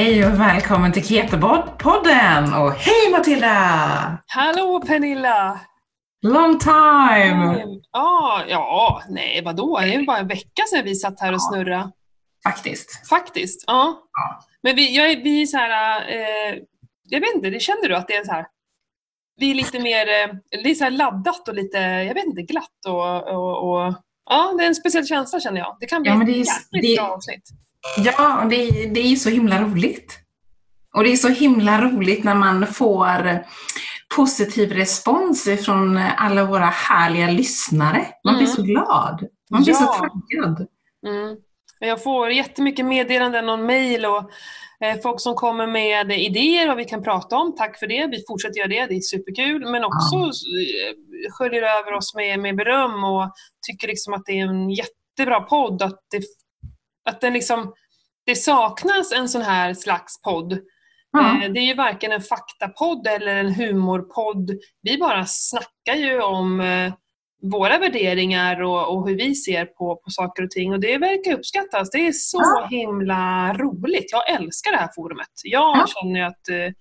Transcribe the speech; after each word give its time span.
Hej 0.00 0.26
och 0.26 0.40
välkommen 0.40 0.92
till 0.92 1.04
Ketopodden! 1.04 2.54
Och 2.54 2.72
hej 2.72 3.10
Matilda! 3.12 4.18
Hallå 4.26 4.82
Pernilla! 4.86 5.60
Long 6.22 6.58
time! 6.58 7.64
Ja, 7.92 8.44
ja, 8.48 9.02
nej 9.08 9.42
vadå? 9.44 9.78
Det 9.80 9.94
är 9.94 10.06
bara 10.06 10.18
en 10.18 10.28
vecka 10.28 10.62
sedan 10.70 10.84
vi 10.84 10.94
satt 10.94 11.20
här 11.20 11.32
och 11.32 11.42
snurrade. 11.42 11.90
Faktiskt. 12.44 13.08
Faktiskt, 13.08 13.64
ja. 13.66 14.08
Ja. 14.12 14.44
Men 14.62 14.76
vi, 14.76 14.96
jag, 14.96 15.22
vi 15.22 15.42
är 15.42 15.46
så 15.46 15.56
här, 15.56 16.00
eh, 16.10 16.58
jag 17.08 17.20
vet 17.20 17.34
inte, 17.34 17.50
det 17.50 17.60
känner 17.60 17.88
du 17.88 17.96
att 17.96 18.08
det 18.08 18.16
är 18.16 18.24
så 18.24 18.32
här, 18.32 18.46
vi 19.36 19.50
är 19.50 19.54
lite 19.54 19.80
mer, 19.80 20.08
eh, 20.08 20.34
det 20.62 20.70
är 20.70 20.74
så 20.74 20.84
här 20.84 20.90
laddat 20.90 21.48
och 21.48 21.54
lite, 21.54 21.78
jag 21.78 22.14
vet 22.14 22.26
inte, 22.26 22.42
glatt 22.42 22.86
och, 22.86 23.28
och, 23.28 23.70
och 23.70 23.94
ja, 24.30 24.54
det 24.58 24.64
är 24.64 24.68
en 24.68 24.74
speciell 24.74 25.06
känsla 25.06 25.40
känner 25.40 25.58
jag. 25.58 25.76
Det 25.80 25.86
kan 25.86 26.02
bli 26.02 26.10
Ja, 26.10 26.22
ett 26.22 26.28
jäkligt 26.72 26.98
bra 26.98 27.08
avsnitt. 27.08 27.44
Ja, 27.96 28.42
och 28.42 28.48
det, 28.50 28.70
det 28.70 29.00
är 29.00 29.08
ju 29.08 29.16
så 29.16 29.30
himla 29.30 29.62
roligt. 29.62 30.18
Och 30.94 31.04
det 31.04 31.12
är 31.12 31.16
så 31.16 31.28
himla 31.28 31.80
roligt 31.82 32.24
när 32.24 32.34
man 32.34 32.66
får 32.66 33.44
positiv 34.16 34.72
respons 34.72 35.48
från 35.64 35.96
alla 36.16 36.44
våra 36.44 36.64
härliga 36.66 37.30
lyssnare. 37.30 38.06
Man 38.24 38.34
blir 38.34 38.44
Mm. 38.46 38.56
så 38.56 38.62
glad. 38.62 39.28
Man 39.50 39.62
blir 39.62 39.74
så 39.74 39.84
Ja. 39.84 39.92
taggad. 39.98 40.66
Mm. 41.06 41.36
Jag 41.78 42.02
får 42.02 42.30
jättemycket 42.30 42.86
meddelanden 42.86 43.48
och 43.48 43.58
mejl 43.58 44.06
och 44.06 44.30
eh, 44.84 45.00
folk 45.02 45.20
som 45.20 45.34
kommer 45.34 45.66
med 45.66 46.12
idéer 46.20 46.68
vad 46.68 46.76
vi 46.76 46.84
kan 46.84 47.02
prata 47.02 47.36
om. 47.36 47.54
Tack 47.56 47.78
för 47.78 47.86
det. 47.86 48.06
Vi 48.06 48.24
fortsätter 48.28 48.58
göra 48.58 48.68
det. 48.68 48.86
Det 48.86 48.94
är 48.96 49.00
superkul. 49.00 49.70
Men 49.70 49.84
också 49.84 50.16
eh, 50.16 50.94
sköljer 51.32 51.62
över 51.62 51.92
oss 51.94 52.14
med, 52.14 52.40
med 52.40 52.56
beröm 52.56 53.04
och 53.04 53.32
tycker 53.66 53.88
liksom 53.88 54.14
att 54.14 54.22
det 54.26 54.32
är 54.32 54.46
en 54.46 54.70
jättebra 54.70 55.40
podd. 55.40 55.82
Att 55.82 55.98
det, 56.10 56.22
att 57.08 57.20
den 57.20 57.32
liksom, 57.32 57.72
det 58.26 58.34
saknas 58.36 59.12
en 59.12 59.28
sån 59.28 59.42
här 59.42 59.74
slags 59.74 60.22
podd. 60.22 60.52
Eh, 60.52 61.50
Det 61.52 61.60
är 61.60 61.66
ju 61.66 61.74
varken 61.74 62.12
en 62.12 62.22
faktapodd 62.22 63.06
eller 63.06 63.36
en 63.36 63.54
humorpodd. 63.54 64.50
Vi 64.82 64.98
bara 64.98 65.24
snackar 65.26 65.94
ju 65.94 66.22
om 66.22 66.60
eh, 66.60 66.92
våra 67.42 67.78
värderingar 67.78 68.62
och, 68.62 68.94
och 68.96 69.08
hur 69.08 69.16
vi 69.16 69.34
ser 69.34 69.64
på, 69.64 69.96
på 69.96 70.10
saker 70.10 70.42
och 70.42 70.50
ting 70.50 70.72
och 70.72 70.80
det 70.80 70.98
verkar 70.98 71.32
uppskattas. 71.38 71.90
Det 71.90 72.06
är 72.06 72.12
så 72.12 72.38
Ja. 72.42 72.66
himla 72.70 73.52
roligt. 73.54 74.12
Jag 74.12 74.30
älskar 74.30 74.72
det 74.72 74.78
här 74.78 74.90
forumet. 74.94 75.28
Jag 75.44 75.76
Ja. 75.76 75.86
känner 75.86 76.22
att 76.22 76.48
eh, 76.48 76.72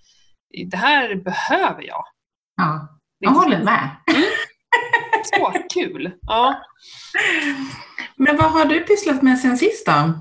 det 0.70 0.78
här 0.78 1.16
behöver 1.16 1.84
jag. 1.84 2.04
Ja, 2.58 2.88
jag 3.20 3.32
håller 3.32 3.64
med. 3.64 3.90
Så 5.24 5.54
kul! 5.74 6.12
Ja. 6.22 6.64
Men 8.16 8.38
vad 8.38 8.52
har 8.52 8.66
du 8.66 8.80
pysslat 8.80 9.22
med 9.22 9.40
sen 9.40 9.58
sist 9.58 9.86
då? 9.86 10.14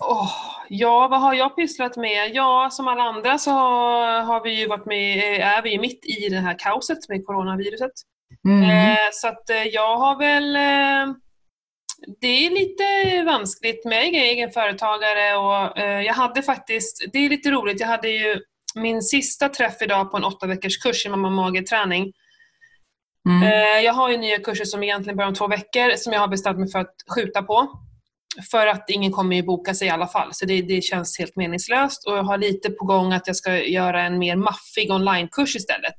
Åh, 0.00 0.32
ja, 0.68 1.08
vad 1.08 1.20
har 1.20 1.34
jag 1.34 1.56
pysslat 1.56 1.96
med? 1.96 2.34
Ja, 2.34 2.68
som 2.72 2.88
alla 2.88 3.02
andra 3.02 3.38
så 3.38 3.50
har, 3.50 4.44
vi 4.44 4.60
ju 4.60 4.66
varit 4.66 4.86
med, 4.86 5.18
eh, 5.18 5.46
är 5.48 5.62
vi 5.62 5.72
ju 5.72 5.80
mitt 5.80 6.06
i 6.06 6.28
det 6.28 6.38
här 6.38 6.58
kaoset 6.58 7.08
med 7.08 7.26
coronaviruset. 7.26 7.92
Mm. 8.44 8.70
Eh, 8.70 8.98
så 9.12 9.28
att 9.28 9.50
eh, 9.50 9.62
jag 9.62 9.96
har 9.96 10.18
väl... 10.18 10.56
Eh, 10.56 11.14
det 12.20 12.46
är 12.46 12.50
lite 12.50 13.22
vanskligt 13.24 13.84
med 13.84 14.02
egen, 14.02 14.22
egen 14.22 14.50
företagare 14.50 15.36
och 15.36 15.78
eh, 15.78 16.02
jag 16.02 16.14
hade 16.14 16.42
faktiskt, 16.42 17.04
det 17.12 17.18
är 17.18 17.28
lite 17.28 17.50
roligt, 17.50 17.80
jag 17.80 17.86
hade 17.86 18.08
ju 18.08 18.40
min 18.74 19.02
sista 19.02 19.48
träff 19.48 19.82
idag 19.82 20.10
på 20.10 20.16
en 20.16 20.24
åtta 20.24 20.46
veckors 20.46 20.78
kurs 20.78 21.06
i 21.06 21.08
mamma 21.08 21.30
mage-träning. 21.30 22.12
Mm. 23.28 23.42
Eh, 23.42 23.80
jag 23.84 23.92
har 23.92 24.10
ju 24.10 24.16
nya 24.16 24.38
kurser 24.38 24.64
som 24.64 24.82
egentligen 24.82 25.16
börjar 25.16 25.28
om 25.28 25.34
två 25.34 25.46
veckor 25.48 25.96
som 25.96 26.12
jag 26.12 26.20
har 26.20 26.28
bestämt 26.28 26.58
mig 26.58 26.70
för 26.70 26.78
att 26.78 26.94
skjuta 27.14 27.42
på. 27.42 27.80
För 28.50 28.66
att 28.66 28.90
ingen 28.90 29.12
kommer 29.12 29.36
ju 29.36 29.42
boka 29.42 29.74
sig 29.74 29.88
i 29.88 29.90
alla 29.90 30.06
fall, 30.06 30.28
så 30.32 30.46
det, 30.46 30.62
det 30.62 30.80
känns 30.82 31.18
helt 31.18 31.36
meningslöst. 31.36 32.06
Och 32.08 32.16
jag 32.16 32.22
har 32.22 32.38
lite 32.38 32.70
på 32.70 32.84
gång 32.84 33.12
att 33.12 33.26
jag 33.26 33.36
ska 33.36 33.56
göra 33.62 34.02
en 34.02 34.18
mer 34.18 34.36
maffig 34.36 34.90
onlinekurs 34.90 35.56
istället. 35.56 35.94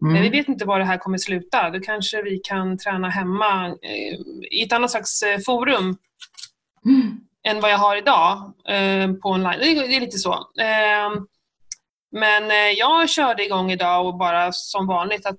Men 0.00 0.12
vi 0.12 0.18
Mm. 0.18 0.32
vet 0.32 0.48
inte 0.48 0.64
var 0.64 0.78
det 0.78 0.84
här 0.84 0.98
kommer 0.98 1.18
sluta. 1.18 1.70
Då 1.70 1.80
kanske 1.80 2.22
vi 2.22 2.38
kan 2.44 2.78
träna 2.78 3.08
hemma 3.08 3.66
eh, 3.66 4.14
i 4.50 4.62
ett 4.66 4.72
annat 4.72 4.90
slags 4.90 5.22
eh, 5.22 5.38
forum 5.46 5.96
Mm. 6.86 7.20
än 7.48 7.60
vad 7.60 7.70
jag 7.70 7.78
har 7.78 7.96
idag 7.96 8.52
på 9.22 9.28
online. 9.28 9.58
Det 9.58 9.66
är, 9.96 10.00
lite 10.00 10.18
så. 10.18 10.46
Men 12.12 12.50
jag 12.76 13.10
körde 13.10 13.44
igång 13.44 13.70
idag 13.72 14.06
och 14.06 14.16
bara 14.18 14.52
som 14.52 14.86
vanligt 14.86 15.26
att 15.26 15.38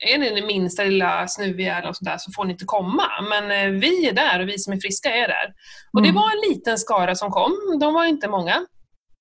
är 0.00 0.18
ni 0.18 0.30
det 0.40 0.46
minsta 0.46 0.84
lilla 0.84 1.28
snuviga 1.28 1.78
eller 1.78 1.92
sådär 1.92 2.16
så 2.18 2.32
får 2.32 2.44
ni 2.44 2.52
inte 2.52 2.64
komma. 2.64 3.04
Men 3.30 3.50
eh, 3.50 3.80
vi 3.80 4.08
är 4.08 4.12
där 4.12 4.40
och 4.40 4.48
vi 4.48 4.58
som 4.58 4.72
är 4.72 4.76
friska 4.80 5.10
är 5.14 5.28
där. 5.28 5.52
Och 5.92 6.02
det 6.02 6.08
Mm. 6.08 6.22
var 6.22 6.30
en 6.30 6.50
liten 6.50 6.78
skara 6.78 7.14
som 7.14 7.30
kom. 7.30 7.52
De 7.80 7.94
var 7.94 8.04
inte 8.04 8.28
många. 8.28 8.66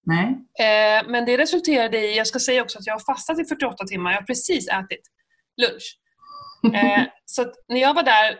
Nej. 0.05 0.25
Eh, 0.59 1.07
men 1.07 1.25
det 1.25 1.37
resulterade 1.37 1.97
i, 1.99 2.17
jag 2.17 2.27
ska 2.27 2.39
säga 2.39 2.61
också 2.61 2.79
att 2.79 2.85
jag 2.87 2.93
har 2.93 2.99
fastat 3.15 3.39
i 3.39 3.45
48 3.45 3.85
timmar. 3.85 4.11
Jag 4.11 4.17
har 4.19 4.25
precis 4.25 4.67
ätit 4.67 5.01
lunch. 5.61 5.97
Eh, 6.75 7.03
så 7.25 7.41
att 7.41 7.53
när 7.67 7.81
jag 7.81 7.93
var 7.93 8.03
där 8.03 8.35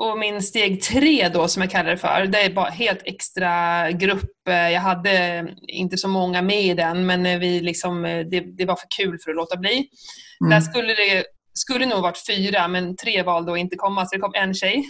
och 0.00 0.18
min 0.18 0.42
steg 0.42 0.82
tre 0.82 1.28
då 1.28 1.48
som 1.48 1.62
jag 1.62 1.70
kallar 1.70 1.90
det 1.90 1.96
för, 1.96 2.26
det 2.26 2.40
är 2.42 2.50
bara 2.52 2.70
helt 2.70 3.00
extra 3.04 3.90
grupp. 3.90 4.30
Jag 4.46 4.80
hade 4.80 5.46
inte 5.68 5.96
så 5.96 6.08
många 6.08 6.42
med 6.42 6.62
i 6.64 6.74
den 6.74 7.06
men 7.06 7.40
vi 7.40 7.60
liksom, 7.60 8.02
det, 8.02 8.40
det 8.40 8.64
var 8.64 8.76
för 8.76 8.86
kul 8.96 9.18
för 9.24 9.30
att 9.30 9.36
låta 9.36 9.56
bli. 9.56 9.88
Där 10.40 10.46
Mm. 10.46 10.62
skulle 10.62 10.94
det 10.94 11.24
skulle 11.54 11.86
nog 11.86 12.02
varit 12.02 12.26
fyra 12.26 12.68
men 12.68 12.96
tre 12.96 13.22
valde 13.22 13.52
att 13.52 13.58
inte 13.58 13.76
komma 13.76 14.06
så 14.06 14.16
det 14.16 14.20
kom 14.20 14.34
en 14.34 14.54
tjej. 14.54 14.84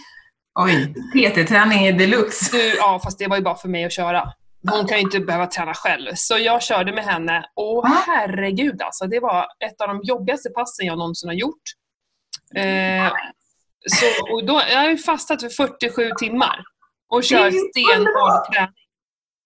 Oj, 0.55 0.95
PT-träning 1.15 1.87
i 1.87 1.93
deluxe. 1.93 2.57
Du, 2.57 2.75
ja, 2.77 3.01
fast 3.05 3.19
det 3.19 3.29
var 3.29 3.37
ju 3.37 3.43
bara 3.43 3.57
för 3.57 3.69
mig 3.69 3.85
att 3.85 3.93
köra. 3.93 4.33
Hon 4.71 4.87
kan 4.87 4.99
ju 4.99 5.03
inte 5.03 5.21
behöva 5.21 5.47
träna 5.47 5.75
själv. 5.75 6.11
Så 6.15 6.39
jag 6.39 6.63
körde 6.63 6.93
med 6.93 7.05
henne. 7.05 7.45
Och 7.55 7.83
Va? 7.83 8.03
herregud 8.07 8.83
alltså, 8.83 9.07
det 9.07 9.21
var 9.21 9.47
ett 9.65 9.81
av 9.81 9.89
de 9.89 10.01
jobbigaste 10.03 10.51
passen 10.51 10.87
jag 10.87 10.99
någonsin 10.99 11.29
har 11.29 11.35
gjort. 11.35 11.63
Eh, 12.55 13.13
så, 13.87 14.33
och 14.35 14.47
då, 14.47 14.63
jag 14.71 14.79
har 14.79 14.89
ju 14.89 14.99
fastat 14.99 15.41
för 15.43 15.49
47 15.49 16.11
timmar 16.19 16.65
och 17.09 17.25
kör 17.25 17.47
är 17.47 17.51
stenhård 17.51 18.53
träning. 18.53 18.82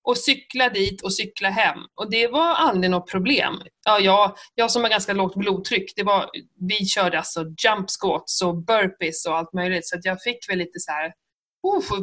Och 0.07 0.19
cykla 0.19 0.69
dit 0.69 1.03
och 1.03 1.15
cykla 1.15 1.51
hem. 1.51 1.79
Och 1.95 2.11
det 2.11 2.29
var 2.29 2.55
aldrig 2.55 2.91
något 2.91 3.11
problem. 3.11 3.55
Ja, 3.85 3.99
jag, 3.99 4.37
jag 4.55 4.71
som 4.71 4.83
har 4.83 4.91
ganska 4.91 5.13
lågt 5.13 5.35
blodtryck, 5.35 5.93
det 5.97 6.03
var, 6.03 6.31
vi 6.69 6.87
körde 6.87 7.19
alltså 7.19 7.41
jump 7.41 7.87
squats 8.01 8.43
och 8.43 8.65
burpees 8.65 9.27
och 9.27 9.37
allt 9.37 9.53
möjligt. 9.53 9.89
Så 9.89 9.99
jag 10.03 10.23
fick 10.23 10.51
väl 10.51 10.59
lite 10.59 10.81
så 10.81 10.93
här... 10.93 11.13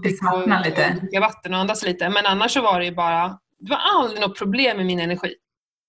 Det 0.04 0.66
fick 0.66 0.76
lite. 0.78 1.00
dricka 1.02 1.20
vatten 1.20 1.54
och 1.54 1.60
andas 1.60 1.84
lite. 1.84 2.10
Men 2.10 2.26
annars 2.26 2.52
så 2.52 2.62
var 2.62 2.80
det 2.80 2.86
ju 2.86 2.96
bara... 2.96 3.28
Det 3.60 3.70
var 3.70 3.78
aldrig 3.78 4.22
något 4.22 4.38
problem 4.38 4.78
med 4.78 4.86
min 4.86 5.00
energi. 5.00 5.36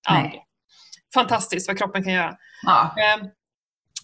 Aldrig. 0.09 0.33
Nej. 0.33 0.45
Fantastiskt 1.15 1.69
vad 1.69 1.79
kroppen 1.79 2.05
kan 2.05 2.13
göra. 2.13 2.37
Ja. 2.63 2.95
Eh, 2.99 3.27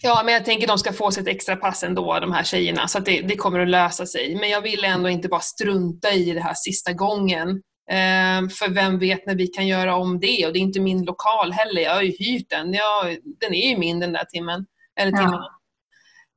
Ja, 0.03 0.23
men 0.25 0.35
jag 0.35 0.45
tänker 0.45 0.67
de 0.67 0.79
ska 0.79 0.93
få 0.93 1.11
sitt 1.11 1.29
extra 1.29 1.57
pass 1.57 1.83
ändå, 1.83 2.21
de 2.21 2.33
här 2.33 2.45
tjejerna, 2.45 2.89
så 2.89 2.99
det, 2.99 3.21
det 3.21 3.37
kommer 3.37 3.61
att 3.61 3.69
lösa 3.69 4.07
sig. 4.07 4.37
Men 4.41 4.51
jag 4.51 4.61
vill 4.61 4.85
ändå 4.85 5.09
inte 5.09 5.29
bara 5.29 5.41
strunta 5.41 6.13
i 6.13 6.33
det 6.33 6.41
här 6.41 6.55
sista 6.55 6.93
gången. 6.93 7.63
Eh, 7.91 8.49
för 8.49 8.71
vem 8.75 8.99
vet 8.99 9.27
när 9.27 9.35
vi 9.35 9.47
kan 9.47 9.67
göra 9.67 9.97
om 9.97 10.21
det? 10.21 10.47
Och 10.47 10.53
det 10.53 10.59
är 10.59 10.63
inte 10.63 10.81
min 10.81 11.05
lokal 11.05 11.53
heller, 11.53 11.83
jag 11.83 11.95
har 11.95 12.03
ju 12.03 12.13
hyrt 12.19 12.51
den. 12.51 12.73
Jag, 12.73 13.17
den 13.41 13.55
är 13.55 13.71
ju 13.71 13.79
min 13.79 14.01
den 14.01 14.13
där 14.13 14.25
timmen. 14.25 14.67
Eller 15.01 15.13
Ja. 15.13 15.19
timmarna. 15.19 15.47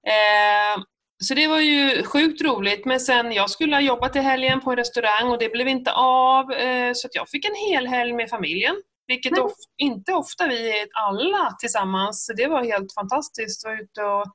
Eh, 0.08 0.84
så 1.24 1.34
det 1.34 1.48
var 1.48 1.60
ju 1.60 2.04
sjukt 2.04 2.42
roligt. 2.42 2.86
Men 2.86 3.00
sen, 3.00 3.32
jag 3.32 3.50
skulle 3.50 3.76
ha 3.76 3.82
jobbat 3.82 4.16
i 4.16 4.20
helgen 4.20 4.62
på 4.62 4.72
en 4.72 4.78
restaurang 4.78 5.30
och 5.30 5.40
det 5.40 5.50
blev 5.50 5.68
inte 5.68 5.92
av. 5.94 6.52
Eh, 6.52 6.92
så 6.96 7.08
att 7.08 7.16
jag 7.16 7.30
fick 7.30 7.46
en 7.46 7.56
hel 7.56 7.88
helg 7.88 8.14
med 8.14 8.30
familjen. 8.30 8.76
Vilket 9.08 9.32
Mm. 9.32 9.44
of, 9.46 9.52
inte 9.78 10.14
ofta 10.14 10.48
vi 10.48 10.80
är 10.82 10.88
alla 10.94 11.52
tillsammans. 11.60 12.26
Så 12.26 12.34
det 12.34 12.48
var 12.48 12.64
helt 12.64 12.94
fantastiskt. 12.94 13.66
Var 13.66 13.82
ute 13.82 14.02
och 14.04 14.26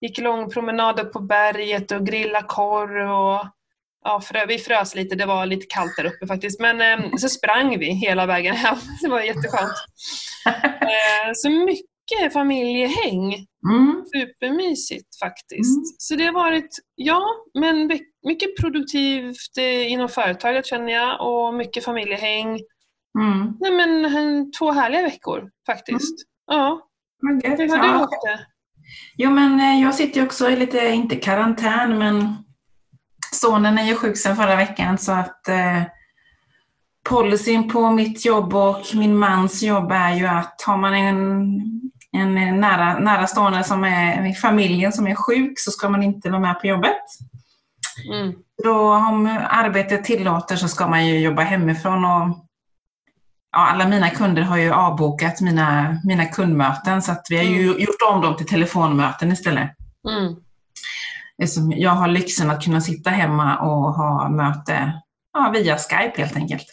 gick 0.00 0.18
långpromenader 0.18 1.04
på 1.04 1.20
berget 1.20 1.90
och 1.92 2.06
grilla 2.06 2.42
korv. 2.42 3.10
Och, 3.10 3.46
ja, 4.04 4.20
frö, 4.20 4.46
vi 4.46 4.58
frös 4.58 4.94
lite, 4.94 5.14
det 5.14 5.26
var 5.26 5.46
lite 5.46 5.66
kallt 5.68 5.96
där 5.96 6.04
uppe 6.04 6.26
faktiskt. 6.26 6.60
Men 6.60 6.80
eh, 6.80 7.10
så 7.16 7.28
sprang 7.28 7.78
vi 7.78 7.86
hela 7.86 8.26
vägen 8.26 8.54
hem. 8.56 8.76
Det 9.02 9.08
var 9.08 9.20
jätteskönt. 9.20 9.72
Eh, 10.82 11.30
så 11.34 11.50
mycket 11.50 12.32
familjehäng. 12.32 13.46
Mm. 13.70 14.04
Supermysigt 14.14 15.18
faktiskt. 15.22 15.76
Mm. 15.76 15.84
Så 15.98 16.14
det 16.14 16.24
har 16.24 16.32
varit, 16.32 16.78
ja, 16.94 17.26
men 17.58 18.00
mycket 18.26 18.56
produktivt 18.60 19.58
eh, 19.58 19.92
inom 19.92 20.08
företaget 20.08 20.66
känner 20.66 20.92
jag 20.92 21.20
och 21.20 21.54
mycket 21.54 21.84
familjehäng. 21.84 22.60
Mm. 23.18 23.56
Nej 23.60 23.72
men 23.72 24.04
eh, 24.04 24.44
två 24.58 24.72
härliga 24.72 25.02
veckor 25.02 25.50
faktiskt. 25.66 26.14
Ja, 26.46 26.80
Men 27.22 27.40
gött. 27.40 27.60
hur 27.60 27.68
har 27.68 27.78
du 27.78 27.86
Ja. 27.86 27.92
haft 27.92 28.22
det? 28.24 28.46
Jo, 29.16 29.30
men 29.30 29.60
eh, 29.60 29.82
jag 29.82 29.94
sitter 29.94 30.24
också 30.24 30.50
i 30.50 30.56
lite, 30.56 30.88
inte 30.88 31.16
karantän, 31.16 31.98
men 31.98 32.34
sonen 33.30 33.78
är 33.78 33.84
ju 33.84 33.96
sjuk 33.96 34.16
sedan 34.18 34.36
förra 34.36 34.56
veckan 34.56 34.98
så 34.98 35.12
att 35.12 35.48
eh, 35.48 35.82
policyn 37.08 37.68
på 37.68 37.90
mitt 37.90 38.24
jobb 38.24 38.54
och 38.54 38.82
min 38.94 39.16
mans 39.16 39.62
jobb 39.62 39.92
är 39.92 40.14
ju 40.14 40.26
att 40.26 40.62
har 40.66 40.76
man 40.76 40.94
en, 40.94 41.60
en 42.12 42.60
nära, 42.60 42.98
nära 42.98 43.26
stående 43.26 43.64
som 43.64 43.84
är 43.84 44.30
i 44.30 44.34
familjen 44.34 44.92
som 44.92 45.06
är 45.06 45.14
sjuk 45.14 45.60
så 45.60 45.70
ska 45.70 45.88
man 45.88 46.02
inte 46.02 46.30
vara 46.30 46.40
med 46.40 46.60
på 46.60 46.66
jobbet. 46.66 47.02
Mm. 48.12 48.34
Då 48.64 48.94
om 48.94 49.38
arbetet 49.48 50.04
tillåter 50.04 50.56
så 50.56 50.68
ska 50.68 50.88
man 50.88 51.06
ju 51.06 51.18
jobba 51.18 51.42
hemifrån 51.42 52.04
och 52.04 52.48
ja, 53.52 53.68
alla 53.70 53.88
mina 53.88 54.10
kunder 54.10 54.42
har 54.42 54.56
ju 54.56 54.72
avbokat 54.72 55.40
mina, 55.40 56.00
mina 56.04 56.24
kundmöten 56.24 57.02
så 57.02 57.12
att 57.12 57.26
vi 57.30 57.36
har 57.36 57.44
ju 57.44 57.62
Mm. 57.68 57.80
gjort 57.80 58.02
om 58.12 58.20
dem 58.20 58.36
till 58.36 58.46
telefonmöten 58.46 59.32
istället. 59.32 59.70
Mm. 60.08 60.36
Eftersom 61.38 61.72
jag 61.72 61.90
har 61.90 62.08
lyxen 62.08 62.50
att 62.50 62.64
kunna 62.64 62.80
sitta 62.80 63.10
hemma 63.10 63.58
och 63.58 63.94
ha 63.94 64.28
möte 64.28 65.02
ja, 65.32 65.50
via 65.54 65.78
Skype 65.78 66.12
helt 66.16 66.36
enkelt. 66.36 66.66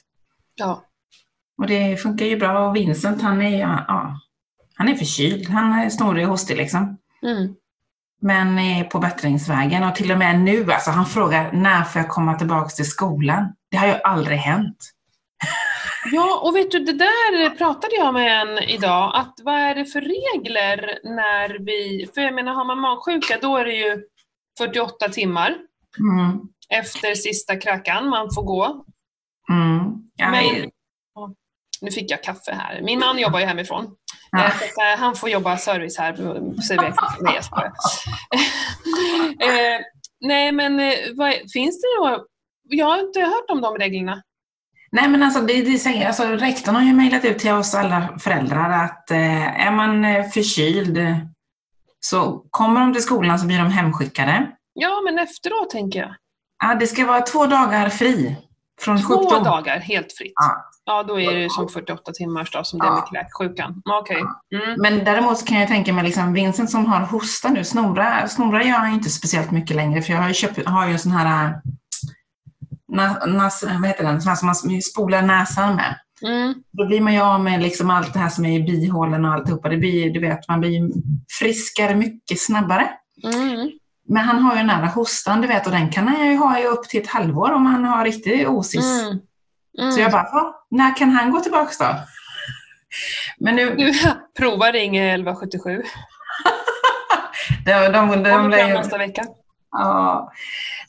Ja. 0.56 0.84
Och 1.58 1.68
det 1.68 1.98
funkar 1.98 2.26
ju 2.26 2.38
bra 2.38 2.68
och 2.68 2.76
Vincent 2.76 3.22
han 3.22 3.42
är, 3.42 3.60
ja, 3.60 4.20
han 4.76 4.90
är 4.90 4.96
förkyld, 4.96 5.50
han 5.50 5.74
är 5.74 5.90
snorig 5.90 6.26
och 6.26 6.32
hostig 6.32 6.58
liksom. 6.58 6.98
Mm. 7.22 7.56
Men 8.22 8.60
är 8.60 8.84
på 8.84 9.00
bättringsvägen 9.00 9.84
och 9.84 9.96
till 9.96 10.12
och 10.12 10.18
med 10.18 10.40
nu, 10.40 10.72
alltså 10.72 10.92
han 10.92 11.06
frågar 11.06 11.52
när 11.52 11.84
får 11.84 12.02
jag 12.02 12.10
komma 12.10 12.36
tillbaka 12.36 12.70
till 12.70 12.90
skolan? 12.90 13.54
Det 13.72 13.78
har 13.78 13.88
ju 13.88 13.94
aldrig 13.94 14.38
hänt. 14.38 14.78
Ja, 16.12 16.42
och 16.44 16.56
vet 16.56 16.72
du, 16.72 16.80
det 16.80 16.94
där 16.94 17.50
pratade 17.50 17.96
jag 17.96 18.14
med 18.14 18.42
en 18.42 18.64
idag, 18.64 19.12
att 19.16 19.34
vad 19.44 19.54
är 19.56 19.76
det 19.76 19.86
för 19.86 20.02
regler 20.02 21.00
när 21.04 21.66
vi, 21.66 22.10
för 22.14 22.22
jag 22.22 22.34
menar 22.34 22.54
har 22.54 22.66
man 22.66 22.80
magsjuka 22.80 23.38
då 23.42 23.58
är 23.58 23.66
det 23.66 23.74
ju 23.74 24.04
48 24.60 25.10
timmar 25.10 25.56
Mm. 26.00 26.40
efter 26.70 27.16
sista 27.16 27.56
kräkan 27.56 28.10
man 28.10 28.28
får 28.36 28.44
gå. 28.44 28.86
Mm. 29.52 29.94
Ja, 30.16 30.32
Men, 30.32 30.70
nu 31.82 31.92
fick 31.92 32.12
jag 32.12 32.24
kaffe 32.24 32.52
här. 32.52 32.82
Min 32.82 33.00
man 33.00 33.20
jobbar 33.20 33.40
ju 33.40 33.46
hemifrån. 33.46 33.96
Ja. 34.32 34.46
Eh, 34.46 34.92
eh, 34.94 35.00
han 35.00 35.16
får 35.16 35.30
jobba 35.30 35.58
service 35.58 35.98
här. 35.98 36.18
Nej, 37.22 37.36
jag 37.36 37.46
skojar. 37.46 37.68
eh, 39.42 39.80
nej, 40.22 40.52
men 40.52 40.78
vad, 41.16 41.34
finns 41.54 41.82
det 41.82 41.88
några... 42.00 42.20
Jag 42.64 42.86
har 42.86 43.00
inte 43.00 43.22
hört 43.22 43.50
om 43.50 43.62
de 43.62 43.78
reglerna. 43.78 44.24
Nej 44.92 45.08
men 45.08 45.24
alltså, 45.24 45.42
det, 45.42 45.62
det 45.62 45.78
säger, 45.78 46.08
alltså 46.08 46.24
rektorn 46.24 46.76
har 46.76 46.84
ju 46.84 46.94
mejlat 46.94 47.26
ut 47.26 47.40
till 47.40 47.52
oss 47.52 47.76
alla 47.76 48.18
föräldrar 48.20 48.86
att 48.86 49.12
eh, 49.12 49.68
är 49.68 49.72
man 49.72 50.06
förkyld 50.32 50.98
så 52.00 52.46
kommer 52.52 52.82
de 52.82 52.94
till 52.94 53.04
skolan 53.04 53.40
så 53.40 53.46
blir 53.46 53.58
de 53.58 53.68
hemskickade. 53.72 54.52
Ja, 54.74 55.02
men 55.06 55.20
efteråt 55.20 55.70
tänker 55.70 56.00
jag. 56.00 56.16
Ja, 56.64 56.76
det 56.76 56.88
ska 56.88 57.06
vara 57.06 57.22
två 57.22 57.46
dagar 57.46 57.90
fri 57.90 58.36
från 58.82 59.02
Två 59.02 59.18
sjukdom. 59.18 59.44
dagar 59.44 59.80
helt 59.80 60.14
fritt. 60.14 60.34
Ja. 60.36 60.66
Ja, 60.86 61.04
då 61.04 61.20
är 61.20 61.36
det 61.36 61.50
som 61.52 61.70
48 61.70 62.12
timmars 62.12 62.52
dag 62.52 62.68
som 62.68 62.80
det 62.80 62.86
är 62.86 62.92
med 62.92 63.04
kräksjukan. 63.12 63.82
Okej. 64.02 64.24
Mm. 64.56 64.82
Men 64.82 65.04
däremot 65.04 65.46
kan 65.46 65.60
jag 65.60 65.68
tänka 65.68 65.94
mig 65.94 66.04
liksom 66.04 66.34
Vincent 66.34 66.70
som 66.72 66.86
har 66.86 67.00
hosta 67.00 67.50
nu, 67.50 67.64
snora, 67.64 68.28
snora 68.28 68.64
gör 68.64 68.78
han 68.78 68.94
inte 68.94 69.10
speciellt 69.10 69.52
mycket 69.52 69.76
längre 69.76 70.02
för 70.02 70.14
jag 70.14 70.20
har 70.22 70.28
ju, 70.28 70.34
köpt, 70.34 70.66
har 70.66 70.88
ju 70.88 70.94
en 70.94 71.00
sån 71.00 71.12
här 71.12 71.46
äh, 71.46 71.52
na, 72.88 73.26
nas, 73.26 73.64
vad 73.64 73.88
heter 73.88 74.04
den, 74.04 74.22
sån 74.22 74.30
här 74.30 74.36
som 74.36 74.46
man 74.46 74.82
spolar 74.82 75.22
näsan 75.22 75.76
med. 75.76 75.96
Mm. 76.22 76.54
Då 76.72 76.86
blir 76.88 77.02
man 77.02 77.14
ju 77.14 77.20
av 77.22 77.44
med 77.44 77.62
liksom 77.62 77.90
allt 77.90 78.14
det 78.14 78.20
här 78.20 78.30
som 78.30 78.46
är 78.46 78.60
i 78.60 78.64
bihålen 78.64 79.26
och 79.26 79.34
alltihopa. 79.34 79.70
Det 79.70 79.78
blir, 79.78 80.10
du 80.14 80.20
vet, 80.20 80.48
man 80.48 80.60
blir 80.60 80.82
friskare 81.40 81.96
mycket 81.96 82.42
snabbare. 82.42 82.90
Mm. 83.24 83.72
Men 84.08 84.24
han 84.24 84.40
har 84.40 84.52
ju 84.52 84.58
den 84.58 84.70
här 84.70 84.86
hostan, 84.88 85.42
du 85.42 85.48
vet, 85.48 85.66
och 85.66 85.72
den 85.72 85.90
kan 85.90 86.08
han 86.08 86.28
ju 86.28 86.38
ha 86.38 86.60
i 86.60 86.66
upp 86.66 86.84
till 86.84 87.02
ett 87.02 87.08
halvår 87.08 87.52
om 87.52 87.66
han 87.66 87.86
har 87.86 88.06
riktig 88.06 88.50
osis. 88.50 89.02
Mm. 89.04 89.20
Mm. 89.80 89.92
Så 89.92 90.00
jag 90.00 90.12
bara, 90.12 90.30
"Ja, 90.32 90.66
när 90.72 90.96
kan 90.96 91.10
han 91.10 91.32
gå 91.32 91.40
tillbaks 91.40 91.78
då? 91.78 91.86
Men 93.40 93.56
nu, 93.56 93.76
Du, 93.76 93.94
prova 94.38 94.72
ring 94.72 94.98
1177. 94.98 95.84
de, 97.66 97.72
de, 97.72 98.10
de, 98.24 98.24
de, 98.24 98.68
ju- 98.68 98.74
nästa 98.74 98.98
vecka. 98.98 99.24
Ja, 99.72 100.32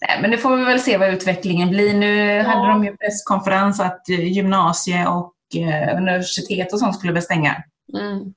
Nej, 0.08 0.18
men 0.20 0.30
nu 0.30 0.38
får 0.38 0.56
vi 0.56 0.64
väl 0.64 0.80
se 0.80 0.96
vad 0.98 1.08
utvecklingen 1.14 1.68
blir. 1.70 1.94
Nu 1.94 2.16
Ja. 2.24 2.42
hade 2.48 2.68
de 2.68 2.84
ju 2.84 2.96
presskonferens 2.96 3.80
att 3.80 4.08
eh, 4.08 4.32
gymnasie 4.32 5.06
och 5.06 5.32
eh, 5.56 5.96
universitet 5.96 6.72
och 6.72 6.78
sånt 6.78 6.94
skulle 6.96 7.12
väl 7.12 7.22
stänga. 7.22 7.62
Mm. 7.98 8.34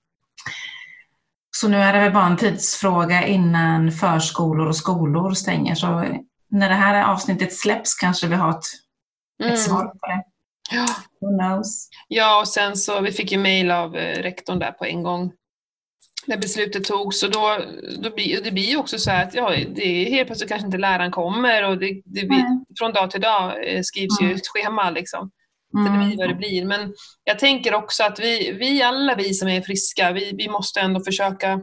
Så 1.55 1.67
nu 1.67 1.77
är 1.77 1.93
det 1.93 1.99
väl 1.99 2.13
bara 2.13 2.25
en 2.25 2.37
tidsfråga 2.37 3.25
innan 3.27 3.91
förskolor 3.91 4.67
och 4.67 4.75
skolor 4.75 5.31
stänger. 5.31 5.75
Så 5.75 5.87
när 6.49 6.69
det 6.69 6.75
här 6.75 7.03
avsnittet 7.03 7.53
släpps 7.53 7.95
kanske 7.95 8.27
vi 8.27 8.35
har 8.35 8.49
ett, 8.49 8.63
ett 9.51 9.59
svar 9.61 9.81
Mm. 9.81 9.91
på 9.91 10.07
det. 10.07 10.23
Ja. 10.71 10.85
Who 11.21 11.37
knows? 11.39 11.89
Ja, 12.07 12.39
och 12.39 12.47
sen 12.47 12.77
så 12.77 13.01
vi 13.01 13.11
fick 13.11 13.31
ju 13.31 13.37
mail 13.37 13.71
av 13.71 13.95
eh, 13.95 14.21
rektorn 14.21 14.59
där 14.59 14.71
på 14.71 14.85
en 14.85 15.03
gång 15.03 15.31
när 16.25 16.37
beslutet 16.37 16.83
togs. 16.83 17.23
Och 17.23 17.31
då, 17.31 17.57
då 18.03 18.09
blir, 18.15 18.41
det 18.43 18.51
blir 18.51 18.69
ju 18.69 18.77
också 18.77 18.97
så 18.97 19.11
här 19.11 19.23
att 19.25 19.33
ja, 19.33 19.49
det 19.75 19.83
är 19.85 20.09
helt 20.09 20.27
plötsligt 20.27 20.49
kanske 20.49 20.65
inte 20.65 20.77
läraren 20.77 21.11
kommer 21.11 21.63
och 21.69 21.77
det, 21.77 22.01
det 22.05 22.25
blir, 22.27 22.45
från 22.79 22.93
dag 22.93 23.11
till 23.11 23.21
dag 23.21 23.73
eh, 23.75 23.81
skrivs 23.81 24.21
ju 24.21 24.25
Mm. 24.25 24.35
ett 24.37 24.47
schema 24.47 24.89
liksom. 24.89 25.31
Så 25.71 25.77
det 25.77 25.87
Mm. 25.89 26.07
blir 26.07 26.17
vad 26.17 26.29
det 26.29 26.35
blir. 26.35 26.65
Men 26.65 26.93
jag 27.23 27.39
tänker 27.39 27.73
också 27.73 28.03
att 28.03 28.19
vi, 28.19 28.51
vi 28.51 28.83
alla 28.83 29.15
vi 29.15 29.33
som 29.33 29.47
är 29.47 29.61
friska, 29.61 30.11
vi, 30.11 30.31
vi 30.37 30.49
måste 30.49 30.79
ändå 30.81 30.99
försöka 31.03 31.59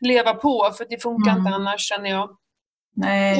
leva 0.00 0.34
på 0.34 0.70
för 0.78 0.86
det 0.90 1.02
funkar 1.02 1.30
Mm. 1.30 1.40
inte 1.46 1.54
annars 1.56 1.88
känner 1.88 2.10
jag. 2.10 2.30
Nej. 2.96 3.36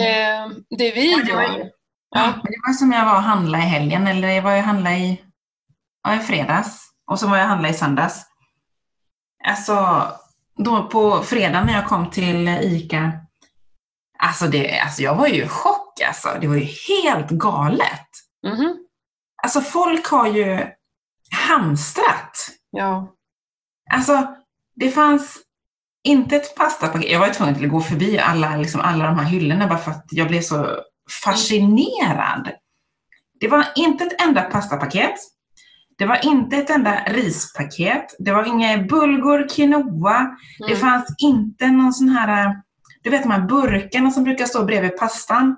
Det 0.78 0.90
vi 0.90 1.10
Ja, 1.12 1.16
det 1.18 1.22
ju- 1.22 1.28
gör. 1.32 1.70
Ja, 2.10 2.32
det 2.42 2.56
var 2.66 2.72
som 2.72 2.92
jag 2.92 3.04
var 3.04 3.16
och 3.16 3.22
handlade 3.22 3.64
i 3.64 3.66
helgen, 3.66 4.06
eller 4.06 4.28
jag 4.28 4.42
var 4.42 4.52
ju 4.52 4.58
och 4.58 4.64
handlade 4.64 4.96
i, 4.96 5.20
ja, 6.02 6.16
i 6.16 6.18
fredags 6.18 6.80
och 7.10 7.18
så 7.18 7.26
var 7.28 7.36
jag 7.36 7.44
och 7.44 7.48
handlade 7.48 7.74
i 7.74 7.78
söndags. 7.78 8.22
Alltså, 9.48 10.08
då 10.56 10.88
på 10.88 11.22
fredagen 11.22 11.66
när 11.66 11.74
jag 11.74 11.86
kom 11.86 12.10
till 12.10 12.48
ICA, 12.48 13.12
alltså, 14.18 14.46
det, 14.46 14.80
alltså 14.80 15.02
jag 15.02 15.14
var 15.14 15.26
ju 15.26 15.44
i 15.44 15.48
chock 15.48 16.00
alltså. 16.08 16.28
Det 16.40 16.46
var 16.48 16.54
ju 16.54 16.68
helt 16.88 17.30
galet. 17.30 18.08
Mhm. 18.46 18.76
Alltså 19.42 19.60
folk 19.60 20.06
har 20.06 20.26
ju 20.26 20.66
hamstrat. 21.48 22.48
Ja. 22.70 23.14
Alltså, 23.92 24.34
det 24.76 24.90
fanns 24.90 25.38
inte 26.04 26.36
ett 26.36 26.54
pastapaket. 26.56 27.10
Jag 27.10 27.20
var 27.20 27.28
tvungen 27.28 27.54
att 27.54 27.70
gå 27.70 27.80
förbi 27.80 28.18
alla, 28.18 28.56
liksom, 28.56 28.80
alla 28.80 29.06
de 29.06 29.18
här 29.18 29.24
hyllorna 29.24 29.66
bara 29.66 29.78
för 29.78 29.90
att 29.90 30.06
jag 30.10 30.28
blev 30.28 30.40
så 30.40 30.78
fascinerad. 31.24 32.50
Det 33.40 33.48
var 33.48 33.66
inte 33.76 34.04
ett 34.04 34.22
enda 34.22 34.42
pastapaket. 34.42 35.14
Det 35.98 36.06
var 36.06 36.24
inte 36.24 36.56
ett 36.56 36.70
enda 36.70 37.04
rispaket. 37.06 38.04
Det 38.18 38.32
var 38.32 38.44
inga 38.44 38.78
bulgur, 38.78 39.48
quinoa. 39.48 40.36
Det 40.58 40.64
Mm. 40.74 40.78
fanns 40.80 41.14
inte 41.18 41.66
någon 41.66 41.92
sån 41.92 42.08
här, 42.08 42.56
du 43.02 43.10
vet 43.10 43.22
de 43.22 43.30
här 43.30 43.40
burkarna 43.40 44.10
som 44.10 44.24
brukar 44.24 44.44
stå 44.46 44.64
bredvid 44.64 44.96
pastan. 44.98 45.56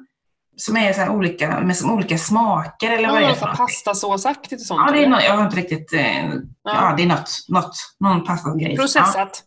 Som 0.59 0.77
är 0.77 0.93
så 0.93 1.09
olika, 1.09 1.61
med 1.61 1.77
som 1.77 1.91
olika 1.91 2.19
smaker 2.19 2.91
eller 2.91 3.09
vad 3.09 3.21
det 3.21 3.25
är 3.25 3.29
Ja, 3.29 3.35
för 3.35 3.47
pastasåsaktigt 3.57 4.61
och 4.61 4.67
sånt. 4.67 4.83
Ja, 4.87 4.93
det 4.93 5.05
är 5.05 5.09
något, 5.09 5.25
jag 5.25 5.37
har 5.37 5.45
inte 5.45 5.57
riktigt, 5.57 5.93
eh, 5.93 6.25
ja. 6.63 6.95
det 6.97 7.03
är 7.03 7.07
något, 7.07 7.31
något 7.49 7.75
någon 8.01 8.25
pastagrej. 8.25 8.73
Ja, 8.75 8.81
Processat 8.83 9.43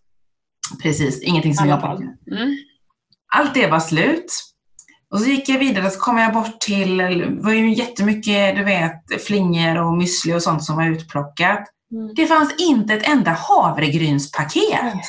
precis, 0.83 1.21
ingenting 1.21 1.53
som 1.55 1.67
jag 1.69 1.81
fall. 1.81 1.97
Mm. 1.97 2.55
Allt 3.35 3.53
det 3.53 3.67
var 3.67 3.79
slut. 3.79 4.25
Och 5.11 5.19
så 5.19 5.25
gick 5.25 5.49
jag 5.49 5.59
vidare 5.59 5.89
så 5.89 5.99
kom 5.99 6.17
jag 6.17 6.33
bort 6.33 6.59
till, 6.59 6.97
det 6.97 7.37
var 7.41 7.51
ju 7.51 7.73
jättemycket, 7.73 8.55
du 8.55 8.63
vet, 8.63 9.23
flingor 9.25 9.77
och 9.77 9.97
müsli 10.01 10.35
och 10.35 10.43
sånt 10.43 10.63
som 10.63 10.75
var 10.75 10.85
utplockat. 10.85 11.67
Mm. 11.91 12.13
Det 12.15 12.25
fanns 12.25 12.55
inte 12.57 12.93
ett 12.93 13.07
enda 13.07 13.31
havregrynspaket. 13.31 14.83
Nej. 14.83 15.03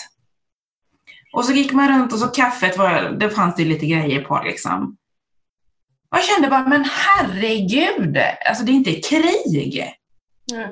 Och 1.33 1.45
så 1.45 1.53
gick 1.53 1.73
man 1.73 1.89
runt 1.89 2.13
och 2.13 2.19
så 2.19 2.27
kaffet 2.27 2.79
var, 2.79 3.17
det 3.21 3.31
fanns 3.31 3.55
det 3.57 3.65
lite 3.65 3.87
grejer 3.87 4.25
på 4.25 4.41
liksom. 4.45 4.97
Och 6.11 6.19
jag 6.19 6.25
kände 6.25 6.49
bara, 6.49 6.69
men 6.69 6.85
herregud, 6.85 8.19
alltså 8.49 8.65
det 8.65 8.73
är 8.73 8.75
inte 8.75 8.95
krig. 8.95 9.95
Mm. 10.53 10.71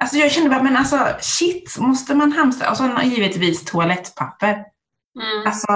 Alltså 0.00 0.16
jag 0.16 0.32
kände 0.32 0.50
bara, 0.50 0.62
men 0.62 0.76
alltså 0.76 1.08
shit, 1.20 1.78
måste 1.78 2.14
man 2.14 2.32
hamstra? 2.32 2.70
Och 2.70 2.76
så 2.76 3.00
givetvis 3.04 3.64
toalettpapper. 3.64 4.52
Mm. 4.52 5.46
Alltså, 5.46 5.68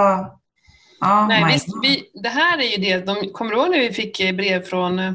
ja. 0.99 1.27
Nej, 1.27 1.53
visst, 1.53 1.67
vi, 1.81 2.21
det 2.23 2.29
här 2.29 2.57
är 2.57 2.77
ju 2.77 2.77
det, 2.77 3.05
de, 3.05 3.29
kommer 3.33 3.51
du 3.51 3.57
ihåg 3.57 3.69
när 3.69 3.79
vi 3.79 3.93
fick 3.93 4.19
eh, 4.19 4.35
brev 4.35 4.61
från 4.61 4.99
eh, 4.99 5.13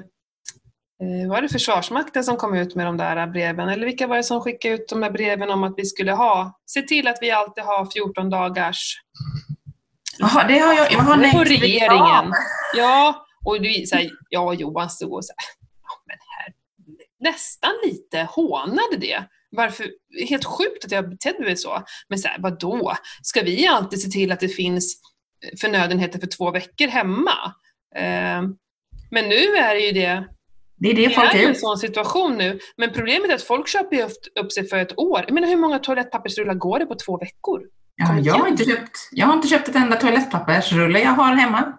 var 1.29 1.43
det 1.43 1.49
Försvarsmakten 1.49 2.25
som 2.25 2.37
kom 2.37 2.55
ut 2.55 2.75
med 2.75 2.87
de 2.87 2.97
där 2.97 3.27
breven? 3.27 3.69
Eller 3.69 3.87
vilka 3.87 4.07
var 4.07 4.17
det 4.17 4.23
som 4.23 4.41
skickade 4.41 4.75
ut 4.75 4.89
de 4.89 5.01
där 5.01 5.11
breven 5.11 5.51
om 5.51 5.65
att 5.65 5.75
vi 5.77 5.85
skulle 5.85 6.13
ha, 6.13 6.61
se 6.67 6.83
till 6.83 7.09
att 7.09 7.19
vi 7.21 7.31
alltid 7.31 7.65
har 7.65 7.91
14 7.91 8.31
dagars... 8.31 9.01
Jaha, 10.19 10.49
det 10.49 10.59
har 10.59 10.75
jag, 10.75 10.93
jag 10.93 10.99
har 10.99 11.17
nej 11.17 11.47
till 11.47 11.61
regeringen. 11.61 12.33
Ja, 12.77 13.27
och 13.45 13.63
du, 13.63 13.87
så 13.87 13.97
här, 13.97 14.11
jag 14.29 14.47
och 14.47 14.55
Johan 14.55 14.91
stod 14.91 15.13
och 15.13 15.25
så 15.25 15.33
här, 15.37 15.67
ja, 15.83 16.03
men 16.07 16.17
här, 16.39 16.55
nästan 17.33 17.71
lite 17.85 18.29
hånade 18.31 18.97
det. 19.01 19.25
Varför? 19.51 19.87
Helt 20.29 20.45
sjukt 20.45 20.85
att 20.85 20.91
jag 20.91 21.11
betedde 21.11 21.45
mig 21.45 21.57
så. 21.57 21.83
Men 22.09 22.19
så 22.19 22.29
här, 22.29 22.39
vadå? 22.39 22.97
Ska 23.23 23.43
vi 23.43 23.67
alltid 23.67 24.03
se 24.03 24.09
till 24.09 24.33
att 24.33 24.41
det 24.41 24.49
finns 24.49 25.01
förnödenheter 25.61 26.19
för 26.19 26.27
två 26.27 26.51
veckor 26.51 26.87
hemma? 26.89 27.55
Eh, 27.97 28.43
men 29.11 29.29
nu 29.29 29.57
är 29.57 29.75
det 29.75 29.81
ju 29.81 29.93
det, 29.93 30.25
Det 30.77 30.91
är 30.91 30.95
det 30.95 31.09
det 31.09 31.15
folk 31.15 31.35
är 31.35 31.39
ju 31.39 31.47
en 31.47 31.55
sån 31.55 31.79
situation 31.79 32.37
nu. 32.39 32.59
Men 32.77 32.93
problemet 32.93 33.31
är 33.31 33.35
att 33.35 33.43
folk 33.43 33.69
köper 33.69 33.97
ju 33.97 34.03
upp- 34.41 34.53
sig 34.53 34.69
för 34.69 34.77
ett 34.77 34.99
år. 34.99 35.25
Jag 35.27 35.35
menar 35.35 35.49
hur 35.49 35.57
många 35.57 35.79
toalettpappersrullar 35.79 36.55
går 36.55 36.79
det 36.79 36.87
på 36.87 36.95
två 36.95 37.19
veckor? 37.19 37.63
ja, 37.97 38.19
jag, 38.19 38.35
har 38.35 38.49
inte 38.49 38.65
köpt, 38.65 38.99
jag 39.13 39.27
har 39.27 39.35
inte 39.35 39.49
köpt 39.49 39.69
ett 39.69 39.77
enda 39.77 39.97
toalettpappersrulle 39.97 41.01
jag 41.01 41.11
har 41.11 41.35
hemma. 41.35 41.79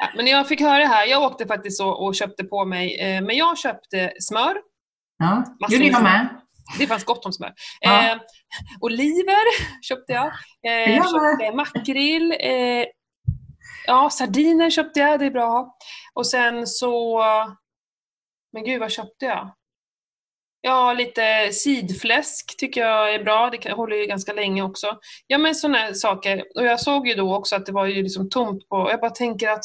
Ja, 0.00 0.08
men 0.16 0.26
jag 0.26 0.48
fick 0.48 0.60
höra 0.60 0.84
här, 0.84 1.06
jag 1.06 1.22
åkte 1.22 1.46
faktiskt 1.46 1.80
och, 1.80 2.04
och 2.06 2.14
köpte 2.14 2.44
på 2.44 2.64
mig, 2.64 3.00
eh, 3.00 3.22
men 3.22 3.36
jag 3.36 3.58
köpte 3.58 4.12
smör, 4.20 4.56
Ja, 5.18 5.44
gjorde 5.68 5.84
jag 5.84 6.02
med. 6.02 6.28
Det 6.78 6.86
fanns 6.86 7.04
gott 7.04 7.26
om 7.26 7.32
smör. 7.32 7.54
Ja. 7.80 8.12
Eh, 8.12 8.18
oliver 8.80 9.44
köpte 9.82 10.12
jag. 10.12 10.26
Eh, 10.66 10.96
Jag 10.96 11.04
köpte 11.10 11.56
makrill. 11.56 12.34
Eh, 12.40 12.84
ja, 13.86 14.10
sardiner 14.10 14.70
köpte 14.70 15.00
jag, 15.00 15.18
det 15.20 15.26
är 15.26 15.30
bra. 15.30 15.76
Och 16.14 16.26
sen 16.26 16.66
så... 16.66 17.22
Men 18.52 18.64
gud, 18.64 18.80
vad 18.80 18.92
köpte 18.92 19.24
jag? 19.24 19.54
Ja, 20.60 20.92
lite 20.92 21.52
sidfläsk 21.52 22.56
tycker 22.58 22.80
jag 22.80 23.14
är 23.14 23.24
bra. 23.24 23.50
Det 23.50 23.72
håller 23.72 23.96
ju 23.96 24.06
ganska 24.06 24.32
länge 24.32 24.62
också. 24.62 24.98
Ja, 25.26 25.38
men 25.38 25.54
sådana 25.54 25.94
saker. 25.94 26.44
Och 26.54 26.64
jag 26.64 26.80
såg 26.80 27.08
ju 27.08 27.14
då 27.14 27.34
också 27.36 27.56
att 27.56 27.66
det 27.66 27.72
var 27.72 27.86
ju 27.86 28.02
liksom 28.02 28.30
tomt 28.30 28.68
på... 28.68 28.90
Jag 28.90 29.00
bara 29.00 29.10
tänker 29.10 29.48
att 29.48 29.64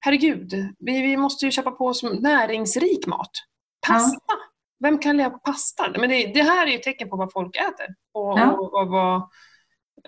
herregud, 0.00 0.52
vi, 0.78 1.02
vi 1.02 1.16
måste 1.16 1.44
ju 1.44 1.50
köpa 1.50 1.70
på 1.70 1.86
oss 1.86 2.02
näringsrik 2.02 3.06
mat. 3.06 3.30
Pasta. 3.86 4.18
Vem 4.80 4.98
kan 4.98 5.16
leva 5.16 5.30
på 5.30 5.38
pasta? 5.38 5.90
Men 5.98 6.10
det, 6.10 6.26
det 6.26 6.42
här 6.42 6.66
är 6.66 6.70
ju 6.70 6.78
tecken 6.78 7.08
på 7.10 7.16
vad 7.16 7.32
folk 7.32 7.56
äter. 7.56 7.86
Och, 8.14 8.38
Ja. 8.38 8.52
och, 8.52 8.74
och 8.80 8.88
vad, 8.88 9.22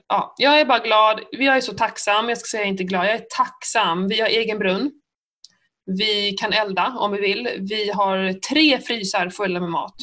ja, 0.09 0.35
jag 0.39 0.61
är 0.61 0.65
bara 0.65 0.79
glad. 0.79 1.21
Jag 1.31 1.57
är 1.57 1.61
så 1.61 1.73
tacksam. 1.73 2.29
Jag 2.29 2.39
ska 2.39 2.57
säga 2.57 2.65
inte 2.65 2.85
glad. 2.85 3.07
Jag 3.07 3.15
är 3.15 3.25
tacksam. 3.37 4.09
Vi 4.09 4.21
har 4.21 4.29
egen 4.29 4.59
brunn. 4.59 4.93
Vi 5.99 6.33
kan 6.33 6.53
elda 6.53 6.95
om 6.99 7.13
vi 7.13 7.21
vill. 7.21 7.49
Vi 7.71 7.91
har 7.91 8.33
tre 8.33 8.81
frysar 8.81 9.31
fulla 9.31 9.61
med 9.61 9.71
mat. 9.71 9.95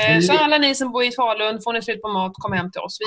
Eh, 0.00 0.20
Så 0.20 0.38
alla 0.38 0.58
ni 0.58 0.74
som 0.74 0.92
bor 0.92 1.04
i 1.04 1.12
Falun, 1.12 1.60
får 1.62 1.72
ni 1.72 1.82
slut 1.82 2.02
på 2.02 2.08
mat, 2.08 2.32
kom 2.34 2.52
hem 2.52 2.70
till 2.70 2.80
oss. 2.80 2.98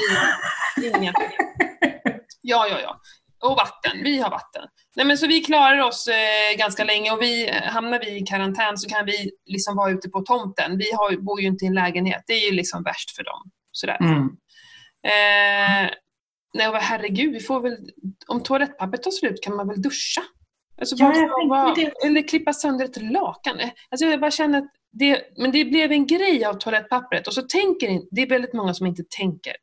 Vi, 0.78 0.88
inga 0.88 1.14
problem. 1.14 1.32
Ja, 2.42 2.68
ja, 2.68 2.80
ja. 2.82 3.00
Och 3.40 3.58
vatten. 3.58 4.04
Vi 4.04 4.20
har 4.20 4.30
vatten. 4.30 4.64
Nej, 4.96 5.06
men 5.06 5.18
så 5.18 5.28
vi 5.28 5.42
klarar 5.42 5.80
oss 5.80 6.08
eh, 6.08 6.58
ganska 6.58 6.84
länge 6.84 7.12
och 7.12 7.22
vi, 7.22 7.50
eh, 7.50 7.64
hamnar 7.64 8.00
vi 8.00 8.18
i 8.18 8.22
karantän 8.26 8.78
så 8.78 8.90
kan 8.90 9.06
vi 9.06 9.32
liksom 9.46 9.76
vara 9.76 9.92
ute 9.92 10.10
på 10.10 10.22
tomten. 10.22 10.78
Vi 10.78 10.92
har, 10.92 11.18
bor 11.18 11.42
ju 11.42 11.48
inte 11.48 11.66
i 11.66 11.68
en 11.68 11.74
lägenhet. 11.74 12.24
Det 12.28 12.34
är 12.34 12.50
ju 12.50 12.56
liksom 12.56 12.84
värst 12.84 13.16
för 13.16 13.24
dem. 13.24 13.52
Sådär. 13.72 13.98
Mm. 14.02 14.24
Eh, 15.04 15.92
nej, 16.54 16.72
herregud, 16.82 17.34
vi 17.34 17.40
får 17.40 17.62
väl, 17.62 17.78
om 18.28 18.44
toalettpappret 18.44 19.04
tar 19.04 19.12
slut 19.12 19.44
kan 19.44 19.56
man 19.56 19.68
väl 19.68 19.82
duscha? 19.82 20.22
Alltså, 20.80 20.96
Ja, 21.00 21.74
det. 21.76 22.08
Eller 22.08 22.28
klippa 22.28 22.54
sönder 22.54 22.86
ett 22.86 23.02
lakan. 23.02 23.60
Eh, 23.60 23.70
Alltså, 23.90 24.06
jag 24.06 24.20
bara 24.20 24.32
känner 24.32 24.58
att 24.58 24.72
det, 24.92 25.22
men 25.38 25.52
det 25.52 25.66
blev 25.66 25.92
en 25.92 26.08
grej 26.08 26.46
av 26.46 26.54
toalettpappret 26.54 27.28
och 27.28 27.34
så 27.34 27.42
tänker 27.42 28.02
det 28.12 28.22
är 28.22 28.30
väldigt 28.30 28.54
många 28.54 28.74
som 28.74 28.88
inte 28.88 29.04
tänker. 29.18 29.54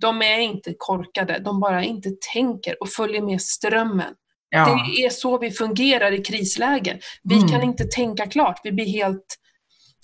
De 0.00 0.22
är 0.22 0.38
inte 0.40 0.74
korkade, 0.78 1.38
de 1.38 1.60
bara 1.60 1.84
inte 1.84 2.10
tänker 2.32 2.82
och 2.82 2.88
följer 2.88 3.22
med 3.22 3.42
strömmen. 3.42 4.14
Ja. 4.50 4.64
Det 4.96 5.04
är 5.04 5.10
så 5.10 5.38
vi 5.38 5.50
fungerar 5.50 6.12
i 6.12 6.22
krislägen. 6.22 6.98
Vi 7.22 7.36
Mm. 7.36 7.48
kan 7.48 7.62
inte 7.62 7.84
tänka 7.84 8.26
klart, 8.26 8.60
vi 8.64 8.72
blir 8.72 8.86
helt... 8.86 9.26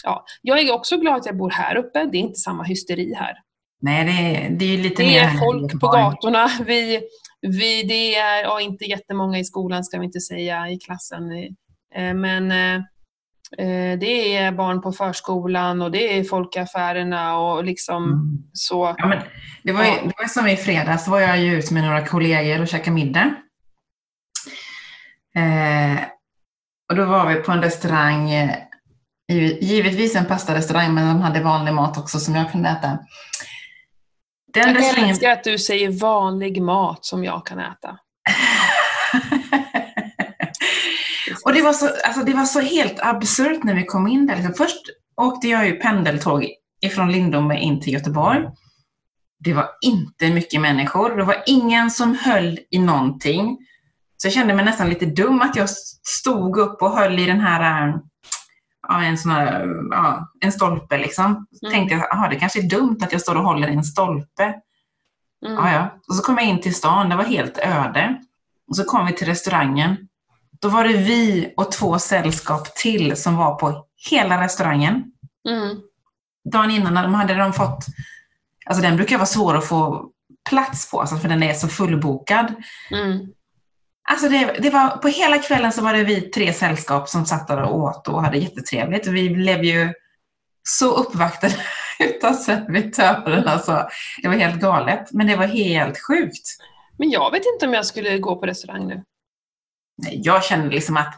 Ja. 0.05 0.25
Jag 0.43 0.59
är 0.59 0.73
också 0.75 0.97
glad 0.97 1.17
att 1.17 1.27
jag 1.27 1.37
bor 1.37 1.51
här 1.51 1.77
uppe, 1.77 2.05
det 2.05 2.19
är 2.19 2.21
inte 2.21 2.39
samma 2.41 2.63
hysteri 2.65 3.15
här. 3.15 3.35
Nej, 3.81 4.05
det 4.05 4.11
är, 4.37 4.51
det 4.51 4.65
är 4.75 4.79
lite 4.79 5.03
Det 5.03 5.09
mer 5.09 5.19
är 5.21 5.25
här 5.25 5.37
i 5.37 5.39
folk 5.39 5.81
på 5.81 5.87
gatorna. 5.89 6.51
Vi, 6.67 7.01
vi, 7.41 7.83
det 7.83 8.15
är 8.17 8.43
ja, 8.43 8.61
inte 8.61 8.85
jättemånga 8.85 9.39
i 9.39 9.45
skolan, 9.45 9.85
ska 9.85 9.99
vi 9.99 10.05
inte 10.07 10.21
säga, 10.21 10.69
i 10.71 10.79
klassen. 10.79 11.33
Eh, 11.95 12.15
Men 12.15 12.51
eh, 12.51 12.83
det 14.01 14.37
är 14.37 14.53
barn 14.53 14.83
på 14.83 14.93
förskolan 14.93 15.83
och 15.83 15.91
det 15.91 16.19
är 16.19 16.25
folk 16.25 16.57
i 16.57 16.59
affärerna 16.59 17.39
och 17.39 17.65
liksom 17.65 18.05
Mm. 18.05 18.39
så. 18.53 18.95
Ja, 18.99 19.07
men 19.07 19.19
det, 19.63 19.73
var 19.73 19.85
ju, 19.85 19.91
det 19.91 20.13
var 20.19 20.27
som 20.29 20.47
i 20.49 20.57
fredags, 20.57 21.05
då 21.05 21.11
var 21.11 21.21
jag 21.21 21.39
ju 21.39 21.59
ute 21.59 21.75
med 21.75 21.85
några 21.85 22.07
kollegor 22.07 22.61
och 22.61 22.69
käkade 22.69 22.91
middag. 22.91 23.35
Eh, 25.37 26.01
och 26.91 26.97
då 26.97 27.05
var 27.05 27.27
vi 27.29 27.35
på 27.35 27.53
en 27.53 27.63
restaurang, 27.63 28.31
eh, 28.31 28.51
giv- 29.33 29.59
givetvis 29.61 30.17
en 30.17 30.27
pastarestaurang, 30.27 30.95
men 30.95 31.09
de 31.09 31.21
hade 31.23 31.41
vanlig 31.41 31.75
mat 31.75 31.99
också 31.99 32.19
som 32.19 32.35
jag 32.35 32.53
kunde 32.53 32.69
äta. 32.69 32.99
Den 34.55 34.69
Jag 34.69 34.77
restaurangen... 34.77 35.11
älskar 35.11 35.31
att 35.31 35.45
du 35.45 35.59
säger 35.59 35.91
vanlig 36.01 36.63
mat 36.63 37.05
som 37.05 37.25
jag 37.25 37.47
kan 37.47 37.59
äta. 37.59 37.99
och 41.47 41.53
det 41.53 41.63
var, 41.63 41.73
så, 41.73 41.87
alltså 42.05 42.23
det 42.25 42.33
var 42.35 42.45
så 42.45 42.61
helt 42.61 43.01
absurt 43.01 43.65
när 43.65 43.75
vi 43.75 43.85
kom 43.85 44.07
in 44.07 44.27
där. 44.27 44.37
Liksom 44.37 44.55
Först 44.55 44.81
åkte 45.17 45.49
jag 45.49 45.67
ju 45.67 45.73
pendeltåg 45.73 46.47
ifrån 46.81 47.13
Lindome 47.13 47.61
in 47.61 47.81
till 47.81 47.93
Göteborg. 47.93 48.49
Det 49.39 49.55
var 49.55 49.69
inte 49.81 50.31
mycket 50.31 50.61
människor. 50.61 51.17
Det 51.17 51.25
var 51.25 51.43
ingen 51.47 51.91
som 51.91 52.15
höll 52.15 52.59
i 52.71 52.79
någonting. 52.79 53.59
Så 54.17 54.27
jag 54.27 54.33
kände 54.35 54.55
mig 54.55 54.65
nästan 54.65 54.89
lite 54.89 55.07
dum 55.07 55.43
att 55.43 55.57
jag 55.57 55.69
stod 56.03 56.57
upp 56.59 56.83
och 56.83 56.91
höll 56.91 57.19
i 57.19 57.27
den 57.27 57.41
här, 57.41 57.89
äh, 57.89 57.95
ja, 58.89 59.03
en 59.03 59.19
sån 59.19 59.31
här, 59.33 59.67
ja, 59.91 60.29
en 60.41 60.53
stolpe 60.53 60.99
liksom. 60.99 61.47
Så 61.53 61.67
Mm. 61.67 61.79
tänkte 61.79 61.95
jag, 61.95 62.13
aha, 62.13 62.29
det 62.29 62.37
kanske 62.37 62.61
är 62.61 62.69
dumt 62.71 62.99
att 63.03 63.13
jag 63.13 63.21
står 63.21 63.35
och 63.35 63.45
håller 63.45 63.69
i 63.69 63.75
en 63.75 63.85
stolpe. 63.85 64.45
Mm. 65.47 65.57
Ja, 65.57 65.73
ja. 65.73 65.91
Och 66.09 66.15
så 66.15 66.23
kom 66.23 66.35
jag 66.39 66.47
in 66.47 66.61
till 66.61 66.75
stan, 66.75 67.09
det 67.09 67.17
var 67.17 67.25
helt 67.25 67.59
öde. 67.59 68.21
Och 68.69 68.77
så 68.77 68.85
kom 68.85 69.07
vi 69.07 69.13
till 69.13 69.27
restaurangen. 69.27 69.97
Då 70.61 70.69
var 70.69 70.85
det 70.85 70.97
vi 70.97 71.55
och 71.57 71.73
två 71.73 71.99
sällskap 71.99 72.75
till 72.75 73.17
som 73.17 73.37
var 73.37 73.55
på 73.55 73.87
hela 74.11 74.45
restaurangen. 74.45 75.05
Mm. 75.49 75.77
Dagen 76.53 76.71
innan 76.71 76.95
de 76.95 77.15
hade 77.15 77.35
de 77.35 77.53
fått, 77.53 77.87
alltså 78.67 78.83
den 78.83 78.97
brukar 78.97 79.17
vara 79.17 79.27
svår 79.27 79.57
att 79.57 79.69
få 79.69 80.11
plats 80.49 80.91
på, 80.91 81.01
alltså 81.01 81.17
för 81.17 81.29
den 81.29 81.43
är 81.43 81.55
så 81.55 81.69
fullbokad. 81.69 82.55
Mm. 82.91 83.27
Alltså 84.09 84.29
det, 84.29 84.57
det 84.59 84.71
var, 84.71 84.89
på 84.89 85.09
hela 85.09 85.39
kvällen 85.39 85.73
så 85.73 85.83
var 85.83 85.93
det 85.93 86.05
vi 86.05 86.21
tre 86.21 86.53
sällskap 86.53 87.09
som 87.09 87.27
satt 87.27 87.49
där 87.49 87.63
och 87.63 87.79
åt 87.79 88.09
och 88.09 88.23
hade 88.23 88.39
jättetrevligt. 88.39 89.07
Vi 89.07 89.31
blev 89.31 89.65
ju 89.65 89.93
så 90.69 90.95
uppvaktade 90.95 91.55
utav 91.99 92.33
servitören. 92.33 93.49
Alltså, 93.49 93.89
det 94.23 94.29
var 94.29 94.35
helt 94.35 94.61
galet, 94.61 95.13
men 95.13 95.27
det 95.27 95.37
var 95.37 95.47
helt 95.47 95.99
sjukt. 96.07 96.49
Men 96.99 97.11
jag 97.11 97.31
vet 97.31 97.43
inte 97.55 97.67
om 97.67 97.75
jag 97.75 97.87
skulle 97.87 98.19
gå 98.19 98.37
på 98.37 98.47
restaurang 98.47 98.87
nu. 98.87 99.03
Jag 100.13 100.45
känner 100.45 100.71
liksom 100.71 100.97
att 100.97 101.15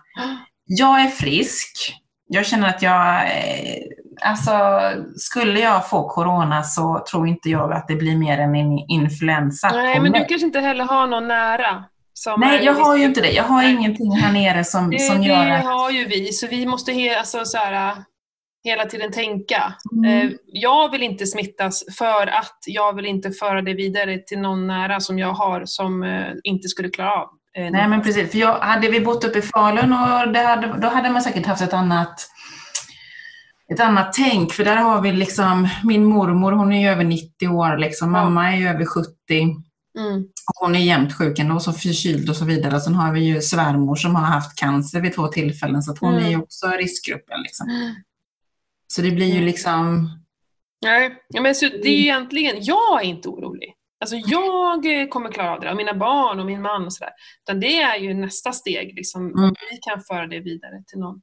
jag 0.64 1.00
är 1.00 1.08
frisk. 1.08 1.94
Jag 2.28 2.46
känner 2.46 2.68
att 2.68 2.82
jag, 2.82 3.16
eh, 3.22 3.82
alltså 4.22 4.52
skulle 5.16 5.60
jag 5.60 5.90
få 5.90 6.08
corona 6.08 6.62
så 6.62 7.04
tror 7.10 7.28
inte 7.28 7.50
jag 7.50 7.72
att 7.72 7.88
det 7.88 7.94
blir 7.96 8.16
mer 8.16 8.38
än 8.38 8.54
en 8.54 8.78
influensa. 8.88 9.68
Nej, 9.68 10.00
men 10.00 10.12
du 10.12 10.24
kanske 10.24 10.46
inte 10.46 10.60
heller 10.60 10.84
har 10.84 11.06
någon 11.06 11.28
nära. 11.28 11.84
Nej, 12.38 12.64
jag 12.64 12.74
har 12.74 12.96
ju 12.96 13.02
risk- 13.02 13.08
inte 13.08 13.20
det. 13.20 13.32
Jag 13.32 13.44
har 13.44 13.62
ingenting 13.70 14.12
här 14.12 14.32
nere 14.32 14.64
som, 14.64 14.90
Det, 14.90 14.98
som 14.98 15.20
det 15.20 15.26
gör 15.26 15.50
att... 15.50 15.64
har 15.64 15.90
ju 15.90 16.04
vi, 16.04 16.32
så 16.32 16.46
vi 16.46 16.66
måste 16.66 16.92
he, 16.92 17.18
alltså, 17.18 17.44
så 17.44 17.58
här, 17.58 17.96
hela 18.64 18.84
tiden 18.84 19.12
tänka. 19.12 19.74
Mm. 19.92 20.28
Eh, 20.28 20.32
jag 20.46 20.90
vill 20.90 21.02
inte 21.02 21.26
smittas 21.26 21.84
för 21.98 22.26
att 22.26 22.58
jag 22.66 22.96
vill 22.96 23.06
inte 23.06 23.30
föra 23.30 23.62
det 23.62 23.74
vidare 23.74 24.18
till 24.18 24.38
någon 24.38 24.66
nära 24.66 25.00
som 25.00 25.18
jag 25.18 25.32
har 25.32 25.62
som 25.64 26.02
eh, 26.02 26.26
inte 26.44 26.68
skulle 26.68 26.88
klara 26.88 27.12
av. 27.12 27.28
eh, 27.58 27.70
Nej, 27.70 27.88
men 27.88 28.02
precis. 28.02 28.30
För 28.30 28.38
jag, 28.38 28.58
hade 28.58 28.88
vi 28.88 29.00
bott 29.00 29.24
uppe 29.24 29.38
i 29.38 29.42
Falun 29.42 29.92
och 29.92 30.32
det 30.32 30.38
hade, 30.42 30.78
då 30.80 30.88
hade 30.88 31.10
man 31.10 31.22
säkert 31.22 31.46
haft 31.46 31.62
ett 31.62 31.72
annat, 31.72 32.30
ett 33.72 33.80
annat 33.80 34.12
tänk. 34.12 34.52
För 34.52 34.64
där 34.64 34.76
har 34.76 35.02
vi 35.02 35.12
liksom, 35.12 35.68
min 35.84 36.04
mormor 36.04 36.52
hon 36.52 36.72
är 36.72 36.80
ju 36.80 36.88
över 36.88 37.04
90 37.04 37.48
år, 37.48 37.76
liksom. 37.78 38.12
Mamma 38.12 38.52
är 38.52 38.56
ju 38.56 38.68
över 38.68 38.84
70. 38.84 39.08
Mm. 39.98 40.24
Hon 40.60 40.74
är 40.74 40.78
jämt 40.80 41.12
sjuk 41.14 41.38
ändå, 41.38 41.60
så 41.60 41.72
förkyld 41.72 42.30
och 42.30 42.36
så 42.36 42.44
vidare. 42.44 42.80
Sen 42.80 42.94
har 42.94 43.12
vi 43.12 43.20
ju 43.20 43.40
svärmor 43.40 43.96
som 43.96 44.14
har 44.14 44.24
haft 44.24 44.58
cancer 44.58 45.00
vid 45.00 45.14
två 45.14 45.26
tillfällen, 45.28 45.82
så 45.82 45.96
hon 46.00 46.12
Mm. 46.12 46.24
är 46.24 46.30
ju 46.30 46.36
också 46.36 46.66
i 46.66 46.76
riskgruppen. 46.76 47.42
Liksom. 47.42 47.66
Så 48.86 49.02
det 49.02 49.10
blir 49.10 49.34
ju 49.34 49.40
liksom... 49.40 50.10
Nej, 50.82 51.18
men 51.42 51.54
så 51.54 51.68
det 51.68 51.88
är 51.88 52.00
egentligen, 52.00 52.56
jag 52.60 53.00
är 53.02 53.06
inte 53.06 53.28
orolig. 53.28 53.74
Alltså 54.00 54.16
jag 54.16 55.00
eh, 55.02 55.08
kommer 55.08 55.32
klara 55.32 55.52
av 55.54 55.60
det, 55.60 55.70
och 55.70 55.76
mina 55.76 55.94
barn 55.94 56.40
och 56.40 56.46
min 56.46 56.62
man 56.62 56.84
och 56.86 56.92
sådär. 56.92 57.12
Utan 57.48 57.60
det 57.60 57.80
är 57.80 57.96
ju 57.96 58.14
nästa 58.14 58.52
steg, 58.52 58.94
liksom, 58.96 59.26
Mm. 59.26 59.44
om 59.44 59.54
vi 59.70 59.76
kan 59.90 60.00
föra 60.00 60.26
det 60.26 60.40
vidare 60.40 60.82
till 60.86 60.98
någon. 60.98 61.20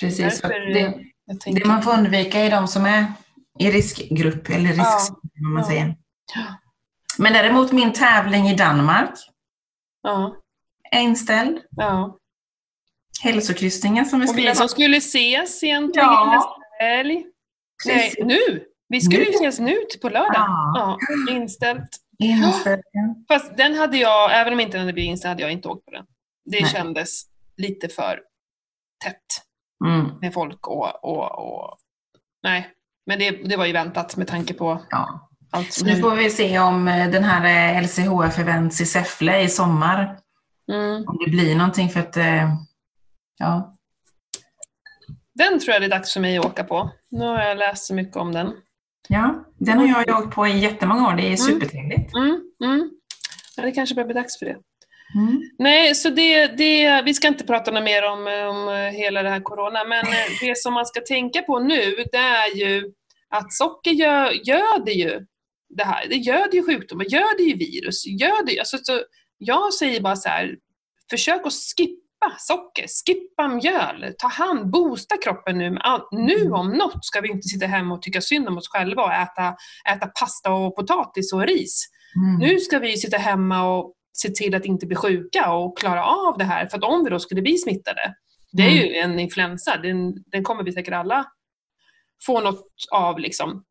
Precis. 0.00 0.40
Därför, 0.40 0.60
det, 0.74 0.94
Jag 1.24 1.40
tänker, 1.40 1.60
det 1.60 1.66
man 1.68 1.82
får 1.82 1.92
undvika 1.92 2.38
är 2.40 2.50
de 2.50 2.68
som 2.68 2.86
är 2.86 3.06
i 3.58 3.70
riskgrupp, 3.70 4.48
eller 4.50 4.68
risk, 4.68 5.10
vad 5.42 5.52
man 5.52 5.62
Ja. 5.62 5.68
säger. 5.68 5.96
Ja. 6.34 6.42
Men 7.18 7.32
däremot 7.32 7.72
min 7.72 7.92
tävling 7.92 8.48
i 8.48 8.54
Danmark 8.56 9.10
ja, 10.02 10.36
är 10.92 11.00
inställd. 11.00 11.58
ja. 11.76 12.18
Hälsokryssningen 13.22 14.06
som 14.06 14.20
vi 14.20 14.26
Och 14.26 14.30
skulle 14.30 14.48
vi 14.50 14.54
som 14.54 14.68
skulle 14.68 14.96
ses 14.96 15.62
egentligen 15.64 16.08
Ja. 16.08 16.24
nästa 16.34 16.84
helg. 16.86 17.24
Nej, 17.86 18.14
nu! 18.24 18.64
Vi 18.88 19.00
skulle 19.00 19.24
ju 19.24 19.30
ses 19.30 19.58
nu 19.58 19.76
på 20.02 20.08
lördag. 20.08 20.32
Ja. 20.34 20.98
Ja, 21.28 21.32
inställt. 21.34 21.88
Inställd. 22.18 22.82
Fast 23.28 23.56
den 23.56 23.74
hade 23.74 23.96
jag, 23.96 24.40
även 24.40 24.52
om 24.52 24.60
inte 24.60 24.72
den 24.72 24.80
hade 24.80 24.92
blivit 24.92 25.10
inställd, 25.10 25.30
hade 25.30 25.42
jag 25.42 25.52
inte 25.52 25.68
åkt 25.68 25.84
på 25.84 25.90
den. 25.90 26.06
Det 26.44 26.60
Nej. 26.60 26.70
kändes 26.70 27.22
lite 27.56 27.88
för 27.88 28.20
tätt 29.04 29.42
Mm, 29.84 30.06
med 30.20 30.34
folk 30.34 30.68
och, 30.68 31.04
och, 31.04 31.38
och 31.38 31.78
nej. 32.42 32.70
Men 33.06 33.18
det, 33.18 33.30
det 33.30 33.56
var 33.56 33.66
ju 33.66 33.72
väntat 33.72 34.16
med 34.16 34.26
tanke 34.28 34.54
på 34.54 34.80
ja. 34.90 35.28
allt 35.50 35.72
som 35.72 35.88
nu 35.88 35.96
får 35.96 36.16
vi 36.16 36.30
se 36.30 36.58
om 36.58 36.88
eh, 36.88 37.10
den 37.10 37.24
här 37.24 37.74
eh, 37.76 37.82
LCHF-events 37.82 38.82
i 38.82 38.86
Säffle 38.86 39.40
i 39.42 39.48
sommar, 39.48 40.18
Mm. 40.72 41.04
om 41.06 41.18
det 41.24 41.30
blir 41.30 41.56
någonting 41.56 41.88
för 41.88 42.00
att, 42.00 42.16
eh, 42.16 42.54
ja. 43.38 43.76
Den 45.34 45.60
tror 45.60 45.72
jag 45.72 45.82
det 45.82 45.86
är 45.86 45.90
dags 45.90 46.12
för 46.12 46.20
mig 46.20 46.38
att 46.38 46.44
åka 46.46 46.64
på. 46.64 46.90
Nu 47.10 47.24
har 47.24 47.42
jag 47.42 47.58
läst 47.58 47.86
så 47.86 47.94
mycket 47.94 48.16
om 48.16 48.32
den. 48.32 48.52
Ja, 49.08 49.44
den 49.58 49.78
har 49.78 50.04
jag 50.06 50.18
åkt 50.18 50.34
på 50.34 50.46
i 50.46 50.58
jättemånga 50.58 51.08
år. 51.08 51.16
Det 51.16 51.32
är 51.32 51.36
supertrevligt. 51.36 52.14
Mm, 52.14 52.40
mm. 52.64 52.90
Ja, 53.56 53.62
det 53.62 53.72
kanske 53.72 53.94
börjar 53.94 54.06
bli 54.06 54.14
dags 54.14 54.38
för 54.38 54.46
det. 54.46 54.56
Mm. 55.14 55.42
Nej, 55.58 55.94
så 55.94 56.10
det, 56.10 56.46
det, 56.46 57.02
vi 57.04 57.14
ska 57.14 57.28
inte 57.28 57.44
prata 57.44 57.70
något 57.70 57.84
mer 57.84 58.02
om, 58.02 58.18
om 58.26 58.92
hela 58.94 59.22
det 59.22 59.30
här 59.30 59.40
corona, 59.40 59.84
men 59.84 60.06
eh, 60.06 60.26
det 60.40 60.58
som 60.58 60.74
man 60.74 60.86
ska 60.86 61.00
tänka 61.00 61.42
på 61.42 61.58
nu, 61.58 61.94
det 62.12 62.18
är 62.18 62.56
ju 62.56 62.92
att 63.28 63.52
socker 63.52 63.90
gör, 63.90 64.32
göder 64.32 64.92
ju 64.92 65.26
det 65.68 65.84
här. 65.84 66.08
Det 66.08 66.16
göder 66.16 66.54
ju 66.54 66.64
sjukdomar, 66.64 67.04
göder 67.04 67.44
ju 67.44 67.56
virus, 67.56 68.06
göder 68.06 68.52
ju, 68.52 68.58
alltså, 68.58 68.78
så 68.82 69.00
jag 69.38 69.74
säger 69.74 70.00
bara 70.00 70.16
så 70.16 70.28
här, 70.28 70.56
försök 71.10 71.46
att 71.46 71.52
skippa 71.52 72.05
socker, 72.38 72.86
skippa 73.06 73.48
mjöl, 73.48 74.14
ta 74.18 74.28
hand, 74.28 74.70
boosta 74.70 75.16
kroppen 75.16 75.58
nu. 75.58 75.78
Nu 76.10 76.50
om 76.50 76.68
något 76.70 77.04
ska 77.04 77.20
vi 77.20 77.28
inte 77.28 77.48
sitta 77.48 77.66
hemma 77.66 77.94
och 77.94 78.02
tycka 78.02 78.20
synd 78.20 78.48
om 78.48 78.58
oss 78.58 78.68
själva 78.68 79.02
och 79.02 79.12
äta, 79.12 79.56
äta 79.90 80.06
pasta 80.06 80.52
och 80.52 80.76
potatis 80.76 81.32
och 81.32 81.46
ris. 81.46 81.86
Mm. 82.16 82.38
Nu 82.38 82.58
ska 82.58 82.78
vi 82.78 82.96
sitta 82.96 83.16
hemma 83.16 83.76
och 83.76 83.94
se 84.12 84.28
till 84.28 84.54
att 84.54 84.64
inte 84.64 84.86
bli 84.86 84.96
sjuka 84.96 85.52
och 85.52 85.78
klara 85.78 86.04
av 86.04 86.38
det 86.38 86.44
här. 86.44 86.66
För 86.66 86.78
att 86.78 86.84
om 86.84 87.04
vi 87.04 87.10
då 87.10 87.18
skulle 87.18 87.42
bli 87.42 87.58
smittade, 87.58 88.14
det 88.52 88.62
är 88.62 88.70
ju 88.70 88.94
en 88.94 89.20
influensa, 89.20 89.76
den, 89.76 90.14
den 90.32 90.44
kommer 90.44 90.64
vi 90.64 90.72
säkert 90.72 90.94
alla 90.94 91.26
få 92.26 92.40
något 92.40 92.66
av. 92.92 93.18
Liksom. 93.18 93.64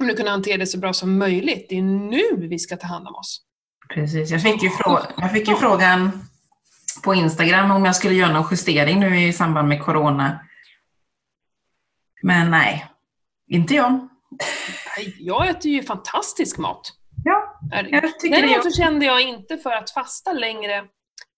Om 0.00 0.06
du 0.06 0.14
kunna 0.14 0.30
hantera 0.30 0.58
det 0.58 0.66
så 0.66 0.78
bra 0.78 0.92
som 0.92 1.18
möjligt. 1.18 1.66
Det 1.68 1.78
är 1.78 1.82
nu 1.82 2.48
vi 2.48 2.58
ska 2.58 2.76
ta 2.76 2.86
hand 2.86 3.08
om 3.08 3.14
oss. 3.14 3.42
Precis. 3.94 4.30
Jag 4.30 4.42
fick, 4.42 4.62
ju 4.62 4.68
frå- 4.68 5.06
jag 5.16 5.32
fick 5.32 5.48
ju 5.48 5.54
frågan 5.54 6.10
på 7.04 7.14
Instagram 7.14 7.70
om 7.70 7.84
jag 7.84 7.96
skulle 7.96 8.14
göra 8.14 8.32
någon 8.32 8.48
justering 8.50 9.00
nu 9.00 9.20
i 9.20 9.32
samband 9.32 9.68
med 9.68 9.82
corona. 9.82 10.38
Men 12.22 12.50
nej, 12.50 12.86
inte 13.48 13.74
jag. 13.74 14.08
Jag 15.18 15.48
äter 15.48 15.70
ju 15.70 15.82
fantastisk 15.82 16.58
mat. 16.58 16.92
Ja, 17.24 17.60
jag 17.90 18.18
tycker. 18.20 18.36
Däremot 18.36 18.64
så 18.64 18.70
kände 18.70 19.06
jag 19.06 19.22
inte 19.22 19.58
för 19.58 19.70
att 19.70 19.90
fasta 19.90 20.32
längre 20.32 20.84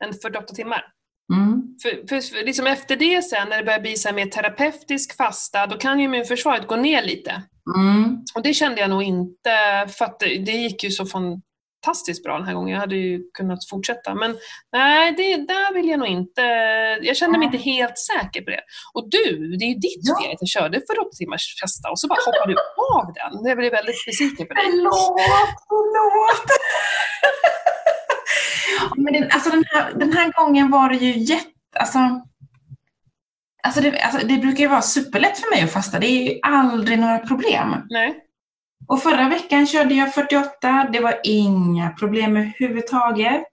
än 0.05 0.15
48 0.23 0.55
timmar. 0.55 0.85
Mm. 1.33 1.63
För, 1.83 2.09
för, 2.09 2.45
liksom 2.45 2.67
efter 2.67 2.97
det 2.97 3.23
sen, 3.23 3.49
när 3.49 3.59
det 3.59 3.65
börjar 3.65 3.81
bli 3.81 3.97
så 3.97 4.15
mer 4.15 4.27
terapeutisk 4.27 5.17
fasta, 5.17 5.67
då 5.67 5.77
kan 5.77 5.99
ju 5.99 6.05
immunförsvaret 6.05 6.67
gå 6.67 6.77
ner 6.77 7.03
lite. 7.03 7.43
Mm. 7.77 8.25
Och 8.35 8.43
det 8.43 8.55
kände 8.55 8.81
jag 8.81 8.91
nog 8.91 9.03
inte, 9.03 9.89
för 9.99 10.05
att 10.05 10.19
det, 10.21 10.53
gick 10.53 10.85
ju 10.85 10.91
så 10.91 11.07
fantastiskt 11.85 12.23
bra 12.25 12.39
den 12.39 12.47
här 12.47 12.55
gången. 12.55 12.73
Jag 12.73 12.81
hade 12.81 12.97
ju 12.97 13.23
kunnat 13.39 13.59
fortsätta. 13.71 14.15
Men 14.15 14.37
nej, 14.73 15.15
det, 15.17 15.37
där 15.37 15.75
vill 15.75 15.89
jag 15.89 15.99
nog 15.99 16.09
inte, 16.09 16.43
jag 17.03 17.17
kände 17.17 17.39
mig 17.39 17.47
inte 17.47 17.59
helt 17.59 17.99
säker 17.99 18.41
på 18.43 18.51
det. 18.51 18.61
Och 18.95 19.11
du, 19.11 19.57
det 19.59 19.65
är 19.65 19.69
ju 19.69 19.75
ditt 19.75 20.03
Ja. 20.03 20.19
fel 20.23 20.31
att 20.33 20.39
jag 20.41 20.49
körde 20.49 20.81
48 20.91 21.09
timmars 21.19 21.45
fasta 21.61 21.91
och 21.91 21.99
så 22.01 22.09
bara 22.09 22.19
hoppade 22.27 22.53
du 22.53 22.59
av 22.97 23.07
den. 23.15 23.47
Jag 23.49 23.57
blev 23.59 23.73
väldigt 23.73 24.07
besviken 24.07 24.47
på 24.47 24.55
dig. 24.55 24.65
Förlåt, 24.65 25.21
förlåt. 25.69 26.49
Men 28.97 29.13
den, 29.13 29.25
alltså 29.31 29.51
den, 29.51 29.65
här, 29.67 29.93
den 29.95 30.13
här 30.13 30.33
gången 30.33 30.71
var 30.71 30.89
det 30.89 30.97
ju 30.97 31.19
jätte... 31.19 31.51
Alltså, 31.77 31.99
alltså, 33.63 33.81
det, 33.81 34.01
alltså 34.01 34.27
det 34.27 34.39
brukar 34.39 34.61
ju 34.61 34.69
vara 34.69 34.83
superlätt 34.83 35.39
för 35.39 35.51
mig 35.55 35.63
att 35.65 35.73
fasta. 35.73 35.99
Det 35.99 36.07
är 36.07 36.33
ju 36.33 36.39
aldrig 36.43 36.99
några 36.99 37.19
problem. 37.19 37.77
Nej. 37.89 38.24
Och 38.87 39.03
förra 39.03 39.29
veckan 39.29 39.67
körde 39.67 39.95
jag 39.95 40.15
48. 40.15 40.89
Det 40.93 41.01
var 41.01 41.15
inga 41.25 41.91
problem 41.91 42.37
överhuvudtaget. 42.37 43.47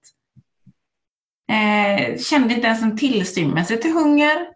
Eh, 1.52 2.17
kände 2.17 2.54
inte 2.54 2.67
ens 2.67 2.84
en 2.84 2.98
tillstymmelse 2.98 3.78
till 3.78 3.94
hunger. 3.94 4.48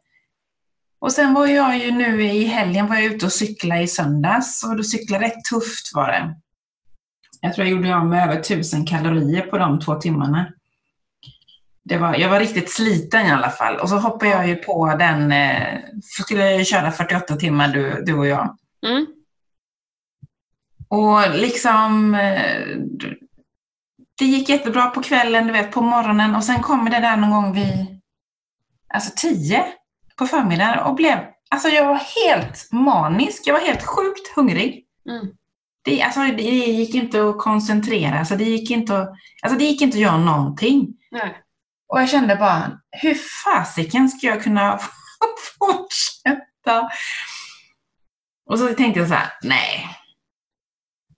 Och 0.99 1.11
sen 1.11 1.33
var 1.33 1.47
jag 1.47 1.77
ju 1.77 1.91
nu 1.91 2.23
i 2.23 2.45
helgen 2.45 2.87
var 2.87 2.95
jag 2.95 3.03
ute 3.03 3.25
och 3.25 3.31
cyklade 3.31 3.81
i 3.81 3.87
söndags 3.87 4.63
och 4.63 4.77
då 4.77 4.83
cyklade 4.83 5.25
rätt 5.25 5.43
tufft 5.49 5.91
var 5.93 6.07
det. 6.07 6.35
Jag 7.41 7.53
tror 7.53 7.67
jag 7.67 7.75
gjorde 7.75 7.95
av 7.95 8.05
med 8.05 8.23
över 8.23 8.39
1000 8.39 8.85
kalorier 8.85 9.41
på 9.41 9.57
de 9.57 9.79
två 9.79 9.95
timmarna. 9.95 10.45
Det 11.83 11.97
var, 11.97 12.15
jag 12.15 12.29
var 12.29 12.39
riktigt 12.39 12.71
sliten 12.71 13.25
i 13.25 13.31
alla 13.31 13.49
fall. 13.49 13.75
Och 13.75 13.89
så 13.89 13.97
hoppade 13.97 14.31
jag 14.31 14.47
ju 14.47 14.55
på 14.55 14.95
den, 14.99 15.31
eh, 15.31 15.79
skulle 16.01 16.43
jag 16.45 16.59
ju 16.59 16.65
köra 16.65 16.91
48 16.91 17.35
timmar 17.35 17.67
du, 17.67 18.03
du 18.05 18.13
och 18.13 18.27
jag. 18.27 18.57
Mm. 18.87 19.05
Och 20.87 21.35
liksom, 21.35 22.15
eh, 22.15 22.77
det 24.17 24.25
gick 24.25 24.49
jättebra 24.49 24.89
på 24.89 25.03
kvällen, 25.03 25.47
du 25.47 25.53
vet, 25.53 25.71
på 25.71 25.81
morgonen 25.81 26.35
och 26.35 26.43
sen 26.43 26.61
kommer 26.61 26.91
det 26.91 26.99
där 26.99 27.17
någon 27.17 27.31
gång 27.31 27.53
vid, 27.53 28.01
alltså 28.93 29.11
tio 29.15 29.65
på 30.17 30.27
förmiddagen 30.27 30.79
och 30.79 30.95
blev, 30.95 31.19
alltså 31.49 31.67
jag 31.69 31.85
var 31.85 32.01
helt 32.25 32.71
manisk, 32.71 33.41
jag 33.45 33.53
var 33.53 33.61
helt 33.61 33.85
sjukt 33.85 34.35
hungrig. 34.35 34.85
Mm. 35.09 35.27
Det, 35.83 36.01
alltså, 36.01 36.19
det 36.19 36.43
gick 36.43 36.95
inte 36.95 37.29
att 37.29 37.39
koncentrera 37.39 38.25
sig, 38.25 38.37
det 38.37 38.43
gick 38.43 38.71
inte 38.71 38.97
att, 38.97 39.09
alltså, 39.43 39.59
det 39.59 39.65
gick 39.65 39.81
inte 39.81 39.95
att 39.95 40.01
göra 40.01 40.17
någonting. 40.17 40.87
Nej. 41.11 41.41
Och 41.87 42.01
jag 42.01 42.09
kände 42.09 42.35
bara, 42.35 42.71
hur 42.91 43.15
fasiken 43.45 44.09
ska 44.09 44.27
jag 44.27 44.43
kunna 44.43 44.79
fortsätta? 45.59 46.89
Och 48.49 48.59
så 48.59 48.67
tänkte 48.73 48.99
jag 48.99 49.09
så 49.09 49.15
här, 49.15 49.33
nej. 49.41 49.89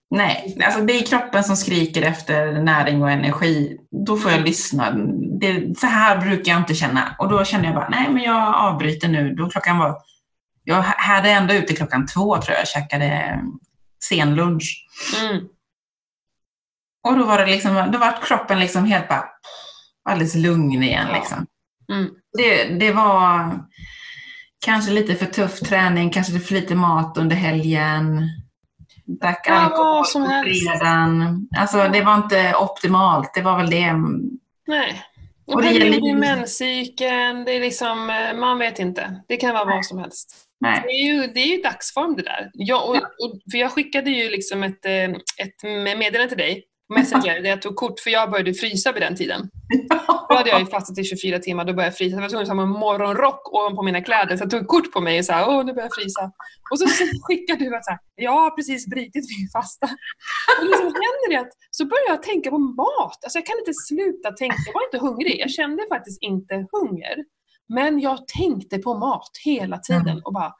Nej, 0.09 0.57
alltså 0.65 0.81
det 0.81 0.93
är 0.93 1.05
kroppen 1.05 1.43
som 1.43 1.57
skriker 1.57 2.01
efter 2.01 2.51
näring 2.51 3.03
och 3.03 3.11
energi. 3.11 3.77
Då 4.05 4.17
får 4.17 4.31
jag 4.31 4.41
lyssna. 4.41 4.91
Det, 5.39 5.79
så 5.79 5.87
här 5.87 6.17
brukar 6.17 6.51
jag 6.51 6.61
inte 6.61 6.75
känna. 6.75 7.15
Och 7.19 7.29
då 7.29 7.45
kände 7.45 7.67
jag 7.67 7.75
bara, 7.75 7.89
nej 7.89 8.09
men 8.09 8.23
jag 8.23 8.55
avbryter 8.55 9.07
nu. 9.07 9.35
Då 9.35 9.49
klockan 9.49 9.77
var, 9.77 9.97
jag 10.63 10.81
hade 10.81 11.29
ändå 11.29 11.53
ute 11.53 11.73
klockan 11.73 12.05
två 12.05 12.37
tror 12.37 12.57
jag, 12.57 12.67
käkade 12.67 13.39
sen 14.03 14.35
lunch. 14.35 14.87
Mm. 15.21 15.43
Och 17.07 17.17
då 17.17 17.25
var 17.25 17.37
det 17.37 17.45
liksom, 17.45 17.89
då 17.91 17.97
var 17.97 18.21
kroppen 18.23 18.59
liksom 18.59 18.85
helt 18.85 19.07
bara 19.09 19.25
alldeles 20.09 20.35
lugn 20.35 20.83
igen 20.83 21.07
liksom. 21.13 21.45
Mm. 21.91 22.09
Det, 22.37 22.63
det 22.63 22.91
var 22.91 23.51
kanske 24.65 24.91
lite 24.91 25.15
för 25.15 25.25
tuff 25.25 25.59
träning, 25.59 26.09
kanske 26.09 26.39
för 26.39 26.53
lite 26.53 26.75
mat 26.75 27.17
under 27.17 27.35
helgen. 27.35 28.29
Drack 29.07 29.45
Ja, 29.47 29.53
alkohol 29.53 29.85
vad 29.85 30.07
som 30.07 30.23
på 30.23 30.29
helst. 30.29 30.69
fredagen. 30.69 31.47
Alltså 31.57 31.77
det 31.87 32.01
var 32.01 32.15
inte 32.15 32.55
optimalt, 32.55 33.33
det 33.33 33.41
var 33.41 33.57
väl 33.57 33.69
det. 33.69 33.93
Nej. 34.67 35.03
Och 35.47 35.53
Och 35.55 35.61
det 35.61 35.69
det 35.69 35.73
gäller 35.75 36.15
menscykeln, 36.15 37.45
det 37.45 37.51
är 37.51 37.59
liksom, 37.59 38.09
eh, 38.09 38.39
man 38.39 38.59
vet 38.59 38.79
inte. 38.79 39.21
Det 39.27 39.37
kan 39.37 39.53
vara 39.53 39.65
vad 39.65 39.85
som 39.85 39.97
helst. 39.99 40.35
Det 40.59 40.67
Nej. 40.67 40.83
är 40.87 41.05
ju, 41.13 41.27
det 41.27 41.39
är 41.39 41.57
ju 41.57 41.61
dagsform 41.61 42.15
det 42.15 42.23
där. 42.23 42.49
Jag, 42.53 42.89
och, 42.89 42.95
och, 42.95 43.39
för 43.51 43.57
jag 43.57 43.71
skickade 43.71 44.09
ju 44.11 44.29
liksom 44.29 44.63
ett, 44.63 44.85
eh, 44.85 45.03
ett 45.45 45.63
meddelande 45.97 46.27
till 46.29 46.37
dig 46.37 46.63
Messenger 46.95 47.41
där 47.41 47.49
jag 47.49 47.61
tog 47.61 47.75
kort, 47.75 47.99
för 47.99 48.09
jag 48.09 48.31
började 48.31 48.53
frysa 48.53 48.91
vid 48.91 49.01
den 49.01 49.15
tiden. 49.15 49.49
Då 50.29 50.35
hade 50.35 50.49
jag 50.49 50.59
ju 50.59 50.65
fastat 50.65 50.97
i 50.97 51.03
24 51.03 51.39
timmar, 51.39 51.65
då 51.65 51.73
började 51.73 51.87
jag 51.87 51.97
frysa. 51.97 52.15
Jag 52.15 52.21
var 52.21 52.29
tvungen 52.29 52.49
att 52.49 52.57
ha 52.57 52.63
en 52.63 52.69
morgonrock 52.69 53.53
ovanpå 53.53 53.83
mina 53.83 54.01
kläder, 54.01 54.37
så 54.37 54.43
jag 54.43 54.51
tog 54.51 54.67
kort 54.67 54.91
på 54.91 55.01
mig 55.01 55.19
och 55.19 55.25
sa 55.25 55.47
åh 55.47 55.65
nu 55.65 55.73
börjar 55.73 55.87
jag 55.87 55.95
frysa. 55.95 56.31
Och 56.71 56.79
så, 56.79 56.87
så 56.87 57.03
skickade 57.23 57.65
du 57.65 57.75
att 57.75 57.85
så 57.85 57.91
här, 57.91 57.99
jag 58.15 58.31
har 58.31 58.51
precis 58.51 58.87
brutit 58.87 59.25
min 59.37 59.49
fasta. 59.53 59.87
Och 60.59 60.65
liksom 60.65 60.85
händer 60.85 61.29
det 61.29 61.39
att, 61.39 61.53
så 61.71 61.85
börjar 61.85 62.07
jag 62.07 62.23
tänka 62.23 62.49
på 62.49 62.57
mat. 62.57 63.19
Alltså 63.23 63.37
jag 63.39 63.45
kan 63.45 63.59
inte 63.59 63.73
sluta 63.73 64.31
tänka, 64.31 64.55
jag 64.65 64.73
var 64.73 64.83
inte 64.83 64.99
hungrig, 65.07 65.39
jag 65.39 65.51
kände 65.51 65.83
faktiskt 65.89 66.21
inte 66.21 66.65
hunger. 66.71 67.15
Men 67.69 67.99
jag 67.99 68.27
tänkte 68.27 68.77
på 68.77 68.93
mat 68.93 69.31
hela 69.45 69.77
tiden 69.77 70.21
och 70.25 70.33
bara, 70.33 70.53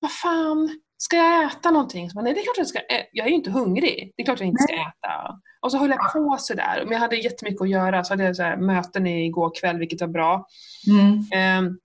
vad 0.00 0.12
fan, 0.12 0.80
ska 1.04 1.16
jag 1.16 1.44
äta 1.44 1.70
någonting? 1.70 2.10
Så 2.10 2.20
Nej, 2.22 2.34
det 2.34 2.40
är 2.40 2.44
klart 2.44 2.58
jag 2.58 2.66
ska 2.66 2.78
ä- 2.78 3.06
Jag 3.12 3.26
är 3.26 3.30
ju 3.30 3.36
inte 3.36 3.50
hungrig. 3.50 4.12
Det 4.16 4.22
är 4.22 4.24
klart 4.24 4.40
jag 4.40 4.48
inte 4.48 4.62
ska 4.62 4.72
äta. 4.74 5.40
Och 5.60 5.70
så 5.70 5.78
höll 5.78 5.90
jag 5.90 6.12
på 6.12 6.36
sådär. 6.40 6.80
Men 6.84 6.92
jag 6.92 7.00
hade 7.00 7.16
jättemycket 7.16 7.60
att 7.60 7.68
göra. 7.70 8.04
Så 8.04 8.12
hade 8.12 8.24
jag 8.24 8.36
så 8.36 8.42
här 8.42 8.56
möten 8.56 9.06
igår 9.06 9.52
kväll, 9.60 9.78
vilket 9.78 10.00
var 10.00 10.08
bra. 10.08 10.46
Mm. 10.90 11.24
Ehm, 11.32 11.78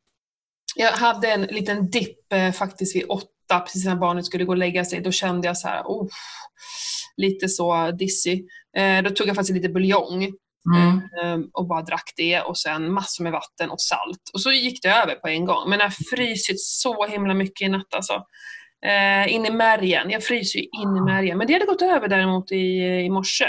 jag 0.75 0.91
hade 0.91 1.31
en 1.31 1.41
liten 1.41 1.89
dipp 1.89 2.33
eh, 2.33 2.51
faktiskt 2.51 2.95
vid 2.95 3.05
åtta, 3.09 3.59
precis 3.59 3.85
när 3.85 3.95
barnet 3.95 4.25
skulle 4.25 4.45
gå 4.45 4.51
och 4.51 4.57
lägga 4.57 4.85
sig. 4.85 5.01
Då 5.01 5.11
kände 5.11 5.47
jag 5.47 5.57
så 5.57 5.67
här, 5.67 5.83
oh, 5.83 6.07
lite 7.17 7.49
så 7.49 7.91
dizzy. 7.91 8.43
Eh, 8.77 9.01
då 9.03 9.09
tog 9.09 9.27
jag 9.27 9.35
faktiskt 9.35 9.55
lite 9.55 9.69
buljong 9.69 10.33
Mm. 10.75 11.01
Ehm, 11.23 11.49
och 11.53 11.67
bara 11.67 11.81
drack 11.81 12.13
det 12.17 12.41
och 12.41 12.57
sen 12.57 12.91
massor 12.93 13.23
med 13.23 13.33
vatten 13.33 13.69
och 13.69 13.81
salt. 13.81 14.21
Och 14.33 14.41
så 14.41 14.51
gick 14.51 14.83
det 14.83 14.89
över 14.89 15.15
på 15.15 15.27
en 15.27 15.45
gång. 15.45 15.69
Men 15.69 15.79
jag 15.79 15.85
har 15.85 16.15
frysit 16.15 16.61
så 16.61 17.05
himla 17.07 17.33
mycket 17.33 17.65
i 17.65 17.69
natt 17.69 17.93
alltså. 17.95 18.23
Eh, 18.85 19.33
in 19.33 19.45
i 19.45 19.51
märgen. 19.51 20.09
Jag 20.09 20.23
fryser 20.23 20.59
ju 20.59 20.65
in 20.65 20.97
i 20.97 21.01
märgen. 21.01 21.37
Men 21.37 21.47
det 21.47 21.53
hade 21.53 21.65
gått 21.65 21.81
över 21.81 22.07
däremot 22.07 22.51
i, 22.51 22.55
i 23.05 23.09
morse. 23.09 23.45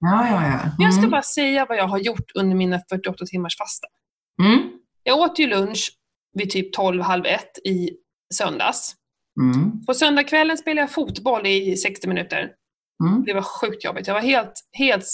Ja, 0.00 0.26
ja, 0.28 0.46
ja. 0.46 0.60
Jag 0.78 0.92
ska 0.92 0.98
Mm. 1.00 1.10
bara 1.10 1.22
säga 1.22 1.66
vad 1.68 1.78
jag 1.78 1.88
har 1.88 1.98
gjort 1.98 2.30
under 2.34 2.56
mina 2.56 2.80
48 2.90 3.26
timmars 3.26 3.56
fasta. 3.58 3.86
Mm. 4.42 4.70
Jag 5.02 5.18
åt 5.18 5.38
ju 5.38 5.46
lunch 5.46 5.90
vid 6.34 6.50
typ 6.50 6.72
12, 6.72 7.02
halv 7.02 7.26
ett 7.26 7.58
i 7.64 7.90
söndags. 8.34 8.94
Mm. 9.40 9.84
På 9.86 9.94
söndagskvällen 9.94 10.58
spelade 10.58 10.80
jag 10.80 10.90
fotboll 10.90 11.46
i 11.46 11.76
60 11.76 12.08
minuter. 12.08 12.50
Mm. 13.04 13.24
Det 13.24 13.32
var 13.34 13.42
sjukt 13.42 13.84
jobbigt. 13.84 14.06
Jag 14.06 14.14
var 14.14 14.20
helt, 14.20 14.52
helt 14.72 15.06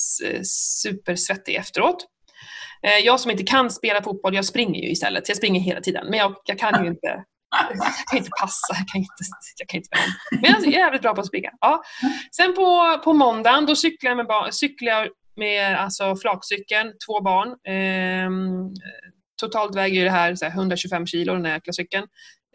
supersvettig 0.42 1.54
efteråt. 1.54 2.06
Eh, 2.82 3.04
Jag 3.04 3.20
som 3.20 3.30
inte 3.30 3.42
kan 3.44 3.70
spela 3.70 4.02
fotboll, 4.02 4.34
jag 4.34 4.44
springer 4.44 4.80
ju 4.82 4.90
istället. 4.90 5.28
Jag 5.28 5.36
springer 5.36 5.60
hela 5.60 5.80
tiden. 5.80 6.06
Men 6.10 6.18
jag, 6.18 6.34
jag 6.44 6.58
kan 6.58 6.84
ju 6.84 6.90
inte 6.94 7.24
jag 7.70 8.08
kan 8.10 8.18
inte 8.18 8.30
passa, 8.40 8.74
jag 8.78 8.88
kan 8.88 9.00
inte, 9.00 9.24
jag 9.58 9.68
kan 9.68 9.78
inte 9.78 9.88
Men 10.30 10.52
jag 10.52 10.66
är 10.66 10.78
jävligt 10.78 11.02
bra 11.02 11.14
på 11.14 11.20
att 11.20 11.26
springa. 11.26 11.50
Ja. 11.60 11.82
Sen 12.36 12.54
på, 12.54 12.98
på 13.04 13.12
måndagen, 13.12 13.66
då 13.66 13.76
cyklar 13.76 14.10
jag 14.10 14.16
med, 14.16 14.54
cyklar 14.54 14.92
jag 14.92 15.08
med 15.36 15.76
alltså, 15.76 16.16
flakcykeln, 16.16 16.92
två 17.06 17.20
barn. 17.20 17.56
Ehm, 17.64 18.70
totalt 19.40 19.76
väger 19.76 20.04
det 20.04 20.10
här, 20.10 20.36
här 20.42 20.50
125 20.50 21.06
kilo, 21.06 21.34
den 21.34 21.44
här 21.44 21.52
jäkla 21.52 21.72
cykeln. 21.72 22.06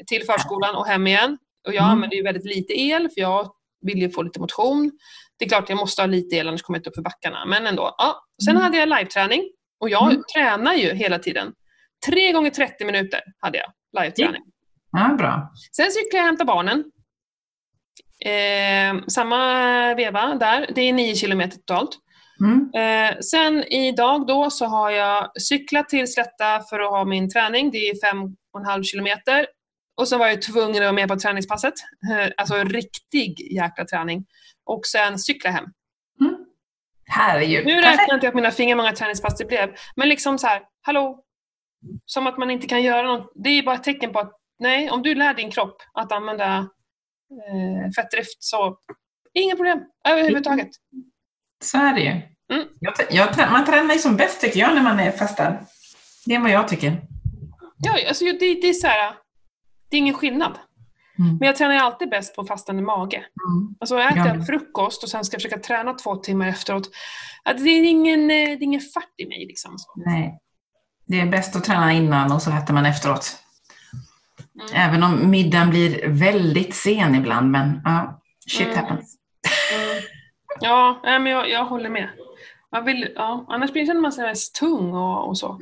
Till 0.08 0.26
förskolan 0.26 0.76
och 0.76 0.88
hem 0.88 1.08
igen. 1.08 1.38
Och 1.68 1.74
jag 1.74 1.84
mm. 1.84 1.92
använder 1.92 2.18
ju 2.18 2.24
väldigt 2.24 2.46
lite 2.46 2.80
el, 2.80 3.10
för 3.10 3.22
jag 3.22 3.52
vill 3.82 3.98
ju 3.98 4.10
få 4.10 4.22
lite 4.22 4.40
motion. 4.40 4.92
Det 5.40 5.46
är 5.46 5.50
klart 5.50 5.70
jag 5.70 5.78
måste 5.78 6.02
ha 6.02 6.08
lite 6.08 6.36
el, 6.36 6.48
annars 6.48 6.62
kommer 6.62 6.78
jag 6.78 6.80
inte 6.80 6.90
upp 6.90 6.96
för 6.96 7.02
backarna. 7.02 7.46
Men 7.46 7.68
ändå. 7.68 7.96
Ja. 7.98 8.26
Sen 8.46 8.52
mm. 8.52 8.64
hade 8.64 8.78
jag 8.78 8.90
live-träning. 8.90 9.44
Och 9.80 9.90
jag 9.90 10.12
mm. 10.12 10.24
tränar 10.36 10.74
ju 10.74 10.94
hela 10.94 11.20
tiden. 11.20 11.54
Tre 12.06 12.32
gånger 12.32 12.50
30 12.50 12.86
minuter 12.86 13.22
hade 13.40 13.58
jag 13.58 13.72
live-träning. 14.04 14.42
Ja, 14.92 15.16
bra. 15.18 15.52
Sen 15.76 15.92
cyklade 15.92 16.18
jag 16.18 16.24
och 16.24 16.28
hämtade 16.28 16.48
barnen. 16.48 16.84
Eh, 18.26 19.06
samma 19.08 19.96
veva 19.96 20.36
där. 20.36 20.70
Det 20.76 20.82
är 20.82 20.94
9 20.94 21.16
kilometer 21.16 21.58
totalt. 21.58 21.98
Mm. 22.42 22.72
Eh, 22.76 23.20
sen 23.20 23.64
idag 23.64 24.28
då 24.28 24.50
så 24.50 24.66
har 24.66 24.92
jag 24.92 25.42
cyklat 25.42 25.90
till 25.90 26.14
Slätta 26.14 26.62
för 26.70 26.80
att 26.80 26.90
ha 26.90 27.06
min 27.06 27.30
träning. 27.30 27.72
Det 27.72 27.78
är 27.78 28.14
5,5 28.14 28.84
kilometer. 28.84 29.48
Och 29.98 30.08
så 30.08 30.18
var 30.18 30.28
jag 30.28 30.42
tvungen 30.42 30.76
att 30.76 30.82
vara 30.82 30.92
med 30.92 31.08
på 31.08 31.16
träningspasset. 31.16 31.74
Eh, 32.12 32.32
alltså 32.38 32.56
riktig 32.56 33.54
jäkla 33.56 33.86
träning. 33.86 34.26
Och 34.66 34.86
sen 34.86 35.20
cykla 35.20 35.50
hem. 35.52 35.66
Mm. 36.22 36.36
Herregud. 37.06 37.66
Nu 37.66 37.76
räknar 37.76 38.06
jag 38.08 38.18
inte 38.18 38.30
på 38.30 38.36
mina 38.36 38.52
fingrar 38.52 38.76
hur 38.76 38.84
många 38.84 38.96
träningspass 38.96 39.38
det 39.38 39.46
blev. 39.46 39.70
Men 39.96 40.10
liksom 40.10 40.38
så 40.38 40.48
här, 40.48 40.62
hallå? 40.82 41.24
Som 42.06 42.28
att 42.28 42.38
man 42.38 42.52
inte 42.52 42.68
kan 42.68 42.84
göra 42.84 43.08
något. 43.08 43.32
Det 43.36 43.50
är 43.50 43.64
bara 43.64 43.76
ett 43.76 43.84
tecken 43.84 44.14
på 44.14 44.20
att 44.20 44.39
nej, 44.60 44.90
om 44.90 45.04
du 45.04 45.16
lär 45.16 45.34
din 45.34 45.52
kropp 45.52 45.82
att 45.94 46.12
använda 46.12 46.58
eh, 47.32 47.92
fettdrift 47.96 48.44
så 48.44 48.78
inga 49.34 49.56
problem 49.56 49.80
överhuvudtaget. 50.08 50.70
Så 51.64 51.78
är 51.78 51.94
det 51.94 52.02
ju. 52.02 52.22
Mm. 52.54 52.68
Jag, 52.80 52.94
jag, 53.10 53.52
man 53.52 53.66
tränar 53.66 53.94
ju 53.94 54.00
som 54.00 54.18
bäst 54.18 54.42
tycker 54.42 54.60
jag 54.60 54.76
när 54.76 54.82
man 54.82 55.00
är 55.00 55.12
fastad. 55.12 55.58
Det 56.26 56.36
är 56.36 56.40
vad 56.40 56.52
jag 56.52 56.68
tycker. 56.68 57.02
Ja, 57.78 58.08
alltså 58.08 58.26
det, 58.26 58.40
det 58.40 58.70
är 58.70 58.74
så 58.74 58.88
här, 58.88 59.14
det 59.90 59.98
är 59.98 60.00
ingen 60.00 60.14
skillnad. 60.14 60.60
Mm. 61.20 61.38
Men 61.38 61.46
jag 61.46 61.56
tränar 61.56 61.74
ju 61.74 61.80
alltid 61.80 62.10
bäst 62.10 62.36
på 62.36 62.44
fastande 62.44 62.82
mage. 62.82 63.18
Mm. 63.18 63.76
Alltså 63.80 63.98
äter 64.00 64.18
jag 64.18 64.38
ja. 64.38 64.42
frukost 64.42 65.04
och 65.04 65.10
sen 65.10 65.26
ska 65.26 65.36
jag 65.36 65.42
försöka 65.42 65.60
träna 65.60 65.94
två 65.94 66.16
timmar 66.16 66.48
efteråt. 66.48 66.90
Det 67.46 67.70
är 67.70 67.84
ingen, 67.84 68.28
det 68.28 68.34
är 68.34 68.64
ingen 68.64 68.82
fart 68.82 69.14
i 69.18 69.28
mig. 69.28 69.46
Liksom. 69.48 69.78
Nej. 69.96 70.40
Det 71.06 71.20
är 71.20 71.26
bäst 71.26 71.56
att 71.56 71.64
träna 71.64 71.94
innan 71.94 72.32
och 72.32 72.42
så 72.42 72.52
äter 72.52 72.74
man 72.74 72.86
efteråt. 72.86 73.38
Mm. 74.60 74.90
Även 74.90 75.04
om 75.04 75.30
middagen 75.30 75.70
blir 75.70 76.08
väldigt 76.08 76.76
sen 76.76 77.16
ibland, 77.16 77.52
men 77.52 77.82
ja, 77.84 78.22
shit 78.48 78.68
mm. 78.68 78.78
happens. 78.78 79.16
Mm. 79.76 80.04
Ja, 80.60 81.00
men 81.04 81.26
jag, 81.26 81.50
jag 81.50 81.66
håller 81.66 81.90
med. 81.90 82.10
Man 82.72 82.86
vill, 82.86 83.14
ja, 83.16 83.46
annars 83.48 83.74
känner 83.74 84.02
man 84.02 84.12
sig 84.12 84.28
mest 84.28 84.56
tung 84.56 84.94
och, 84.94 85.28
och 85.28 85.38
så. 85.38 85.48
Mm. 85.48 85.62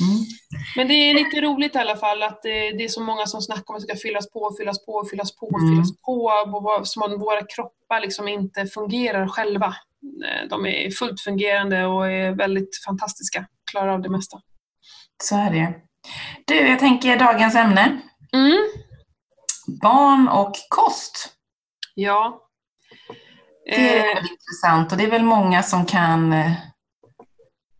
Mm. 0.00 0.24
Men 0.76 0.88
det 0.88 0.94
är 0.94 1.14
lite 1.14 1.40
roligt 1.40 1.74
i 1.74 1.78
alla 1.78 1.96
fall 1.96 2.22
att 2.22 2.42
det, 2.42 2.70
det, 2.70 2.84
är 2.84 2.88
så 2.88 3.02
många 3.02 3.26
som 3.26 3.42
snackar 3.42 3.64
om 3.68 3.76
att 3.76 3.82
det 3.82 3.88
ska 3.88 4.08
fyllas 4.08 4.30
på, 4.30 4.54
fyllas 4.58 4.86
på, 4.86 5.04
fyllas 5.10 5.36
på, 5.36 5.58
mm. 5.58 5.70
fyllas 5.70 6.00
på. 6.06 6.80
Som 6.84 7.02
om 7.02 7.20
våra 7.20 7.46
kroppar 7.46 8.00
liksom 8.00 8.28
inte 8.28 8.66
fungerar 8.66 9.28
själva. 9.28 9.66
Eh, 10.26 10.48
de 10.48 10.66
är 10.66 10.90
fullt 10.90 11.20
fungerande 11.20 11.86
och 11.86 12.10
är 12.10 12.30
väldigt 12.30 12.84
fantastiska, 12.86 13.46
klarar 13.70 13.88
av 13.88 14.02
det 14.02 14.10
mesta. 14.10 14.40
Så 15.22 15.36
är 15.36 15.50
det. 15.50 15.74
Du, 16.44 16.54
jag 16.54 16.78
tänker 16.78 17.18
dagens 17.18 17.54
ämne. 17.54 18.00
Mm. 18.32 18.68
Barn 19.82 20.28
och 20.28 20.54
kost. 20.68 21.32
Ja. 21.94 22.46
Det 23.64 23.98
är 23.98 24.16
eh. 24.16 24.30
intressant 24.30 24.92
och 24.92 24.98
det 24.98 25.04
är 25.04 25.10
väl 25.10 25.22
många 25.22 25.62
som 25.62 25.86
kan 25.86 26.32
eh, 26.32 26.52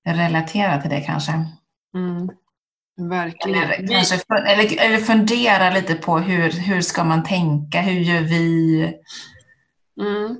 relatera 0.04 0.80
till 0.80 0.90
det 0.90 1.00
kanske. 1.00 1.32
Mm. 1.94 2.30
Verkligen. 3.08 3.62
Eller, 3.62 3.88
kanske, 3.88 4.16
eller, 4.46 4.80
eller 4.80 4.98
fundera 4.98 5.70
lite 5.70 5.94
på 5.94 6.18
hur, 6.18 6.50
hur 6.50 6.80
ska 6.80 7.04
man 7.04 7.24
tänka, 7.24 7.80
hur 7.80 8.00
gör 8.00 8.20
vi? 8.20 8.82
Mm. 10.00 10.36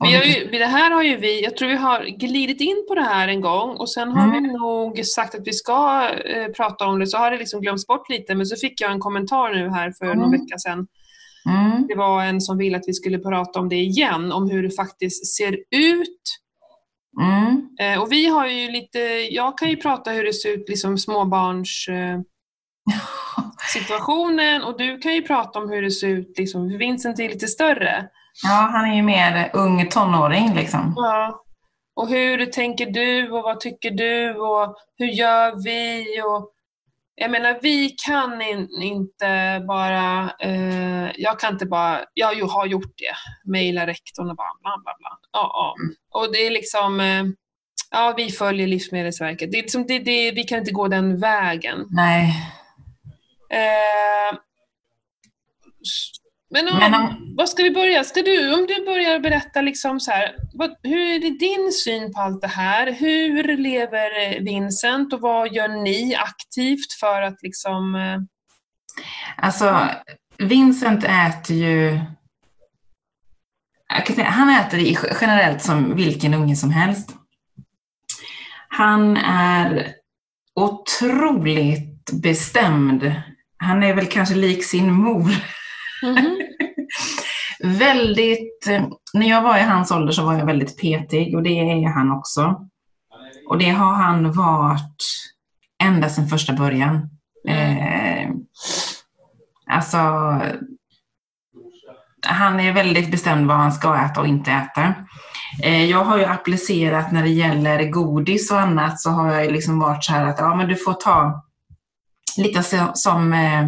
Vi 0.00 0.14
har 0.14 0.24
ju, 0.24 0.50
det 0.50 0.66
här 0.66 0.90
har 0.90 1.02
ju 1.02 1.16
vi, 1.16 1.42
jag 1.42 1.56
tror 1.56 1.68
vi 1.68 1.76
har 1.76 2.04
glidit 2.04 2.60
in 2.60 2.84
på 2.88 2.94
det 2.94 3.02
här 3.02 3.28
en 3.28 3.40
gång 3.40 3.76
och 3.76 3.90
sen 3.90 4.08
har 4.08 4.24
mm. 4.24 4.42
vi 4.42 4.52
nog 4.52 5.04
sagt 5.04 5.34
att 5.34 5.46
vi 5.46 5.52
ska 5.52 6.08
eh, 6.24 6.48
prata 6.48 6.86
om 6.86 6.98
det, 6.98 7.06
så 7.06 7.18
har 7.18 7.30
det 7.30 7.38
liksom 7.38 7.60
glömts 7.60 7.86
bort 7.86 8.08
lite 8.08 8.34
men 8.34 8.46
så 8.46 8.56
fick 8.56 8.80
jag 8.80 8.92
en 8.92 9.00
kommentar 9.00 9.54
nu 9.54 9.70
här 9.70 9.92
för 9.98 10.04
mm. 10.04 10.18
någon 10.18 10.30
vecka 10.30 10.58
sedan. 10.58 10.86
Mm. 11.50 11.86
Det 11.86 11.94
var 11.94 12.24
en 12.24 12.40
som 12.40 12.58
ville 12.58 12.76
att 12.76 12.84
vi 12.86 12.94
skulle 12.94 13.18
prata 13.18 13.60
om 13.60 13.68
det 13.68 13.76
igen, 13.76 14.32
om 14.32 14.50
hur 14.50 14.62
det 14.62 14.70
faktiskt 14.70 15.36
ser 15.36 15.52
ut. 15.70 16.22
Mm. 17.20 17.68
Eh, 17.80 18.02
och 18.02 18.12
vi 18.12 18.26
har 18.26 18.46
ju 18.46 18.70
lite, 18.70 18.98
jag 19.30 19.58
kan 19.58 19.70
ju 19.70 19.76
prata 19.76 20.10
hur 20.10 20.24
det 20.24 20.32
ser 20.32 20.48
ut, 20.48 20.68
liksom 20.68 20.98
småbarns 20.98 21.88
eh, 21.88 22.20
situationen 23.72 24.62
och 24.62 24.78
du 24.78 24.98
kan 24.98 25.14
ju 25.14 25.22
prata 25.22 25.58
om 25.58 25.70
hur 25.70 25.82
det 25.82 25.90
ser 25.90 26.08
ut, 26.08 26.38
liksom, 26.38 26.78
Vincent 26.78 27.20
är 27.20 27.28
lite 27.28 27.48
större. 27.48 28.08
Ja, 28.42 28.68
han 28.72 28.90
är 28.90 28.94
ju 28.96 29.02
mer 29.02 29.50
ung 29.52 29.88
tonåring 29.88 30.54
liksom. 30.54 30.92
Ja. 30.96 31.44
Och 31.94 32.08
hur 32.08 32.46
tänker 32.46 32.86
du 32.86 33.30
och 33.30 33.42
vad 33.42 33.60
tycker 33.60 33.90
du 33.90 34.34
och 34.34 34.76
hur 34.98 35.06
gör 35.06 35.64
vi? 35.64 36.06
Och, 36.22 36.52
jag 37.14 37.30
menar, 37.30 37.58
vi 37.62 37.88
kan 38.06 38.42
in, 38.42 38.68
inte 38.82 39.64
bara, 39.68 40.32
eh, 40.40 41.10
jag 41.16 41.40
kan 41.40 41.52
inte 41.52 41.66
bara, 41.66 42.04
jag 42.14 42.46
har 42.46 42.66
gjort 42.66 42.92
det, 42.96 43.50
mejla 43.50 43.86
rektorn 43.86 44.30
och 44.30 44.36
bara 44.36 44.54
bla 44.60 44.82
bla 44.84 44.94
bla. 44.98 45.18
Ja, 45.32 45.50
ja. 45.54 45.74
Mm. 45.82 45.94
Och 46.10 46.32
det 46.32 46.46
är 46.46 46.50
liksom, 46.50 47.00
eh, 47.00 47.24
ja 47.90 48.14
vi 48.16 48.30
följer 48.30 48.66
Livsmedelsverket. 48.66 49.52
Det 49.52 49.58
är 49.58 49.62
liksom, 49.62 49.86
det, 49.86 49.98
det, 49.98 50.30
vi 50.30 50.44
kan 50.44 50.58
inte 50.58 50.72
gå 50.72 50.88
den 50.88 51.20
vägen. 51.20 51.86
Nej. 51.90 52.34
Eh, 53.50 54.38
men, 56.52 56.68
om, 56.68 56.78
Men 56.78 56.94
om, 56.94 57.34
vad 57.36 57.48
ska 57.48 57.62
vi 57.62 57.70
börja? 57.70 58.04
Ska 58.04 58.22
du, 58.22 58.54
om 58.54 58.66
du 58.66 58.84
börjar 58.84 59.20
berätta 59.20 59.60
liksom 59.60 60.00
så 60.00 60.10
här, 60.10 60.34
vad, 60.54 60.70
hur 60.82 61.00
är 61.00 61.18
det 61.18 61.38
din 61.38 61.72
syn 61.72 62.12
på 62.12 62.20
allt 62.20 62.40
det 62.40 62.48
här? 62.48 62.92
Hur 62.92 63.56
lever 63.56 64.40
Vincent 64.40 65.12
och 65.12 65.20
vad 65.20 65.52
gör 65.52 65.68
ni 65.68 66.14
aktivt 66.14 66.92
för 67.00 67.22
att 67.22 67.42
liksom... 67.42 67.94
Eh, 67.94 68.18
alltså, 69.36 69.88
Vincent 70.38 71.04
äter 71.04 71.56
ju... 71.56 72.00
Säga, 74.06 74.30
han 74.30 74.50
äter 74.50 74.98
generellt 75.20 75.62
som 75.62 75.96
vilken 75.96 76.34
unge 76.34 76.56
som 76.56 76.70
helst. 76.70 77.10
Han 78.68 79.16
är 79.16 79.92
otroligt 80.54 82.10
bestämd. 82.22 83.14
Han 83.56 83.82
är 83.82 83.94
väl 83.94 84.06
kanske 84.06 84.34
lik 84.34 84.64
sin 84.64 84.92
mor. 84.92 85.30
Mm. 86.02 86.38
väldigt, 87.78 88.66
eh, 88.68 88.84
när 89.14 89.28
jag 89.28 89.42
var 89.42 89.58
i 89.58 89.62
hans 89.62 89.90
ålder 89.90 90.12
så 90.12 90.24
var 90.24 90.34
jag 90.34 90.46
väldigt 90.46 90.80
petig 90.80 91.36
och 91.36 91.42
det 91.42 91.60
är 91.60 91.88
han 91.88 92.10
också. 92.10 92.68
Och 93.48 93.58
det 93.58 93.70
har 93.70 93.92
han 93.92 94.32
varit 94.32 94.96
ända 95.82 96.08
sedan 96.08 96.28
första 96.28 96.52
början. 96.52 97.10
Mm. 97.48 97.78
Eh, 97.78 98.30
alltså, 99.66 99.98
han 102.26 102.60
är 102.60 102.72
väldigt 102.72 103.10
bestämd 103.10 103.46
vad 103.46 103.56
han 103.56 103.72
ska 103.72 103.96
äta 103.96 104.20
och 104.20 104.26
inte 104.26 104.50
äta. 104.50 104.94
Eh, 105.62 105.84
jag 105.84 106.04
har 106.04 106.18
ju 106.18 106.24
applicerat 106.24 107.12
när 107.12 107.22
det 107.22 107.30
gäller 107.30 107.90
godis 107.90 108.50
och 108.50 108.60
annat 108.60 109.00
så 109.00 109.10
har 109.10 109.32
jag 109.32 109.52
liksom 109.52 109.78
varit 109.78 110.04
så 110.04 110.12
här 110.12 110.26
att 110.26 110.38
ja, 110.38 110.54
men 110.54 110.68
du 110.68 110.76
får 110.76 110.92
ta 110.92 111.44
lite 112.36 112.90
som 112.94 113.32
eh, 113.32 113.66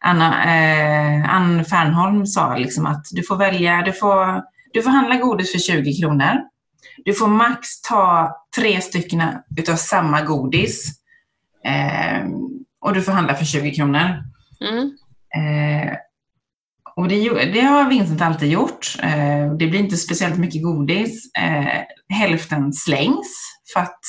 Anna, 0.00 0.44
eh, 0.44 1.34
Ann 1.34 1.64
Fernholm 1.64 2.26
sa 2.26 2.56
liksom 2.56 2.86
att 2.86 3.06
du 3.10 3.22
får 3.22 3.36
välja, 3.36 3.82
du 3.82 3.92
får, 3.92 4.42
du 4.72 4.82
får 4.82 4.90
handla 4.90 5.16
godis 5.16 5.52
för 5.52 5.58
20 5.58 6.00
kronor. 6.00 6.40
Du 7.04 7.14
får 7.14 7.28
max 7.28 7.80
ta 7.88 8.36
tre 8.56 8.80
stycken 8.80 9.22
utav 9.56 9.76
samma 9.76 10.22
godis. 10.22 11.00
Eh, 11.64 12.26
och 12.80 12.94
du 12.94 13.02
får 13.02 13.12
handla 13.12 13.34
för 13.34 13.44
20 13.44 13.74
kronor. 13.74 14.22
Mm. 14.60 14.96
Eh, 15.36 15.92
och 16.96 17.08
det, 17.08 17.44
det, 17.44 17.60
har 17.60 17.88
Vincent 17.88 18.22
alltid 18.22 18.52
gjort. 18.52 18.96
Eh, 19.02 19.52
det 19.58 19.66
blir 19.66 19.80
inte 19.80 19.96
speciellt 19.96 20.38
mycket 20.38 20.62
godis. 20.62 21.30
Eh, 21.34 21.82
hälften 22.08 22.72
slängs 22.72 23.58
för 23.72 23.80
att 23.80 24.00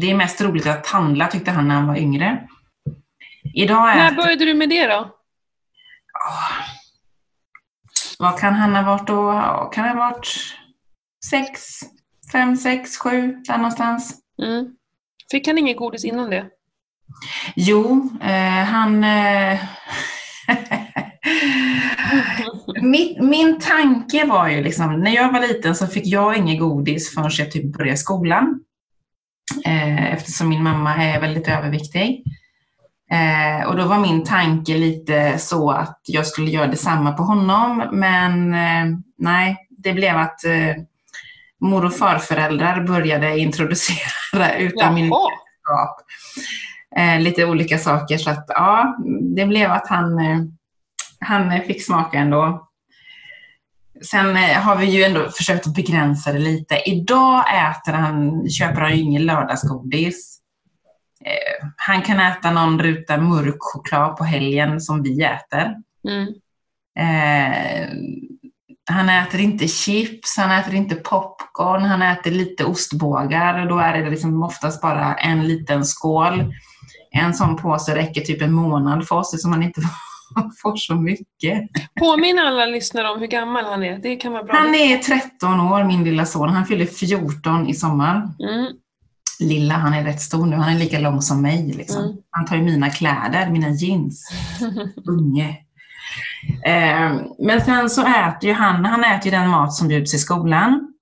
det 0.00 0.10
är 0.10 0.14
mest 0.14 0.40
roligt 0.40 0.66
att 0.66 0.86
handla 0.86 1.26
tyckte 1.26 1.50
han 1.50 1.68
när 1.68 1.74
han 1.74 1.86
var 1.86 1.96
yngre. 1.96 2.48
Idag 3.54 3.90
är 3.90 3.96
När 3.96 4.14
började 4.14 4.44
du 4.44 4.54
med 4.54 4.68
det 4.68 4.86
då? 4.86 4.98
Oh. 4.98 6.60
Vad 8.18 8.38
kan 8.38 8.54
han 8.54 8.74
ha 8.76 8.82
varit 8.82 9.06
då? 9.06 9.32
Kan 9.74 9.88
ha 9.88 9.94
varit 9.94 10.28
sex, 11.30 11.62
fem, 12.32 12.56
sex, 12.56 12.98
sju, 12.98 13.42
där 13.46 13.56
någonstans. 13.56 14.20
Mm. 14.42 14.66
Fick 15.30 15.46
han 15.46 15.58
inget 15.58 15.76
godis 15.76 16.04
innan 16.04 16.30
det? 16.30 16.46
Jo, 17.56 18.10
eh, 18.22 18.64
han... 18.64 19.04
Eh, 19.04 19.60
min, 22.82 23.28
min 23.28 23.60
tanke 23.60 24.24
var 24.26 24.48
ju 24.48 24.62
liksom, 24.62 25.00
när 25.00 25.10
jag 25.10 25.32
var 25.32 25.40
liten 25.40 25.74
så 25.74 25.86
fick 25.86 26.06
jag 26.06 26.36
inget 26.36 26.60
godis 26.60 27.14
förrän 27.14 27.30
jag 27.38 27.52
typ 27.52 27.72
började 27.78 27.96
skolan. 27.96 28.60
Eh, 29.64 30.12
eftersom 30.12 30.48
min 30.48 30.62
mamma 30.62 30.94
är 30.94 31.20
väldigt 31.20 31.48
överviktig. 31.48 32.24
Eh, 33.14 33.68
och 33.68 33.76
då 33.76 33.84
var 33.84 33.98
min 33.98 34.24
tanke 34.24 34.74
lite 34.74 35.38
så 35.38 35.70
att 35.70 36.00
jag 36.06 36.26
skulle 36.26 36.50
göra 36.50 36.66
detsamma 36.66 37.12
på 37.12 37.22
honom, 37.22 37.88
men 37.92 38.54
eh, 38.54 38.98
nej, 39.18 39.56
det 39.68 39.92
blev 39.92 40.16
att 40.16 40.44
eh, 40.44 40.74
mor 41.60 41.84
och 41.84 41.94
farföräldrar 41.94 42.86
började 42.86 43.38
introducera 43.38 44.54
utan 44.58 44.94
min 44.94 45.10
kunskap 45.10 45.96
eh, 46.96 47.20
lite 47.20 47.44
olika 47.44 47.78
saker. 47.78 48.18
Så 48.18 48.30
att 48.30 48.44
ja, 48.48 48.96
det 49.36 49.46
blev 49.46 49.72
att 49.72 49.88
han, 49.88 50.18
eh, 50.18 50.38
han 51.20 51.60
fick 51.60 51.84
smaka 51.84 52.18
ändå. 52.18 52.68
Sen 54.02 54.36
eh, 54.36 54.60
har 54.60 54.76
vi 54.76 54.86
ju 54.86 55.04
ändå 55.04 55.30
försökt 55.30 55.66
att 55.66 55.74
begränsa 55.74 56.32
det 56.32 56.38
lite. 56.38 56.82
Idag 56.86 57.44
äter 57.70 57.92
han, 57.92 58.48
köper 58.48 58.80
han 58.80 58.96
ju 58.96 59.02
ingen 59.02 59.26
lördagsgodis. 59.26 60.33
Eh, 61.26 61.68
han 61.76 62.02
kan 62.02 62.20
äta 62.20 62.50
någon 62.50 62.82
ruta 62.82 63.16
mörk 63.16 63.56
choklad 63.58 64.16
på 64.16 64.24
helgen 64.24 64.80
som 64.80 65.02
vi 65.02 65.22
äter. 65.22 65.74
Mm. 66.08 66.28
Eh, 66.98 67.88
han 68.90 69.08
äter 69.08 69.40
inte 69.40 69.68
chips, 69.68 70.36
han 70.36 70.50
äter 70.50 70.74
inte 70.74 70.94
popcorn, 70.94 71.82
han 71.82 72.02
äter 72.02 72.30
lite 72.30 72.64
ostbågar. 72.64 73.68
Då 73.68 73.78
är 73.78 74.02
det 74.02 74.10
liksom 74.10 74.42
oftast 74.42 74.82
bara 74.82 75.14
en 75.14 75.48
liten 75.48 75.84
skål. 75.84 76.54
En 77.10 77.34
sån 77.34 77.56
påse 77.56 77.94
räcker 77.94 78.20
typ 78.20 78.42
en 78.42 78.52
månad 78.52 79.08
för 79.08 79.16
oss, 79.16 79.42
som 79.42 79.52
han 79.52 79.62
inte 79.62 79.80
får 80.62 80.76
så 80.76 80.94
mycket. 80.94 81.68
Påminn 82.00 82.38
alla 82.38 82.66
lyssnare 82.66 83.10
om 83.10 83.20
hur 83.20 83.26
gammal 83.26 83.64
han 83.64 83.82
är. 83.82 83.98
Det 83.98 84.16
kan 84.16 84.32
vara 84.32 84.44
bra. 84.44 84.54
Han 84.54 84.74
är 84.74 84.98
13 84.98 85.60
år, 85.60 85.84
min 85.84 86.04
lilla 86.04 86.26
son. 86.26 86.48
Han 86.48 86.66
fyller 86.66 86.86
14 86.86 87.68
i 87.68 87.74
sommar. 87.74 88.28
Mm. 88.40 88.72
Lilla, 89.40 89.74
han 89.74 89.94
är 89.94 90.04
rätt 90.04 90.20
stor 90.20 90.46
nu. 90.46 90.56
Han 90.56 90.74
är 90.74 90.78
lika 90.78 90.98
lång 90.98 91.22
som 91.22 91.42
mig. 91.42 91.72
Liksom. 91.72 92.04
Mm. 92.04 92.16
Han 92.30 92.46
tar 92.46 92.56
ju 92.56 92.62
mina 92.62 92.90
kläder, 92.90 93.50
mina 93.50 93.70
jeans. 93.70 94.32
Unge. 95.06 95.58
Eh, 96.64 97.12
men 97.38 97.60
sen 97.64 97.90
så 97.90 98.06
äter 98.06 98.48
ju 98.48 98.52
han, 98.52 98.84
han 98.84 99.04
äter 99.04 99.24
ju 99.24 99.30
den 99.30 99.48
mat 99.48 99.72
som 99.72 99.88
bjuds 99.88 100.14
i 100.14 100.18
skolan. 100.18 100.94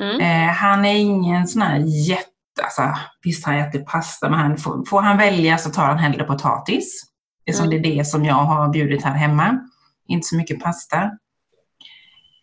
Mm. 0.00 0.20
Eh, 0.20 0.54
han 0.54 0.84
är 0.84 0.94
ingen 0.94 1.46
sån 1.46 1.62
här 1.62 1.78
jätte, 2.08 2.30
alltså, 2.64 2.82
visst 3.22 3.46
han 3.46 3.58
äter 3.58 3.78
pasta, 3.78 4.30
men 4.30 4.38
han, 4.38 4.56
får, 4.56 4.84
får 4.84 5.02
han 5.02 5.18
välja 5.18 5.58
så 5.58 5.70
tar 5.70 5.84
han 5.84 5.98
hellre 5.98 6.24
potatis. 6.24 7.02
Eftersom 7.46 7.66
mm. 7.68 7.82
det 7.82 7.88
är 7.88 7.96
det 7.96 8.04
som 8.04 8.24
jag 8.24 8.34
har 8.34 8.68
bjudit 8.68 9.04
här 9.04 9.14
hemma. 9.14 9.58
Inte 10.08 10.26
så 10.26 10.36
mycket 10.36 10.62
pasta. 10.62 11.10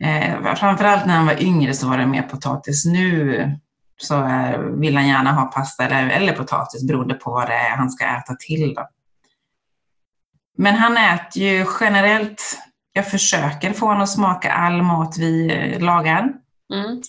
Eh, 0.04 0.56
framförallt 0.56 1.06
när 1.06 1.16
han 1.16 1.26
var 1.26 1.44
yngre 1.44 1.74
så 1.74 1.88
var 1.88 1.98
det 1.98 2.06
mer 2.06 2.22
potatis. 2.22 2.86
Nu 2.86 3.60
så 3.98 4.16
är, 4.16 4.58
vill 4.58 4.96
han 4.96 5.08
gärna 5.08 5.32
ha 5.32 5.46
pasta 5.46 5.86
eller, 5.86 6.10
eller 6.10 6.34
potatis 6.34 6.88
beroende 6.88 7.14
på 7.14 7.32
vad 7.32 7.48
det 7.48 7.54
är 7.54 7.76
han 7.78 7.90
ska 7.90 8.06
äta 8.06 8.36
till. 8.36 8.74
Då. 8.74 8.88
Men 10.58 10.76
han 10.76 10.98
äter 10.98 11.44
ju 11.44 11.66
generellt, 11.80 12.60
jag 12.94 13.12
försöker 13.12 13.74
få 13.74 13.86
honom 13.86 14.02
att 14.02 14.10
smaka 14.10 14.52
all 14.52 14.82
mat 14.82 15.18
vi 15.18 15.52
eh, 15.52 15.80
lagar. 15.80 16.34
Mm. 16.74 17.02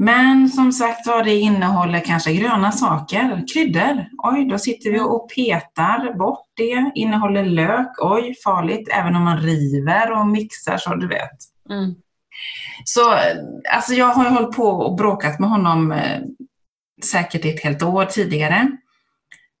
Men 0.00 0.48
som 0.48 0.72
sagt 0.72 1.06
var, 1.06 1.24
det 1.24 1.34
innehåller 1.34 2.00
kanske 2.00 2.32
gröna 2.32 2.72
saker, 2.72 3.44
kryddor. 3.52 4.04
Oj, 4.18 4.48
då 4.50 4.58
sitter 4.58 4.90
vi 4.90 5.00
och 5.00 5.30
petar 5.34 6.18
bort 6.18 6.46
det. 6.56 6.90
Innehåller 6.94 7.44
lök, 7.44 7.92
oj, 8.02 8.34
farligt. 8.44 8.88
Även 8.92 9.16
om 9.16 9.24
man 9.24 9.38
river 9.38 10.12
och 10.12 10.26
mixar 10.26 10.76
så, 10.76 10.94
du 10.94 11.08
vet. 11.08 11.38
Mm. 11.70 11.94
Så 12.84 13.12
eh, 13.12 13.36
alltså 13.74 13.94
jag 13.94 14.06
har 14.06 14.30
hållit 14.30 14.56
på 14.56 14.68
och 14.68 14.96
bråkat 14.96 15.38
med 15.38 15.50
honom 15.50 15.92
eh, 15.92 16.20
säkert 17.04 17.44
ett 17.44 17.64
helt 17.64 17.82
år 17.82 18.04
tidigare. 18.04 18.70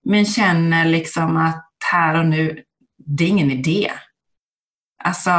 Men 0.04 0.24
känner 0.24 0.84
liksom 0.84 1.36
att 1.36 1.68
här 1.92 2.18
och 2.18 2.26
nu, 2.26 2.62
det 3.06 3.24
är 3.24 3.28
ingen 3.28 3.50
idé. 3.50 3.90
Alltså, 5.04 5.30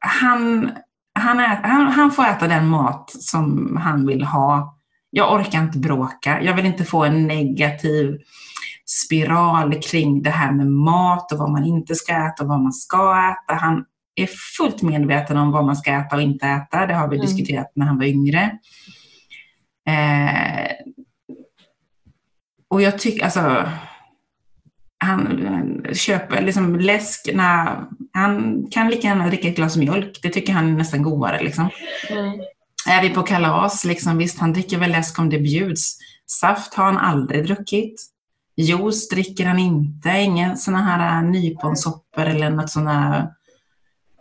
han, 0.00 0.72
han, 1.14 1.40
ät, 1.40 1.58
han, 1.62 1.86
han, 1.86 2.10
får 2.10 2.24
äta 2.24 2.48
den 2.48 2.66
mat 2.66 3.10
som 3.10 3.76
han 3.76 4.06
vill 4.06 4.24
ha. 4.24 4.78
Jag 5.10 5.32
orkar 5.32 5.62
inte 5.62 5.78
bråka. 5.78 6.42
Jag 6.42 6.54
vill 6.54 6.66
inte 6.66 6.84
få 6.84 7.04
en 7.04 7.26
negativ 7.26 8.18
spiral 8.86 9.82
kring 9.82 10.22
det 10.22 10.30
här 10.30 10.52
med 10.52 10.66
mat 10.66 11.32
och 11.32 11.38
vad 11.38 11.50
man 11.50 11.64
inte 11.64 11.94
ska 11.94 12.12
äta 12.12 12.42
och 12.42 12.48
vad 12.48 12.60
man 12.60 12.72
ska 12.72 13.32
äta. 13.32 13.54
Han 13.54 13.84
är 14.16 14.28
fullt 14.56 14.82
medveten 14.82 15.36
om 15.36 15.52
vad 15.52 15.64
man 15.64 15.76
ska 15.76 15.90
äta 15.90 16.16
och 16.16 16.22
inte 16.22 16.46
äta. 16.46 16.86
Det 16.86 16.94
har 16.94 17.08
vi 17.08 17.16
mm. 17.16 17.26
diskuterat 17.26 17.72
när 17.74 17.86
han 17.86 17.98
var 17.98 18.04
yngre. 18.04 18.58
Eh, 19.88 20.70
och 22.68 22.82
jag 22.82 22.98
tycker, 22.98 23.24
alltså, 23.24 23.68
han 24.98 25.86
köper 25.92 26.42
liksom 26.42 26.80
läsk, 26.80 27.28
när, 27.34 27.84
han 28.12 28.66
kan 28.70 28.90
lika 28.90 29.08
gärna 29.08 29.26
dricka 29.26 29.48
ett 29.48 29.56
glas 29.56 29.76
mjölk, 29.76 30.18
det 30.22 30.28
tycker 30.28 30.52
han 30.52 30.68
är 30.68 30.76
nästan 30.76 31.02
godare. 31.02 31.42
Liksom. 31.42 31.70
Mm. 32.10 32.40
Är 32.88 33.02
vi 33.02 33.10
på 33.10 33.22
kalas, 33.22 33.84
liksom, 33.84 34.18
visst 34.18 34.38
han 34.38 34.52
dricker 34.52 34.78
väl 34.78 34.90
läsk 34.90 35.18
om 35.18 35.30
det 35.30 35.38
bjuds. 35.38 35.98
Saft 36.26 36.74
har 36.74 36.84
han 36.84 36.98
aldrig 36.98 37.44
druckit. 37.44 38.02
Juice 38.56 39.08
dricker 39.08 39.46
han 39.46 39.58
inte, 39.58 40.10
inga 40.10 40.56
sådana 40.56 40.82
här 40.82 41.22
nyponsoppor 41.22 42.24
eller 42.24 42.50
något 42.50 42.70
sådana 42.70 43.30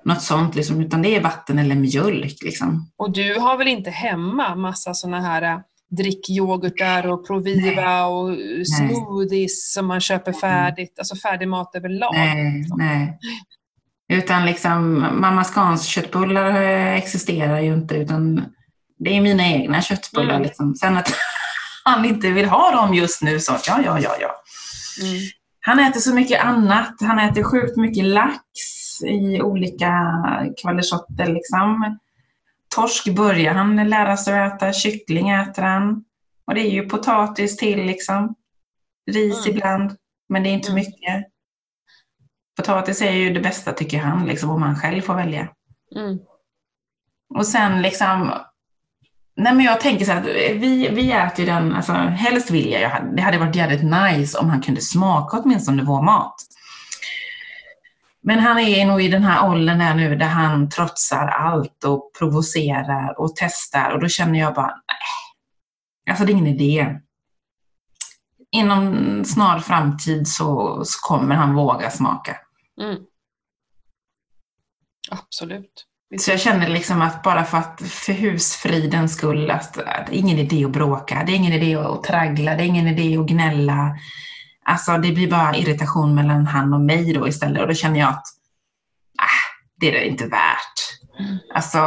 något 0.05 0.21
sånt, 0.21 0.55
liksom, 0.55 0.81
utan 0.81 1.01
det 1.01 1.15
är 1.15 1.21
vatten 1.21 1.59
eller 1.59 1.75
mjölk. 1.75 2.37
Liksom. 2.43 2.91
Och 2.97 3.13
du 3.13 3.39
har 3.39 3.57
väl 3.57 3.67
inte 3.67 3.89
hemma 3.89 4.55
massa 4.55 4.93
sådana 4.93 5.21
här 5.21 5.61
drickyoghurtar 5.97 7.07
och 7.07 7.27
Proviva 7.27 8.05
och 8.05 8.37
smoothies 8.77 9.73
som 9.73 9.87
man 9.87 10.01
köper 10.01 10.33
färdigt, 10.33 10.99
alltså 10.99 11.15
färdig 11.15 11.47
mat 11.47 11.75
överlag. 11.75 12.13
Nej, 12.13 12.65
nej. 12.77 13.19
Utan 14.13 14.45
liksom 14.45 14.99
Mamma 14.99 15.43
Scans 15.43 15.85
köttbullar 15.85 16.61
existerar 16.95 17.59
ju 17.59 17.73
inte 17.73 17.95
utan 17.95 18.45
det 18.99 19.17
är 19.17 19.21
mina 19.21 19.47
egna 19.47 19.81
köttbullar. 19.81 20.35
Mm. 20.35 20.41
Liksom. 20.41 20.75
Sen 20.75 20.97
att 20.97 21.13
han 21.83 22.05
inte 22.05 22.31
vill 22.31 22.45
ha 22.45 22.71
dem 22.71 22.93
just 22.93 23.21
nu 23.21 23.39
så 23.39 23.57
ja, 23.67 23.81
ja, 23.85 23.99
ja, 23.99 24.15
ja. 24.21 24.41
Mm. 25.01 25.21
Han 25.59 25.79
äter 25.79 25.99
så 25.99 26.13
mycket 26.13 26.43
annat. 26.43 26.95
Han 26.99 27.19
äter 27.19 27.43
sjukt 27.43 27.77
mycket 27.77 28.05
lax 28.05 28.41
i 29.01 29.41
olika 29.41 29.93
kvaliteter 30.61 31.33
liksom 31.33 31.97
torsk 32.75 33.15
börjar 33.15 33.53
han 33.53 33.89
lära 33.89 34.17
sig 34.17 34.39
att 34.39 34.55
äta, 34.55 34.73
kyckling 34.73 35.29
äter 35.29 35.63
han. 35.63 36.03
Och 36.47 36.55
det 36.55 36.61
är 36.61 36.71
ju 36.71 36.89
potatis 36.89 37.57
till 37.57 37.85
liksom. 37.85 38.35
Ris 39.11 39.45
mm. 39.45 39.57
ibland, 39.57 39.95
men 40.29 40.43
det 40.43 40.49
är 40.49 40.53
inte 40.53 40.71
mm. 40.71 40.75
mycket. 40.75 41.25
Potatis 42.57 43.01
är 43.01 43.11
ju 43.11 43.33
det 43.33 43.39
bästa 43.39 43.73
tycker 43.73 43.99
han, 43.99 44.25
liksom, 44.25 44.49
om 44.49 44.61
han 44.61 44.75
själv 44.75 45.01
får 45.01 45.15
välja. 45.15 45.47
Mm. 45.95 46.19
Och 47.35 47.47
sen 47.47 47.81
liksom, 47.81 48.33
nej 49.35 49.55
men 49.55 49.65
jag 49.65 49.81
tänker 49.81 50.05
så 50.05 50.11
här, 50.11 50.21
vi, 50.53 50.89
vi 50.89 51.11
äter 51.11 51.39
ju 51.39 51.45
den, 51.45 51.73
alltså 51.73 51.93
helst 51.93 52.51
vill 52.51 52.71
jag, 52.71 53.15
det 53.15 53.21
hade 53.21 53.37
varit 53.37 53.55
jävligt 53.55 53.83
nice 53.83 54.37
om 54.37 54.49
han 54.49 54.61
kunde 54.61 54.81
smaka 54.81 55.37
åtminstone 55.37 55.83
vår 55.83 56.01
mat. 56.01 56.35
Men 58.27 58.39
han 58.39 58.59
är 58.59 58.85
nog 58.85 59.01
i 59.01 59.07
den 59.07 59.23
här 59.23 59.49
åldern 59.49 59.79
där 59.79 59.93
nu 59.93 60.15
där 60.15 60.27
han 60.27 60.69
trotsar 60.69 61.27
allt 61.27 61.83
och 61.83 62.11
provocerar 62.19 63.19
och 63.19 63.35
testar 63.35 63.91
och 63.91 63.99
då 63.99 64.07
känner 64.07 64.39
jag 64.39 64.53
bara, 64.53 64.67
nej, 64.67 66.09
alltså 66.09 66.25
det 66.25 66.31
är 66.31 66.33
ingen 66.33 66.47
idé. 66.47 66.99
Inom 68.51 69.25
snar 69.25 69.59
framtid 69.59 70.27
så, 70.27 70.81
så 70.85 70.99
kommer 71.07 71.35
han 71.35 71.55
våga 71.55 71.89
smaka. 71.89 72.37
Mm. 72.81 72.97
Absolut. 75.11 75.85
Så 76.19 76.31
jag 76.31 76.39
känner 76.39 76.69
liksom 76.69 77.01
att 77.01 77.23
bara 77.23 77.43
för 77.43 77.57
att 77.57 77.81
för 77.81 78.13
husfridens 78.13 79.13
skull, 79.13 79.51
att 79.51 79.73
det 79.73 79.81
är 79.81 80.13
ingen 80.13 80.37
idé 80.37 80.65
att 80.65 80.71
bråka, 80.71 81.23
det 81.25 81.31
är 81.31 81.35
ingen 81.35 81.53
idé 81.53 81.75
att 81.75 82.03
traggla, 82.03 82.55
det 82.55 82.63
är 82.63 82.67
ingen 82.67 82.87
idé 82.87 83.17
att 83.17 83.25
gnälla. 83.25 83.97
Alltså 84.65 84.97
det 84.97 85.11
blir 85.11 85.29
bara 85.29 85.55
irritation 85.55 86.15
mellan 86.15 86.47
han 86.47 86.73
och 86.73 86.81
mig 86.81 87.13
då 87.13 87.27
istället 87.27 87.61
och 87.61 87.67
då 87.67 87.73
känner 87.73 87.99
jag 87.99 88.09
att 88.09 88.23
äh, 89.21 89.45
det 89.79 89.87
är 89.87 89.91
det 89.91 90.07
inte 90.07 90.27
värt. 90.27 90.99
Alltså 91.53 91.79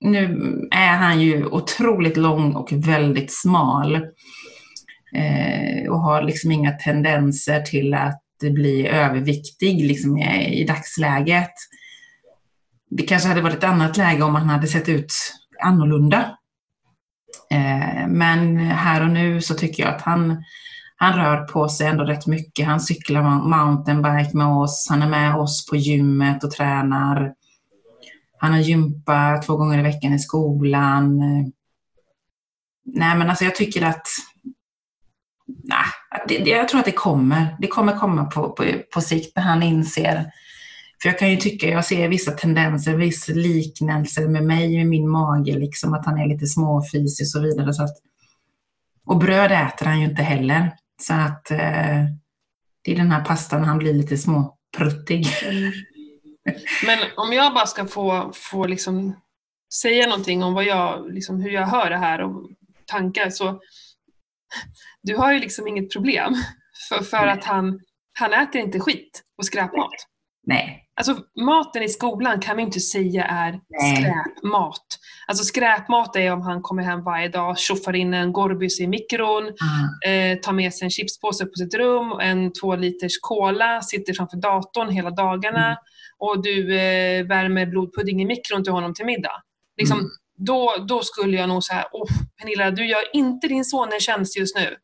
nu 0.00 0.52
är 0.70 0.96
han 0.96 1.20
ju 1.20 1.46
otroligt 1.46 2.16
lång 2.16 2.54
och 2.54 2.72
väldigt 2.72 3.32
smal 3.32 3.94
eh, 5.14 5.90
och 5.90 6.00
har 6.00 6.22
liksom 6.22 6.52
inga 6.52 6.72
tendenser 6.72 7.60
till 7.60 7.94
att 7.94 8.22
bli 8.40 8.88
överviktig 8.88 9.84
liksom 9.84 10.18
i, 10.18 10.60
i 10.60 10.64
dagsläget. 10.64 11.52
Det 12.90 13.02
kanske 13.02 13.28
hade 13.28 13.42
varit 13.42 13.56
ett 13.56 13.64
annat 13.64 13.96
läge 13.96 14.22
om 14.22 14.34
han 14.34 14.48
hade 14.48 14.66
sett 14.66 14.88
ut 14.88 15.12
annorlunda. 15.62 16.36
Eh, 17.50 18.08
men 18.08 18.56
här 18.58 19.02
och 19.02 19.10
nu 19.10 19.40
så 19.40 19.54
tycker 19.54 19.82
jag 19.82 19.94
att 19.94 20.02
han 20.02 20.44
han 20.96 21.18
rör 21.18 21.44
på 21.44 21.68
sig 21.68 21.86
ändå 21.86 22.04
rätt 22.04 22.26
mycket. 22.26 22.66
Han 22.66 22.80
cyklar 22.80 23.22
mountainbike 23.22 24.36
med 24.36 24.46
oss, 24.46 24.86
han 24.90 25.02
är 25.02 25.08
med 25.08 25.36
oss 25.36 25.66
på 25.66 25.76
gymmet 25.76 26.44
och 26.44 26.50
tränar. 26.50 27.34
Han 28.38 28.52
har 28.52 28.58
gympa 28.58 29.42
två 29.46 29.56
gånger 29.56 29.78
i 29.78 29.82
veckan 29.82 30.12
i 30.12 30.18
skolan. 30.18 31.18
Nej, 32.84 33.16
men 33.16 33.30
alltså 33.30 33.44
jag 33.44 33.54
tycker 33.54 33.86
att 33.86 34.06
nej, 35.46 35.84
det, 36.28 36.50
jag 36.50 36.68
tror 36.68 36.80
att 36.80 36.86
det 36.86 36.92
kommer. 36.92 37.56
Det 37.60 37.66
kommer 37.66 37.98
komma 37.98 38.24
på, 38.24 38.52
på, 38.52 38.64
på 38.94 39.00
sikt 39.00 39.36
när 39.36 39.42
han 39.42 39.62
inser 39.62 40.30
för 41.02 41.08
jag 41.08 41.18
kan 41.18 41.30
ju 41.30 41.36
tycka, 41.36 41.68
jag 41.68 41.84
ser 41.84 42.08
vissa 42.08 42.32
tendenser, 42.32 42.96
vissa 42.96 43.32
liknelser 43.32 44.28
med 44.28 44.44
mig, 44.44 44.76
med 44.76 44.86
min 44.86 45.08
mage, 45.08 45.58
liksom 45.58 45.94
att 45.94 46.06
han 46.06 46.18
är 46.20 46.28
lite 46.28 46.46
småfysisk 46.46 47.20
och 47.20 47.40
så 47.40 47.40
vidare. 47.40 47.72
Så 47.72 47.82
att, 47.82 47.96
och 49.06 49.18
bröd 49.18 49.52
äter 49.52 49.86
han 49.86 50.00
ju 50.00 50.06
inte 50.06 50.22
heller. 50.22 50.72
Så 51.02 51.14
att 51.14 51.50
eh, 51.50 52.04
det 52.84 52.92
är 52.92 52.96
den 52.96 53.10
här 53.10 53.24
pastan 53.24 53.64
han 53.64 53.78
blir 53.78 53.94
lite 53.94 54.16
småpruttig. 54.16 55.26
Mm. 55.44 55.72
Men 56.86 56.98
om 57.16 57.32
jag 57.32 57.54
bara 57.54 57.66
ska 57.66 57.86
få, 57.86 58.32
få 58.34 58.66
liksom 58.66 59.20
säga 59.82 60.06
någonting 60.06 60.42
om 60.42 60.54
vad 60.54 60.64
jag, 60.64 61.12
liksom 61.12 61.40
hur 61.40 61.50
jag 61.50 61.66
hör 61.66 61.90
det 61.90 61.96
här 61.96 62.20
och 62.22 62.50
tankar 62.86 63.30
så 63.30 63.60
du 65.02 65.16
har 65.16 65.32
ju 65.32 65.38
liksom 65.38 65.68
inget 65.68 65.92
problem 65.92 66.34
för, 66.88 67.02
för 67.02 67.26
att 67.26 67.44
han, 67.44 67.80
han 68.18 68.32
äter 68.32 68.60
inte 68.60 68.80
skit 68.80 69.22
och 69.38 69.46
skräpmat. 69.46 69.92
Nej. 70.46 70.85
Alltså 70.98 71.16
maten 71.40 71.82
i 71.82 71.88
skolan 71.88 72.40
kan 72.40 72.56
vi 72.56 72.62
inte 72.62 72.80
säga 72.80 73.24
är 73.24 73.60
Nej. 73.68 73.96
skräpmat. 73.96 74.86
Alltså 75.26 75.44
skräpmat 75.44 76.16
är 76.16 76.32
om 76.32 76.42
han 76.42 76.62
kommer 76.62 76.82
hem 76.82 77.04
varje 77.04 77.28
dag, 77.28 77.58
tjoffar 77.58 77.96
in 77.96 78.14
en 78.14 78.32
Gorbys 78.32 78.80
i 78.80 78.86
mikron, 78.86 79.42
mm. 79.42 80.32
eh, 80.34 80.40
tar 80.40 80.52
med 80.52 80.74
sig 80.74 80.84
en 80.84 80.90
chipspåse 80.90 81.46
på 81.46 81.52
sitt 81.54 81.74
rum, 81.74 82.20
en 82.20 82.52
två 82.52 82.76
liters 82.76 83.18
cola, 83.20 83.82
sitter 83.82 84.14
framför 84.14 84.36
datorn 84.36 84.88
hela 84.88 85.10
dagarna 85.10 85.66
mm. 85.66 85.76
och 86.18 86.42
du 86.42 86.78
eh, 86.78 87.26
värmer 87.26 87.66
blodpudding 87.66 88.22
i 88.22 88.26
mikron 88.26 88.64
till 88.64 88.72
honom 88.72 88.94
till 88.94 89.06
middag. 89.06 89.42
Liksom, 89.76 89.98
mm. 89.98 90.10
då, 90.36 90.74
då 90.88 91.02
skulle 91.02 91.36
jag 91.36 91.48
nog 91.48 91.64
säga, 91.64 91.84
Pernilla, 92.38 92.70
du 92.70 92.86
gör 92.86 93.02
inte 93.12 93.48
din 93.48 93.64
son 93.64 93.92
en 93.92 94.00
tjänst 94.00 94.36
just 94.36 94.56
nu. 94.56 94.62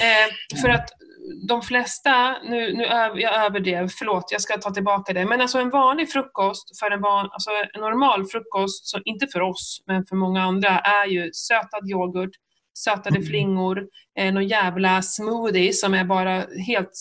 eh, 0.00 0.60
för 0.62 0.68
att 0.68 0.90
de 1.48 1.62
flesta, 1.62 2.36
nu, 2.42 2.72
nu 2.76 2.84
är 2.84 3.18
jag 3.18 3.44
över 3.46 3.60
det, 3.60 3.92
förlåt 3.92 4.32
jag 4.32 4.40
ska 4.40 4.58
ta 4.58 4.70
tillbaka 4.70 5.12
det, 5.12 5.24
men 5.24 5.40
alltså 5.40 5.58
en 5.58 5.70
vanlig 5.70 6.12
frukost 6.12 6.78
för 6.78 6.90
en, 6.90 7.00
van, 7.00 7.28
alltså 7.32 7.50
en 7.74 7.80
normal 7.80 8.26
frukost, 8.26 8.86
så 8.86 8.98
inte 9.04 9.26
för 9.26 9.40
oss 9.40 9.82
men 9.86 10.06
för 10.06 10.16
många 10.16 10.42
andra, 10.42 10.78
är 10.78 11.06
ju 11.06 11.30
sötad 11.32 11.90
yoghurt, 11.90 12.30
sötade 12.78 13.16
mm. 13.16 13.28
flingor, 13.28 13.86
eh, 14.18 14.32
någon 14.32 14.48
jävla 14.48 15.02
smoothie 15.02 15.72
som 15.72 15.94
är 15.94 16.04
bara 16.04 16.46
helt 16.66 16.92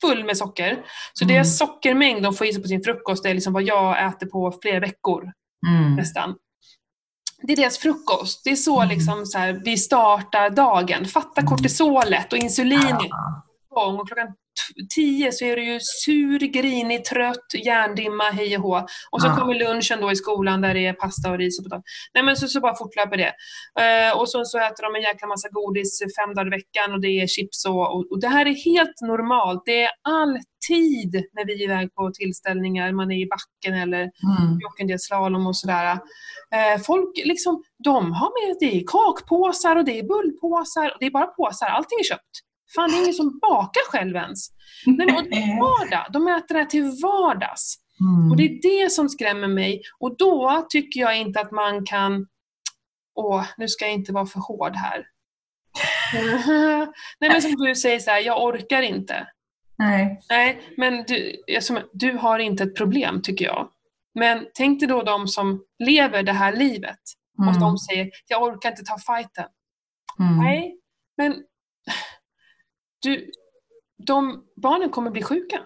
full 0.00 0.24
med 0.24 0.36
socker. 0.36 0.84
Så 1.12 1.24
mm. 1.24 1.34
deras 1.34 1.58
sockermängd 1.58 2.22
de 2.22 2.34
får 2.34 2.46
i 2.46 2.52
sig 2.52 2.62
på 2.62 2.68
sin 2.68 2.82
frukost 2.82 3.26
är 3.26 3.34
liksom 3.34 3.52
vad 3.52 3.62
jag 3.62 4.06
äter 4.06 4.26
på 4.26 4.58
flera 4.62 4.80
veckor 4.80 5.32
mm. 5.68 5.96
nästan 5.96 6.34
det 7.42 7.52
är 7.52 7.56
deras 7.56 7.78
frukost. 7.78 8.44
Det 8.44 8.50
är 8.50 8.56
så, 8.56 8.80
mm. 8.80 8.88
liksom, 8.88 9.26
så 9.26 9.38
här, 9.38 9.60
vi 9.64 9.76
startar 9.76 10.50
dagen. 10.50 11.04
Fatta 11.04 11.40
mm. 11.40 11.50
kortisolet 11.50 12.32
och 12.32 12.38
insulinet. 12.38 13.06
Ja. 13.10 13.42
Och 13.70 14.08
klockan 14.08 14.34
tio 14.94 15.32
så 15.32 15.44
är 15.44 15.56
du 15.56 15.64
ju 15.64 15.78
sur, 15.80 16.38
grinig, 16.38 17.04
trött, 17.04 17.46
hjärndimma, 17.64 18.24
hej 18.24 18.56
och 18.56 18.62
hå. 18.62 18.86
Och 19.10 19.22
så 19.22 19.28
ja. 19.28 19.36
kommer 19.36 19.54
lunchen 19.54 20.00
då 20.00 20.12
i 20.12 20.16
skolan 20.16 20.60
där 20.60 20.74
det 20.74 20.86
är 20.86 20.92
pasta 20.92 21.30
och 21.30 21.38
ris 21.38 21.58
och 21.58 21.64
potatis. 21.64 21.84
Nej 22.14 22.24
men 22.24 22.36
så, 22.36 22.48
så 22.48 22.60
bara 22.60 22.76
fortlöper 22.76 23.16
det. 23.16 23.32
Uh, 23.80 24.18
och 24.18 24.28
så, 24.28 24.44
så 24.44 24.58
äter 24.58 24.82
de 24.82 24.94
en 24.94 25.02
jäkla 25.02 25.28
massa 25.28 25.48
godis 25.50 25.98
fem 26.18 26.34
dagar 26.34 26.46
i 26.46 26.50
veckan 26.50 26.92
och 26.94 27.00
det 27.00 27.08
är 27.08 27.26
chips 27.26 27.64
och, 27.64 27.94
och, 27.94 28.12
och 28.12 28.20
det 28.20 28.28
här 28.28 28.46
är 28.46 28.54
helt 28.54 29.00
normalt. 29.00 29.62
Det 29.66 29.82
är 29.82 29.90
alltid 30.02 31.12
när 31.32 31.46
vi 31.46 31.52
är 31.52 31.64
iväg 31.64 31.94
på 31.94 32.10
tillställningar, 32.14 32.92
man 32.92 33.10
är 33.10 33.16
i 33.16 33.26
backen 33.26 33.74
eller 33.82 34.00
mm. 34.00 34.58
åker 34.66 34.82
en 34.82 34.86
del 34.86 35.00
slalom 35.00 35.46
och 35.46 35.56
sådär. 35.56 35.92
Uh, 35.92 36.82
folk 36.86 37.16
liksom, 37.24 37.62
de 37.84 38.12
har 38.12 38.30
med, 38.48 38.56
det 38.60 38.76
är 38.76 38.84
kakpåsar 38.86 39.76
och 39.76 39.84
det 39.84 39.98
är 39.98 40.02
bullpåsar 40.02 40.90
och 40.90 40.96
det 41.00 41.06
är 41.06 41.10
bara 41.10 41.26
påsar, 41.26 41.66
allting 41.66 41.98
är 41.98 42.04
köpt. 42.04 42.51
Fan, 42.74 42.90
det 42.90 42.96
är 42.96 43.02
ingen 43.02 43.14
som 43.14 43.38
bakar 43.38 43.90
själv 43.90 44.16
ens. 44.16 44.48
Nej, 44.86 45.06
och 45.16 45.22
det 45.22 45.36
är 45.36 45.60
vardag. 45.60 46.06
De 46.12 46.28
äter 46.28 46.54
det 46.54 46.58
här 46.58 46.66
till 46.66 46.90
vardags. 47.02 47.74
Mm. 48.00 48.30
Och 48.30 48.36
det 48.36 48.42
är 48.42 48.62
det 48.62 48.90
som 48.90 49.08
skrämmer 49.08 49.48
mig. 49.48 49.82
Och 49.98 50.16
då 50.16 50.66
tycker 50.70 51.00
jag 51.00 51.18
inte 51.18 51.40
att 51.40 51.50
man 51.50 51.86
kan... 51.86 52.26
Åh, 53.14 53.44
nu 53.56 53.68
ska 53.68 53.84
jag 53.84 53.94
inte 53.94 54.12
vara 54.12 54.26
för 54.26 54.40
hård 54.40 54.76
här. 54.76 55.06
Nej 57.20 57.30
men 57.30 57.42
som 57.42 57.56
du 57.56 57.74
säger 57.74 57.98
så 57.98 58.10
här, 58.10 58.20
jag 58.20 58.44
orkar 58.44 58.82
inte. 58.82 59.26
Nej. 59.78 60.20
Nej, 60.28 60.62
men 60.76 61.04
du, 61.04 61.36
du 61.92 62.12
har 62.12 62.38
inte 62.38 62.62
ett 62.62 62.76
problem 62.76 63.22
tycker 63.22 63.44
jag. 63.44 63.68
Men 64.14 64.46
tänk 64.54 64.80
dig 64.80 64.88
då 64.88 65.02
de 65.02 65.28
som 65.28 65.64
lever 65.78 66.22
det 66.22 66.32
här 66.32 66.56
livet 66.56 66.98
och 67.38 67.44
mm. 67.44 67.60
de 67.60 67.78
säger, 67.78 68.10
jag 68.28 68.42
orkar 68.42 68.70
inte 68.70 68.84
ta 68.84 68.98
fighten. 68.98 69.46
Mm. 70.18 70.38
Nej, 70.38 70.76
men 71.16 71.36
du, 73.02 73.30
de 74.06 74.44
barnen 74.62 74.90
kommer 74.90 75.10
bli 75.10 75.22
sjuka 75.22 75.60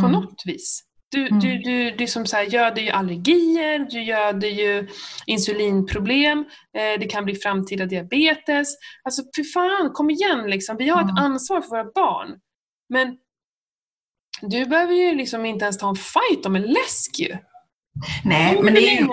på 0.00 0.06
mm. 0.06 0.12
något 0.12 0.42
vis. 0.46 0.82
Du, 1.10 1.26
mm. 1.26 1.40
du, 1.40 1.58
du, 1.58 1.90
du 1.90 2.06
som 2.06 2.26
så 2.26 2.36
här, 2.36 2.44
göder 2.44 2.82
ju 2.82 2.90
allergier, 2.90 3.78
du 3.90 4.02
göder 4.02 4.48
ju 4.48 4.88
insulinproblem, 5.26 6.38
eh, 6.76 7.00
det 7.00 7.10
kan 7.10 7.24
bli 7.24 7.34
framtida 7.34 7.86
diabetes. 7.86 8.68
Alltså 9.04 9.22
för 9.36 9.44
fan, 9.44 9.92
kom 9.92 10.10
igen 10.10 10.46
liksom. 10.46 10.76
Vi 10.76 10.88
har 10.88 11.00
ett 11.00 11.10
mm. 11.10 11.24
ansvar 11.24 11.60
för 11.60 11.68
våra 11.68 11.84
barn. 11.94 12.40
Men 12.88 13.16
du 14.42 14.66
behöver 14.66 14.94
ju 14.94 15.14
liksom 15.14 15.46
inte 15.46 15.64
ens 15.64 15.78
ta 15.78 15.88
en 15.88 15.96
fight 15.96 16.46
om 16.46 16.56
en 16.56 16.62
läsk 16.62 17.18
ju. 17.18 17.36
Nej, 18.24 18.62
men 18.62 18.74
det 18.74 18.80
är 18.80 19.00
ju... 19.00 19.08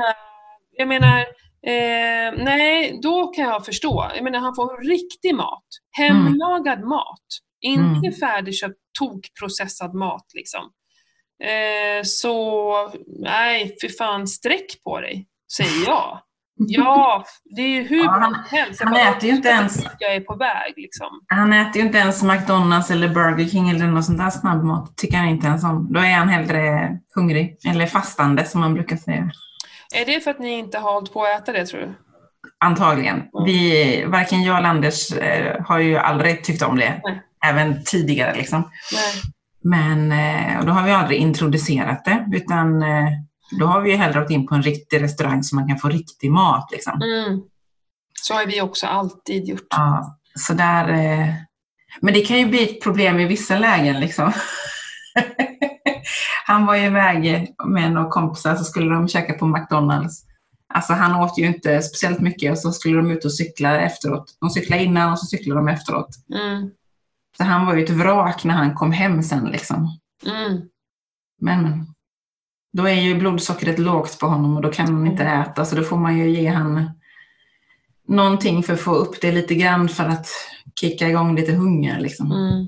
Jag 0.71 0.88
menar, 0.88 1.19
eh, 1.67 2.43
nej, 2.45 2.99
då 3.01 3.27
kan 3.27 3.45
jag 3.45 3.65
förstå. 3.65 4.12
Jag 4.15 4.23
menar, 4.23 4.39
han 4.39 4.56
får 4.56 4.88
riktig 4.88 5.36
mat. 5.36 5.65
Hemlagad 5.97 6.77
mm. 6.77 6.89
mat. 6.89 7.27
Inte 7.62 8.08
mm. 8.08 8.13
färdigköpt 8.13 8.78
tokprocessad 9.00 9.93
mat 9.93 10.26
liksom. 10.34 10.72
Eh, 11.43 12.04
så 12.04 12.74
nej, 13.08 13.76
för 13.82 13.88
fan, 13.88 14.28
sträck 14.28 14.84
på 14.84 15.02
dig, 15.02 15.28
säger 15.58 15.86
jag. 15.86 16.20
Ja, 16.60 17.26
det 17.56 17.62
är 17.62 17.67
ju 17.67 17.84
hur 17.84 18.04
ja, 18.04 18.17
han, 18.22 18.36
helst. 18.52 18.84
Han 18.84 18.96
äter 18.96 19.30
ju 19.30 19.36
inte 19.36 19.50
ens... 19.50 19.86
Jag 20.00 20.15
är 20.15 20.20
på 20.20 20.36
väg 20.36 20.74
liksom. 20.78 21.08
Han 21.28 21.54
äter 21.54 21.82
ju 21.82 21.88
inte 21.88 21.98
ens 21.98 22.24
McDonalds 22.24 22.91
eller 22.91 23.08
Burger 23.08 23.50
King 23.50 23.70
eller 23.70 23.88
något 23.88 24.06
sånt 24.06 24.17
där 24.17 24.30
snabbmat. 24.30 24.98
Tycker 24.98 25.17
han 25.17 25.28
inte 25.28 25.48
ens 25.48 25.63
om. 25.63 25.93
Då 25.93 26.00
är 26.00 26.13
han 26.13 26.30
hellre 26.30 26.98
hungrig. 27.15 27.58
Eller 27.67 27.86
fastande 27.86 28.46
som 28.46 28.62
man 28.62 28.74
brukar 28.74 28.96
säga. 28.96 29.32
Är 29.96 30.06
det 30.06 30.24
för 30.24 30.32
att 30.32 30.39
ni 30.39 30.52
inte 30.52 30.80
har 30.80 30.93
hållit 30.93 31.13
på 31.13 31.24
att 31.24 31.41
äta 31.41 31.52
det 31.52 31.65
tror 31.65 31.80
du? 31.80 31.93
Antagligen. 32.60 33.24
Vi, 33.46 34.06
varken 34.08 34.43
jag 34.43 34.58
eller 34.58 34.70
Anders 34.70 35.12
eh, 35.12 35.65
har 35.65 35.80
ju 35.80 35.98
aldrig 35.98 36.43
tyckt 36.43 36.62
om 36.62 36.78
det. 36.78 37.02
Nej 37.04 37.26
även 37.49 37.83
tidigare. 37.83 38.36
Liksom. 38.36 38.71
Men 39.63 40.12
eh, 40.12 40.65
då 40.65 40.71
har 40.71 40.83
vi 40.83 40.91
aldrig 40.91 41.19
introducerat 41.19 42.05
det, 42.05 42.25
utan 42.33 42.83
eh, 42.83 43.10
då 43.60 43.65
har 43.65 43.81
vi 43.81 43.95
hellre 43.95 44.19
gått 44.19 44.31
in 44.31 44.47
på 44.47 44.55
en 44.55 44.63
riktig 44.63 45.01
restaurang 45.01 45.43
så 45.43 45.55
man 45.55 45.67
kan 45.67 45.77
få 45.77 45.89
riktig 45.89 46.31
mat. 46.31 46.69
Liksom. 46.71 47.01
Mm. 47.01 47.41
Så 48.21 48.33
har 48.33 48.45
vi 48.45 48.62
också 48.62 48.88
alltid 48.88 49.47
gjort. 49.47 49.67
Ja, 49.69 50.19
så 50.36 50.53
där, 50.53 50.89
eh, 50.89 51.33
men 52.01 52.13
det 52.13 52.21
kan 52.21 52.38
ju 52.38 52.45
bli 52.45 52.63
ett 52.63 52.83
problem 52.83 53.19
i 53.19 53.25
vissa 53.25 53.57
lägen. 53.57 53.99
Liksom. 53.99 54.31
han 56.45 56.65
var 56.65 56.76
ju 56.76 56.86
iväg 56.86 57.53
med 57.65 57.91
några 57.91 58.09
kompisar 58.09 58.55
så 58.55 58.63
skulle 58.63 58.93
de 58.95 59.07
käka 59.07 59.34
på 59.34 59.47
McDonalds. 59.47 60.24
Alltså 60.74 60.93
han 60.93 61.24
åt 61.24 61.38
ju 61.38 61.45
inte 61.45 61.82
speciellt 61.82 62.19
mycket 62.19 62.51
och 62.51 62.57
så 62.57 62.72
skulle 62.72 62.97
de 62.97 63.11
ut 63.11 63.26
och 63.26 63.34
cykla 63.34 63.82
efteråt. 63.82 64.38
De 64.39 64.49
cyklade 64.49 64.84
innan 64.84 65.11
och 65.11 65.19
så 65.19 65.26
cyklade 65.26 65.59
de 65.59 65.67
efteråt. 65.67 66.09
Mm. 66.36 66.69
Så 67.38 67.43
han 67.43 67.65
var 67.65 67.75
ju 67.75 67.83
ett 67.83 67.89
vrak 67.89 68.43
när 68.43 68.53
han 68.53 68.75
kom 68.75 68.91
hem 68.91 69.23
sen 69.23 69.45
liksom. 69.45 69.99
Mm. 70.25 70.61
Men 71.41 71.85
då 72.73 72.88
är 72.88 73.01
ju 73.01 73.19
blodsockret 73.19 73.79
lågt 73.79 74.19
på 74.19 74.27
honom 74.27 74.55
och 74.55 74.61
då 74.61 74.71
kan 74.71 74.93
han 74.93 75.07
inte 75.07 75.23
mm. 75.23 75.41
äta 75.41 75.65
så 75.65 75.75
då 75.75 75.83
får 75.83 75.97
man 75.97 76.17
ju 76.17 76.29
ge 76.29 76.47
han 76.47 76.91
någonting 78.07 78.63
för 78.63 78.73
att 78.73 78.81
få 78.81 78.95
upp 78.95 79.21
det 79.21 79.31
lite 79.31 79.55
grann 79.55 79.89
för 79.89 80.03
att 80.03 80.27
kicka 80.79 81.09
igång 81.09 81.35
lite 81.35 81.53
hunger 81.53 81.99
liksom. 81.99 82.31
Mm. 82.31 82.67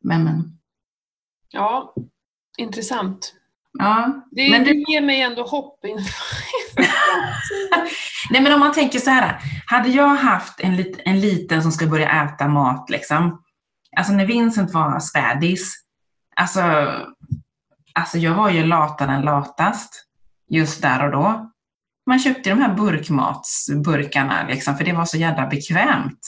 Men, 0.00 0.24
men. 0.24 0.58
Ja, 1.48 1.94
intressant. 2.58 3.34
Ja, 3.78 4.26
det, 4.30 4.50
men 4.50 4.64
det 4.64 4.74
ger 4.74 5.00
mig 5.00 5.20
ändå 5.20 5.42
hopp 5.42 5.84
inför 5.84 6.14
Nej 8.30 8.40
men 8.42 8.52
om 8.52 8.60
man 8.60 8.72
tänker 8.72 8.98
så 8.98 9.10
här, 9.10 9.38
hade 9.66 9.88
jag 9.88 10.06
haft 10.08 10.60
en, 10.60 10.76
lit, 10.76 11.00
en 11.04 11.20
liten 11.20 11.62
som 11.62 11.72
ska 11.72 11.86
börja 11.86 12.22
äta 12.24 12.48
mat, 12.48 12.90
liksom, 12.90 13.42
alltså 13.96 14.12
när 14.12 14.26
Vincent 14.26 14.74
var 14.74 15.00
spädis, 15.00 15.74
alltså, 16.36 16.62
alltså 17.94 18.18
jag 18.18 18.34
var 18.34 18.50
ju 18.50 18.64
latare 18.66 19.12
än 19.12 19.22
latast 19.22 20.06
just 20.50 20.82
där 20.82 21.04
och 21.06 21.12
då. 21.12 21.50
Man 22.06 22.18
köpte 22.18 22.50
de 22.50 22.60
här 22.60 22.74
burkmatsburkarna, 22.74 24.46
liksom, 24.48 24.76
för 24.76 24.84
det 24.84 24.92
var 24.92 25.04
så 25.04 25.16
jävla 25.16 25.46
bekvämt. 25.46 26.18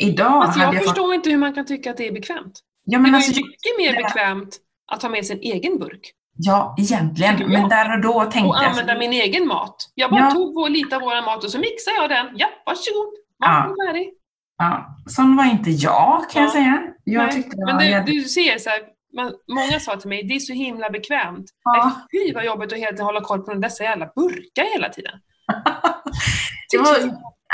idag 0.00 0.42
Alltså 0.44 0.60
jag 0.60 0.74
jag 0.74 0.84
förstår 0.84 1.06
fått... 1.06 1.14
inte 1.14 1.30
hur 1.30 1.38
man 1.38 1.54
kan 1.54 1.66
tycka 1.66 1.90
att 1.90 1.96
det 1.96 2.08
är 2.08 2.12
bekvämt. 2.12 2.60
Ja, 2.84 2.98
Det 2.98 3.02
men 3.02 3.12
var 3.12 3.18
alltså, 3.18 3.32
ju 3.32 3.46
mycket 3.46 3.78
mer 3.78 3.92
det- 3.92 4.02
bekvämt 4.02 4.56
att 4.92 5.02
ha 5.02 5.08
med 5.08 5.26
sin 5.26 5.38
egen 5.38 5.78
burk 5.78 6.10
ja, 6.36 6.76
egentligen. 6.78 7.36
Tycker 7.36 7.50
Men 7.50 7.60
jag. 7.60 7.70
där 7.70 7.92
och 7.96 8.00
då 8.00 8.20
tänkte 8.24 8.40
och 8.48 8.56
jag... 8.56 8.64
använda 8.64 8.98
min 8.98 9.12
egen 9.12 9.46
mat. 9.46 9.76
Jag 9.94 10.10
bara 10.10 10.20
Ja. 10.20 10.30
tog 10.30 10.54
vår, 10.54 10.68
lite 10.68 10.96
av 10.96 11.02
vår 11.02 11.24
mat 11.24 11.44
och 11.44 11.50
så 11.50 11.58
mixade 11.58 11.96
jag 11.96 12.10
den. 12.10 12.26
Ja, 12.36 12.46
varsågod. 12.66 13.14
Ja. 13.38 13.64
Är 13.64 13.86
färdig. 13.86 14.12
Ja, 14.58 14.96
sån 15.06 15.36
var 15.36 15.44
inte 15.44 15.70
jag 15.70 16.24
kan 16.30 16.42
jag 16.42 16.48
Ja. 16.48 16.52
säga. 16.52 16.82
Jag 17.04 17.22
Nej, 17.24 17.32
tyckte 17.34 17.56
det 17.56 17.64
Men 17.64 17.74
var 17.74 17.82
du, 17.82 17.88
jävligt- 17.88 18.24
du 18.24 18.28
ser, 18.28 18.58
så 18.58 18.70
här, 18.70 18.80
man, 19.16 19.32
många 19.52 19.80
sa 19.80 19.96
till 19.96 20.08
mig, 20.08 20.22
det 20.22 20.34
är 20.34 20.38
så 20.38 20.52
himla 20.52 20.90
bekvämt. 20.90 21.46
Ja. 21.64 21.92
Nej, 22.12 22.26
Fy 22.28 22.34
vad 22.34 22.44
jobbigt 22.44 22.72
att 22.72 22.78
hela 22.78 22.90
tiden 22.90 23.06
hålla 23.06 23.20
koll 23.20 23.42
på 23.42 23.54
dessa 23.54 23.84
jävla 23.84 24.06
burkar 24.16 24.72
hela 24.72 24.88
tiden. 24.88 25.12
Det 26.70 26.78
var, 26.78 26.96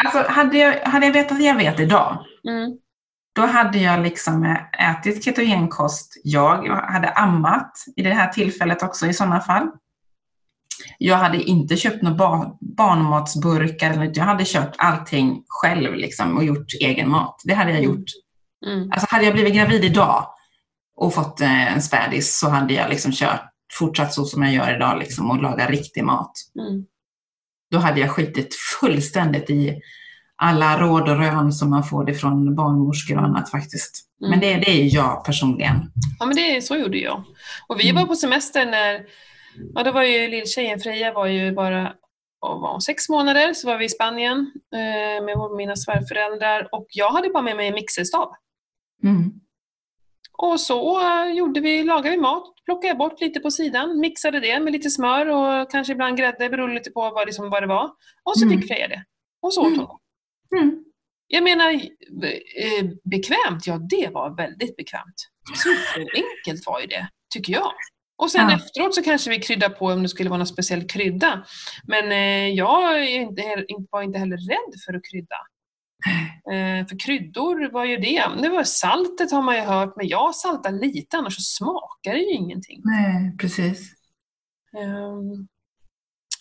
alltså, 0.05 0.33
hade, 0.33 0.59
jag, 0.59 0.73
hade 0.81 1.07
jag 1.07 1.13
vetat 1.13 1.33
vad 1.33 1.41
jag 1.47 1.55
vet 1.57 1.81
idag, 1.81 2.25
Mm. 2.49 2.71
Då 3.33 3.47
hade 3.47 3.79
jag 3.79 4.03
liksom 4.03 4.57
ätit 4.79 5.25
ketogenkost. 5.25 6.21
Jag 6.25 6.69
hade 6.69 7.09
ammat 7.09 7.73
i 7.97 8.03
det 8.03 8.15
här 8.15 8.33
tillfället 8.33 8.83
också 8.83 9.07
i 9.07 9.15
sådana 9.15 9.41
fall. 9.41 9.71
Jag 10.99 11.17
hade 11.17 11.43
inte 11.43 11.77
köpt 11.77 12.03
några 12.03 12.17
bar, 12.17 12.57
barnmatsburkar, 12.61 14.11
jag 14.15 14.25
hade 14.25 14.45
köpt 14.45 14.75
allting 14.79 15.43
själv 15.47 15.95
liksom, 15.95 16.37
och 16.37 16.45
gjort 16.45 16.75
egen 16.81 17.11
mat. 17.11 17.41
Det 17.45 17.55
hade 17.55 17.73
jag 17.73 17.83
gjort. 17.83 18.05
Mm. 18.67 18.93
Alltså 18.93 19.07
hade 19.11 19.25
jag 19.25 19.35
blivit 19.35 19.55
gravid 19.55 19.85
idag 19.85 20.27
och 20.97 21.15
fått 21.15 21.41
eh, 21.41 21.75
en 21.75 21.83
spädis 21.83 22.39
så 22.39 22.49
hade 22.49 22.75
jag 22.75 22.91
liksom 22.91 23.13
kört, 23.13 23.51
fortsatt 23.79 24.15
så 24.15 24.25
som 24.25 24.43
jag 24.43 24.55
gör 24.55 24.77
idag 24.77 24.99
liksom, 24.99 25.31
och 25.31 25.43
lagat 25.43 25.71
riktig 25.71 26.05
mat. 26.05 26.33
Mm. 26.59 26.85
Då 27.71 27.79
hade 27.79 28.01
jag 28.01 28.11
skitit 28.11 28.55
fullständigt 28.81 29.51
i 29.51 29.81
alla 30.43 30.79
råd 30.81 31.09
och 31.09 31.17
rön 31.19 31.53
som 31.53 31.71
man 31.71 31.85
får 31.85 32.11
ifrån 32.11 32.55
barnmorskor 32.55 33.17
och 33.17 33.23
annat 33.25 33.51
faktiskt. 33.51 34.07
Mm. 34.21 34.31
Men 34.31 34.41
det, 34.41 34.55
det 34.55 34.71
är 34.71 34.95
jag 34.95 35.25
personligen. 35.25 35.77
Ja, 36.19 36.27
men 36.27 36.37
det, 36.37 36.63
så 36.65 36.77
gjorde 36.77 36.99
jag. 36.99 37.25
Och 37.69 37.81
vi 37.81 37.91
Mm. 37.91 38.03
var 38.03 38.07
på 38.09 38.15
semester 38.17 38.67
när, 38.67 39.05
ja 39.75 39.83
då 39.83 39.93
var 39.93 40.03
ju 40.03 40.29
lilltjejen 40.29 40.81
Freja 40.81 41.13
var 41.13 41.27
ju 41.27 41.53
bara 41.53 41.93
och 42.47 42.61
var 42.61 42.81
sex 42.81 43.09
månader, 43.09 43.53
så 43.55 43.67
var 43.67 43.79
vi 43.79 43.85
i 43.85 43.89
Spanien 43.89 44.53
eh, 44.75 45.25
med 45.25 45.37
mina 45.57 45.77
svärföräldrar 45.77 46.69
och 46.75 46.87
jag 46.91 47.11
hade 47.11 47.31
bara 47.31 47.43
med 47.43 47.57
mig 47.57 47.69
en 47.69 47.75
mixerstav. 47.75 48.29
Mm. 49.05 49.33
Och 50.39 50.61
så 50.61 51.01
eh, 51.01 51.33
gjorde 51.35 51.61
vi, 51.61 51.85
lagade 51.85 52.11
vi 52.11 52.17
mat, 52.17 52.45
plockade 52.65 52.95
bort 52.95 53.21
lite 53.21 53.41
på 53.41 53.51
sidan, 53.51 54.01
mixade 54.01 54.41
det 54.41 54.61
med 54.61 54.73
lite 54.73 54.91
smör 54.91 55.27
och 55.27 55.71
kanske 55.71 55.93
ibland 55.93 56.17
grädde, 56.19 56.49
beroende 56.49 56.75
lite 56.75 56.91
på 56.91 57.01
vad, 57.01 57.27
liksom, 57.27 57.51
vad 57.51 57.63
det 57.63 57.67
var. 57.67 57.85
Och 58.25 58.39
så 58.39 58.45
Mm. 58.47 58.59
fick 58.61 58.69
Freja 58.69 58.89
det. 58.89 59.05
Och 59.43 59.55
så 59.55 59.61
åt 59.61 59.67
hon. 59.67 59.75
Mm. 59.75 59.87
Jag 61.33 61.43
menar, 61.45 61.71
eh, 61.73 62.85
bekvämt, 63.05 63.67
ja 63.67 63.79
det 63.79 64.09
var 64.13 64.37
väldigt 64.37 64.77
bekvämt. 64.77 65.15
Superenkelt 65.65 66.67
var 66.67 66.81
ju 66.81 66.87
det, 66.87 67.09
tycker 67.35 67.53
jag. 67.53 67.73
Och 68.19 68.31
sen 68.31 68.49
Ja. 68.51 68.57
efteråt 68.57 68.95
så 68.95 69.03
kanske 69.03 69.31
vi 69.31 69.39
kryddar 69.39 69.69
på 69.69 69.87
om 69.87 70.03
det 70.03 70.09
skulle 70.09 70.31
vara 70.31 70.39
någon 70.39 70.47
speciell 70.47 70.87
krydda. 70.89 71.45
Men 71.87 72.13
eh, 72.13 72.49
jag 72.49 72.99
är 73.01 73.09
inte, 73.09 73.43
var 73.91 74.03
inte 74.03 74.19
heller 74.19 74.37
rädd 74.37 74.81
för 74.87 74.95
att 74.95 75.03
krydda. 75.11 75.37
Eh, 76.53 76.87
för 76.87 76.99
kryddor 76.99 77.71
var 77.71 77.85
ju 77.85 77.97
det. 77.97 78.25
Det 78.43 78.49
var 78.49 78.65
saltet 78.65 79.33
har 79.33 79.43
man 79.43 79.55
ju 79.57 79.61
hört, 79.61 79.97
men 79.97 80.09
jag 80.09 80.35
saltar 80.35 80.73
lite 80.73 81.17
annars 81.17 81.37
så 81.37 81.43
smakar 81.43 82.13
det 82.13 82.19
ju 82.21 82.31
ingenting. 82.33 82.81
Nej, 82.85 83.37
precis. 83.39 83.93
Ehm, 84.79 85.49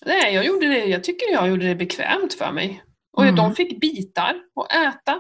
nej, 0.06 0.34
jag 0.34 0.46
gjorde 0.46 0.68
det, 0.68 0.86
jag 0.86 1.04
tycker 1.04 1.32
jag 1.32 1.48
gjorde 1.50 1.68
det 1.68 1.76
bekvämt 1.76 2.34
för 2.34 2.52
mig. 2.52 2.84
Och 3.20 3.24
Mm. 3.24 3.36
de 3.36 3.56
fick 3.56 3.80
bitar 3.82 4.36
att 4.56 4.72
äta. 4.72 5.12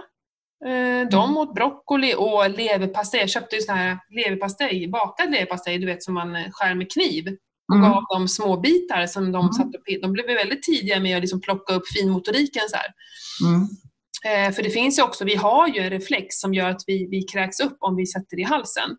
Eh, 0.65 1.09
de 1.11 1.37
åt 1.37 1.55
broccoli 1.55 2.15
och 2.17 2.49
leverpastej. 2.49 3.19
Jag 3.19 3.29
köpte 3.29 3.55
ju 3.55 3.61
sån 3.61 3.75
här 3.75 3.97
leverpastej, 4.09 4.87
bakad 4.87 5.31
leverpastej, 5.31 5.77
du 5.77 5.85
vet 5.85 6.03
som 6.03 6.13
man 6.13 6.35
eh, 6.35 6.45
skär 6.51 6.75
med 6.75 6.91
kniv. 6.91 7.27
Och 7.71 7.75
Mm. 7.75 7.91
gav 7.91 8.03
dem 8.09 8.27
små 8.27 8.57
bitar 8.57 9.05
som 9.07 9.31
de 9.31 9.39
Mm. 9.39 9.53
satt 9.53 9.65
och 9.75 10.01
De 10.01 10.11
blev 10.13 10.25
väldigt 10.25 10.63
tidiga 10.63 10.99
med 10.99 11.15
att 11.17 11.21
liksom 11.21 11.41
plocka 11.41 11.73
upp 11.73 11.87
finmotoriken 11.87 12.63
så. 12.69 12.77
Mm. 13.47 13.61
Eh, 14.25 14.51
för 14.55 14.63
det 14.63 14.69
finns 14.69 14.99
ju 14.99 15.03
också, 15.03 15.25
vi 15.25 15.35
har 15.35 15.67
ju 15.67 15.79
en 15.81 15.89
reflex 15.89 16.39
som 16.39 16.53
gör 16.53 16.69
att 16.69 16.81
vi, 16.87 17.07
vi 17.11 17.21
kräks 17.23 17.59
upp 17.59 17.77
om 17.79 17.95
vi 17.95 18.05
sätter 18.05 18.35
det 18.35 18.41
i 18.41 18.45
halsen. 18.45 18.89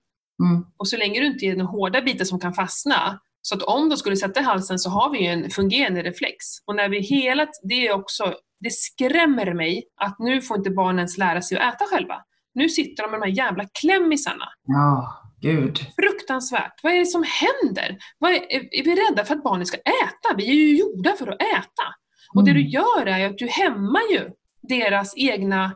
Mm. 0.42 0.64
Och 0.76 0.88
så 0.88 0.96
länge 0.96 1.20
du 1.20 1.26
inte 1.26 1.44
ger 1.44 1.56
några 1.56 1.70
hårda 1.70 2.02
bitar 2.02 2.24
som 2.24 2.40
kan 2.40 2.54
fastna, 2.54 3.20
så 3.42 3.54
att 3.54 3.62
om 3.62 3.88
de 3.88 3.96
skulle 3.96 4.16
sätta 4.16 4.40
i 4.40 4.42
halsen 4.42 4.78
så 4.78 4.90
har 4.90 5.10
vi 5.10 5.18
ju 5.18 5.26
en 5.26 5.50
fungerande 5.50 6.02
reflex. 6.02 6.36
Och 6.66 6.76
när 6.76 6.88
vi 6.88 7.00
hela, 7.00 7.46
det 7.62 7.86
är 7.88 7.92
också, 7.92 8.34
det 8.60 8.72
skrämmer 8.72 9.54
mig 9.54 9.84
att 10.00 10.18
nu 10.18 10.40
får 10.42 10.56
inte 10.58 10.70
barnen 10.70 10.98
ens 10.98 11.18
lära 11.18 11.42
sig 11.42 11.58
att 11.58 11.74
äta 11.74 11.84
själva. 11.84 12.14
Nu 12.54 12.68
sitter 12.68 13.02
de 13.02 13.10
med 13.10 13.20
de 13.20 13.26
här 13.26 13.36
jävla 13.36 13.64
klämmisarna. 13.80 14.44
Ja, 14.66 15.22
gud. 15.40 15.78
Fruktansvärt. 16.00 16.80
Vad 16.82 16.92
är 16.92 16.98
det 16.98 17.06
som 17.06 17.24
händer? 17.26 17.98
Vad 18.18 18.32
är, 18.32 18.36
är, 18.36 18.84
vi 18.84 18.94
rädda 18.94 19.24
för 19.24 19.34
att 19.34 19.42
barnen 19.42 19.66
ska 19.66 19.76
äta? 19.76 20.36
Vi 20.36 20.50
är 20.50 20.54
ju 20.54 20.76
gjorda 20.78 21.12
för 21.18 21.26
att 21.26 21.42
äta. 21.42 21.86
Och 22.34 22.44
det 22.44 22.52
du 22.52 22.60
Mm. 22.60 22.70
gör 22.72 23.06
är 23.06 23.26
att 23.26 23.38
du 23.38 23.46
hämmar 23.48 24.12
ju 24.12 24.30
deras 24.68 25.14
egna 25.16 25.72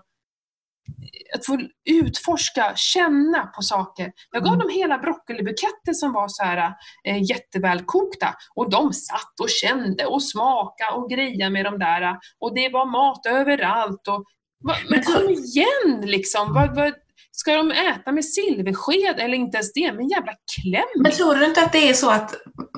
att 1.35 1.47
få 1.47 1.59
utforska, 1.91 2.73
känna 2.77 3.47
på 3.47 3.63
saker. 3.63 4.13
Jag 4.31 4.45
gav 4.45 4.55
Mm. 4.55 4.67
dem 4.67 4.77
hela 4.77 4.99
broccolibuketter 4.99 5.93
som 5.93 6.13
var 6.13 6.29
så 6.29 6.43
här 6.45 6.73
eh, 7.09 7.23
jättevälkokta 7.23 8.35
och 8.55 8.71
de 8.71 8.93
satt 8.93 9.41
och 9.43 9.49
kände 9.51 10.07
och 10.07 10.23
smaka 10.23 10.91
och 10.95 11.11
greja 11.11 11.51
med 11.51 11.65
de 11.65 11.79
där 11.79 12.17
och 12.41 12.55
det 12.55 12.69
var 12.73 12.87
mat 12.87 13.27
överallt. 13.27 14.09
Och, 14.09 14.25
va, 14.65 14.75
men 14.91 15.03
kom 15.03 15.31
igen 15.31 16.01
liksom! 16.11 16.55
Vad, 16.55 16.77
vad, 16.77 16.93
ska 17.33 17.57
de 17.57 17.71
äta 17.71 18.13
med 18.13 18.25
silversked 18.25 19.19
eller 19.19 19.35
inte 19.35 19.57
ens 19.57 19.73
det? 19.73 19.93
Men 19.93 20.09
jävla 20.09 20.33
kläm! 20.57 21.03
Men 21.03 21.13
tror 21.13 21.35
du 21.35 21.45
inte 21.45 21.63
att 21.63 21.73
det 21.73 21.89
är 21.89 21.95
så 21.95 22.11
att 22.11 22.35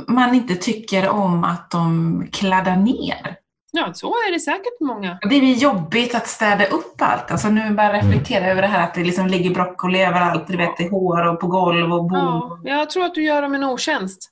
man 0.08 0.34
inte 0.34 0.54
tycker 0.54 1.08
om 1.08 1.44
att 1.44 1.70
de 1.70 2.28
kladdar 2.32 2.76
ner? 2.76 3.36
Ja, 3.76 3.92
så 3.94 4.08
är 4.08 4.32
det 4.32 4.40
säkert 4.40 4.80
många. 4.80 5.18
Det 5.30 5.34
är 5.34 5.54
jobbigt 5.54 6.14
att 6.14 6.26
städa 6.26 6.66
upp 6.66 7.02
allt. 7.02 7.30
Alltså 7.30 7.48
nu 7.48 7.70
bara 7.70 7.92
reflektera 7.92 8.46
över 8.46 8.62
det 8.62 8.68
här 8.68 8.84
att 8.84 8.94
det 8.94 9.04
liksom 9.04 9.26
ligger 9.26 9.50
broccoli 9.50 10.02
överallt, 10.02 10.46
du 10.46 10.56
vet, 10.56 10.80
i 10.80 10.88
hår 10.88 11.26
och 11.26 11.40
på 11.40 11.46
golv 11.46 11.92
och 11.92 12.04
bord. 12.04 12.60
Ja, 12.64 12.78
jag 12.78 12.90
tror 12.90 13.04
att 13.04 13.14
du 13.14 13.22
gör 13.22 13.42
dem 13.42 13.54
en 13.54 13.64
otjänst. 13.64 14.30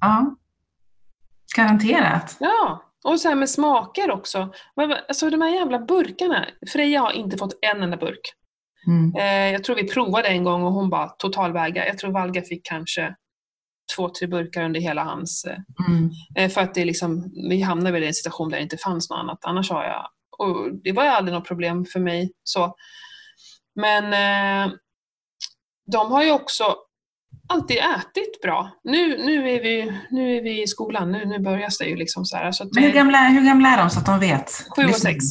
Ja. 0.00 0.36
Garanterat. 1.56 2.36
Ja, 2.40 2.82
och 3.04 3.20
så 3.20 3.28
här 3.28 3.34
med 3.34 3.50
smaker 3.50 4.10
också. 4.10 4.48
Alltså 5.08 5.30
de 5.30 5.42
här 5.42 5.50
jävla 5.50 5.78
burkarna. 5.78 6.46
Freja 6.72 7.00
har 7.00 7.12
inte 7.12 7.36
fått 7.36 7.58
en 7.60 7.82
enda 7.82 7.96
burk. 7.96 8.32
Mm. 8.86 9.14
Eh, 9.16 9.52
jag 9.52 9.64
tror 9.64 9.76
vi 9.76 9.88
provade 9.88 10.28
en 10.28 10.44
gång 10.44 10.62
och 10.62 10.72
hon 10.72 10.90
bara 10.90 11.08
totalvägrade. 11.08 11.88
Jag 11.88 11.98
tror 11.98 12.12
Valga 12.12 12.42
fick 12.42 12.66
kanske 12.66 13.14
två, 13.96 14.08
tre 14.08 14.26
burkar 14.28 14.62
under 14.64 14.80
hela 14.80 15.04
hans... 15.04 15.44
Eh, 15.44 15.56
Mm. 15.88 16.10
eh, 16.36 16.50
för 16.50 16.60
att 16.60 16.74
det 16.74 16.84
liksom, 16.84 17.30
vi 17.50 17.60
hamnade 17.62 17.92
väl 17.92 18.02
i 18.02 18.06
en 18.06 18.14
situation 18.14 18.48
där 18.50 18.56
det 18.56 18.62
inte 18.62 18.76
fanns 18.76 19.10
något 19.10 19.18
annat. 19.18 19.38
Annars 19.42 19.70
har 19.70 19.84
jag... 19.84 20.06
Och 20.38 20.74
det 20.84 20.92
var 20.92 21.04
aldrig 21.04 21.34
något 21.34 21.48
problem 21.48 21.84
för 21.84 22.00
mig. 22.00 22.32
så. 22.42 22.74
Men 23.74 24.04
eh, 24.04 24.72
de 25.92 26.12
har 26.12 26.22
ju 26.24 26.32
också 26.32 26.76
alltid 27.48 27.76
ätit 27.76 28.42
bra. 28.42 28.70
Nu, 28.84 29.18
nu, 29.26 29.50
är, 29.50 29.62
vi, 29.62 29.92
nu 30.10 30.36
är 30.36 30.42
vi 30.42 30.62
i 30.62 30.66
skolan, 30.66 31.12
nu, 31.12 31.24
nu 31.24 31.38
börjar 31.38 31.70
det 31.78 31.84
ju 31.84 31.96
liksom 31.96 32.24
så 32.24 32.36
här. 32.36 32.52
Så 32.52 32.68
Men 32.74 32.82
hur 32.84 32.92
gamla, 32.92 33.18
hur 33.28 33.46
gamla 33.46 33.68
är 33.68 33.78
de 33.78 33.90
så 33.90 33.98
att 33.98 34.06
de 34.06 34.20
vet? 34.20 34.50
Sju 34.76 34.84
och 34.84 34.94
sex. 34.94 35.24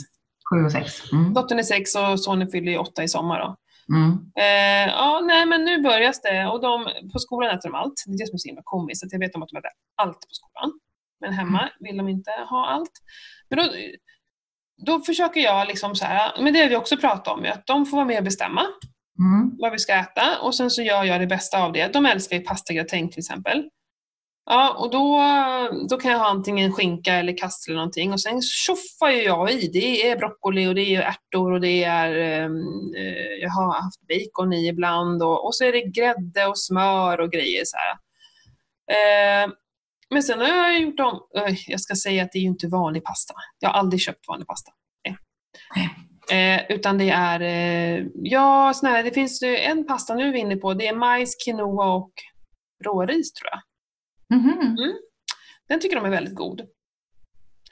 Sju 0.53 0.65
och 0.65 0.71
sex. 0.71 1.11
Mm. 1.11 1.33
Dottern 1.33 1.59
är 1.59 1.63
sex 1.63 1.95
och 1.95 2.19
sonen 2.19 2.47
fyller 2.49 2.71
ju 2.71 2.77
åtta 2.77 3.03
i 3.03 3.07
sommar. 3.07 3.39
Då. 3.39 3.55
Mm. 3.93 4.11
Eh, 4.39 4.93
ja, 4.93 5.21
nej 5.23 5.45
men 5.45 5.65
nu 5.65 5.81
börjar 5.81 6.13
det 6.23 6.47
och 6.47 6.61
de, 6.61 6.89
på 7.13 7.19
skolan 7.19 7.49
äter 7.49 7.69
de 7.69 7.75
allt. 7.75 7.93
Det 8.05 8.13
är 8.13 8.17
det 8.17 8.27
som 8.27 8.33
är 8.35 8.37
så 8.37 8.47
himla 8.47 8.61
komiskt, 8.65 9.03
att 9.03 9.11
jag 9.11 9.19
vet 9.19 9.35
om 9.35 9.43
att 9.43 9.49
de 9.49 9.57
äter 9.57 9.71
allt 9.95 10.19
på 10.19 10.27
skolan. 10.31 10.79
Men 11.19 11.33
hemma 11.33 11.69
vill 11.79 11.97
de 11.97 12.09
inte 12.09 12.31
ha 12.31 12.67
allt. 12.67 12.91
Men 13.49 13.59
då, 13.59 13.65
då 14.85 14.99
försöker 14.99 15.41
jag 15.41 15.67
liksom 15.67 15.95
så 15.95 16.05
här, 16.05 16.41
men 16.41 16.53
det 16.53 16.59
har 16.59 16.69
vi 16.69 16.75
också 16.75 16.97
pratat 16.97 17.27
om, 17.27 17.45
att 17.45 17.67
de 17.67 17.85
får 17.85 17.97
vara 17.97 18.07
med 18.07 18.17
och 18.17 18.23
bestämma 18.23 18.61
Mm. 19.19 19.51
vad 19.57 19.71
vi 19.71 19.79
ska 19.79 19.93
äta 19.93 20.39
och 20.41 20.55
sen 20.55 20.69
så 20.69 20.81
gör 20.81 21.03
jag 21.03 21.21
det 21.21 21.27
bästa 21.27 21.63
av 21.63 21.73
det. 21.73 21.93
De 21.93 22.05
älskar 22.05 22.35
ju 22.35 22.41
pastagratäng 22.41 23.09
till 23.09 23.19
exempel. 23.19 23.69
Ja, 24.45 24.75
och 24.79 24.91
då, 24.91 25.21
då 25.89 25.97
kan 25.97 26.11
jag 26.11 26.19
ha 26.19 26.29
antingen 26.29 26.73
skinka 26.73 27.13
eller 27.13 27.37
kast 27.37 27.67
eller 27.67 27.77
någonting 27.77 28.13
och 28.13 28.21
sen 28.21 28.41
tjoffar 28.41 29.09
ju 29.09 29.21
jag 29.21 29.51
i. 29.51 29.67
Det 29.73 30.09
är 30.09 30.17
broccoli 30.17 30.67
och 30.67 30.75
det 30.75 30.95
är 30.95 31.01
ärtor 31.01 31.51
och 31.51 31.61
det 31.61 31.83
är, 31.83 32.15
ehm, 32.15 32.55
eh, 32.97 33.33
jag 33.41 33.49
har 33.49 33.73
haft 33.73 34.01
bacon 34.07 34.53
i 34.53 34.67
ibland 34.67 35.23
och, 35.23 35.45
och 35.45 35.55
så 35.55 35.63
är 35.63 35.71
det 35.71 35.81
grädde 35.81 36.45
och 36.47 36.59
smör 36.59 37.19
och 37.19 37.31
grejer 37.31 37.63
så. 37.65 37.77
Eh, 38.91 39.51
men 40.09 40.23
sen 40.23 40.39
har 40.39 40.47
jag 40.47 40.81
gjort 40.81 40.99
om, 40.99 41.19
eh, 41.35 41.55
jag 41.67 41.81
ska 41.81 41.95
säga 41.95 42.23
att 42.23 42.31
det 42.31 42.37
är 42.37 42.41
ju 42.41 42.47
inte 42.47 42.67
vanlig 42.67 43.03
pasta. 43.03 43.33
Jag 43.59 43.69
har 43.69 43.79
aldrig 43.79 44.01
köpt 44.01 44.27
vanlig 44.27 44.47
pasta. 44.47 44.71
Eh, 46.31 46.61
utan 46.69 46.97
det 46.97 47.09
är, 47.09 47.41
eh, 47.41 48.05
ja, 48.13 48.73
här, 48.83 49.03
det 49.03 49.11
finns 49.11 49.43
en 49.43 49.87
pasta 49.87 50.15
nu 50.15 50.27
är 50.27 50.31
vi 50.31 50.39
inne 50.39 50.55
på, 50.55 50.73
det 50.73 50.87
är 50.87 50.95
majs, 50.95 51.35
quinoa 51.45 51.93
och 51.93 52.11
råris 52.85 53.33
tror 53.33 53.49
jag. 53.51 53.59
Mhm. 54.29 54.77
Den 55.67 55.79
tycker 55.79 55.95
de 55.95 56.05
är 56.05 56.09
väldigt 56.09 56.35
god. 56.35 56.61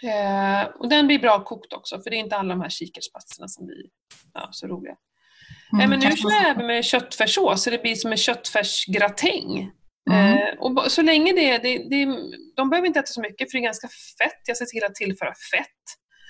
Eh, 0.04 0.64
och 0.80 0.90
den 0.90 1.08
blir 1.08 1.20
bra 1.20 1.44
kokt 1.44 1.74
också, 1.74 2.02
för 2.02 2.10
det 2.10 2.16
är 2.16 2.20
inte 2.20 2.36
alla 2.36 2.50
de 2.50 2.62
här 2.62 2.70
kikärtspatserna 2.70 3.48
som 3.48 3.66
blir 3.66 3.86
ja, 4.34 4.50
så 4.52 4.68
roliga. 4.68 4.96
Mm, 5.74 5.90
men 5.90 6.00
nu 6.00 6.18
kör 6.18 6.30
jag 6.30 6.50
även 6.50 6.68
med 6.68 6.86
köttfärssås, 6.86 7.64
så 7.64 7.70
det 7.70 7.82
blir 7.82 7.96
som 7.96 8.12
en 8.12 8.18
köttfärsgratäng. 8.18 9.72
Mm. 10.12 10.38
Eh, 10.38 10.60
och 10.60 10.92
så 10.92 11.02
länge 11.02 11.34
det, 11.34 11.58
det, 11.58 11.78
det, 11.78 12.18
de 12.56 12.70
behöver 12.70 12.88
inte 12.88 13.00
äta 13.00 13.08
så 13.08 13.22
mycket 13.22 13.52
för 13.52 13.58
det 13.58 13.62
är 13.62 13.66
ganska 13.66 13.88
fett. 13.88 14.42
Jag 14.48 14.58
ser 14.58 14.66
till 14.66 14.84
att 14.84 14.96
tillföra 14.96 15.34
fett. 15.52 15.84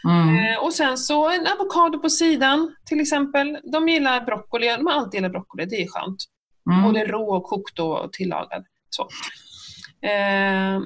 Mm. 0.08 0.54
Eh, 0.54 0.64
och 0.64 0.74
sen 0.74 0.98
så 0.98 1.30
en 1.30 1.48
avokado 1.48 2.00
på 2.00 2.10
sidan 2.10 2.76
till 2.86 3.00
exempel. 3.00 3.60
De 3.72 3.90
gillar 3.90 4.26
broccoli, 4.26 4.68
de 4.68 4.86
har 4.86 4.94
alltid 4.94 5.18
gillat 5.18 5.32
broccoli, 5.32 5.66
det 5.66 5.76
är 5.76 5.88
skönt. 5.88 6.24
Mm. 6.72 6.84
Både 6.84 7.06
rå 7.06 7.36
och 7.36 7.44
kokt 7.44 7.80
och 7.80 8.14
tillagad. 8.14 8.66
Så. 8.90 9.08
Eh, 10.04 10.82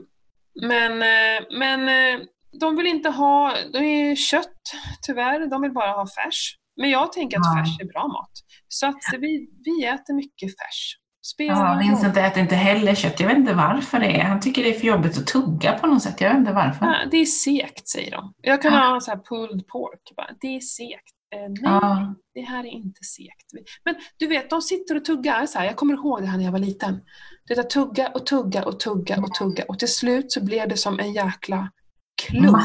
men, 0.61 1.01
eh, 1.01 1.45
men 1.59 1.89
eh, 1.89 2.19
de 2.59 2.75
vill 2.75 2.87
inte 2.87 3.09
ha 3.09 3.53
de 3.73 3.77
är 3.77 4.15
kött, 4.15 4.61
tyvärr. 5.01 5.49
De 5.49 5.61
vill 5.61 5.73
bara 5.73 5.91
ha 5.91 6.07
färs. 6.07 6.55
Men 6.81 6.89
jag 6.89 7.13
tänker 7.13 7.37
att 7.37 7.43
ja. 7.45 7.63
färs 7.63 7.79
är 7.79 7.85
bra 7.85 8.07
mat. 8.07 8.31
Så 8.67 8.87
att 8.87 9.01
vi, 9.19 9.49
vi 9.65 9.85
äter 9.85 10.13
mycket 10.13 10.49
färs. 10.49 10.97
ja, 11.37 11.77
Vincent 11.81 12.17
äter 12.17 12.43
inte 12.43 12.55
heller 12.55 12.95
kött. 12.95 13.19
Jag 13.19 13.27
vet 13.27 13.37
inte 13.37 13.53
varför 13.53 13.99
det 13.99 14.19
är. 14.19 14.23
Han 14.23 14.39
tycker 14.39 14.63
det 14.63 14.69
är 14.69 14.79
för 14.79 14.87
jobbigt 14.87 15.17
att 15.17 15.27
tugga 15.27 15.73
på 15.73 15.87
något 15.87 16.03
sätt. 16.03 16.21
Jag 16.21 16.29
vet 16.29 16.37
inte 16.37 16.53
varför. 16.53 16.85
Ja, 16.85 16.95
det 17.11 17.17
är 17.17 17.25
segt, 17.25 17.87
säger 17.87 18.11
de. 18.11 18.33
Jag 18.41 18.61
kan 18.61 18.73
ja. 18.73 18.79
ha 18.79 18.99
så 18.99 19.11
här 19.11 19.19
pulled 19.29 19.67
pork. 19.67 20.01
Bara. 20.17 20.29
Det 20.41 20.55
är 20.55 20.59
segt. 20.59 21.13
Eh, 21.35 21.39
nej, 21.39 21.59
ja. 21.63 22.15
det 22.33 22.41
här 22.41 22.59
är 22.59 22.69
inte 22.69 23.03
segt. 23.03 23.69
Men 23.85 23.95
du 24.17 24.27
vet, 24.27 24.49
de 24.49 24.61
sitter 24.61 24.95
och 24.95 25.05
tuggar 25.05 25.45
så 25.45 25.59
här. 25.59 25.65
Jag 25.65 25.75
kommer 25.75 25.93
ihåg 25.93 26.21
det 26.21 26.27
här 26.27 26.37
när 26.37 26.45
jag 26.45 26.51
var 26.51 26.59
liten. 26.59 27.01
Det 27.47 27.55
där 27.55 27.63
tugga 27.63 28.07
och 28.07 28.25
tugga 28.25 28.63
och 28.63 28.79
tugga 28.79 29.17
och 29.17 29.33
tugga 29.33 29.65
och 29.67 29.79
till 29.79 29.93
slut 29.93 30.31
så 30.31 30.43
blev 30.43 30.69
det 30.69 30.77
som 30.77 30.99
en 30.99 31.13
jäkla 31.13 31.69
klump. 32.17 32.57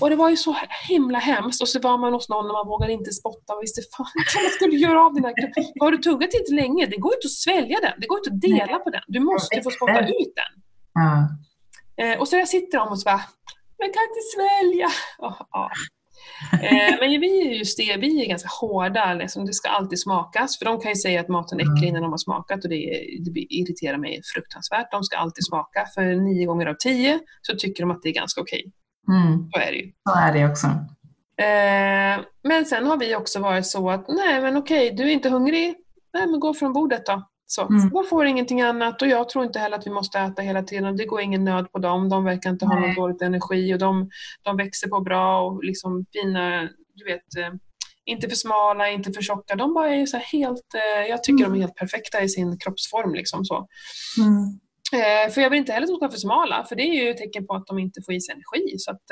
Och 0.00 0.10
det 0.10 0.16
var 0.16 0.30
ju 0.30 0.36
så 0.36 0.56
himla 0.88 1.18
hemskt 1.18 1.62
och 1.62 1.68
så 1.68 1.80
var 1.80 1.98
man 1.98 2.12
hos 2.12 2.28
någon 2.28 2.46
och 2.46 2.52
man 2.52 2.66
vågade 2.66 2.92
inte 2.92 3.12
spotta 3.12 3.54
och 3.54 3.62
visste 3.62 3.82
fan 3.96 4.06
vad 4.34 4.44
man 4.44 4.50
skulle 4.50 4.76
göra 4.76 5.06
av 5.06 5.14
den 5.14 5.24
här 5.24 5.34
klumpen. 5.36 5.64
Har 5.80 5.92
du 5.92 5.98
tuggat 5.98 6.34
inte 6.34 6.52
länge, 6.52 6.86
det 6.86 6.96
går 6.96 7.14
inte 7.14 7.26
att 7.26 7.32
svälja 7.32 7.78
den. 7.82 7.92
Det 8.00 8.06
går 8.06 8.18
inte 8.18 8.30
att 8.30 8.40
dela 8.40 8.72
Nej. 8.76 8.84
på 8.84 8.90
den. 8.90 9.02
Du 9.06 9.20
måste 9.20 9.62
få 9.62 9.70
spotta 9.70 10.00
ut 10.00 10.32
den. 10.40 10.52
Ja. 10.94 11.28
Eh, 12.04 12.20
och 12.20 12.28
så 12.28 12.36
där 12.36 12.46
sitter 12.46 12.78
de 12.78 12.88
och 12.88 12.98
så 13.00 13.04
bara, 13.04 13.22
jag 13.76 13.94
kan 13.94 14.02
inte 14.10 14.24
svälja. 14.34 14.88
Oh, 15.18 15.40
oh. 15.40 15.70
Eh, 16.52 16.96
men 17.00 17.20
vi 17.20 17.48
är 17.48 17.52
just 17.52 17.78
det, 17.78 17.96
vi 17.96 18.24
är 18.24 18.28
ganska 18.28 18.48
hårda, 18.60 19.14
liksom. 19.14 19.46
det 19.46 19.54
ska 19.54 19.68
alltid 19.68 20.00
smakas. 20.00 20.58
För 20.58 20.64
de 20.64 20.80
kan 20.80 20.90
ju 20.90 20.96
säga 20.96 21.20
att 21.20 21.28
maten 21.28 21.60
är 21.60 21.62
äcklig 21.62 21.88
mm. 21.88 21.88
innan 21.88 22.02
de 22.02 22.10
har 22.10 22.18
smakat 22.18 22.64
och 22.64 22.70
det, 22.70 22.76
det 23.24 23.40
irriterar 23.40 23.98
mig 23.98 24.20
fruktansvärt. 24.34 24.90
De 24.90 25.04
ska 25.04 25.16
alltid 25.16 25.46
smaka, 25.46 25.86
för 25.94 26.02
nio 26.02 26.46
gånger 26.46 26.66
av 26.66 26.74
tio 26.74 27.20
så 27.42 27.54
tycker 27.56 27.82
de 27.82 27.90
att 27.90 28.02
det 28.02 28.08
är 28.08 28.14
ganska 28.14 28.40
okej. 28.40 28.72
Mm. 29.08 29.50
Så 29.50 29.60
är 29.60 29.72
det 29.72 29.78
ju. 29.78 29.92
Så 30.08 30.18
är 30.18 30.32
det 30.32 30.50
också. 30.50 30.66
Eh, 31.38 32.24
men 32.42 32.64
sen 32.64 32.86
har 32.86 32.96
vi 32.96 33.16
också 33.16 33.40
varit 33.40 33.66
så 33.66 33.90
att, 33.90 34.08
nej 34.08 34.40
men 34.40 34.56
okej, 34.56 34.90
du 34.90 35.02
är 35.02 35.12
inte 35.12 35.28
hungrig, 35.28 35.74
nej 36.14 36.26
men 36.26 36.40
gå 36.40 36.54
från 36.54 36.72
bordet 36.72 37.06
då. 37.06 37.28
Så, 37.50 37.62
mm. 37.62 37.90
De 37.90 38.04
får 38.04 38.26
ingenting 38.26 38.60
annat 38.60 39.02
och 39.02 39.08
jag 39.08 39.28
tror 39.28 39.44
inte 39.44 39.58
heller 39.58 39.78
att 39.78 39.86
vi 39.86 39.90
måste 39.90 40.18
äta 40.18 40.42
hela 40.42 40.62
tiden. 40.62 40.96
Det 40.96 41.04
går 41.04 41.20
ingen 41.20 41.44
nöd 41.44 41.72
på 41.72 41.78
dem. 41.78 42.08
De 42.08 42.24
verkar 42.24 42.50
inte 42.50 42.66
ha 42.66 42.80
någon 42.80 42.94
dålig 42.94 43.22
energi 43.22 43.74
och 43.74 43.78
de, 43.78 44.10
de 44.42 44.56
växer 44.56 44.88
på 44.88 45.00
bra 45.00 45.40
och 45.40 45.64
liksom 45.64 46.06
fina, 46.12 46.68
du 46.94 47.04
vet, 47.04 47.36
eh, 47.38 47.54
inte 48.04 48.28
för 48.28 48.36
smala, 48.36 48.90
inte 48.90 49.12
för 49.12 49.22
tjocka. 49.22 49.56
De 49.56 49.74
bara 49.74 49.94
är 49.94 50.06
så 50.06 50.16
helt, 50.16 50.74
eh, 50.74 51.08
jag 51.08 51.24
tycker 51.24 51.44
mm. 51.44 51.52
de 51.52 51.58
är 51.58 51.60
helt 51.60 51.74
perfekta 51.74 52.22
i 52.22 52.28
sin 52.28 52.58
kroppsform. 52.58 53.14
Liksom 53.14 53.44
så. 53.44 53.66
Mm. 54.18 54.58
Eh, 54.92 55.32
för 55.32 55.40
jag 55.40 55.50
vill 55.50 55.58
inte 55.58 55.72
heller 55.72 55.84
att 55.84 55.88
de 55.88 55.96
ska 55.96 56.04
vara 56.04 56.12
för 56.12 56.18
smala, 56.18 56.64
för 56.68 56.76
det 56.76 56.82
är 56.82 57.04
ju 57.04 57.10
ett 57.10 57.18
tecken 57.18 57.46
på 57.46 57.54
att 57.54 57.66
de 57.66 57.78
inte 57.78 58.00
får 58.06 58.14
i 58.14 58.20
sig 58.20 58.32
energi. 58.32 58.78
Så 58.78 58.90
att, 58.90 59.02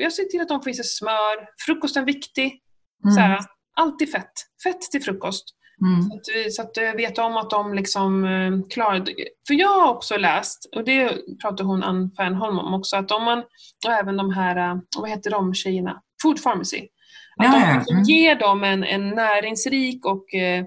jag 0.00 0.12
ser 0.12 0.24
till 0.24 0.40
att 0.40 0.48
de 0.48 0.62
får 0.62 0.70
i 0.70 0.74
sig 0.74 0.84
smör. 0.84 1.48
Frukosten 1.66 2.02
är 2.02 2.06
viktig. 2.06 2.60
Mm. 3.04 3.14
Så 3.14 3.20
här, 3.20 3.40
alltid 3.76 4.12
fett. 4.12 4.32
Fett 4.64 4.80
till 4.80 5.02
frukost. 5.02 5.44
Mm. 5.82 6.02
Så, 6.02 6.14
att 6.16 6.52
så 6.52 6.62
att 6.62 6.76
jag 6.76 6.96
vet 6.96 7.18
om 7.18 7.36
att 7.36 7.50
de 7.50 7.74
liksom 7.74 8.24
eh, 8.24 8.68
klarar 8.70 9.04
För 9.46 9.54
jag 9.54 9.68
har 9.68 9.94
också 9.94 10.16
läst, 10.16 10.68
och 10.76 10.84
det 10.84 11.18
pratar 11.42 11.64
hon 11.64 11.82
Ann 11.82 12.10
Fernholm 12.16 12.58
om 12.58 12.74
också, 12.74 12.96
att 12.96 13.10
om 13.10 13.24
man, 13.24 13.38
och 13.86 13.92
även 13.92 14.16
de 14.16 14.30
här, 14.30 14.56
eh, 14.56 14.80
vad 14.98 15.10
heter 15.10 15.30
de 15.30 15.54
tjejerna? 15.54 16.02
Food 16.22 16.42
Pharmacy. 16.42 16.88
Att 17.36 17.46
ja, 17.46 17.52
de 17.52 17.78
liksom 17.78 17.96
mm. 17.96 18.04
ger 18.04 18.34
dem 18.34 18.64
en, 18.64 18.84
en 18.84 19.08
näringsrik 19.08 20.06
och 20.06 20.34
eh, 20.34 20.64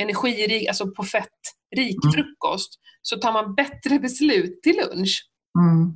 energirik, 0.00 0.68
alltså 0.68 0.90
på 0.90 1.02
fett, 1.02 1.28
rik 1.76 2.04
mm. 2.04 2.12
frukost, 2.12 2.80
så 3.02 3.16
tar 3.16 3.32
man 3.32 3.54
bättre 3.54 3.98
beslut 3.98 4.62
till 4.62 4.76
lunch. 4.76 5.28
Mm. 5.58 5.92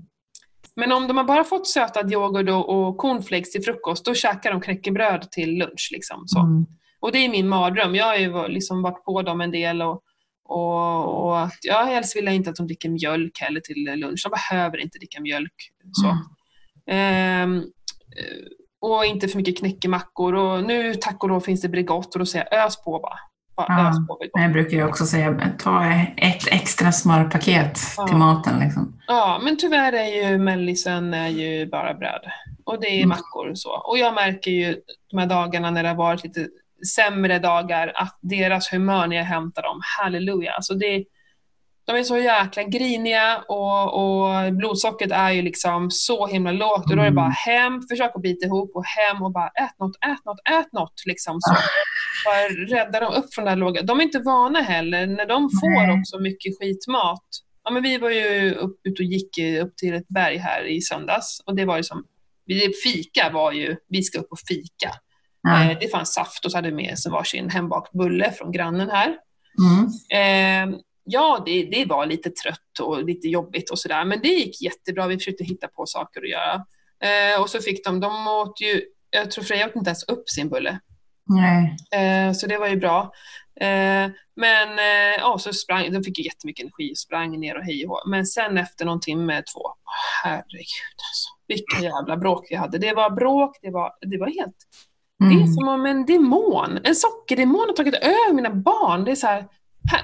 Men 0.76 0.92
om 0.92 1.08
de 1.08 1.16
har 1.16 1.24
bara 1.24 1.44
fått 1.44 1.66
sötad 1.66 2.12
yoghurt 2.12 2.48
och, 2.48 2.68
och 2.68 2.96
cornflakes 2.96 3.50
till 3.50 3.62
frukost, 3.62 4.04
då 4.04 4.14
käkar 4.14 4.50
de 4.50 4.60
knäckebröd 4.60 5.30
till 5.30 5.58
lunch. 5.58 5.88
Liksom, 5.92 6.22
så. 6.26 6.64
Och 7.00 7.12
det 7.12 7.18
är 7.18 7.28
min 7.28 7.48
mardröm. 7.48 7.94
Jag 7.94 8.04
har 8.04 8.16
ju 8.16 8.48
liksom 8.48 8.82
varit 8.82 9.04
på 9.04 9.22
dem 9.22 9.40
en 9.40 9.50
del 9.50 9.82
och, 9.82 10.02
och, 10.44 11.24
och 11.24 11.40
att, 11.40 11.58
ja, 11.62 11.84
helst 11.84 12.16
vill 12.16 12.24
jag 12.24 12.34
inte 12.34 12.50
att 12.50 12.56
de 12.56 12.66
dricker 12.66 12.88
mjölk 12.88 13.40
heller 13.40 13.60
till 13.60 13.84
lunch. 13.84 14.20
De 14.24 14.30
behöver 14.30 14.78
inte 14.78 14.98
dricka 14.98 15.20
mjölk. 15.20 15.54
Så. 15.92 16.16
Mm. 16.90 17.52
Um, 17.52 17.64
och 18.80 19.04
inte 19.04 19.28
för 19.28 19.36
mycket 19.36 19.58
knäckemackor. 19.58 20.34
Och 20.34 20.64
nu 20.64 20.94
tack 20.94 21.22
och 21.22 21.28
lov 21.28 21.40
finns 21.40 21.60
det 21.60 21.68
Bregott 21.68 22.14
och 22.14 22.18
då 22.18 22.26
säger 22.26 22.48
jag 22.50 22.66
ös 22.66 22.84
på 22.84 22.98
bara. 22.98 23.18
bara 23.56 23.82
ja, 23.82 23.88
ös 23.88 24.06
på 24.06 24.18
jag 24.32 24.52
brukar 24.52 24.76
ju 24.76 24.84
också 24.84 25.06
säga 25.06 25.52
ta 25.58 25.86
ett 26.16 26.46
extra 26.46 26.92
smörpaket 26.92 27.78
ja. 27.96 28.06
till 28.06 28.16
maten. 28.16 28.58
Liksom. 28.60 29.00
Ja, 29.06 29.40
men 29.44 29.56
tyvärr 29.56 29.92
är 29.92 30.30
ju 30.30 30.38
mellisen 30.38 31.14
är 31.14 31.28
ju 31.28 31.66
bara 31.66 31.94
bröd. 31.94 32.22
Och 32.64 32.80
det 32.80 32.86
är 32.86 32.96
mm. 32.96 33.08
mackor 33.08 33.50
och 33.50 33.58
så. 33.58 33.70
Och 33.70 33.98
jag 33.98 34.14
märker 34.14 34.50
ju 34.50 34.76
de 35.10 35.18
här 35.18 35.26
dagarna 35.26 35.70
när 35.70 35.82
det 35.82 35.88
har 35.88 35.96
varit 35.96 36.24
lite 36.24 36.48
sämre 36.94 37.38
dagar, 37.38 37.92
att 37.94 38.18
deras 38.20 38.72
humör 38.72 39.06
när 39.06 39.16
jag 39.16 39.24
hämtar 39.24 39.62
dem, 39.62 39.80
halleluja. 39.98 40.52
Alltså 40.52 40.74
det, 40.74 41.04
de 41.86 41.96
är 41.96 42.02
så 42.02 42.18
jäkla 42.18 42.62
griniga 42.62 43.44
och, 43.48 43.94
och 43.94 44.52
blodsockret 44.52 45.12
är 45.12 45.30
ju 45.30 45.42
liksom 45.42 45.90
så 45.90 46.26
himla 46.26 46.52
lågt 46.52 46.90
och 46.90 46.96
då 46.96 47.02
är 47.02 47.06
det 47.06 47.12
bara 47.12 47.24
mm. 47.24 47.36
hem, 47.46 47.82
försök 47.90 48.10
att 48.14 48.22
bita 48.22 48.46
ihop 48.46 48.70
och 48.74 48.84
hem 48.84 49.22
och 49.22 49.32
bara 49.32 49.48
ät 49.48 49.78
något, 49.78 49.96
ät 49.96 50.24
något, 50.24 50.40
ät 50.50 50.72
något. 50.72 51.02
Liksom 51.06 51.40
så. 51.40 51.54
Bara 52.24 52.78
rädda 52.78 53.00
dem 53.00 53.14
upp 53.14 53.34
från 53.34 53.44
det 53.44 53.50
här 53.50 53.56
låga. 53.56 53.82
De 53.82 54.00
är 54.00 54.04
inte 54.04 54.18
vana 54.18 54.60
heller 54.60 55.06
när 55.06 55.26
de 55.26 55.50
får 55.50 56.00
också 56.00 56.18
mycket 56.18 56.58
skitmat. 56.58 57.24
Ja, 57.64 57.70
men 57.70 57.82
vi 57.82 57.98
var 57.98 58.10
ju 58.10 58.54
upp, 58.54 58.80
ut 58.84 58.98
och 58.98 59.04
gick 59.04 59.38
upp 59.62 59.76
till 59.76 59.94
ett 59.94 60.08
berg 60.08 60.36
här 60.36 60.64
i 60.64 60.80
söndags 60.80 61.40
och 61.46 61.56
det 61.56 61.64
var 61.64 61.76
ju 61.76 61.82
som, 61.82 62.04
fika 62.84 63.30
var 63.30 63.52
ju, 63.52 63.76
vi 63.88 64.02
ska 64.02 64.18
upp 64.18 64.32
och 64.32 64.38
fika. 64.48 64.90
Mm. 65.54 65.76
det 65.80 65.88
fanns 65.88 66.14
saft 66.14 66.44
och 66.44 66.50
så 66.50 66.58
hade 66.58 66.68
vi 66.68 66.74
med 66.74 66.98
sig 66.98 67.12
varsin 67.12 67.50
hembakt 67.50 67.92
bulle 67.92 68.32
från 68.32 68.52
grannen 68.52 68.90
här. 68.90 69.16
Mm. 69.58 70.72
Eh, 70.72 70.78
ja, 71.04 71.42
det, 71.46 71.62
det, 71.62 71.84
var 71.84 72.06
lite 72.06 72.30
trött 72.30 72.80
och 72.80 73.04
lite 73.04 73.28
jobbigt 73.28 73.70
och 73.70 73.78
sådär, 73.78 74.04
men 74.04 74.20
det 74.22 74.28
gick 74.28 74.62
jättebra. 74.62 75.06
Vi 75.06 75.18
försökte 75.18 75.44
hitta 75.44 75.68
på 75.68 75.86
saker 75.86 76.22
att 76.22 76.30
göra. 76.30 76.64
Eh, 77.00 77.42
och 77.42 77.50
så 77.50 77.60
fick 77.60 77.84
de, 77.84 78.00
de 78.00 78.28
åt 78.28 78.60
ju, 78.60 78.82
jag 79.10 79.30
tror 79.30 79.44
Freja 79.44 79.66
åt 79.66 79.76
inte 79.76 79.88
ens 79.88 80.02
upp 80.02 80.28
sin 80.28 80.48
bulle. 80.48 80.80
Nej. 81.26 81.76
Eh, 81.92 82.32
så 82.32 82.46
det 82.46 82.58
var 82.58 82.68
ju 82.68 82.76
bra. 82.76 83.12
Eh, 83.60 84.10
men 84.36 84.78
ja, 85.18 85.38
så 85.38 85.52
sprang, 85.52 85.92
de 85.92 86.04
fick 86.04 86.18
ju 86.18 86.24
jättemycket 86.24 86.62
energi 86.62 86.92
och 86.92 86.98
sprang 86.98 87.40
ner 87.40 87.58
och 87.58 87.64
hej 87.64 87.86
och. 87.86 88.02
Men 88.06 88.26
sen 88.26 88.58
efter 88.58 88.84
någon 88.84 89.00
timme, 89.00 89.42
två, 89.54 89.60
herregud 90.22 90.98
alltså, 91.08 91.28
vilka 91.48 91.94
jävla 91.94 92.16
bråk 92.16 92.46
vi 92.50 92.56
hade. 92.56 92.78
Det 92.78 92.92
var 92.92 93.10
bråk, 93.10 93.58
det 93.62 93.70
var, 93.70 93.92
det 94.00 94.18
var 94.18 94.26
helt 94.26 94.56
Mm. 95.20 95.34
Det 95.34 95.40
är 95.40 95.44
mm. 95.44 95.54
som 95.54 95.68
om 95.68 95.86
en 95.86 96.06
demon, 96.06 96.78
en 96.84 96.94
sockerdemon 96.94 97.64
har 97.68 97.72
tagit 97.72 97.94
över 97.94 98.32
mina 98.32 98.50
barn. 98.50 99.04
Det 99.04 99.10
är 99.10 99.16
så 99.16 99.26
här, 99.26 99.44
här 99.90 100.02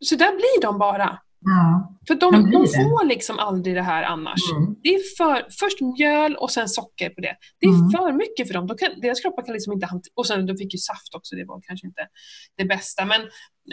så 0.00 0.16
där 0.16 0.32
blir 0.32 0.62
de 0.62 0.78
bara. 0.78 1.18
Ja, 1.48 1.96
för 2.08 2.14
de, 2.14 2.32
de, 2.32 2.50
de 2.50 2.66
får 2.66 3.06
liksom 3.06 3.38
aldrig 3.38 3.74
det 3.74 3.82
här 3.82 4.02
annars. 4.02 4.40
Mm. 4.56 4.76
Det 4.82 4.88
är 4.88 5.16
för, 5.16 5.46
först 5.60 5.80
mjöl 5.80 6.36
och 6.36 6.50
sen 6.50 6.68
socker 6.68 7.10
på 7.10 7.20
det. 7.20 7.36
Det 7.60 7.66
är 7.66 7.70
mm. 7.70 7.90
för 7.90 8.12
mycket 8.12 8.46
för 8.46 8.54
dem. 8.54 8.66
De 8.66 8.76
kan, 8.76 9.00
deras 9.00 9.20
kroppar 9.20 9.42
kan 9.44 9.52
liksom 9.52 9.72
inte 9.72 9.86
hantera... 9.86 10.12
Och 10.14 10.26
sen 10.26 10.46
de 10.46 10.56
fick 10.56 10.74
ju 10.74 10.78
saft 10.78 11.14
också, 11.16 11.36
det 11.36 11.44
var 11.44 11.60
kanske 11.62 11.86
inte 11.86 12.02
det 12.56 12.64
bästa. 12.64 13.04
Men 13.04 13.20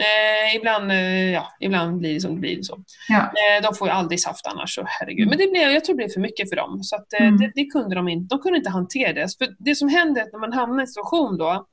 eh, 0.08 0.56
ibland, 0.56 0.90
eh, 0.90 1.30
ja, 1.30 1.48
ibland 1.60 1.98
blir 1.98 2.14
det 2.14 2.20
som 2.20 2.34
det 2.34 2.40
blir. 2.40 2.62
Så. 2.62 2.84
Ja. 3.08 3.22
Eh, 3.22 3.62
de 3.62 3.74
får 3.74 3.88
ju 3.88 3.92
aldrig 3.94 4.20
saft 4.20 4.46
annars, 4.46 4.74
så 4.74 4.82
herregud. 4.86 5.28
Men 5.28 5.38
det 5.38 5.50
blev, 5.50 5.70
jag 5.70 5.84
tror 5.84 5.94
det 5.94 6.02
blev 6.02 6.08
för 6.08 6.20
mycket 6.20 6.48
för 6.48 6.56
dem. 6.56 6.82
Så 6.82 6.96
att, 6.96 7.12
eh, 7.12 7.26
mm. 7.26 7.40
det, 7.40 7.52
det, 7.54 7.64
kunde 7.64 7.94
de 7.94 8.08
inte. 8.08 8.34
De 8.34 8.42
kunde 8.42 8.58
inte 8.58 8.70
hantera 8.70 9.12
det. 9.12 9.28
För 9.38 9.48
det 9.58 9.74
som 9.74 9.88
händer 9.88 10.24
när 10.32 10.40
man 10.40 10.52
hamnar 10.52 10.78
i 10.78 10.82
en 10.82 10.86
situation 10.86 11.38
då, 11.38 11.66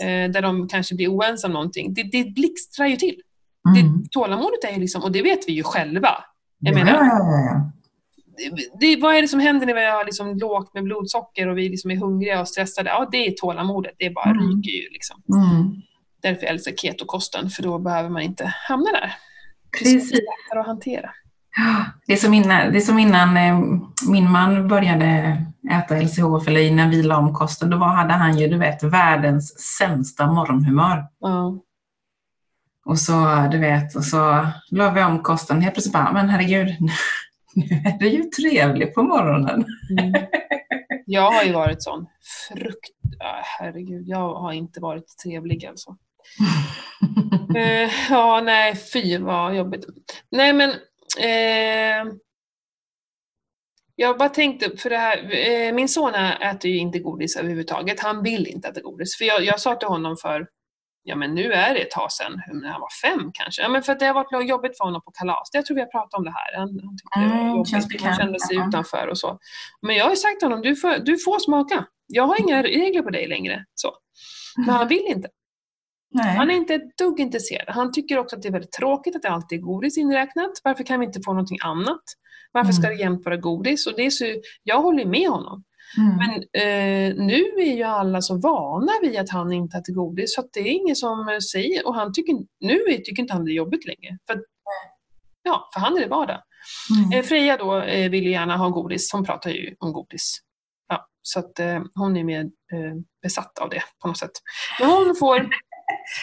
eh, 0.00 0.30
där 0.30 0.42
de 0.42 0.68
kanske 0.68 0.94
blir 0.94 1.08
oense 1.08 1.46
om 1.46 1.52
någonting, 1.52 1.94
det, 1.94 2.02
det 2.02 2.24
blixtrar 2.34 2.86
ju 2.86 2.96
till. 2.96 3.20
Mm. 3.68 4.02
Det, 4.02 4.08
tålamodet 4.10 4.64
är 4.64 4.72
ju 4.72 4.80
liksom, 4.80 5.02
och 5.02 5.12
det 5.12 5.22
vet 5.22 5.48
vi 5.48 5.52
ju 5.52 5.62
själva. 5.62 6.10
Jag 6.58 6.74
ja, 6.74 6.84
menar, 6.84 7.04
ja, 7.04 7.72
det, 8.80 8.96
vad 8.96 9.14
är 9.14 9.22
det 9.22 9.28
som 9.28 9.40
händer 9.40 9.66
när 9.66 9.74
vi 9.74 9.90
har 9.90 10.04
liksom 10.04 10.38
lågt 10.38 10.74
med 10.74 10.84
blodsocker 10.84 11.48
och 11.48 11.58
vi 11.58 11.68
liksom 11.68 11.90
är 11.90 11.96
hungriga 11.96 12.40
och 12.40 12.48
stressade? 12.48 12.90
Ja, 12.90 13.08
det 13.12 13.26
är 13.26 13.30
tålamodet. 13.30 13.92
Det 13.98 14.10
bara 14.10 14.30
mm. 14.30 14.42
ryker 14.42 14.70
ju. 14.70 14.88
Liksom. 14.90 15.22
Mm. 15.34 15.72
Därför 16.22 16.42
jag 16.42 16.50
älskar 16.50 16.72
ketokosten, 16.72 17.50
för 17.50 17.62
då 17.62 17.78
behöver 17.78 18.08
man 18.08 18.22
inte 18.22 18.54
hamna 18.68 18.90
där. 18.90 19.14
Precis. 19.78 20.10
Det 20.10 20.16
är 20.16 20.20
lättare 20.20 20.60
att 20.60 20.66
hantera. 20.66 21.10
Det 22.06 22.12
är 22.12 22.16
som 22.16 22.34
innan, 22.34 22.72
det 22.72 22.78
är 22.78 22.80
som 22.80 22.98
innan 22.98 23.36
eh, 23.36 23.60
min 24.08 24.30
man 24.30 24.68
började 24.68 25.36
äta 25.70 26.00
LCHF, 26.00 26.48
eller 26.48 26.60
innan 26.60 26.90
vi 26.90 27.02
la 27.02 27.16
om 27.16 27.34
kosten, 27.34 27.70
då 27.70 27.76
var, 27.76 27.88
hade 27.88 28.12
han 28.12 28.38
ju 28.38 28.48
du 28.48 28.58
vet 28.58 28.82
världens 28.82 29.58
sämsta 29.78 30.26
morgonhumör. 30.32 31.04
Ja. 31.20 31.58
Och 32.86 32.98
så, 32.98 33.48
du 33.52 33.58
vet, 33.58 33.96
och 33.96 34.04
så 34.04 34.46
la 34.70 34.90
vi 34.90 35.02
om 35.02 35.22
kosten. 35.22 35.60
Helt 35.60 35.74
plötsligt 35.74 35.92
bara, 35.92 36.12
men 36.12 36.28
herregud, 36.28 36.66
nu 37.54 37.64
är 37.64 37.98
det 37.98 38.08
ju 38.08 38.22
trevligt 38.22 38.94
på 38.94 39.02
morgonen. 39.02 39.64
Mm. 39.98 40.12
Jag 41.08 41.30
har 41.30 41.42
ju 41.42 41.52
varit 41.52 41.82
sån. 41.82 42.06
Frukt... 42.48 42.90
Herregud, 43.58 44.08
jag 44.08 44.34
har 44.34 44.52
inte 44.52 44.80
varit 44.80 45.18
trevlig 45.24 45.66
alltså. 45.66 45.96
Eh, 47.56 47.90
ja, 48.10 48.40
nej, 48.40 48.76
fy 48.76 49.18
vad 49.18 49.56
jobbigt. 49.56 49.86
Nej 50.30 50.52
men, 50.52 50.70
eh, 51.20 52.12
jag 53.96 54.18
bara 54.18 54.28
tänkte, 54.28 54.76
för 54.76 54.90
det 54.90 54.96
här, 54.96 55.48
eh, 55.48 55.72
min 55.72 55.88
son 55.88 56.14
äter 56.14 56.70
ju 56.70 56.78
inte 56.78 56.98
godis 56.98 57.36
överhuvudtaget. 57.36 58.00
Han 58.00 58.22
vill 58.22 58.46
inte 58.46 58.68
äta 58.68 58.80
godis. 58.80 59.16
För 59.16 59.24
jag, 59.24 59.44
jag 59.44 59.60
sa 59.60 59.74
till 59.74 59.88
honom 59.88 60.16
för, 60.16 60.46
ja 61.08 61.16
men 61.16 61.34
nu 61.34 61.52
är 61.52 61.74
det 61.74 61.80
ett 61.80 61.90
tag 61.90 62.12
sedan, 62.12 62.42
när 62.52 62.68
han 62.68 62.80
var 62.80 62.88
fem 63.02 63.30
kanske. 63.34 63.62
Ja 63.62 63.68
men 63.68 63.82
för 63.82 63.92
att 63.92 63.98
det 64.00 64.06
har 64.06 64.14
varit 64.14 64.48
jobbigt 64.48 64.76
för 64.76 64.84
honom 64.84 65.02
på 65.04 65.10
kalas. 65.10 65.48
Jag 65.52 65.66
tror 65.66 65.74
vi 65.74 65.80
har 65.80 65.88
pratat 65.88 66.14
om 66.18 66.24
det 66.24 66.30
här. 66.30 66.58
Han, 66.58 66.68
han 66.68 66.96
tyckte 66.98 67.20
det 67.20 67.28
var 67.28 67.42
Mm, 67.42 67.56
jobbigt, 67.56 68.02
han 68.02 68.16
kände 68.16 68.40
sig 68.40 68.56
utanför 68.56 69.06
och 69.08 69.18
så. 69.18 69.38
Men 69.82 69.96
jag 69.96 70.04
har 70.04 70.10
ju 70.10 70.16
sagt 70.16 70.38
till 70.38 70.48
honom, 70.48 70.62
du 70.62 70.76
får, 70.76 70.98
du 70.98 71.18
får 71.18 71.38
smaka. 71.38 71.86
Jag 72.06 72.26
har 72.26 72.40
inga 72.40 72.62
regler 72.62 73.02
på 73.02 73.10
dig 73.10 73.26
längre. 73.28 73.64
Så. 73.74 73.94
Men 74.56 74.68
han 74.68 74.88
vill 74.88 75.04
inte. 75.06 75.28
Nej. 76.10 76.36
Han 76.36 76.50
är 76.50 76.54
inte 76.54 76.74
ett 76.74 76.98
dugg 76.98 77.20
intresserad. 77.20 77.68
Han 77.68 77.92
tycker 77.92 78.18
också 78.18 78.36
att 78.36 78.42
det 78.42 78.48
är 78.48 78.52
väldigt 78.52 78.72
tråkigt 78.72 79.16
att 79.16 79.22
det 79.22 79.28
alltid 79.30 79.58
är 79.58 79.62
godis 79.62 79.98
inräknat. 79.98 80.50
Varför 80.64 80.84
kan 80.84 81.00
vi 81.00 81.06
inte 81.06 81.20
få 81.24 81.32
någonting 81.32 81.58
annat? 81.64 82.02
Varför 82.52 82.72
ska 82.72 82.82
det 82.82 82.94
Mm. 82.94 83.00
jämt 83.00 83.24
vara 83.24 83.36
godis? 83.36 83.86
Och 83.86 83.92
det 83.96 84.06
är 84.06 84.10
så, 84.10 84.24
jag 84.62 84.80
håller 84.82 85.04
med 85.04 85.28
honom. 85.28 85.64
Mm. 85.98 86.16
Men 86.16 86.30
eh, 86.34 87.24
nu 87.26 87.42
är 87.58 87.76
ju 87.76 87.82
alla 87.82 88.22
så 88.22 88.36
vana 88.38 88.92
vid 89.02 89.18
att 89.18 89.30
han 89.30 89.52
inte 89.52 89.78
äter 89.78 89.92
godis 89.92 90.34
så 90.34 90.48
det 90.52 90.60
är 90.60 90.72
ingen 90.72 90.96
som 90.96 91.28
eh, 91.28 91.38
säger, 91.38 91.86
och 91.86 91.94
han 91.94 92.12
tycker, 92.12 92.34
nu 92.60 92.78
tycker 92.78 93.22
inte 93.22 93.32
han 93.34 93.44
det 93.44 93.50
är 93.52 93.54
jobbigt 93.54 93.86
längre. 93.86 94.18
För, 94.26 94.42
ja, 95.42 95.70
för 95.74 95.80
han 95.80 95.96
är 95.96 96.00
det 96.00 96.06
vardag. 96.08 96.42
Mm. 96.98 97.18
Eh, 97.18 97.24
Freja 97.24 97.56
då 97.56 97.80
eh, 97.80 98.10
vill 98.10 98.24
ju 98.24 98.30
gärna 98.30 98.56
ha 98.56 98.68
godis, 98.68 99.12
hon 99.12 99.24
pratar 99.24 99.50
ju 99.50 99.74
om 99.78 99.92
godis. 99.92 100.38
Ja, 100.88 101.06
så 101.22 101.38
att 101.38 101.58
eh, 101.58 101.82
hon 101.94 102.16
är 102.16 102.24
mer 102.24 102.40
eh, 102.42 102.94
besatt 103.22 103.58
av 103.58 103.70
det 103.70 103.82
på 104.02 104.08
något 104.08 104.18
sätt. 104.18 104.32
Men 104.80 104.90
hon 104.90 105.16
får, 105.16 105.48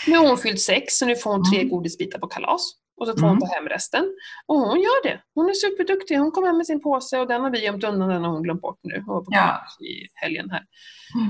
nu 0.07 0.17
har 0.17 0.27
hon 0.27 0.37
fyllt 0.37 0.61
sex 0.61 0.97
så 0.97 1.05
nu 1.05 1.15
får 1.15 1.31
hon 1.31 1.51
tre 1.51 1.59
Mm. 1.59 1.69
godisbitar 1.69 2.19
på 2.19 2.27
kalas. 2.27 2.73
Och 2.97 3.07
så 3.07 3.13
får 3.13 3.21
hon 3.27 3.29
Mm. 3.37 3.39
ta 3.39 3.55
hem 3.55 3.67
resten. 3.69 4.15
Och 4.45 4.55
hon 4.59 4.79
gör 4.81 5.03
det. 5.03 5.21
Hon 5.35 5.49
är 5.49 5.53
superduktig. 5.53 6.17
Hon 6.17 6.31
kom 6.31 6.43
hem 6.43 6.57
med 6.57 6.65
sin 6.67 6.81
påse 6.81 7.19
och 7.19 7.27
den 7.27 7.41
har 7.41 7.49
vi 7.49 7.65
gömt 7.65 7.83
undan, 7.83 8.09
den 8.09 8.23
har 8.23 8.31
hon 8.31 8.43
glömt 8.43 8.61
bort 8.61 8.79
nu. 8.83 9.03
Hon 9.05 9.15
var 9.15 9.21
på 9.21 9.29
Ja. 9.31 9.63
i 9.85 10.07
helgen 10.13 10.49
här. 10.49 10.63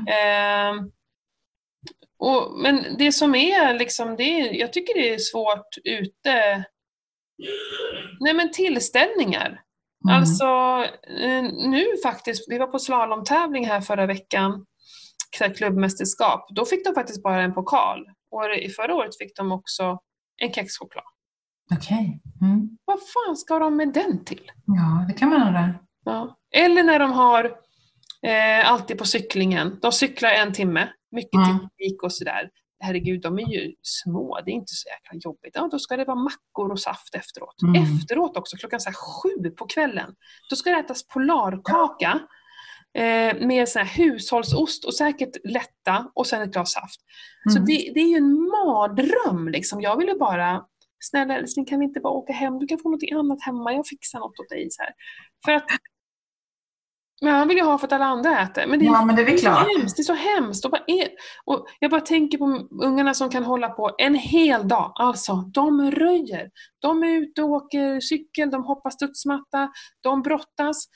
Ehm, 0.09 0.91
och, 2.18 2.59
men 2.59 2.86
det 2.97 3.11
som 3.11 3.36
är 3.36 3.74
liksom, 3.74 4.16
det 4.16 4.24
är, 4.24 4.53
jag 4.53 4.74
tycker 4.74 4.93
det 4.93 5.14
är 5.14 5.18
svårt 5.18 5.78
ute. 5.84 6.64
Nej 8.20 8.34
men 8.34 8.51
tillställningar. 8.51 9.61
Mm. 10.09 10.16
Alltså 10.20 10.45
eh, 11.20 11.43
nu 11.70 11.86
faktiskt, 12.03 12.45
vi 12.51 12.57
var 12.57 12.68
på 12.68 12.80
slalomtävling 12.80 13.68
här 13.68 13.82
förra 13.82 14.05
veckan, 14.05 14.66
klubbmästerskap. 15.55 16.45
Då 16.49 16.66
fick 16.66 16.86
de 16.86 16.93
faktiskt 16.93 17.24
bara 17.24 17.41
en 17.41 17.53
pokal. 17.53 18.05
Och 18.32 18.55
i 18.55 18.70
förra 18.70 18.95
året 18.95 19.18
fick 19.18 19.36
de 19.36 19.51
också 19.51 19.99
en 20.38 20.53
kexchoklad. 20.53 21.03
Okej. 21.72 22.22
Mm. 22.41 22.70
Vad 22.86 22.99
fan 22.99 23.38
ska 23.38 23.59
de 23.59 23.76
med 23.78 23.93
den 23.93 24.26
till? 24.26 24.51
Ja, 24.66 25.05
det 25.07 25.14
kan 25.14 25.30
man 25.30 25.47
undra. 25.47 25.74
Ja. 26.05 26.38
Eller 26.55 26.84
när 26.84 26.99
de 26.99 27.11
har 27.11 27.45
eh, 28.28 28.72
alltid 28.72 28.97
på 28.97 29.05
cyklingen. 29.05 29.80
De 29.82 29.91
cyklar 29.91 30.30
en 30.30 30.53
timme, 30.53 30.89
mycket 31.11 31.34
Mm. 31.36 31.59
teknik 31.59 32.03
och 32.03 32.14
sådär. 32.14 32.49
Herregud, 32.80 33.22
de 33.22 33.39
är 33.39 33.47
ju 33.53 33.74
små, 33.82 34.39
det 34.45 34.51
är 34.51 34.53
inte 34.53 34.74
så 34.74 34.89
jäkla 34.89 35.20
jobbigt. 35.24 35.51
Ja, 35.55 35.68
då 35.72 35.80
ska 35.80 35.97
det 35.97 36.05
vara 36.05 36.16
mackor 36.18 36.72
och 36.72 36.80
saft 36.80 37.16
efteråt. 37.16 37.61
Mm. 37.61 37.84
Efteråt 37.84 38.38
också, 38.38 38.57
klockan 38.57 38.80
så 38.80 38.91
sju 38.91 39.49
på 39.49 39.66
kvällen. 39.68 40.16
Då 40.49 40.55
ska 40.55 40.70
det 40.70 40.78
ätas 40.80 41.07
polarkaka 41.07 42.20
eh, 42.97 43.47
med 43.47 43.70
sån 43.70 43.80
här 43.86 43.89
hushållsost 43.97 44.86
och 44.86 44.93
säkert 44.93 45.30
lätta 45.43 46.11
och 46.16 46.28
sen 46.28 46.41
ett 46.41 46.51
glas 46.53 46.72
saft. 46.72 47.01
Så 47.49 47.57
Mm. 47.57 47.66
det, 47.66 47.91
det 47.93 47.99
är 47.99 48.07
ju 48.09 48.18
en 48.18 48.34
mardröm 48.34 49.47
liksom. 49.49 49.82
Jag 49.82 49.97
ville 49.97 50.16
bara, 50.16 50.64
snälla 51.04 51.38
älskling 51.38 51.66
kan 51.66 51.80
vi 51.80 51.86
inte 51.86 51.99
bara 51.99 52.14
åka 52.14 52.34
hem? 52.34 52.60
Du 52.60 52.68
kan 52.68 52.80
få 52.80 52.89
något 52.89 53.04
annat 53.14 53.41
hemma, 53.41 53.74
jag 53.74 53.88
fixar 53.88 54.20
något 54.20 54.39
åt 54.39 54.49
dig. 54.49 54.68
Så 54.72 54.84
här. 54.84 54.91
För 55.45 55.51
att, 55.51 55.66
men 57.24 57.36
han 57.36 57.47
vill 57.47 57.58
ju 57.58 57.64
ha 57.64 57.78
för 57.78 57.88
att 57.88 57.93
alla 57.93 58.06
andra 58.06 58.41
äter. 58.41 58.68
Men 58.68 58.80
det 58.80 58.86
är, 58.86 58.88
Ja, 58.88 59.06
men 59.06 59.16
det 59.16 59.22
är 59.22 59.26
det 59.26 59.34
är 59.34 59.38
så 59.38 59.49
hemskt. 59.49 59.97
Det 59.97 60.01
är 60.01 60.04
så 60.04 60.14
hemskt. 60.14 60.66
Och, 60.66 60.72
bara 60.72 60.84
är, 60.88 61.08
och 61.45 61.66
jag 61.80 61.91
bara 61.91 62.01
tänker 62.01 62.38
på 62.38 62.68
ungarna 62.84 63.14
som 63.14 63.30
kan 63.30 63.43
hålla 63.43 63.70
på 63.70 63.95
en 63.97 64.16
hel 64.16 64.68
dag. 64.68 64.91
Alltså, 64.95 65.36
de 65.54 65.91
röjer. 65.91 66.49
De 66.80 67.04
är 67.04 67.08
ute 67.08 67.43
och 67.43 67.49
åker 67.49 67.99
cykel, 67.99 68.51
de 68.51 68.64
hoppar 68.64 68.89
studsmatta, 68.89 69.70
de 70.01 70.22
brottas. 70.22 70.88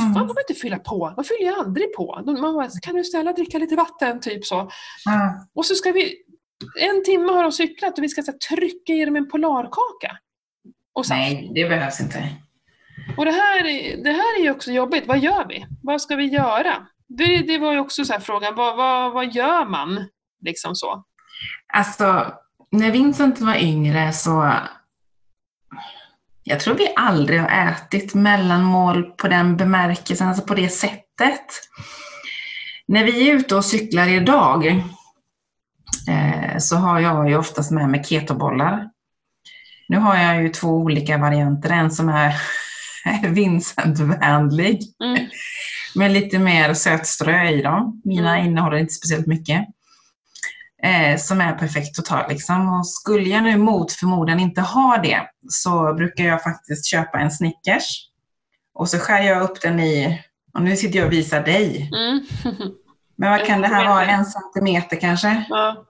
Mm. 0.00 0.14
Fan, 0.14 0.26
de 0.26 0.34
inte 0.48 0.60
fylla 0.60 0.78
på. 0.78 1.12
De 1.16 1.24
fyller 1.24 1.50
ju 1.50 1.54
aldrig 1.54 1.94
på. 1.96 2.22
De, 2.26 2.40
man 2.40 2.54
bara, 2.54 2.68
kan 2.82 2.94
du 2.94 3.04
snälla 3.04 3.32
dricka 3.32 3.58
lite 3.58 3.76
vatten? 3.76 4.20
Typ 4.20 4.44
så. 4.44 4.70
Ja. 5.04 5.46
Och 5.54 5.66
så 5.66 5.74
ska 5.74 5.92
vi, 5.92 6.14
en 6.80 7.04
timme 7.04 7.32
har 7.32 7.42
de 7.42 7.52
cyklat 7.52 7.98
och 7.98 8.04
vi 8.04 8.08
ska 8.08 8.22
så 8.22 8.30
här, 8.32 8.56
trycka 8.56 8.92
i 8.92 9.04
dem 9.04 9.16
en 9.16 9.28
polarkaka. 9.28 10.16
Och, 10.94 11.06
saft. 11.06 11.18
Nej, 11.18 11.50
det 11.54 11.68
behövs 11.68 12.00
inte. 12.00 12.28
och 13.16 13.24
det, 13.24 13.30
här, 13.32 13.64
är- 13.66 14.04
det 14.04 14.12
här 14.12 14.38
är 14.40 14.42
ju 14.44 14.50
också 14.50 14.72
jobbigt. 14.72 15.04
Vad 15.06 15.18
gör 15.18 15.46
vi? 15.48 15.66
Vad 15.82 16.02
ska 16.02 16.16
vi 16.16 16.24
göra? 16.24 16.86
Det, 17.08 17.38
det 17.38 17.58
var 17.58 17.72
ju 17.72 17.78
också 17.78 18.04
så 18.04 18.12
här 18.12 18.20
frågan, 18.20 18.54
vad, 18.54 18.76
vad, 18.76 19.12
vad 19.12 19.34
gör 19.34 19.64
man? 19.66 20.08
Liksom 20.44 20.74
så. 20.74 21.04
Alltså, 21.74 22.32
när 22.70 22.90
Vincent 22.90 23.40
var 23.40 23.54
yngre 23.56 24.12
så... 24.12 24.52
Jag 26.44 26.60
tror 26.60 26.74
vi 26.74 26.92
aldrig 26.96 27.40
har 27.40 27.68
ätit 27.68 28.14
mellanmål 28.14 29.04
på 29.04 29.28
den 29.28 29.56
bemärkelsen, 29.56 30.28
alltså 30.28 30.44
på 30.46 30.54
det 30.54 30.68
sättet. 30.68 31.46
När 32.86 33.04
vi 33.04 33.30
är 33.30 33.34
ute 33.34 33.56
och 33.56 33.64
cyklar 33.64 34.08
idag 34.08 34.82
så 36.58 36.76
har 36.76 37.00
jag 37.00 37.28
ju 37.28 37.36
oftast 37.36 37.70
med 37.70 37.88
mig 37.88 38.04
ketobollar. 38.04 38.88
Nu 39.88 39.98
har 39.98 40.16
jag 40.16 40.42
ju 40.42 40.48
två 40.48 40.68
olika 40.68 41.18
varianter, 41.18 41.70
en 41.70 41.90
som 41.90 42.08
är 42.08 42.34
Vincent-vänlig 43.28 44.80
Mm. 45.04 45.26
med 45.94 46.12
lite 46.12 46.38
mer 46.38 46.74
sötströ 46.74 47.48
i 47.48 47.62
dem. 47.62 48.00
Mina 48.04 48.34
Mm. 48.36 48.46
innehåller 48.48 48.76
inte 48.76 48.92
speciellt 48.94 49.26
mycket. 49.26 49.66
Eh, 50.82 51.16
som 51.18 51.40
är 51.40 51.52
perfekt 51.52 51.98
att 51.98 52.04
ta 52.04 52.26
liksom. 52.28 52.68
Och 52.68 52.86
skulle 52.86 53.28
jag 53.28 53.42
nu 53.42 53.56
mot 53.56 53.92
förmodan 53.92 54.40
inte 54.40 54.60
ha 54.60 54.96
det 54.96 55.20
så 55.48 55.94
brukar 55.94 56.24
jag 56.24 56.42
faktiskt 56.42 56.86
köpa 56.86 57.18
en 57.18 57.30
Snickers. 57.30 58.08
Och 58.74 58.88
så 58.88 58.98
skär 58.98 59.22
jag 59.22 59.42
upp 59.42 59.60
den 59.60 59.80
i, 59.80 60.20
och 60.54 60.62
nu 60.62 60.76
sitter 60.76 60.98
jag 60.98 61.06
och 61.06 61.12
visar 61.12 61.42
dig. 61.44 61.90
Mm. 61.94 62.20
Men 63.16 63.30
vad 63.30 63.46
kan 63.46 63.60
det 63.60 63.68
här 63.68 63.88
vara? 63.88 64.06
En 64.06 64.24
centimeter 64.24 64.96
kanske? 65.00 65.44
ja. 65.48 65.84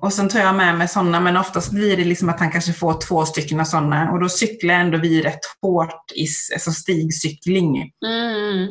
Och 0.00 0.12
sen 0.12 0.28
tar 0.28 0.40
jag 0.40 0.54
med 0.54 0.78
mig 0.78 0.88
sådana, 0.88 1.20
men 1.20 1.36
oftast 1.36 1.72
blir 1.72 1.96
det 1.96 2.04
liksom 2.04 2.28
att 2.28 2.40
han 2.40 2.50
kanske 2.50 2.72
får 2.72 3.00
två 3.00 3.24
stycken 3.24 3.60
av 3.60 3.64
sådana. 3.64 4.10
Och 4.12 4.20
då 4.20 4.28
cyklar 4.28 4.74
ändå 4.74 4.98
vi 4.98 5.22
rätt 5.22 5.40
hårt 5.62 6.12
i 6.14 6.26
alltså 6.54 6.70
stigcykling. 6.70 7.92
Mm. 8.06 8.68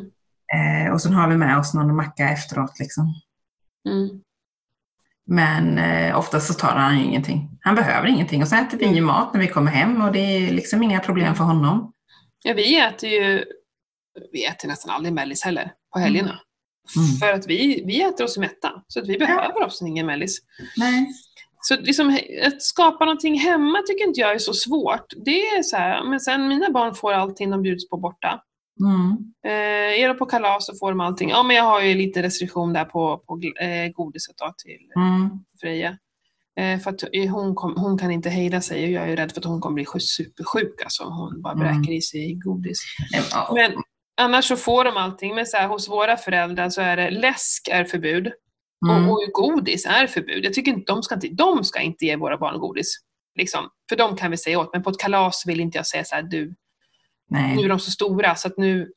Eh, 0.53 0.93
och 0.93 1.01
sen 1.01 1.13
har 1.13 1.29
vi 1.29 1.37
med 1.37 1.57
oss 1.57 1.73
någon 1.73 1.95
macka 1.95 2.29
efteråt. 2.29 2.79
Liksom. 2.79 3.13
Mm. 3.89 4.09
Men 5.27 5.77
eh, 5.77 6.17
oftast 6.17 6.47
så 6.47 6.53
tar 6.53 6.75
han 6.75 6.97
ingenting. 6.97 7.57
Han 7.61 7.75
behöver 7.75 8.07
ingenting. 8.07 8.41
Och 8.41 8.47
så 8.47 8.55
äter 8.55 8.77
vi 8.77 8.85
ju 8.85 9.01
mat 9.01 9.33
när 9.33 9.41
vi 9.41 9.47
kommer 9.47 9.71
hem 9.71 10.01
och 10.01 10.11
det 10.11 10.19
är 10.19 10.51
liksom 10.51 10.83
inga 10.83 10.99
problem 10.99 11.35
för 11.35 11.43
honom. 11.43 11.93
Ja, 12.43 12.53
vi 12.53 12.79
äter 12.79 13.09
ju 13.09 13.45
vi 14.31 14.45
äter 14.45 14.67
nästan 14.67 14.91
aldrig 14.91 15.13
mellis 15.13 15.43
heller 15.43 15.71
på 15.93 15.99
helgerna. 15.99 16.29
Mm. 16.29 16.41
För 17.19 17.31
att 17.33 17.47
vi, 17.47 17.83
vi 17.85 18.01
äter 18.01 18.23
oss 18.23 18.37
mätta. 18.37 18.83
Så 18.87 18.99
att 18.99 19.07
vi 19.07 19.17
behöver 19.17 19.65
oss 19.65 19.81
ingen 19.81 20.05
mellis. 20.05 20.37
Nej. 20.77 21.07
Så 21.63 21.75
liksom, 21.75 22.19
att 22.45 22.61
skapa 22.61 23.05
någonting 23.05 23.39
hemma 23.39 23.81
tycker 23.87 24.07
inte 24.07 24.19
jag 24.19 24.31
är 24.33 24.39
så 24.39 24.53
svårt. 24.53 25.13
Det 25.25 25.41
är 25.41 25.63
så 25.63 25.77
här, 25.77 26.03
men 26.03 26.19
sen 26.19 26.47
mina 26.47 26.69
barn 26.69 26.95
får 26.95 27.13
allting 27.13 27.49
de 27.49 27.61
bjuds 27.61 27.89
på 27.89 27.97
borta. 27.97 28.41
Mm. 28.79 29.17
Eh, 29.45 30.01
är 30.03 30.07
de 30.07 30.17
på 30.17 30.25
kalas 30.25 30.65
så 30.65 30.73
får 30.75 30.91
de 30.91 30.99
allting. 31.01 31.29
Ja, 31.29 31.43
men 31.43 31.55
jag 31.55 31.63
har 31.63 31.81
ju 31.81 31.95
lite 31.95 32.21
restriktion 32.23 32.73
där 32.73 32.85
på, 32.85 33.17
på 33.27 33.41
eh, 33.61 33.91
godiset 33.91 34.35
då 34.37 34.53
till 34.65 34.79
Mm. 34.95 35.29
Freja. 35.61 35.97
Eh, 36.59 36.79
för 36.79 36.89
att 36.91 37.01
hon, 37.31 37.55
kom, 37.55 37.73
hon 37.77 37.97
kan 37.97 38.11
inte 38.11 38.29
hejda 38.29 38.61
sig 38.61 38.83
och 38.85 38.91
jag 38.91 39.03
är 39.03 39.07
ju 39.07 39.15
rädd 39.15 39.31
för 39.31 39.39
att 39.39 39.45
hon 39.45 39.61
kommer 39.61 39.73
bli 39.75 39.83
sj- 39.83 39.99
supersjuk. 39.99 40.81
Alltså. 40.83 41.03
Hon 41.03 41.41
bara 41.41 41.53
Mm. 41.53 41.81
bräker 41.81 41.93
i 41.93 42.01
sig 42.01 42.33
godis. 42.33 42.79
Ja. 43.31 43.51
Men 43.53 43.71
annars 44.21 44.45
så 44.45 44.55
får 44.55 44.83
de 44.85 44.97
allting. 44.97 45.35
Men 45.35 45.45
så 45.45 45.57
här, 45.57 45.67
hos 45.67 45.89
våra 45.89 46.17
föräldrar 46.17 46.69
så 46.69 46.81
är 46.81 46.97
det 46.97 47.09
läsk 47.09 47.67
är 47.67 47.85
förbud 47.85 48.31
Mm. 48.85 49.09
och, 49.09 49.13
och 49.13 49.31
godis 49.33 49.85
är 49.85 50.07
förbud. 50.07 50.45
Jag 50.45 50.53
tycker 50.53 50.71
inte 50.71 50.91
de 50.91 51.03
ska 51.03 51.15
inte, 51.15 51.27
de 51.27 51.63
ska 51.63 51.79
inte 51.79 52.05
ge 52.05 52.15
våra 52.15 52.37
barn 52.37 52.59
godis. 52.59 52.95
Liksom. 53.35 53.69
För 53.89 53.95
de 53.95 54.17
kan 54.17 54.31
vi 54.31 54.37
säga 54.37 54.59
åt, 54.59 54.73
men 54.73 54.83
på 54.83 54.89
ett 54.89 54.99
kalas 54.99 55.43
vill 55.47 55.59
inte 55.59 55.77
jag 55.77 55.87
säga 55.87 56.03
så 56.03 56.15
här, 56.15 56.23
du, 56.23 56.55
Nej. 57.29 57.55
Nu 57.55 57.63
är 57.63 57.69
de 57.69 57.79
så 57.79 57.91
stora 57.91 58.35
så 58.35 58.47
att 58.47 58.57
nu 58.57 58.91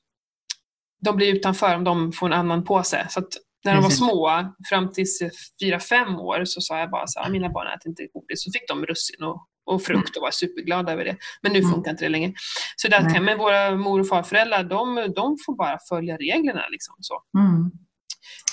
de 1.00 1.16
blir 1.16 1.34
utanför 1.34 1.74
om 1.74 1.84
de 1.84 2.12
får 2.12 2.26
en 2.26 2.32
annan 2.32 2.64
påse. 2.64 3.06
Så 3.10 3.20
att 3.20 3.28
när 3.64 3.74
de 3.74 3.82
var 3.82 3.90
små, 3.90 4.52
fram 4.68 4.92
till 4.92 5.06
fyra 5.62 5.80
fem 5.80 6.16
år, 6.16 6.44
så 6.44 6.60
sa 6.60 6.78
jag 6.78 6.90
bara 6.90 7.06
så 7.06 7.20
här, 7.20 7.30
mina 7.30 7.48
barn 7.48 7.66
äter 7.66 7.88
inte 7.88 8.06
godis. 8.12 8.44
Så 8.44 8.50
fick 8.52 8.68
de 8.68 8.86
russin 8.86 9.22
och, 9.22 9.46
och 9.66 9.82
frukt 9.82 10.16
och 10.16 10.22
var 10.22 10.30
superglada 10.30 10.92
över 10.92 11.04
det. 11.04 11.16
Men 11.42 11.52
nu 11.52 11.58
Mm. 11.58 11.70
funkar 11.70 11.90
inte 11.90 12.04
det 12.04 12.08
längre. 12.08 12.32
Så 12.76 12.88
där 12.88 13.14
kan, 13.14 13.24
men 13.24 13.38
våra 13.38 13.70
mor 13.76 14.00
och 14.00 14.08
farföräldrar, 14.08 14.64
de, 14.64 15.12
de 15.16 15.36
får 15.46 15.56
bara 15.56 15.78
följa 15.88 16.16
reglerna. 16.16 16.62
Liksom, 16.70 16.94
så. 17.00 17.14
Mm. 17.38 17.70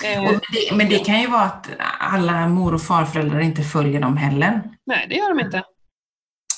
Eh, 0.04 0.34
Och 0.34 0.40
det, 0.52 0.76
men 0.76 0.88
det 0.88 0.98
kan 0.98 1.20
ju 1.20 1.26
vara 1.26 1.42
att 1.42 1.68
alla 1.98 2.48
mor 2.48 2.74
och 2.74 2.82
farföräldrar 2.82 3.40
inte 3.40 3.62
följer 3.62 4.00
dem 4.00 4.16
heller. 4.16 4.62
nej, 4.86 5.06
det 5.08 5.14
gör 5.14 5.28
de 5.36 5.40
inte. 5.44 5.62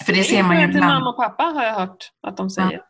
För 0.06 0.12
det 0.12 0.24
ser 0.24 0.42
man 0.42 0.56
ju 0.56 0.64
Inte 0.64 0.76
ibland. 0.78 0.94
mamma 0.94 1.10
och 1.10 1.16
pappa 1.16 1.42
har 1.42 1.64
jag 1.64 1.74
hört 1.74 2.10
att 2.26 2.36
de 2.36 2.50
säger. 2.50 2.80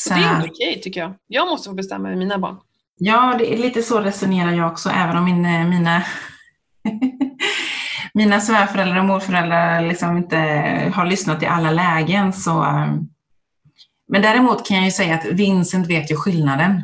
Så 0.00 0.08
Så 0.08 0.14
det 0.14 0.20
är 0.20 0.34
ändå 0.34 0.46
okej 0.46 0.80
tycker 0.82 1.00
jag. 1.00 1.14
Jag 1.26 1.46
måste 1.48 1.68
få 1.68 1.74
bestämma 1.74 2.08
med 2.08 2.18
mina 2.18 2.38
barn. 2.38 2.56
Ja, 2.96 3.34
det 3.38 3.54
är 3.54 3.58
lite 3.58 3.82
så 3.82 4.00
resonerar 4.00 4.52
jag 4.52 4.72
också, 4.72 4.88
även 4.90 5.16
om 5.16 5.24
min, 5.24 5.44
eh, 5.46 5.66
mina, 5.68 6.02
mina 8.18 8.40
svärföräldrar 8.40 8.98
och 8.98 9.04
morföräldrar 9.04 9.82
liksom 9.82 10.16
inte 10.16 10.36
har 10.94 11.06
lyssnat 11.06 11.42
i 11.42 11.46
alla 11.46 11.70
lägen. 11.70 12.32
Så, 12.32 12.62
eh, 12.64 12.86
men 14.08 14.22
däremot 14.22 14.66
kan 14.68 14.76
jag 14.76 14.84
ju 14.86 14.90
säga 14.90 15.14
att 15.14 15.24
Vincent 15.24 15.86
vet 15.86 16.10
ju 16.10 16.16
skillnaden. 16.16 16.82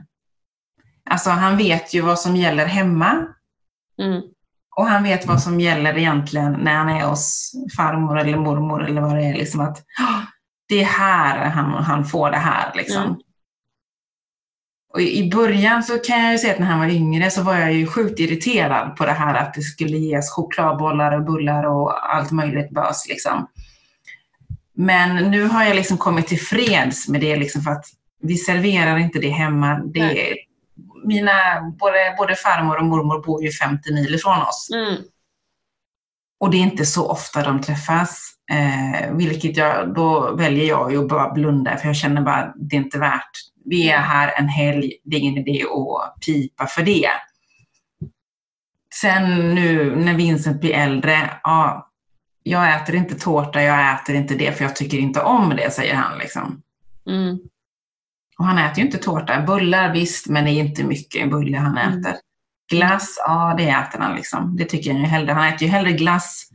Alltså 1.10 1.30
han 1.30 1.56
vet 1.56 1.94
ju 1.94 2.00
vad 2.00 2.18
som 2.18 2.36
gäller 2.36 2.66
hemma 2.66 3.26
Mm. 4.02 4.22
och 4.76 4.86
han 4.86 5.02
vet 5.02 5.26
vad 5.26 5.42
som 5.42 5.60
gäller 5.60 5.98
egentligen 5.98 6.52
när 6.52 6.74
han 6.74 6.88
är 6.88 7.04
hos 7.06 7.52
farmor 7.76 8.18
eller 8.18 8.38
mormor 8.38 8.84
eller 8.84 9.00
vad 9.00 9.16
det 9.16 9.22
är. 9.24 9.34
Liksom 9.34 9.60
att, 9.60 9.78
"Ah, 9.78 10.20
det 10.68 10.80
är 10.82 10.84
här 10.84 11.48
han, 11.48 11.84
han 11.84 12.04
får 12.04 12.30
det 12.30 12.36
här. 12.36 12.72
Liksom. 12.74 13.02
Mm. 13.02 13.16
Och 14.94 15.00
i 15.00 15.30
början 15.30 15.82
så 15.82 15.98
kan 15.98 16.22
jag 16.22 16.32
ju 16.32 16.38
säga 16.38 16.52
att 16.52 16.58
när 16.58 16.66
han 16.66 16.78
var 16.78 16.86
yngre 16.86 17.30
så 17.30 17.42
var 17.42 17.56
jag 17.56 17.72
ju 17.72 17.86
sjukt 17.86 18.20
irriterad 18.20 18.96
på 18.96 19.04
det 19.04 19.12
här 19.12 19.34
att 19.34 19.54
det 19.54 19.62
skulle 19.62 19.96
ges 19.96 20.30
chokladbollar 20.30 21.16
och 21.16 21.24
bullar 21.24 21.64
och 21.64 22.14
allt 22.14 22.30
möjligt 22.30 22.70
bös. 22.70 23.08
Liksom. 23.08 23.48
Men 24.74 25.30
nu 25.30 25.44
har 25.44 25.64
jag 25.64 25.76
liksom 25.76 25.98
kommit 25.98 26.26
till 26.26 26.40
freds 26.40 27.08
med 27.08 27.20
det 27.20 27.36
liksom 27.36 27.62
för 27.62 27.70
att 27.70 27.84
vi 28.22 28.36
serverar 28.36 28.98
inte 28.98 29.18
det 29.18 29.28
hemma. 29.28 29.80
Det 29.84 30.30
är, 30.30 30.36
mina, 31.04 31.32
både, 31.78 32.14
både 32.18 32.34
farmor 32.34 32.78
och 32.78 32.84
mormor 32.84 33.22
bor 33.22 33.44
ju 33.44 33.50
50 33.50 33.94
mil 33.94 34.14
ifrån 34.14 34.42
oss. 34.42 34.68
Mm. 34.74 35.02
Och 36.40 36.50
det 36.50 36.56
är 36.56 36.62
inte 36.62 36.86
så 36.86 37.08
ofta 37.08 37.42
de 37.42 37.60
träffas. 37.60 38.30
Eh, 38.50 39.12
vilket 39.12 39.56
jag, 39.56 39.94
då 39.94 40.34
väljer 40.34 40.64
jag 40.64 40.92
ju 40.92 41.02
att 41.02 41.08
bara 41.08 41.32
blunda 41.32 41.76
för 41.76 41.86
jag 41.86 41.96
känner 41.96 42.22
bara 42.22 42.36
att 42.36 42.54
det 42.56 42.76
är 42.76 42.80
inte 42.80 42.98
värt. 42.98 43.53
Vi 43.64 43.90
är 43.90 43.98
här 43.98 44.32
en 44.38 44.48
helg, 44.48 44.92
det 45.04 45.16
är 45.16 45.20
ingen 45.20 45.48
idé 45.48 45.64
att 45.64 46.20
pipa 46.26 46.66
för 46.66 46.82
det. 46.82 47.08
Sen 49.00 49.54
nu 49.54 49.96
när 49.96 50.14
Vincent 50.14 50.60
blir 50.60 50.74
äldre, 50.74 51.30
ja, 51.42 51.90
jag 52.42 52.74
äter 52.74 52.94
inte 52.94 53.14
tårta, 53.14 53.62
jag 53.62 53.94
äter 53.94 54.14
inte 54.16 54.34
det 54.34 54.52
för 54.52 54.64
jag 54.64 54.76
tycker 54.76 54.98
inte 54.98 55.20
om 55.22 55.48
det, 55.56 55.70
säger 55.70 55.94
han. 55.94 56.18
Liksom. 56.18 56.62
Mm. 57.06 57.38
Och 58.38 58.44
han 58.44 58.58
äter 58.58 58.78
ju 58.78 58.84
inte 58.84 58.98
tårta. 58.98 59.40
Bullar 59.42 59.92
visst, 59.92 60.28
men 60.28 60.44
det 60.44 60.50
är 60.50 60.60
inte 60.60 60.84
mycket 60.84 61.30
bulle 61.30 61.58
han 61.58 61.78
Mm. 61.78 61.98
äter. 62.00 62.14
Glass, 62.70 63.14
ja 63.26 63.54
det 63.58 63.68
äter 63.68 63.98
han 63.98 64.16
liksom. 64.16 64.56
Det 64.56 64.64
tycker 64.64 64.90
jag 64.90 65.00
ju 65.00 65.06
hellre. 65.06 65.32
Han 65.32 65.46
äter 65.48 65.62
ju 65.62 65.68
hellre 65.68 65.92
glass 65.92 66.48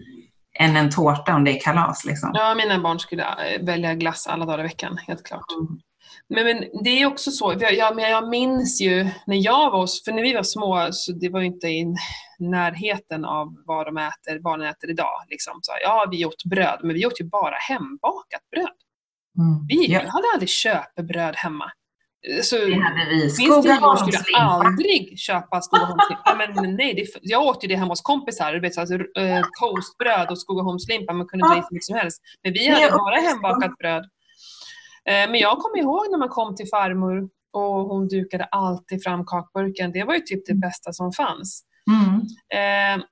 än 0.59 0.75
en 0.75 0.91
tårta 0.91 1.35
om 1.35 1.43
det 1.43 1.57
är 1.57 1.59
kalas 1.61 2.05
liksom. 2.05 2.31
Ja, 2.33 2.55
mina 2.55 2.79
barn 2.79 2.99
skulle 2.99 3.23
eh, 3.23 3.65
välja 3.65 3.93
glass 3.95 4.27
alla 4.27 4.45
dagar 4.45 4.59
i 4.59 4.63
veckan, 4.63 4.97
helt 5.07 5.25
klart. 5.25 5.45
Mm. 5.59 5.79
Men, 6.29 6.45
men 6.45 6.83
det 6.83 6.89
är 7.01 7.05
också 7.05 7.31
så, 7.31 7.55
jag, 7.59 7.73
jag, 7.73 7.95
men 7.95 8.09
jag 8.11 8.29
minns 8.29 8.81
ju 8.81 9.03
när 9.27 9.35
jag 9.45 9.71
var 9.71 9.79
hos, 9.81 10.03
för 10.05 10.11
när 10.11 10.23
vi 10.23 10.33
var 10.33 10.43
små 10.43 10.87
så 10.91 11.11
det 11.11 11.29
var 11.29 11.39
ju 11.39 11.45
inte 11.45 11.67
i 11.67 11.85
närheten 12.39 13.25
av 13.25 13.47
vad 13.65 13.85
de 13.85 13.97
äter, 13.97 14.39
barnen 14.39 14.67
äter 14.67 14.89
idag. 14.89 15.23
Liksom. 15.29 15.59
Så, 15.61 15.71
ja, 15.83 16.07
vi 16.11 16.25
åt 16.25 16.43
bröd, 16.43 16.79
men 16.83 16.93
vi 16.93 17.05
åt 17.05 17.21
ju 17.21 17.25
bara 17.25 17.55
hembakat 17.69 18.41
bröd. 18.51 18.75
Mm. 19.37 19.65
Vi 19.67 19.85
Ja, 19.93 19.99
hade 19.99 20.25
aldrig 20.33 20.49
köpebröd 20.49 21.35
hemma. 21.35 21.71
Så, 22.43 22.55
det 22.55 22.61
hade 22.81 23.05
vi. 23.09 23.29
Styvmor 23.29 23.61
skulle 23.61 23.73
Skogaholmslimpa. 23.73 24.39
aldrig 24.39 25.19
köpa 25.19 25.61
Skogaholmslimpa. 25.61 26.35
Men 26.37 26.75
nej, 26.75 26.93
det, 26.93 27.05
jag 27.21 27.43
åt 27.45 27.63
ju 27.63 27.67
det 27.67 27.75
hemma 27.75 27.91
hos 27.91 28.01
kompisar. 28.01 28.53
Du 28.53 28.59
vet, 28.59 28.73
så, 28.73 28.81
alltså, 28.81 28.97
toastbröd 29.59 30.27
och 30.31 30.39
Skogaholmslimpa. 30.39 31.13
Man 31.13 31.27
kunde 31.27 31.45
Ja. 31.45 31.53
dra 31.53 31.59
i 31.59 31.61
så 31.61 31.67
mycket 31.73 31.85
som 31.85 31.95
helst. 31.95 32.21
Men 32.43 32.53
vi 32.53 32.67
hade 32.69 32.81
jag 32.81 32.91
bara 32.91 33.15
hembakat 33.15 33.77
bröd. 33.77 34.03
Eh, 35.09 35.29
men 35.31 35.35
jag 35.39 35.57
kommer 35.57 35.77
ihåg 35.77 36.11
när 36.11 36.17
man 36.17 36.29
kom 36.29 36.55
till 36.55 36.67
farmor 36.67 37.29
och 37.53 37.85
hon 37.85 38.07
dukade 38.07 38.43
alltid 38.43 39.03
fram 39.03 39.25
kakburken. 39.25 39.91
Det 39.91 40.03
var 40.03 40.13
ju 40.13 40.19
typ 40.19 40.45
det 40.45 40.53
bästa 40.53 40.93
som 40.93 41.11
fanns. 41.11 41.63
Mm. 41.91 42.19
Eh, 42.99 43.03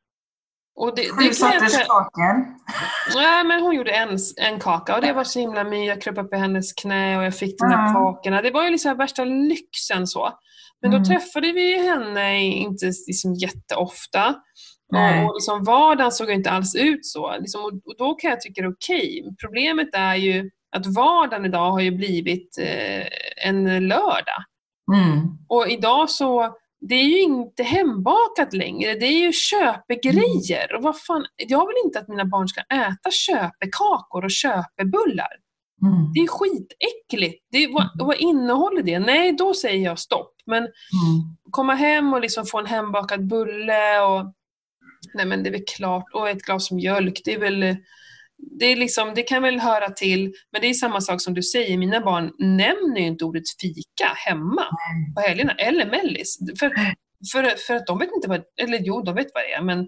och 0.79 0.95
det, 0.95 1.03
Sju 1.09 1.33
sorters 1.33 1.87
kakor. 1.87 2.45
Nej, 3.15 3.43
men 3.43 3.61
hon 3.61 3.75
gjorde 3.75 3.91
en, 3.91 4.17
en 4.41 4.59
kaka 4.59 4.95
och 4.95 5.01
det 5.01 5.13
var 5.13 5.23
så 5.23 5.39
himla 5.39 5.63
mysigt. 5.63 5.87
Jag 5.87 6.01
kröp 6.01 6.17
upp 6.25 6.33
i 6.33 6.37
hennes 6.37 6.73
knä 6.73 7.17
och 7.17 7.23
jag 7.23 7.35
fick 7.35 7.59
de 7.59 7.65
här 7.65 7.87
Ja. 7.87 7.93
kakorna. 7.93 8.41
Det 8.41 8.51
var 8.51 8.63
ju 8.63 8.69
liksom 8.69 8.97
värsta 8.97 9.23
lyxen 9.23 10.07
så. 10.07 10.29
Men 10.81 10.91
då 10.91 10.97
Mm. 10.97 11.09
träffade 11.09 11.51
vi 11.51 11.87
henne 11.87 12.39
inte 12.43 12.85
liksom 13.07 13.33
jätteofta. 13.33 14.35
Nej. 14.91 15.23
Och, 15.23 15.29
och 15.29 15.35
liksom 15.35 15.63
vardagen 15.63 16.11
såg 16.11 16.31
inte 16.31 16.49
alls 16.51 16.75
ut 16.75 17.05
så. 17.05 17.35
Liksom, 17.39 17.61
och, 17.61 17.67
och 17.67 17.95
då 17.97 18.13
kan 18.15 18.29
jag 18.29 18.41
tycka 18.41 18.61
det 18.61 18.67
är 18.67 18.71
okej. 18.71 19.35
Problemet 19.41 19.89
är 19.93 20.15
ju 20.15 20.49
att 20.77 20.95
vardagen 20.95 21.45
idag 21.45 21.71
har 21.71 21.79
ju 21.81 21.91
blivit 21.91 22.57
eh, 22.57 23.07
en 23.47 23.87
lördag. 23.87 24.43
Mm. 24.93 25.27
Och 25.47 25.67
idag 25.69 26.09
så, 26.09 26.55
det 26.79 26.95
är 26.95 27.03
ju 27.03 27.21
inte 27.21 27.63
hembakat 27.63 28.53
längre, 28.53 28.93
det 28.93 29.05
är 29.05 29.19
ju 29.19 29.31
köpegrejer. 29.33 30.75
Och 30.75 30.83
vad 30.83 31.01
fan, 31.01 31.25
jag 31.37 31.67
vill 31.67 31.75
inte 31.85 31.99
att 31.99 32.07
mina 32.07 32.25
barn 32.25 32.47
ska 32.47 32.61
äta 32.61 33.11
köpekakor 33.11 34.25
och 34.25 34.31
köpebullar. 34.31 35.31
Mm. 35.81 36.13
Det 36.13 36.19
är 36.19 36.27
skitäckligt. 36.27 37.45
Det 37.51 37.57
är, 37.63 37.73
vad, 37.73 37.89
vad 38.07 38.15
innehåller 38.17 38.83
det? 38.83 38.99
Nej, 38.99 39.31
då 39.31 39.53
säger 39.53 39.85
jag 39.85 39.99
stopp. 39.99 40.33
Men 40.45 40.63
Mm. 40.63 40.71
komma 41.51 41.73
hem 41.73 42.13
och 42.13 42.21
liksom 42.21 42.45
få 42.45 42.59
en 42.59 42.65
hembakad 42.65 43.27
bulle 43.27 44.01
och 44.01 44.33
nej 45.13 45.25
men 45.25 45.43
det 45.43 45.49
är 45.49 45.51
väl 45.51 45.65
klart, 45.77 46.05
och 46.13 46.29
ett 46.29 46.41
glas 46.41 46.71
mjölk, 46.71 47.21
det 47.25 47.33
är 47.33 47.39
väl 47.39 47.75
det, 48.59 48.65
är 48.65 48.75
liksom, 48.75 49.13
det 49.15 49.23
kan 49.23 49.43
väl 49.43 49.59
höra 49.59 49.89
till, 49.89 50.33
men 50.51 50.61
det 50.61 50.67
är 50.67 50.73
samma 50.73 51.01
sak 51.01 51.21
som 51.21 51.33
du 51.33 51.43
säger, 51.43 51.77
mina 51.77 52.01
barn 52.01 52.31
nämner 52.39 52.99
ju 53.01 53.07
inte 53.07 53.25
ordet 53.25 53.43
fika 53.61 54.07
hemma 54.15 54.63
på 55.15 55.21
helgerna, 55.21 55.53
eller 55.53 55.85
mellis. 55.85 56.37
För, 56.59 56.71
för, 57.31 57.43
för 57.67 57.75
att 57.75 57.87
de 57.87 57.99
vet 57.99 58.09
inte 58.15 58.29
vad, 58.29 58.43
eller 58.61 58.79
jo, 58.81 59.01
de 59.01 59.15
vet 59.15 59.27
vad 59.33 59.43
det 59.43 59.53
är, 59.53 59.61
men 59.61 59.87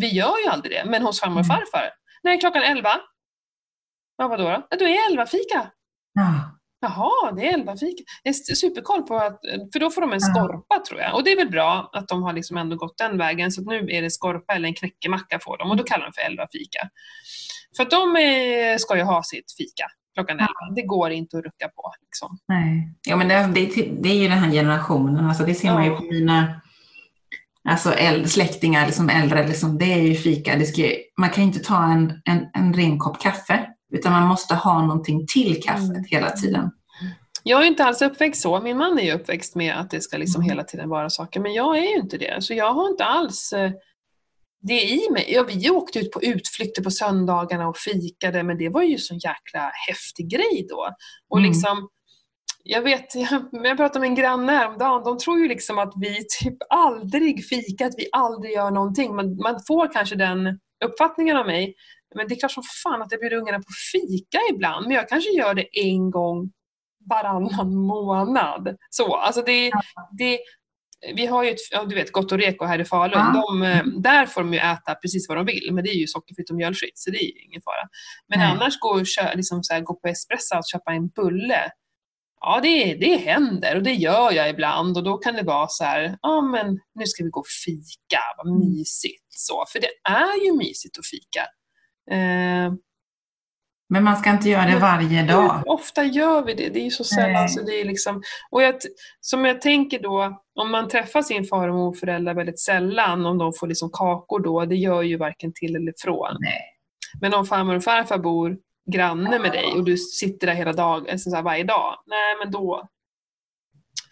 vi 0.00 0.08
gör 0.08 0.34
ju 0.44 0.50
aldrig 0.50 0.72
det. 0.76 0.84
Men 0.90 1.02
hos 1.02 1.20
farmor 1.20 1.40
och 1.40 1.46
Mm. 1.46 1.56
farfar, 1.56 1.90
nej 2.22 2.40
klockan 2.40 2.62
elva. 2.62 3.00
Ja, 4.16 4.28
vadå 4.28 4.44
då? 4.44 4.66
Ja, 4.70 4.76
då 4.78 4.84
är 4.84 5.10
elva 5.10 5.26
fika. 5.26 5.70
Ja. 6.80 6.88
Jaha, 6.88 7.32
det 7.32 7.48
är 7.48 7.54
elvafika. 7.54 8.02
Jag 8.22 8.30
är 8.30 8.54
superkoll 8.54 9.02
på 9.02 9.16
att, 9.16 9.40
för 9.72 9.80
då 9.80 9.90
får 9.90 10.00
de 10.00 10.12
en 10.12 10.20
skorpa 10.20 10.78
tror 10.88 11.00
jag. 11.00 11.14
Och 11.14 11.24
det 11.24 11.32
är 11.32 11.36
väl 11.36 11.50
bra 11.50 11.90
att 11.92 12.08
de 12.08 12.22
har 12.22 12.32
liksom 12.32 12.56
ändå 12.56 12.76
gått 12.76 12.98
den 12.98 13.18
vägen. 13.18 13.52
Så 13.52 13.60
att 13.60 13.66
nu 13.66 13.86
är 13.90 14.02
det 14.02 14.10
skorpa 14.10 14.54
eller 14.54 14.68
en 14.68 14.74
knäckemacka 14.74 15.38
får 15.42 15.58
de 15.58 15.70
och 15.70 15.76
då 15.76 15.82
kallar 15.84 16.04
de 16.04 16.12
för 16.12 16.22
elvafika. 16.22 16.88
För 17.76 17.82
att 17.82 17.90
de 17.90 18.16
eh, 18.16 18.76
ska 18.78 18.96
ju 18.96 19.02
ha 19.02 19.22
sitt 19.22 19.52
fika 19.58 19.84
klockan 20.14 20.36
Ja. 20.38 20.44
elva. 20.44 20.74
Det 20.74 20.82
går 20.82 21.10
inte 21.10 21.38
att 21.38 21.44
rucka 21.44 21.68
på. 21.68 21.92
Liksom. 22.02 22.38
Nej. 22.48 22.94
Ja, 23.08 23.16
men 23.16 23.28
det, 23.28 23.34
det, 23.54 23.88
det 24.02 24.08
är 24.08 24.14
ju 24.22 24.28
den 24.28 24.38
här 24.38 24.50
generationen. 24.52 25.24
Alltså, 25.24 25.44
det 25.44 25.54
ser 25.54 25.72
man 25.72 25.84
ju 25.84 25.96
på 25.96 26.02
mina 26.02 26.60
alltså, 27.68 27.92
äldre, 27.92 28.28
släktingar, 28.28 28.86
liksom 28.86 29.08
äldre. 29.08 29.46
Liksom, 29.46 29.78
det 29.78 29.92
är 29.92 30.02
ju 30.02 30.14
fika. 30.14 30.56
Det 30.56 30.64
ska, 30.66 30.82
man 31.20 31.30
kan 31.30 31.44
inte 31.44 31.58
ta 31.58 31.84
en, 31.84 32.20
en, 32.24 32.46
en 32.54 32.74
ren 32.74 32.98
kopp 32.98 33.20
kaffe. 33.20 33.66
Utan 33.92 34.12
man 34.12 34.28
måste 34.28 34.54
ha 34.54 34.80
någonting 34.82 35.26
till 35.26 35.62
kaffet 35.62 35.90
Mm. 35.90 36.04
hela 36.08 36.30
tiden. 36.30 36.70
Jag 37.42 37.62
är 37.62 37.66
inte 37.66 37.84
alls 37.84 38.02
uppväxt 38.02 38.42
så. 38.42 38.60
Min 38.60 38.76
man 38.76 38.98
är 38.98 39.02
ju 39.02 39.12
uppväxt 39.12 39.54
med 39.54 39.74
att 39.80 39.90
det 39.90 40.00
ska 40.00 40.16
liksom 40.16 40.42
Mm. 40.42 40.50
hela 40.50 40.64
tiden 40.64 40.88
vara 40.88 41.10
saker. 41.10 41.40
Men 41.40 41.52
jag 41.54 41.78
är 41.78 41.82
ju 41.82 41.96
inte 41.96 42.18
det. 42.18 42.44
Så 42.44 42.54
jag 42.54 42.72
har 42.72 42.88
inte 42.90 43.04
alls 43.04 43.52
eh, 43.52 43.70
det 44.62 44.82
i 44.82 45.10
mig. 45.10 45.24
Ja, 45.28 45.42
vi 45.48 45.70
åkte 45.70 45.98
ut 45.98 46.10
på 46.12 46.22
utflykter 46.22 46.82
på 46.82 46.90
söndagarna 46.90 47.68
och 47.68 47.76
fikade. 47.76 48.42
Men 48.42 48.58
det 48.58 48.68
var 48.68 48.82
ju 48.82 48.98
så 48.98 49.14
jäkla 49.14 49.70
häftig 49.88 50.30
grej 50.30 50.66
då. 50.68 50.88
Och 51.28 51.38
Mm. 51.38 51.50
liksom, 51.50 51.88
jag 52.64 52.82
vet, 52.82 53.14
jag, 53.14 53.28
jag 53.66 53.76
pratade 53.76 54.00
med 54.00 54.08
en 54.08 54.14
granne 54.14 54.52
häromdagen. 54.52 55.02
De 55.04 55.18
tror 55.18 55.38
ju 55.38 55.48
liksom 55.48 55.78
att 55.78 55.92
vi 55.96 56.26
typ 56.42 56.56
aldrig 56.70 57.44
fikar, 57.48 57.86
att 57.86 57.94
vi 57.98 58.08
aldrig 58.12 58.52
gör 58.52 58.70
någonting. 58.70 59.16
Man, 59.16 59.36
man 59.36 59.60
får 59.66 59.92
kanske 59.92 60.16
den 60.16 60.58
uppfattningen 60.84 61.36
av 61.36 61.46
mig. 61.46 61.74
Men 62.14 62.28
det 62.28 62.34
är 62.34 62.38
klart 62.38 62.52
som 62.52 62.62
fan 62.82 63.02
att 63.02 63.12
jag 63.12 63.20
bjuder 63.20 63.36
ungarna 63.36 63.58
på 63.58 63.72
fika 63.92 64.38
ibland. 64.50 64.86
Men 64.86 64.96
jag 64.96 65.08
kanske 65.08 65.30
gör 65.30 65.54
det 65.54 65.78
en 65.78 66.10
gång 66.10 66.50
varannan 67.10 67.74
månad. 67.76 68.76
Så, 68.90 69.14
alltså 69.16 69.42
det, 69.42 69.70
det, 70.18 70.38
vi 71.14 71.26
har 71.26 71.44
ju 71.44 71.50
ett, 71.50 71.56
ja, 71.70 71.84
du 71.84 71.94
vet, 71.94 72.12
Gott 72.12 72.32
och 72.32 72.38
Reko 72.38 72.64
här 72.64 72.78
i 72.78 72.84
Falun. 72.84 73.12
Ja. 73.18 73.42
De, 73.48 73.62
eh, 73.62 73.84
där 73.84 74.26
får 74.26 74.40
de 74.40 74.52
ju 74.54 74.58
äta 74.60 74.94
precis 74.94 75.28
vad 75.28 75.38
de 75.38 75.46
vill, 75.46 75.68
men 75.72 75.84
det 75.84 75.90
är 75.90 75.94
ju 75.94 76.06
sockerfritt 76.06 76.50
och 76.50 76.56
mjölfritt, 76.56 76.98
så 76.98 77.10
det 77.10 77.18
är 77.24 77.44
ingen 77.44 77.62
fara. 77.62 77.88
Men 78.28 78.38
Nej. 78.38 78.48
annars 78.50 78.78
gå, 78.78 79.02
liksom 79.34 79.62
så 79.62 79.74
här, 79.74 79.80
gå 79.80 79.94
på 79.94 80.08
Espresso 80.08 80.56
och 80.56 80.64
köpa 80.72 80.92
en 80.92 81.08
bulle. 81.08 81.70
Ja, 82.40 82.60
det, 82.62 82.94
det 82.94 83.16
händer 83.16 83.76
och 83.76 83.82
det 83.82 83.92
gör 83.92 84.32
jag 84.32 84.50
ibland 84.50 84.96
och 84.96 85.04
då 85.04 85.16
kan 85.18 85.34
det 85.34 85.42
vara 85.42 85.68
så 85.68 85.84
här, 85.84 86.18
ja 86.22 86.40
men 86.40 86.66
nu 86.94 87.06
ska 87.06 87.24
vi 87.24 87.30
gå 87.30 87.40
och 87.40 87.46
fika, 87.64 88.20
vad 88.36 88.46
Mm. 88.46 88.68
mysigt. 88.68 89.24
Så, 89.28 89.64
för 89.72 89.80
det 89.80 89.90
är 90.10 90.44
ju 90.46 90.56
mysigt 90.56 90.98
att 90.98 91.06
fika. 91.06 91.46
Eh, 92.10 92.72
Men 93.90 94.04
man 94.04 94.16
ska 94.16 94.30
inte 94.30 94.48
göra 94.48 94.66
det 94.66 94.78
varje 94.78 95.22
dag. 95.22 95.54
hur 95.54 95.68
ofta 95.68 96.04
gör 96.04 96.44
vi 96.44 96.54
det? 96.54 96.68
Det 96.68 96.80
är 96.80 96.84
ju 96.84 96.90
så 96.90 97.04
sällan. 97.04 97.32
Nej. 97.32 97.48
Så 97.48 97.62
det 97.62 97.80
är 97.80 97.84
liksom, 97.84 98.22
och 98.50 98.62
jag, 98.62 98.74
som 99.20 99.44
jag 99.44 99.60
tänker 99.60 99.98
då, 100.02 100.42
om 100.54 100.70
man 100.70 100.88
träffar 100.88 101.22
sin 101.22 101.44
far 101.44 101.68
och 101.68 101.74
morföräldrar 101.74 102.34
väldigt 102.34 102.60
sällan, 102.60 103.26
om 103.26 103.38
de 103.38 103.52
får 103.52 103.66
liksom 103.66 103.90
kakor 103.92 104.40
då, 104.40 104.64
det 104.64 104.76
gör 104.76 105.02
ju 105.02 105.16
varken 105.16 105.52
till 105.54 105.76
eller 105.76 105.92
från. 105.98 106.36
Nej. 106.40 106.60
Men 107.20 107.34
om 107.34 107.46
farmor 107.46 107.76
och 107.76 107.84
farfar 107.84 108.18
bor 108.18 108.56
granne 108.92 109.38
med 109.38 109.52
dig 109.52 109.72
och 109.76 109.84
du 109.84 109.96
sitter 109.96 110.46
där 110.46 110.54
hela 110.54 110.72
dag, 110.72 111.10
alltså 111.10 111.30
så 111.30 111.42
varje 111.42 111.64
dag, 111.64 111.94
nej 112.06 112.36
men 112.44 112.52
då. 112.52 112.88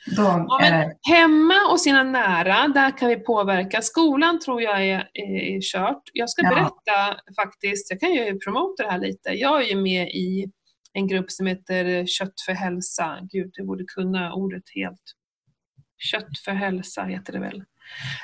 Då 0.06 0.22
Ja, 0.48 0.60
är 0.60 0.92
hemma 1.10 1.54
och 1.70 1.80
sina 1.80 2.02
nära, 2.02 2.68
där 2.68 2.98
kan 2.98 3.08
vi 3.08 3.16
påverka. 3.16 3.82
Skolan 3.82 4.40
tror 4.40 4.62
jag 4.62 4.86
är, 4.86 5.08
är, 5.12 5.56
är 5.56 5.60
kört. 5.60 6.02
Jag 6.12 6.30
ska 6.30 6.42
Ja. 6.42 6.48
berätta 6.50 7.20
faktiskt, 7.36 7.90
jag 7.90 8.00
kan 8.00 8.12
ju 8.12 8.38
promota 8.38 8.82
det 8.82 8.90
här 8.90 8.98
lite. 8.98 9.30
Jag 9.30 9.62
är 9.64 9.68
ju 9.68 9.76
med 9.76 10.08
i 10.08 10.46
en 10.92 11.06
grupp 11.08 11.30
som 11.30 11.46
heter 11.46 12.06
Kött 12.06 12.40
för 12.46 12.52
hälsa. 12.52 13.18
Gud, 13.32 13.50
jag 13.56 13.66
borde 13.66 13.84
kunna 13.84 14.32
ordet 14.32 14.62
helt. 14.74 15.02
Kött 15.98 16.38
för 16.44 16.52
hälsa 16.52 17.02
heter 17.04 17.32
det 17.32 17.38
väl. 17.38 17.56
I 17.56 17.64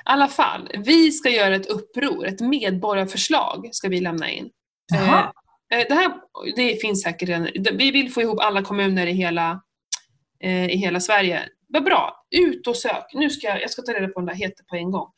alla 0.04 0.28
fall, 0.28 0.68
vi 0.84 1.12
ska 1.12 1.28
göra 1.30 1.54
ett 1.54 1.66
uppror, 1.66 2.26
ett 2.26 2.40
medborgarförslag 2.40 3.68
ska 3.72 3.88
vi 3.88 4.00
lämna 4.00 4.30
in. 4.30 4.50
Eh, 4.94 5.18
eh, 5.18 5.86
Det 5.88 5.94
här 5.94 6.12
det 6.56 6.80
finns 6.80 7.02
säkert 7.02 7.28
redan. 7.28 7.48
Vi 7.72 7.90
vill 7.90 8.12
få 8.12 8.20
ihop 8.22 8.40
alla 8.40 8.62
kommuner 8.62 9.06
i 9.06 9.12
hela, 9.12 9.62
eh, 10.42 10.64
i 10.70 10.76
hela 10.76 11.00
Sverige. 11.00 11.40
Vad 11.72 11.84
bra, 11.84 12.24
ut 12.30 12.66
och 12.66 12.76
sök. 12.76 13.04
Nu 13.14 13.30
ska 13.30 13.46
jag, 13.46 13.62
jag 13.62 13.70
ska 13.70 13.82
ta 13.82 13.92
reda 13.92 14.06
på 14.06 14.20
vad 14.20 14.28
det 14.28 14.36
heter 14.36 14.64
på 14.64 14.76
en 14.76 14.90
gång. 14.90 15.08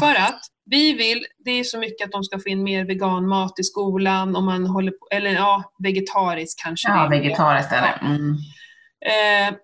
För 0.00 0.14
att 0.14 0.40
vi 0.64 0.92
vill, 0.92 1.24
det 1.44 1.50
är 1.50 1.64
så 1.64 1.78
mycket 1.78 2.04
att 2.04 2.12
de 2.12 2.24
ska 2.24 2.38
få 2.38 2.48
in 2.48 2.62
mer 2.62 2.84
veganmat 2.84 3.58
i 3.58 3.62
skolan, 3.62 4.36
om 4.36 4.44
man 4.44 4.66
håller 4.66 4.92
på, 4.92 5.08
eller 5.10 5.30
ja, 5.30 5.62
vegetariskt 5.82 6.62
kanske. 6.62 6.88
ja, 6.88 7.08
vegetariskt 7.10 7.72
är 7.72 7.80
det. 7.80 8.06
Mm. 8.06 8.36
Eh, 9.06 9.58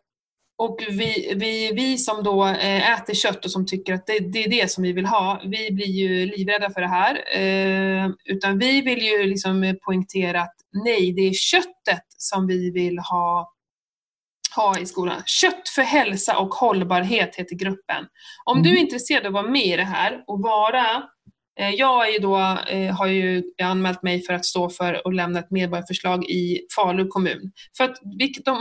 och 0.59 0.79
vi, 0.89 1.35
vi, 1.37 1.73
vi 1.73 1.99
som 1.99 2.23
då 2.23 2.47
eh, 2.47 2.93
äter 2.93 3.15
kött 3.15 3.45
och 3.45 3.51
som 3.51 3.67
tycker 3.67 3.95
att 3.95 4.07
det, 4.07 4.19
det 4.19 4.45
är 4.45 4.51
det 4.51 4.71
som 4.71 4.83
vi 4.83 4.93
vill 4.93 5.07
ha, 5.07 5.41
vi 5.45 5.71
blir 5.73 5.87
ju 5.87 6.27
livrädda 6.27 6.71
för 6.71 6.81
det 6.81 6.89
här. 6.89 7.15
Eh, 7.37 8.11
utan 8.25 8.59
vi 8.59 8.81
vill 8.81 9.03
ju 9.03 9.27
liksom 9.27 9.79
poängtera 9.85 10.43
att 10.43 10.55
nej, 10.85 11.13
det 11.13 11.23
är 11.23 11.33
köttet 11.33 12.05
som 12.17 12.47
vi 12.47 12.71
vill 12.71 12.99
ha, 12.99 13.53
ha 14.59 14.79
i 14.79 14.87
skolan. 14.87 15.23
Kött 15.27 15.69
för 15.69 15.83
hälsa 15.83 16.39
och 16.39 16.55
hållbarhet 16.55 17.37
heter 17.37 17.57
gruppen. 17.57 18.07
Om 18.45 18.63
du 18.63 18.69
är 18.69 18.73
Mm. 18.73 18.85
intresserad 18.85 19.27
av 19.27 19.37
att 19.37 19.43
vara 19.43 19.53
med 19.53 19.67
i 19.67 19.77
det 19.77 19.85
här 19.85 20.25
och 20.27 20.41
vara 20.43 21.03
Eh, 21.61 21.71
Jag 21.71 22.15
är 22.15 22.21
då, 22.21 22.37
eh, 22.69 22.95
har 22.97 23.07
ju 23.07 23.43
anmält 23.63 24.03
mig 24.03 24.23
för 24.23 24.33
att 24.35 24.45
stå 24.45 24.71
för 24.71 25.07
och 25.07 25.13
lämna 25.13 25.39
ett 25.39 25.51
medborgarförslag 25.51 26.25
i 26.25 26.61
Falu 26.77 27.07
kommun. 27.07 27.53
För 27.77 27.85
att 27.85 27.97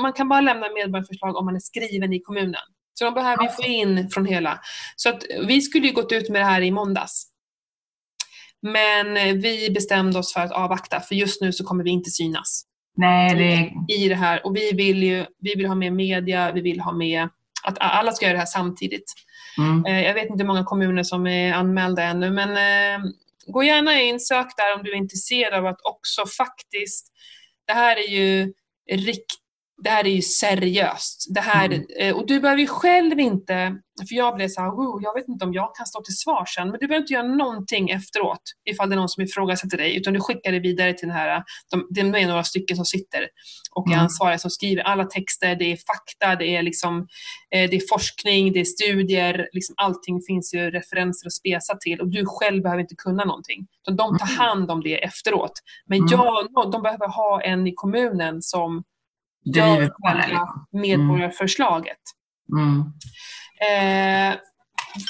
man 0.01 0.13
kan 0.13 0.29
bara 0.29 0.41
lämna 0.41 0.67
medborgarförslag 0.73 1.35
om 1.35 1.45
man 1.45 1.55
är 1.55 1.59
skriven 1.59 2.13
i 2.13 2.19
kommunen. 2.19 2.61
Så 2.93 3.05
de 3.05 3.13
behöver 3.13 3.43
ju 3.43 3.49
få 3.49 3.63
in 3.63 4.09
från 4.09 4.25
hela. 4.25 4.59
Så 4.95 5.09
att 5.09 5.23
vi 5.47 5.61
skulle 5.61 5.87
ju 5.87 5.93
gått 5.93 6.11
ut 6.11 6.29
med 6.29 6.41
det 6.41 6.45
här 6.45 6.61
i 6.61 6.71
måndags. 6.71 7.27
Men 8.61 9.17
eh, 9.17 9.33
vi 9.33 9.69
bestämde 9.69 10.19
oss 10.19 10.33
för 10.33 10.41
att 10.41 10.51
avvakta, 10.51 10.99
för 10.99 11.15
just 11.15 11.41
nu 11.41 11.53
så 11.53 11.63
kommer 11.63 11.83
vi 11.83 11.89
inte 11.89 12.09
synas 12.09 12.63
Nej, 12.97 13.35
det, 13.35 13.93
i 13.93 14.09
det 14.09 14.15
här. 14.15 14.45
Och 14.45 14.55
vi 14.55 14.71
vill 14.71 15.03
ju 15.03 15.25
vi 15.39 15.55
vill 15.55 15.65
ha 15.65 15.75
med 15.75 15.93
media, 15.93 16.51
vi 16.51 16.61
vill 16.61 16.79
ha 16.79 16.91
med 16.91 17.29
att 17.63 17.77
alla 17.79 18.11
ska 18.11 18.25
göra 18.25 18.33
det 18.33 18.39
här 18.39 18.45
samtidigt. 18.45 19.13
mm. 19.57 19.85
Eh, 19.85 20.03
Jag 20.03 20.13
vet 20.13 20.29
inte 20.29 20.43
hur 20.43 20.47
många 20.47 20.63
kommuner 20.63 21.03
som 21.03 21.27
är 21.27 21.53
anmälda 21.53 22.03
ännu, 22.03 22.31
men 22.31 22.49
eh, 22.49 23.05
gå 23.47 23.63
gärna 23.63 24.01
in, 24.01 24.19
sök 24.19 24.47
där 24.57 24.75
om 24.75 24.83
du 24.83 24.91
är 24.91 24.95
intresserad 24.95 25.53
av 25.53 25.65
att 25.65 25.79
också 25.83 26.25
faktiskt, 26.37 27.07
det 27.67 27.73
här 27.73 27.97
är 27.97 28.09
ju 28.09 28.53
rikt, 28.91 29.31
det 29.84 29.89
här 29.89 30.05
är 30.07 30.09
ju 30.11 30.21
seriöst. 30.21 31.25
Det 31.34 31.41
här, 31.41 31.65
Mm. 31.65 31.84
eh, 31.99 32.15
och 32.15 32.28
du 32.28 32.39
behöver 32.39 32.61
ju 32.61 32.67
själv 32.67 33.19
inte, 33.19 33.75
för 34.09 34.15
jag 34.15 34.36
blev 34.36 34.47
så 34.47 34.61
här, 34.61 34.69
"Oh, 34.69 34.99
jag 35.03 35.13
vet 35.13 35.28
inte 35.28 35.45
om 35.45 35.53
jag 35.53 35.75
kan 35.75 35.86
stå 35.86 36.01
till 36.03 36.17
svar 36.17 36.45
sen, 36.45 36.69
men 36.69 36.80
du 36.80 36.88
behöver 36.88 37.03
inte 37.03 37.13
göra 37.13 37.23
någonting 37.28 37.89
efteråt 37.89 38.41
ifall 38.69 38.89
det 38.89 38.95
är 38.95 38.97
någon 38.97 39.09
som 39.09 39.23
ifrågasätter 39.23 39.78
dig, 39.78 39.97
utan 39.97 40.13
du 40.13 40.19
skickar 40.19 40.51
det 40.51 40.59
vidare 40.59 40.93
till 40.93 41.07
den 41.07 41.17
här, 41.17 41.43
de, 41.71 41.88
det 41.89 42.01
är 42.01 42.28
några 42.28 42.43
stycken 42.43 42.75
som 42.75 42.86
sitter 42.86 43.28
och 43.71 43.88
är 43.88 43.91
Mm. 43.93 44.03
ansvariga 44.03 44.38
som 44.38 44.51
skriver 44.51 44.84
alla 44.84 45.05
texter, 45.05 45.55
det 45.55 45.71
är 45.71 45.78
fakta, 45.78 46.36
det 46.36 46.55
är 46.55 46.63
liksom 46.63 47.07
eh, 47.55 47.69
det 47.69 47.75
är 47.75 47.82
forskning, 47.89 48.53
det 48.53 48.59
är 48.59 48.65
studier, 48.65 49.49
liksom 49.53 49.75
allting 49.78 50.21
finns 50.28 50.53
ju 50.53 50.71
referenser 50.71 51.28
att 51.28 51.34
spesa 51.34 51.75
till 51.78 52.01
och 52.01 52.07
du 52.07 52.25
själv 52.25 52.63
behöver 52.63 52.82
inte 52.82 52.95
kunna 52.95 53.23
någonting. 53.25 53.67
Utan 53.84 53.95
de 53.95 54.17
tar 54.17 54.25
Mm. 54.28 54.38
hand 54.38 54.71
om 54.71 54.82
det 54.84 55.03
efteråt. 55.03 55.53
Men 55.86 55.97
Mm. 55.97 56.07
jag, 56.11 56.47
de 56.71 56.82
behöver 56.82 57.07
ha 57.07 57.41
en 57.41 57.67
i 57.67 57.73
kommunen 57.75 58.41
som 58.41 58.84
driver 59.53 59.87
på 59.87 60.07
det. 60.17 60.27
liksom. 60.27 60.65
medborgarförslaget. 60.71 61.97
Mm. 62.57 62.79
Eh, 63.61 64.35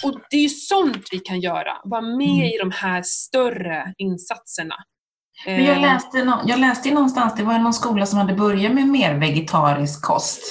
och 0.03 0.19
det 0.29 0.37
är 0.37 0.41
ju 0.41 0.49
sånt 0.49 1.07
vi 1.11 1.19
kan 1.19 1.39
göra, 1.39 1.71
vara 1.83 2.01
med 2.01 2.27
Mm. 2.29 2.43
i 2.45 2.57
de 2.59 2.71
här 2.71 3.01
större 3.05 3.93
insatserna. 3.97 4.75
Men 5.45 5.65
jag 5.65 5.75
Eh, 5.75 5.81
läste, 5.81 6.23
nå- 6.23 6.41
jag 6.45 6.59
läste 6.59 6.91
någonstans, 6.93 7.35
det 7.35 7.43
var 7.43 7.59
någon 7.59 7.73
skola 7.73 8.05
som 8.05 8.19
hade 8.19 8.33
börjat 8.33 8.73
med 8.73 8.87
mer 8.87 9.13
vegetarisk 9.13 10.05
kost. 10.05 10.41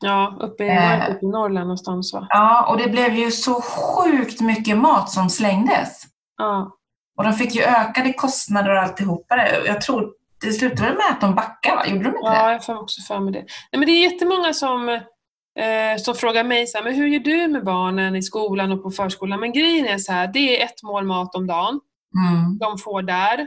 Ja, 0.00 0.38
uppe 0.40 0.64
i, 0.64 0.68
Eh. 0.68 1.10
uppe 1.10 1.26
i 1.26 1.28
Norrland 1.28 1.66
någonstans 1.66 2.12
va? 2.14 2.26
Ja, 2.30 2.66
och 2.70 2.78
det 2.78 2.88
blev 2.90 3.14
ju 3.14 3.30
så 3.30 3.60
sjukt 3.62 4.40
mycket 4.40 4.76
mat 4.78 5.10
som 5.10 5.30
slängdes. 5.30 6.02
Ja. 6.36 6.76
Och 7.18 7.24
de 7.24 7.32
fick 7.32 7.54
ju 7.54 7.62
ökade 7.62 8.12
kostnader 8.12 8.70
och 8.70 8.82
alltihopa 8.82 9.36
det. 9.36 9.62
Jag 9.66 9.80
tror 9.80 10.12
det 10.42 10.52
slutade 10.52 10.82
väl 10.88 10.96
med 10.96 11.06
att 11.10 11.20
de 11.20 11.34
backade, 11.34 11.76
va? 11.76 11.86
Gjorde 11.86 12.02
de 12.04 12.08
inte 12.08 12.18
det? 12.30 12.36
Ja, 12.36 12.52
jag 12.52 12.64
får 12.66 12.80
också 12.82 13.02
för 13.02 13.20
mig 13.20 13.32
det. 13.32 13.38
Nej, 13.40 13.78
men 13.78 13.86
det 13.86 13.92
är 13.92 14.02
jättemånga 14.12 14.52
som, 14.52 14.88
eh, 14.88 15.96
som 15.98 16.14
frågar 16.14 16.44
mig 16.44 16.66
så 16.66 16.78
här, 16.78 16.84
men 16.84 16.94
hur 16.94 17.06
gör 17.06 17.20
du 17.20 17.48
med 17.48 17.64
barnen 17.64 18.16
i 18.16 18.22
skolan 18.22 18.72
och 18.72 18.82
på 18.82 18.90
förskolan? 18.90 19.40
Men 19.40 19.52
grejen 19.52 19.86
är 19.86 19.98
så 19.98 20.12
här, 20.12 20.26
det 20.32 20.60
är 20.60 20.64
ett 20.64 20.82
mål 20.82 21.04
mat 21.06 21.34
om 21.34 21.46
dagen 21.46 21.80
Mm. 22.28 22.58
de 22.58 22.78
får 22.78 23.02
där. 23.02 23.38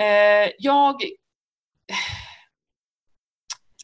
Eh, 0.00 0.50
jag 0.58 0.94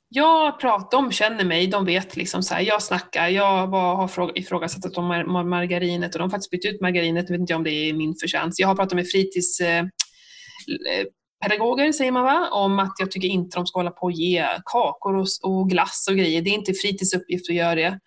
jag 0.08 0.60
pratar, 0.60 0.98
de 0.98 1.12
känner 1.12 1.44
mig, 1.44 1.66
de 1.66 1.84
vet 1.84 2.16
liksom 2.16 2.42
så 2.42 2.54
här, 2.54 2.62
jag 2.62 2.82
snackar, 2.82 3.28
jag 3.28 3.66
var, 3.66 3.94
har 3.96 4.08
fråga, 4.08 4.32
ifrågasatt 4.34 4.84
att 4.86 4.94
de 4.94 5.04
har 5.10 5.24
mar- 5.24 5.44
margarinet 5.48 6.14
och 6.14 6.18
de 6.18 6.22
har 6.22 6.30
faktiskt 6.30 6.50
bytt 6.50 6.64
ut 6.64 6.80
margarinet, 6.80 7.24
jag 7.28 7.32
vet 7.34 7.40
inte 7.40 7.54
om 7.54 7.64
det 7.64 7.70
är 7.70 7.92
min 7.92 8.14
förtjänst. 8.20 8.58
Jag 8.60 8.68
har 8.68 8.74
pratat 8.74 8.92
med 8.94 9.08
fritids 9.08 9.60
eh, 9.60 9.78
eh, 9.78 9.86
pedagoger, 11.48 11.92
säger 11.92 12.12
man 12.12 12.24
va, 12.24 12.48
om 12.52 12.78
att 12.78 12.94
jag 12.98 13.10
tycker 13.10 13.28
inte 13.28 13.58
de 13.58 13.66
ska 13.66 13.78
hålla 13.78 13.90
på 13.90 14.02
och 14.02 14.12
ge 14.12 14.46
kakor 14.64 15.16
och, 15.16 15.26
och 15.42 15.70
glass 15.70 16.06
och 16.10 16.16
grejer. 16.16 16.42
Det 16.42 16.50
är 16.50 16.54
inte 16.54 16.72
fritids 16.72 17.14
uppgift 17.14 17.50
att 17.50 17.56
göra 17.56 17.74
det. 17.74 18.00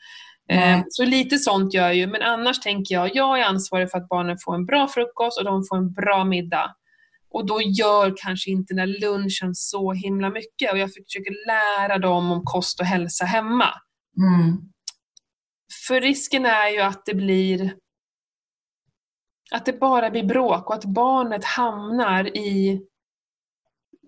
Nej. 0.49 0.83
Så 0.89 1.05
lite 1.05 1.37
sånt 1.37 1.73
gör 1.73 1.83
jag 1.83 1.95
ju, 1.95 2.07
men 2.07 2.21
annars 2.21 2.59
tänker 2.59 2.95
jag, 2.95 3.15
jag 3.15 3.39
är 3.39 3.43
ansvarig 3.43 3.91
för 3.91 3.97
att 3.97 4.09
barnen 4.09 4.37
får 4.45 4.55
en 4.55 4.65
bra 4.65 4.87
frukost 4.87 5.39
och 5.39 5.45
de 5.45 5.63
får 5.69 5.77
en 5.77 5.93
bra 5.93 6.23
middag. 6.23 6.75
Och 7.31 7.45
då 7.45 7.61
gör 7.61 8.13
kanske 8.17 8.51
inte 8.51 8.73
den 8.73 8.89
där 8.89 8.99
lunchen 8.99 9.55
så 9.55 9.93
himla 9.93 10.29
mycket 10.29 10.71
och 10.71 10.77
jag 10.77 10.89
försöker 10.89 11.47
lära 11.47 11.97
dem 11.97 12.31
om 12.31 12.41
kost 12.43 12.79
och 12.79 12.85
hälsa 12.85 13.25
hemma. 13.25 13.69
Mm. 14.17 14.57
För 15.87 16.01
risken 16.01 16.45
är 16.45 16.69
ju 16.69 16.79
att 16.79 17.05
det 17.05 17.13
blir 17.13 17.75
att 19.51 19.65
det 19.65 19.79
bara 19.79 20.09
blir 20.09 20.23
bråk 20.23 20.69
och 20.69 20.75
att 20.75 20.85
barnet 20.85 21.45
hamnar 21.45 22.37
i 22.37 22.81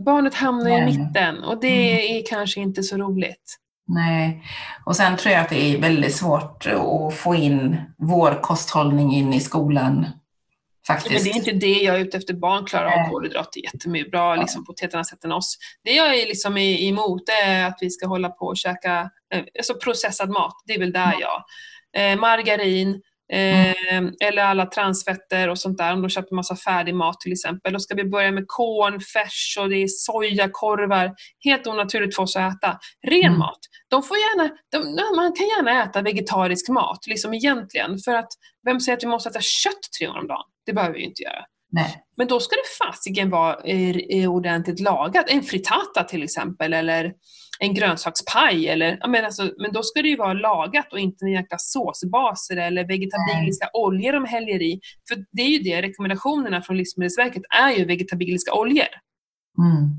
barnet 0.03 0.33
hamnar 0.33 0.69
i 0.69 0.81
Nej. 0.81 0.85
mitten 0.97 1.43
och 1.43 1.59
det 1.61 2.17
är 2.17 2.23
kanske 2.29 2.59
inte 2.59 2.83
så 2.83 2.97
roligt. 2.97 3.57
Nej. 3.87 4.43
Och 4.85 4.95
sen 4.95 5.17
tror 5.17 5.33
jag 5.33 5.41
att 5.41 5.49
det 5.49 5.73
är 5.75 5.81
väldigt 5.81 6.15
svårt 6.15 6.67
att 6.67 7.13
få 7.13 7.35
in 7.35 7.81
vår 7.97 8.41
kosthållning 8.41 9.13
in 9.13 9.33
i 9.33 9.39
skolan. 9.39 9.95
Men 10.87 10.97
Faktiskt. 10.97 11.25
det 11.25 11.31
är 11.31 11.35
inte 11.35 11.51
det 11.51 11.73
jag 11.81 11.95
är 11.95 11.99
ute 11.99 12.17
efter. 12.17 12.33
Barn 12.33 12.65
klarar 12.65 12.85
av 13.05 13.09
kolhydrater 13.09 13.61
jättemycket 13.63 14.11
bra 14.11 14.35
liksom, 14.35 14.65
på 14.65 14.71
ett 14.71 14.79
helt 14.81 14.93
annat 14.93 15.07
sätt 15.07 15.23
än 15.23 15.31
oss. 15.31 15.57
Det 15.83 15.91
jag 15.91 16.07
är 16.19 16.27
liksom 16.27 16.57
i- 16.57 16.87
emot 16.89 17.21
är 17.45 17.65
att 17.65 17.77
vi 17.81 17.89
ska 17.89 18.07
hålla 18.07 18.29
på 18.29 18.45
och 18.45 18.57
käka 18.57 19.09
eh, 19.33 19.43
alltså 19.57 19.73
processad 19.83 20.29
mat. 20.29 20.53
Det 20.65 20.73
är 20.73 20.79
väl 20.79 20.91
där 20.91 21.13
jag. 21.19 21.43
Eh, 21.97 22.19
margarin, 22.19 23.01
Eh, 23.32 24.27
eller 24.27 24.43
alla 24.43 24.65
transfetter 24.65 25.49
och 25.49 25.59
sånt 25.59 25.77
där. 25.77 25.93
Om 25.93 26.01
de 26.01 26.09
köper 26.09 26.36
massa 26.36 26.55
färdig 26.55 26.95
mat 26.95 27.19
till 27.19 27.32
exempel. 27.32 27.73
Då 27.73 27.79
ska 27.79 27.95
vi 27.95 28.03
börja 28.03 28.32
med 28.32 28.43
korn, 28.47 28.99
färs 28.99 29.57
och 29.59 29.69
det 29.69 29.77
är 29.77 29.88
sojakorvar. 29.88 31.13
Helt 31.43 31.67
onaturligt 31.67 32.15
för 32.15 32.23
oss 32.23 32.36
att 32.36 32.53
äta. 32.55 32.79
Ren 33.07 33.25
Mm. 33.25 33.39
mat. 33.39 33.59
De 33.88 34.03
får 34.03 34.17
gärna, 34.17 34.49
de, 34.71 35.15
man 35.15 35.34
kan 35.34 35.47
gärna 35.47 35.84
äta 35.84 36.01
vegetarisk 36.01 36.69
mat, 36.69 37.07
liksom 37.07 37.34
egentligen. 37.34 37.97
För 38.05 38.13
att 38.13 38.29
vem 38.65 38.79
säger 38.79 38.97
att 38.97 39.03
vi 39.03 39.07
måste 39.07 39.29
äta 39.29 39.41
kött 39.41 39.82
tre 39.99 40.07
gånger 40.07 40.19
om 40.19 40.27
dagen? 40.27 40.45
Det 40.65 40.73
behöver 40.73 40.93
vi 40.93 40.99
ju 40.99 41.05
inte 41.05 41.23
göra. 41.23 41.45
Nej. 41.73 42.03
Men 42.17 42.27
då 42.27 42.39
ska 42.39 42.55
det 42.55 42.86
fasiken 42.86 43.29
vara 43.29 43.53
eh, 43.65 43.95
eh, 44.09 44.32
ordentligt 44.32 44.79
lagat. 44.79 45.25
En 45.29 45.41
frittata 45.43 46.03
till 46.03 46.23
exempel, 46.23 46.73
eller 46.73 47.13
en 47.64 47.74
grönsakspaj. 47.74 48.68
Eller, 48.68 48.97
ja, 49.01 49.07
men, 49.07 49.26
alltså, 49.26 49.53
men 49.57 49.72
då 49.74 49.84
ska 49.84 50.01
det 50.01 50.07
ju 50.07 50.16
vara 50.16 50.34
lagat 50.34 50.93
och 50.93 50.99
inte 50.99 51.26
en 51.26 51.32
jäkla 51.32 51.57
såsbaser 51.57 52.57
eller 52.57 52.88
vegetabiliska 52.88 53.70
oljor 53.74 54.14
de 54.14 54.26
häller 54.26 54.62
i. 54.62 54.80
För 55.09 55.26
det 55.32 55.41
är 55.41 55.49
ju 55.49 55.59
det, 55.59 55.82
rekommendationerna 55.82 56.62
från 56.62 56.78
Livsmedelsverket 56.78 57.43
är 57.64 57.72
ju 57.72 57.86
vegetabiliska 57.86 58.53
oljor. 58.53 58.88
Mm. 59.57 59.89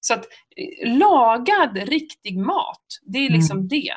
Så 0.00 0.14
att 0.14 0.24
eh, 0.56 0.96
lagad 0.98 1.76
riktig 1.76 2.38
mat, 2.38 2.86
det 3.02 3.18
är 3.18 3.30
liksom 3.30 3.68
det. 3.68 3.92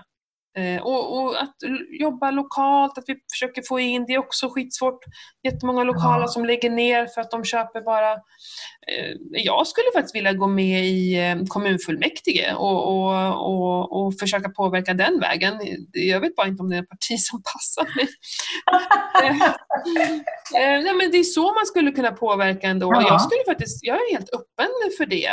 Eh, 0.57 0.81
och, 0.81 1.17
och 1.17 1.41
att 1.41 1.55
jobba 1.99 2.31
lokalt, 2.31 2.97
att 2.97 3.03
vi 3.07 3.15
försöker 3.31 3.61
få 3.67 3.79
in, 3.79 4.05
det 4.05 4.13
är 4.13 4.17
också 4.17 4.49
skitsvårt. 4.49 4.99
Jättemånga 5.43 5.83
lokala 5.83 6.27
som 6.27 6.45
lägger 6.45 6.69
ner 6.69 7.05
för 7.05 7.21
att 7.21 7.31
de 7.31 7.43
köper 7.43 7.81
bara... 7.81 8.11
Eh, 8.13 9.15
jag 9.31 9.67
skulle 9.67 9.87
faktiskt 9.95 10.15
vilja 10.15 10.33
gå 10.33 10.47
med 10.47 10.85
i 10.85 11.19
eh, 11.19 11.35
kommunfullmäktige 11.47 12.53
och, 12.57 12.87
och, 12.87 13.47
och, 13.47 14.05
och 14.05 14.13
försöka 14.19 14.49
påverka 14.49 14.93
den 14.93 15.19
vägen. 15.19 15.53
Jag 15.91 16.19
vet 16.19 16.35
bara 16.35 16.47
inte 16.47 16.63
om 16.63 16.69
det 16.69 16.75
är 16.75 16.81
ett 16.81 16.89
parti 16.89 17.19
som 17.19 17.41
passar 17.43 17.95
mig. 17.95 18.07
Nej, 20.83 20.93
men 20.93 21.11
det 21.11 21.17
är 21.17 21.23
så 21.23 21.53
man 21.53 21.65
skulle 21.65 21.91
kunna 21.91 22.11
påverka 22.11 22.67
ändå. 22.67 22.93
Ja. 22.93 23.07
Jag, 23.07 23.21
skulle 23.21 23.43
faktiskt, 23.47 23.79
jag 23.83 23.95
är 23.95 24.11
helt 24.13 24.29
öppen 24.33 24.67
för 24.97 25.05
det. 25.05 25.31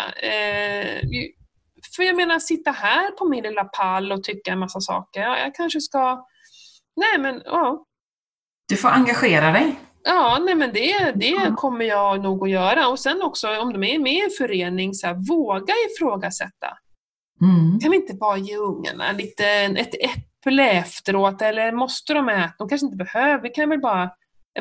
För 1.97 2.03
jag 2.03 2.17
menar, 2.17 2.39
sitta 2.39 2.71
här 2.71 3.11
på 3.11 3.29
min 3.29 3.43
lilla 3.43 3.65
pall 3.65 4.13
och 4.13 4.25
tycka 4.25 4.53
en 4.53 4.59
massa 4.59 4.81
saker. 4.81 5.21
Ja, 5.21 5.39
jag 5.39 5.55
kanske 5.55 5.81
ska... 5.81 6.27
Nej 6.97 7.19
men, 7.19 7.43
ja. 7.45 7.85
Du 8.69 8.77
får 8.77 8.89
engagera 8.89 9.53
dig. 9.53 9.81
Ja, 10.05 10.39
nej 10.45 10.55
men 10.55 10.73
det, 10.73 11.13
det 11.15 11.55
kommer 11.57 11.85
jag 11.85 12.23
nog 12.23 12.45
att 12.45 12.51
göra. 12.51 12.89
Och 12.89 12.99
sen 12.99 13.23
också 13.23 13.59
om 13.59 13.73
de 13.73 13.85
är 13.85 13.99
med 13.99 14.13
i 14.13 14.21
en 14.21 14.31
förening, 14.39 14.95
så 14.95 15.07
här, 15.07 15.15
våga 15.29 15.75
ifrågasätta. 15.91 16.79
Mm. 17.43 17.81
Kan 17.81 17.91
vi 17.91 17.97
inte 17.97 18.15
bara 18.15 18.37
ge 18.37 18.57
ungarna 18.57 19.13
lite, 19.13 19.47
ett 19.47 19.95
äpple 19.95 20.71
efteråt 20.71 21.43
eller 21.43 21.73
måste 21.73 22.15
de 22.15 22.29
äta? 22.29 22.55
De 22.59 22.69
kanske 22.69 22.87
inte 22.87 22.97
behöver, 22.97 23.43
vi 23.43 23.49
kan 23.49 23.69
väl 23.69 23.81
bara 23.81 24.11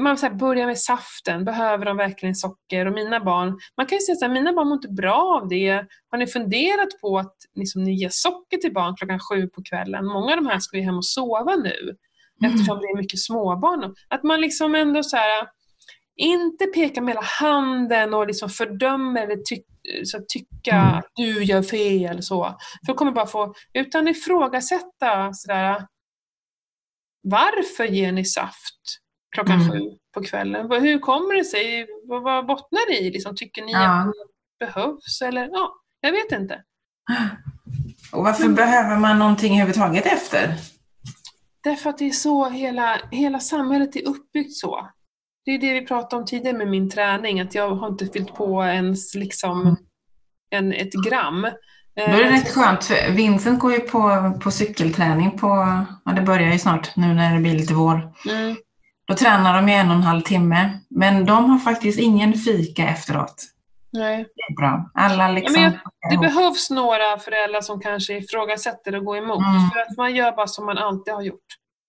man 0.02 0.18
så 0.18 0.26
här, 0.26 0.34
börja 0.34 0.66
med 0.66 0.80
saften, 0.80 1.46
behöver 1.46 1.86
de 1.86 1.98
verkligen 1.98 2.36
socker? 2.36 2.86
Och 2.86 2.94
mina 2.94 3.20
barn, 3.20 3.60
man 3.78 3.86
kan 3.86 3.96
ju 3.98 4.02
säga 4.02 4.16
så 4.16 4.26
här, 4.26 4.34
mina 4.34 4.54
barn 4.54 4.68
mår 4.68 4.76
inte 4.76 4.90
bra 4.90 5.40
av 5.42 5.48
det. 5.48 5.86
Har 6.12 6.18
ni 6.18 6.28
funderat 6.28 7.02
på 7.02 7.20
att 7.20 7.36
liksom, 7.56 7.84
ni 7.84 7.94
ger 7.94 8.10
socker 8.12 8.58
till 8.58 8.74
barn 8.74 8.96
klockan 8.98 9.20
sju 9.20 9.48
på 9.48 9.64
kvällen? 9.64 10.06
Många 10.06 10.32
av 10.32 10.38
de 10.38 10.48
här 10.48 10.60
ska 10.60 10.78
ju 10.78 10.84
hem 10.84 10.98
och 10.98 11.06
sova 11.06 11.56
nu 11.56 11.96
eftersom 12.46 12.78
det 12.80 12.86
är 12.86 12.98
mycket 12.98 13.20
småbarn. 13.20 13.96
Att 14.08 14.24
man 14.24 14.42
liksom 14.42 14.76
ändå 14.76 15.04
så 15.04 15.18
här, 15.18 15.48
inte 16.16 16.66
pekar 16.66 17.02
med 17.02 17.14
hela 17.14 17.26
handen 17.26 18.14
och 18.14 18.28
liksom 18.28 18.50
fördömer 18.50 19.24
eller 19.24 19.36
ty 19.36 19.62
så 20.04 20.20
tycka 20.28 20.48
Mm. 20.72 20.98
att 20.98 21.12
du 21.16 21.44
gör 21.44 21.62
fel. 21.64 22.24
Så. 22.24 22.58
För 22.86 22.94
kommer 22.94 23.12
bara 23.12 23.26
få, 23.28 23.54
utan 23.74 24.08
ifrågasätta 24.08 25.34
sådär, 25.34 25.88
varför 27.24 27.84
ger 27.86 28.12
ni 28.12 28.26
saft 28.26 28.82
klockan 29.36 29.62
Mm. 29.62 29.72
sju 29.72 29.80
på 30.14 30.24
kvällen? 30.24 30.72
Hur 30.72 31.00
kommer 31.00 31.36
det 31.36 31.44
sig? 31.46 31.88
Vad, 32.08 32.46
bottnar 32.46 32.90
det 32.92 32.98
i? 33.00 33.12
Liksom, 33.12 33.36
tycker 33.36 33.66
ni 33.66 33.72
Ja. 33.72 33.80
att 34.00 34.06
det 34.60 34.66
behövs? 34.66 35.22
Eller, 35.22 35.50
ja, 35.52 35.74
jag 36.02 36.12
vet 36.12 36.32
inte. 36.32 36.64
Och 38.12 38.24
varför 38.24 38.50
behöver 38.50 38.98
man 38.98 39.20
någonting 39.20 39.54
överhuvudtaget 39.62 40.06
efter? 40.06 40.56
Därför 41.64 41.90
att 41.90 41.98
det 41.98 42.06
är 42.06 42.12
så 42.12 42.50
hela, 42.50 43.00
hela 43.12 43.40
samhället 43.40 43.96
är 43.96 44.08
uppbyggt 44.08 44.54
så. 44.56 44.90
Det 45.46 45.52
är 45.52 45.60
det 45.60 45.74
vi 45.74 45.86
pratade 45.86 46.20
om 46.22 46.26
tidigare 46.26 46.58
med 46.58 46.68
min 46.68 46.90
träning, 46.90 47.40
att 47.42 47.56
jag 47.56 47.76
har 47.76 47.88
inte 47.88 48.06
fyllt 48.08 48.34
på 48.36 48.64
ens 48.64 49.16
liksom 49.16 49.78
en, 50.50 50.74
ett 50.74 50.94
gram. 50.94 51.42
Då 51.96 52.02
är 52.04 52.24
det 52.24 52.32
rätt 52.32 52.54
skönt, 52.54 52.84
för 52.86 53.12
Vincent 53.12 53.60
går 53.60 53.72
ju 53.74 53.80
på, 53.80 54.34
på 54.44 54.52
cykelträning 54.52 55.32
på, 55.38 55.48
ja 56.06 56.12
det 56.12 56.22
börjar 56.22 56.52
ju 56.52 56.60
snart 56.60 56.96
nu 56.96 57.14
när 57.14 57.34
det 57.36 57.42
blir 57.42 57.54
lite 57.54 57.74
vår. 57.74 58.14
Mm. 58.30 58.56
Då 59.08 59.14
tränar 59.16 59.56
de 59.56 59.70
i 59.70 59.74
en 59.76 59.88
och 59.90 59.96
en 59.96 60.04
halv 60.04 60.22
timme, 60.22 60.80
men 60.90 61.26
de 61.26 61.50
har 61.50 61.58
faktiskt 61.60 62.00
ingen 62.00 62.34
fika 62.34 62.88
efteråt. 62.90 63.44
Nej. 63.94 64.18
Det 64.36 64.54
är 64.54 64.56
bra. 64.56 64.92
Alla 64.94 65.28
liksom... 65.32 65.62
Ja, 65.64 65.70
men 65.70 66.12
Det 66.12 66.18
behövs 66.28 66.70
några 66.70 67.18
föräldrar 67.20 67.62
som 67.62 67.80
kanske 67.82 68.18
ifrågasätter 68.18 68.96
och 68.96 69.06
går 69.06 69.18
emot. 69.18 69.40
Mm. 69.40 69.70
För 69.70 69.80
att 69.80 69.98
man 69.98 70.16
gör 70.16 70.32
bara 70.32 70.48
som 70.48 70.66
man 70.66 70.78
alltid 70.78 71.14
har 71.14 71.22
gjort. 71.22 71.46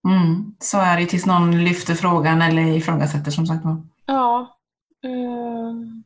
Mm, 0.09 0.55
så 0.59 0.79
är 0.79 0.97
det 1.01 1.07
tills 1.07 1.27
någon 1.27 1.65
lyfter 1.65 1.95
frågan 1.95 2.43
eller 2.43 2.63
ifrågasätter 2.63 3.31
som 3.31 3.47
sagt. 3.47 3.65
Ja. 4.07 4.57
ehm. 5.05 6.03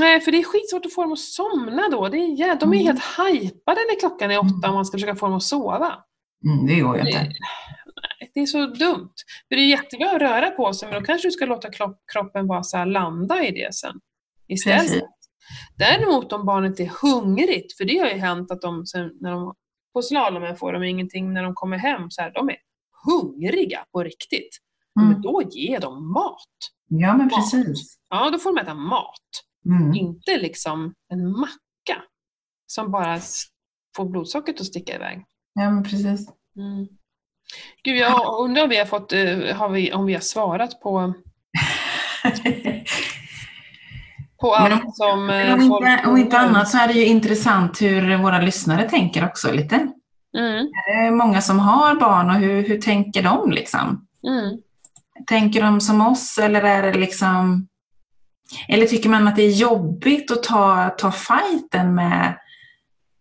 Nej, 0.00 0.20
för 0.20 0.32
det 0.32 0.38
är 0.38 0.42
skitsvårt 0.44 0.86
att 0.86 0.94
få 0.94 1.02
dem 1.02 1.12
att 1.12 1.18
somna 1.18 1.88
då. 1.90 2.08
Det 2.08 2.16
är, 2.18 2.28
jä- 2.36 2.56
de 2.60 2.72
är 2.72 2.76
Mm. 2.80 2.86
helt 2.86 3.02
hypade 3.18 3.80
när 3.80 4.00
klockan 4.00 4.30
är 4.30 4.38
åtta 4.38 4.68
och 4.68 4.74
man 4.74 4.84
ska 4.86 4.94
försöka 4.94 5.14
få 5.16 5.26
dem 5.26 5.36
att 5.36 5.42
sova. 5.42 5.94
Mm, 6.46 6.66
det 6.66 6.80
går 6.80 6.96
ju 6.96 7.06
inte. 7.06 7.30
Det 8.34 8.40
är 8.40 8.46
så 8.46 8.66
dumt. 8.66 9.12
För 9.48 9.56
det 9.56 9.62
är 9.62 9.68
jättebra 9.68 10.10
att 10.10 10.22
röra 10.22 10.50
på 10.50 10.72
sig, 10.72 10.88
men 10.90 11.00
då 11.00 11.06
kanske 11.06 11.28
du 11.28 11.32
ska 11.32 11.46
låta 11.46 11.68
kro- 11.70 11.96
kroppen 12.12 12.46
bara 12.46 12.62
så 12.62 12.84
landa 12.84 13.44
i 13.44 13.50
det 13.50 13.74
sen. 13.74 14.00
Istället. 14.48 14.80
Precis. 14.82 15.02
Däremot 15.78 16.32
om 16.32 16.46
barnet 16.46 16.80
är 16.80 16.90
hungrigt, 17.02 17.76
för 17.76 17.84
det 17.84 17.98
har 17.98 18.06
ju 18.08 18.14
hänt 18.18 18.50
att 18.50 18.60
de, 18.60 18.84
när 19.20 19.30
de 19.30 19.54
på 19.92 20.02
slalomen 20.02 20.56
får 20.56 20.72
de 20.72 20.82
ingenting 20.84 21.32
när 21.32 21.42
de 21.42 21.54
kommer 21.54 21.76
hem, 21.76 22.10
så 22.10 22.22
här, 22.22 22.32
de 22.34 22.48
är 22.48 22.56
hungriga 23.06 23.84
på 23.92 24.02
riktigt. 24.02 24.58
Mm. 25.00 25.12
Men 25.12 25.22
då 25.22 25.42
ger 25.52 25.80
de 25.80 26.12
mat. 26.12 26.48
Ja, 26.88 27.16
men 27.16 27.30
precis. 27.30 27.98
Ja, 28.10 28.30
då 28.30 28.38
får 28.38 28.54
de 28.56 28.62
äta 28.62 28.74
mat. 28.74 29.20
Mm. 29.66 29.94
Inte 29.94 30.38
liksom 30.38 30.94
en 31.12 31.30
macka 31.32 32.02
som 32.66 32.90
bara 32.90 33.18
får 33.96 34.04
blodsockret 34.04 34.60
att 34.60 34.66
sticka 34.66 34.94
iväg. 34.94 35.24
Ja, 35.54 35.70
men 35.70 35.82
precis. 35.84 36.28
Mm. 36.56 36.86
Gud, 37.84 37.96
jag 37.96 38.40
undrar 38.40 38.62
om 38.62 38.68
vi 38.68 38.78
har, 38.78 38.86
fått, 38.86 39.12
eh, 39.12 39.56
har 39.56 39.68
vi, 39.68 39.92
om 39.92 40.06
vi 40.06 40.14
har 40.14 40.20
svarat 40.20 40.80
på, 40.80 41.14
på 44.40 44.54
allt 44.54 44.96
som 44.96 45.30
eh, 45.30 45.54
Om 45.54 45.68
folk... 45.68 45.88
inte, 45.88 46.08
om 46.08 46.16
inte 46.16 46.38
annat 46.38 46.68
så 46.68 46.78
är 46.78 46.88
det 46.88 46.94
ju 46.94 47.06
intressant 47.06 47.82
hur 47.82 48.16
våra 48.16 48.40
lyssnare 48.40 48.88
tänker 48.88 49.24
också 49.24 49.52
lite. 49.52 49.74
Mm, 50.36 50.70
Det 50.86 50.92
är 50.92 51.10
många 51.10 51.40
som 51.40 51.58
har 51.58 51.94
barn 51.94 52.30
och 52.30 52.36
hur, 52.36 52.68
hur 52.68 52.80
tänker 52.80 53.22
de 53.22 53.50
liksom? 53.50 54.06
mm. 54.26 54.58
Tänker 55.26 55.62
de 55.62 55.80
som 55.80 56.00
oss 56.00 56.38
eller 56.38 56.62
är 56.62 56.82
det 56.82 56.98
liksom... 56.98 57.68
Eller 58.68 58.86
tycker 58.86 59.08
man 59.08 59.28
att 59.28 59.36
det 59.36 59.42
är 59.42 59.50
jobbigt 59.50 60.30
att 60.30 60.42
ta, 60.42 60.94
ta 60.98 61.12
fighten 61.12 61.94
med 61.94 62.38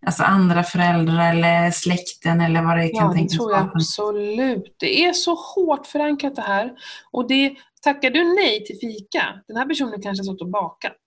alltså 0.05 0.23
andra 0.23 0.63
föräldrar 0.63 1.29
eller 1.33 1.71
släkten 1.71 2.41
eller 2.41 2.63
vad 2.63 2.77
det 2.77 2.87
kan 2.87 3.07
Ja, 3.07 3.13
tänkas 3.13 3.39
vara? 3.39 3.71
absolut. 3.73 4.75
Det 4.79 5.05
är 5.05 5.13
så 5.13 5.35
hårt 5.35 5.87
förankrat 5.87 6.35
det 6.35 6.41
här. 6.41 6.71
Och 7.11 7.27
det, 7.27 7.55
tackar 7.81 8.09
du 8.09 8.23
nej 8.35 8.65
till 8.65 8.77
fika, 8.81 9.23
den 9.47 9.57
här 9.57 9.65
personen 9.65 10.01
kanske 10.01 10.21
har 10.21 10.23
stått 10.23 10.41
och 10.41 10.51
bakat. 10.51 11.01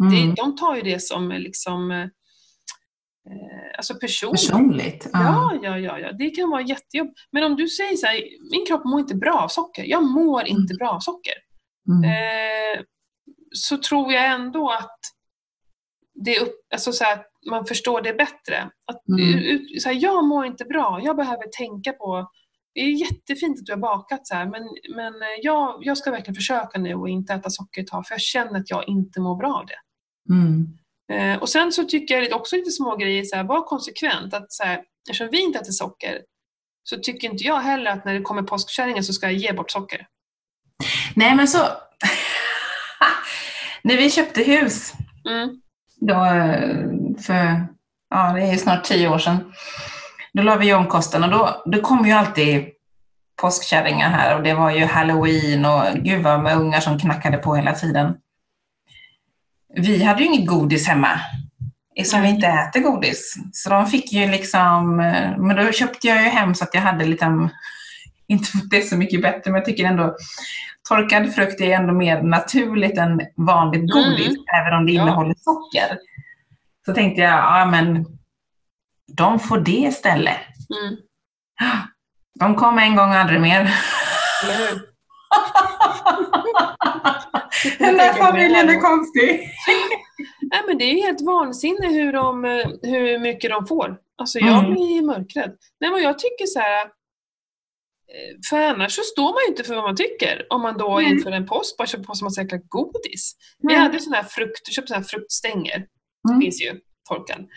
Mm. 0.00 0.28
Det, 0.30 0.34
de 0.42 0.56
tar 0.56 0.76
ju 0.76 0.82
det 0.82 1.02
som 1.02 1.28
liksom, 1.28 1.90
eh, 1.90 2.06
alltså 3.76 3.94
personligt. 3.94 4.50
Personligt? 4.50 5.10
Ja, 5.12 5.58
ja, 5.62 5.78
ja, 5.78 5.98
ja, 5.98 6.12
det 6.12 6.30
kan 6.30 6.50
vara 6.50 6.62
jättejobbigt. 6.62 7.18
Men 7.32 7.44
om 7.44 7.56
du 7.56 7.68
säger 7.68 7.96
så 7.96 8.06
här, 8.06 8.22
min 8.52 8.66
kropp 8.66 8.84
mår 8.84 9.00
inte 9.00 9.14
bra 9.14 9.32
av 9.32 9.48
socker. 9.48 9.84
Jag 9.84 10.04
mår 10.04 10.46
inte 10.46 10.74
bra 10.74 10.90
av 10.90 11.00
socker. 11.00 11.34
Mm. 11.88 12.04
Eh, 12.04 12.82
så 13.54 13.76
tror 13.76 14.12
jag 14.12 14.26
ändå 14.26 14.70
att 14.70 14.98
det 16.24 16.36
är 16.36 16.42
upp, 16.42 16.54
alltså 16.74 16.92
så 16.92 17.04
här, 17.04 17.22
man 17.50 17.66
förstår 17.66 18.00
det 18.00 18.12
bättre. 18.12 18.70
Att, 18.86 19.08
Mm. 19.08 19.80
så 19.80 19.88
här, 19.88 19.96
jag 20.02 20.24
mår 20.24 20.46
inte 20.46 20.64
bra, 20.64 21.00
jag 21.02 21.16
behöver 21.16 21.44
tänka 21.58 21.92
på 21.92 22.30
det 22.74 22.80
är 22.80 22.88
jättefint 22.88 23.58
att 23.58 23.66
du 23.66 23.72
har 23.72 23.78
bakat 23.78 24.26
så 24.26 24.34
här, 24.34 24.46
men, 24.46 24.62
men 24.94 25.14
eh, 25.22 25.28
jag, 25.42 25.78
jag 25.80 25.98
ska 25.98 26.10
verkligen 26.10 26.34
försöka 26.34 26.78
nu 26.78 26.94
och 26.94 27.08
inte 27.08 27.34
äta 27.34 27.50
socker 27.50 27.82
ett 27.82 27.86
tag, 27.86 28.06
för 28.06 28.14
jag 28.14 28.20
känner 28.20 28.60
att 28.60 28.70
jag 28.70 28.88
inte 28.88 29.20
mår 29.20 29.36
bra 29.36 29.54
av 29.54 29.66
det. 29.66 29.78
Mm. 30.34 30.78
Eh, 31.12 31.42
och 31.42 31.48
sen 31.48 31.72
så 31.72 31.84
tycker 31.84 32.22
jag 32.22 32.40
också 32.40 32.56
lite 32.56 32.70
små 32.70 32.96
grejer, 32.96 33.24
så 33.24 33.36
här, 33.36 33.44
var 33.44 33.62
konsekvent. 33.62 34.34
Att, 34.34 34.52
så 34.52 34.64
här, 34.64 34.82
eftersom 35.10 35.28
vi 35.30 35.42
inte 35.42 35.58
äter 35.58 35.72
socker 35.72 36.22
så 36.84 36.98
tycker 36.98 37.30
inte 37.30 37.44
jag 37.44 37.60
heller 37.60 37.90
att 37.90 38.04
när 38.04 38.14
det 38.14 38.20
kommer 38.20 38.42
påskkärringen 38.42 39.04
så 39.04 39.12
ska 39.12 39.26
jag 39.26 39.34
ge 39.34 39.52
bort 39.52 39.70
socker. 39.70 40.06
Nej, 41.16 41.36
men 41.36 41.48
så... 41.48 41.58
När 43.82 43.96
vi 43.96 44.10
köpte 44.10 44.42
hus 44.42 44.92
Mm. 45.28 45.61
Då, 46.06 46.14
för 47.22 47.66
ja, 48.10 48.32
det 48.32 48.42
är 48.42 48.56
snart 48.56 48.84
tio 48.84 49.08
år 49.08 49.18
sedan, 49.18 49.52
då 50.32 50.42
la 50.42 50.56
vi 50.56 50.74
om 50.74 50.86
kosten 50.86 51.24
och 51.24 51.30
då, 51.30 51.62
då 51.66 51.80
kom 51.80 52.06
ju 52.06 52.12
alltid 52.12 52.64
påskkärringar 53.40 54.10
här 54.10 54.36
och 54.36 54.42
det 54.42 54.54
var 54.54 54.70
ju 54.70 54.84
halloween 54.84 55.64
och 55.64 55.84
gud 55.94 56.22
vad 56.22 56.42
med 56.42 56.56
ungar 56.56 56.80
som 56.80 56.98
knackade 56.98 57.38
på 57.38 57.54
hela 57.54 57.72
tiden. 57.72 58.14
Vi 59.74 60.02
hade 60.02 60.22
ju 60.22 60.26
inget 60.26 60.48
godis 60.48 60.88
hemma, 60.88 61.20
eftersom 61.96 62.22
vi 62.22 62.28
inte 62.28 62.46
äter 62.46 62.80
godis. 62.80 63.36
Så 63.52 63.70
de 63.70 63.86
fick 63.86 64.12
ju 64.12 64.30
liksom, 64.30 65.00
eh, 65.00 65.38
men 65.38 65.56
då 65.56 65.72
köpte 65.72 66.06
jag 66.06 66.22
ju 66.22 66.28
hem 66.28 66.54
så 66.54 66.64
att 66.64 66.74
jag 66.74 66.80
hade 66.80 67.04
lite, 67.04 67.26
inte 68.28 68.44
för 68.50 68.58
att 68.58 68.70
det 68.70 68.76
är 68.76 68.82
så 68.82 68.96
mycket 68.96 69.22
bättre, 69.22 69.50
men 69.50 69.54
jag 69.54 69.64
tycker 69.64 69.84
ändå 69.84 70.16
torkad 70.88 71.34
frukt 71.34 71.60
är 71.60 71.70
ändå 71.70 71.92
mer 71.92 72.22
naturligt 72.22 72.98
än 72.98 73.20
vanligt 73.36 73.92
godis, 73.92 74.28
mm. 74.28 74.44
även 74.60 74.78
om 74.78 74.86
det 74.86 74.92
ja. 74.92 75.02
innehåller 75.02 75.34
socker. 75.34 75.98
Så 76.86 76.94
tänkte 76.94 77.22
jag, 77.22 77.38
ja 77.38 77.66
men 77.70 78.06
de 79.16 79.38
får 79.38 79.58
det 79.58 79.70
istället. 79.70 80.38
Mm. 80.82 80.96
De 82.40 82.54
kom 82.54 82.78
en 82.78 82.96
gång 82.96 83.08
och 83.08 83.16
aldrig 83.16 83.40
mer. 83.40 83.60
Den 87.78 87.96
där 87.96 88.12
familjen 88.12 88.68
är 88.68 88.80
konstig. 88.80 89.28
Nej, 90.52 90.62
men 90.66 90.78
det 90.78 90.84
är 90.84 91.06
helt 91.06 91.20
vansinne 91.20 91.86
hur, 91.88 92.12
de, 92.12 92.44
hur 92.82 93.18
mycket 93.18 93.50
de 93.50 93.66
får. 93.66 93.96
Alltså 94.18 94.38
jag 94.38 94.58
mm. 94.58 94.72
blir 94.72 95.02
mörkrädd. 95.02 95.56
Nej, 95.80 95.90
men 95.90 96.02
jag 96.02 96.18
tycker 96.18 96.46
så 96.46 96.60
här, 96.60 96.84
eh, 96.84 96.90
för 98.50 98.56
annars 98.56 98.92
så 98.92 99.02
står 99.02 99.32
man 99.32 99.42
ju 99.46 99.48
inte 99.48 99.64
för 99.64 99.74
vad 99.74 99.84
man 99.84 99.96
tycker 99.96 100.46
om 100.50 100.62
man 100.62 100.78
då 100.78 100.98
mm. 100.98 101.12
inför 101.12 101.30
en 101.30 101.46
post 101.46 101.76
bara 101.76 101.86
köper 101.86 102.04
på 102.04 102.14
sig 102.14 102.24
massa 102.24 102.42
jäkla 102.42 102.58
godis. 102.68 103.36
Mm. 103.62 103.74
Vi 103.74 103.74
hade 103.74 104.00
såna 104.00 104.16
här 104.16 104.24
frukt, 104.24 104.72
köpte 104.72 104.94
här 104.94 105.02
fruktstänger. 105.02 105.86
Det 106.24 106.32
mm. 106.32 106.40
finns 106.40 106.62
ju, 106.62 106.80
torkan. 107.08 107.48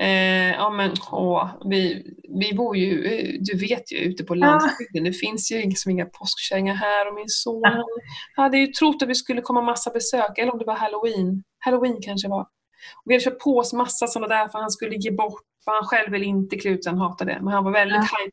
Eh, 0.00 0.52
ja 0.52 0.70
men 0.70 0.92
åh, 1.12 1.50
vi, 1.70 2.04
vi 2.40 2.54
bor 2.54 2.76
ju, 2.76 3.04
eh, 3.04 3.34
du 3.40 3.58
vet 3.58 3.92
ju, 3.92 3.98
ute 3.98 4.24
på 4.24 4.34
landsbygden. 4.34 5.04
Det 5.04 5.12
finns 5.12 5.52
ju 5.52 5.58
liksom 5.58 5.90
inga 5.90 6.06
påskkärringar 6.06 6.74
här 6.74 7.08
och 7.08 7.14
min 7.14 7.28
son 7.28 7.60
ja. 7.62 7.84
hade 8.36 8.58
ju 8.58 8.66
trott 8.66 9.02
att 9.02 9.08
vi 9.08 9.14
skulle 9.14 9.40
komma 9.40 9.62
massa 9.62 9.90
besök, 9.90 10.38
eller 10.38 10.52
om 10.52 10.58
det 10.58 10.64
var 10.64 10.74
halloween. 10.74 11.42
Halloween 11.58 11.98
kanske 12.02 12.28
var. 12.28 12.40
Och 12.40 13.04
vi 13.04 13.14
hade 13.14 13.24
köpt 13.24 13.44
på 13.44 13.58
oss 13.58 13.72
massa 13.72 14.06
sådana 14.06 14.34
där 14.34 14.48
för 14.48 14.58
han 14.58 14.70
skulle 14.70 14.96
ge 14.96 15.10
bort, 15.10 15.42
för 15.64 15.72
han 15.72 15.84
själv 15.84 16.12
ville 16.12 16.24
inte 16.24 16.56
klä 16.56 16.70
ut 16.70 16.86
han 16.86 16.98
hatade 16.98 17.32
det. 17.32 17.40
Men 17.42 17.52
han 17.52 17.64
var 17.64 17.72
väldigt 17.72 17.96
ja. 17.96 18.28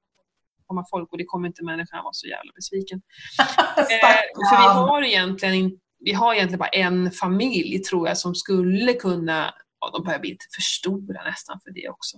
Komma 0.71 0.85
folk 0.89 1.11
och 1.11 1.17
det 1.17 1.25
kom 1.25 1.45
inte 1.45 1.63
människor, 1.63 1.95
han 1.95 2.03
var 2.03 2.13
så 2.13 2.27
jävla 2.27 2.51
besviken. 2.55 3.01
eh, 3.77 4.47
för 4.49 4.57
vi 4.61 4.67
har 4.79 5.01
egentligen 5.03 5.71
vi 6.03 6.13
har 6.13 6.33
egentligen 6.33 6.59
bara 6.59 6.69
en 6.87 7.11
familj 7.11 7.79
tror 7.79 8.07
jag 8.07 8.17
som 8.17 8.35
skulle 8.35 8.93
kunna 8.93 9.53
ja, 9.79 9.89
de 9.93 10.03
börjar 10.03 10.19
bli 10.19 10.29
lite 10.29 10.45
för 10.55 10.61
stora 10.61 11.23
nästan 11.23 11.59
för 11.63 11.71
det 11.71 11.89
också. 11.89 12.17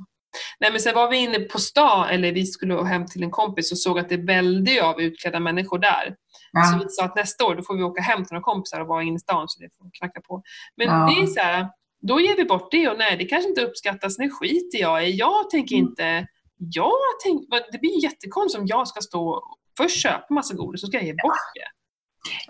Nej 0.59 0.71
men 0.71 0.79
sen 0.79 0.95
var 0.95 1.09
vi 1.11 1.17
inne 1.17 1.39
på 1.39 1.59
stan, 1.59 2.09
eller 2.09 2.31
vi 2.31 2.45
skulle 2.45 2.83
hem 2.83 3.05
till 3.05 3.23
en 3.23 3.31
kompis 3.31 3.71
och 3.71 3.77
såg 3.77 3.99
att 3.99 4.09
det 4.09 4.17
välde 4.17 4.85
av 4.85 5.01
utklädda 5.01 5.39
människor 5.39 5.79
där. 5.79 6.15
Ja. 6.51 6.63
Så 6.63 6.77
vi 6.77 6.89
sa 6.89 7.05
att 7.05 7.15
nästa 7.15 7.45
år 7.45 7.55
då 7.55 7.63
får 7.63 7.75
vi 7.77 7.83
åka 7.83 8.01
hem 8.01 8.25
till 8.25 8.33
några 8.33 8.43
kompisar 8.43 8.81
och 8.81 8.87
vara 8.87 9.03
inne 9.03 9.15
i 9.15 9.19
stan 9.19 9.49
så 9.49 9.59
det 9.59 9.69
får 9.77 9.89
knacka 9.93 10.21
på. 10.21 10.43
Men 10.77 10.87
ja. 10.87 10.93
det 10.93 11.21
är 11.21 11.27
så 11.27 11.39
här, 11.39 11.67
då 12.07 12.19
ger 12.19 12.35
vi 12.35 12.45
bort 12.45 12.71
det 12.71 12.89
och 12.89 12.97
nej 12.97 13.17
det 13.17 13.25
kanske 13.25 13.49
inte 13.49 13.65
uppskattas, 13.65 14.17
det 14.17 14.29
skiter 14.29 14.77
jag 14.77 15.09
i. 15.09 15.15
Jag 15.15 15.49
tänker 15.49 15.75
mm. 15.75 15.87
inte, 15.87 16.27
jag 16.71 16.93
tänk, 17.23 17.49
det 17.71 17.77
blir 17.77 18.03
jättekonstigt 18.03 18.61
om 18.61 18.67
jag 18.67 18.87
ska 18.87 19.01
stå 19.01 19.29
och 19.29 19.57
först 19.77 20.01
köpa 20.01 20.33
massa 20.33 20.53
godis 20.53 20.81
så 20.81 20.87
ska 20.87 20.97
jag 20.97 21.05
ge 21.05 21.13
bort 21.13 21.37
det. 21.55 21.67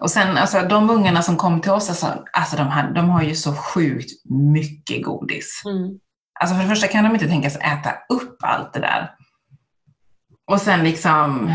Och 0.01 0.11
sen 0.11 0.38
alltså 0.38 0.61
de 0.61 0.89
ungarna 0.89 1.22
som 1.22 1.38
kom 1.38 1.61
till 1.61 1.72
oss, 1.72 1.89
alltså, 1.89 2.26
alltså 2.34 2.57
de, 2.57 2.68
har, 2.68 2.84
de 2.84 3.09
har 3.09 3.24
ju 3.24 3.36
så 3.36 3.53
sjukt 3.53 4.11
mycket 4.53 5.03
godis. 5.03 5.61
Mm. 5.66 5.99
Alltså 6.39 6.55
för 6.55 6.64
det 6.64 6.70
första 6.70 6.88
kan 6.88 7.03
de 7.03 7.14
inte 7.14 7.28
tänka 7.28 7.49
sig 7.49 7.61
äta 7.61 7.93
upp 8.09 8.38
allt 8.43 8.74
det 8.74 8.80
där. 8.80 9.16
Och 10.51 10.61
sen 10.61 10.84
liksom, 10.84 11.53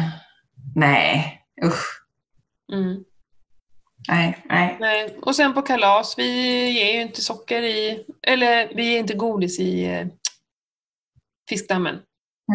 nej, 0.74 1.42
usch. 1.64 2.02
Mm. 2.72 3.04
Nej, 4.08 4.44
nej. 4.48 4.76
nej. 4.80 5.18
Och 5.22 5.36
sen 5.36 5.54
på 5.54 5.62
kalas, 5.62 6.14
vi 6.18 6.30
ger 6.70 6.92
ju 6.92 7.00
inte 7.00 7.22
socker 7.22 7.62
i, 7.62 8.04
eller 8.22 8.74
vi 8.74 8.92
ger 8.92 8.98
inte 8.98 9.14
godis 9.14 9.58
i 9.58 9.84
eh, 9.84 10.06
fiskdammen. 11.48 11.98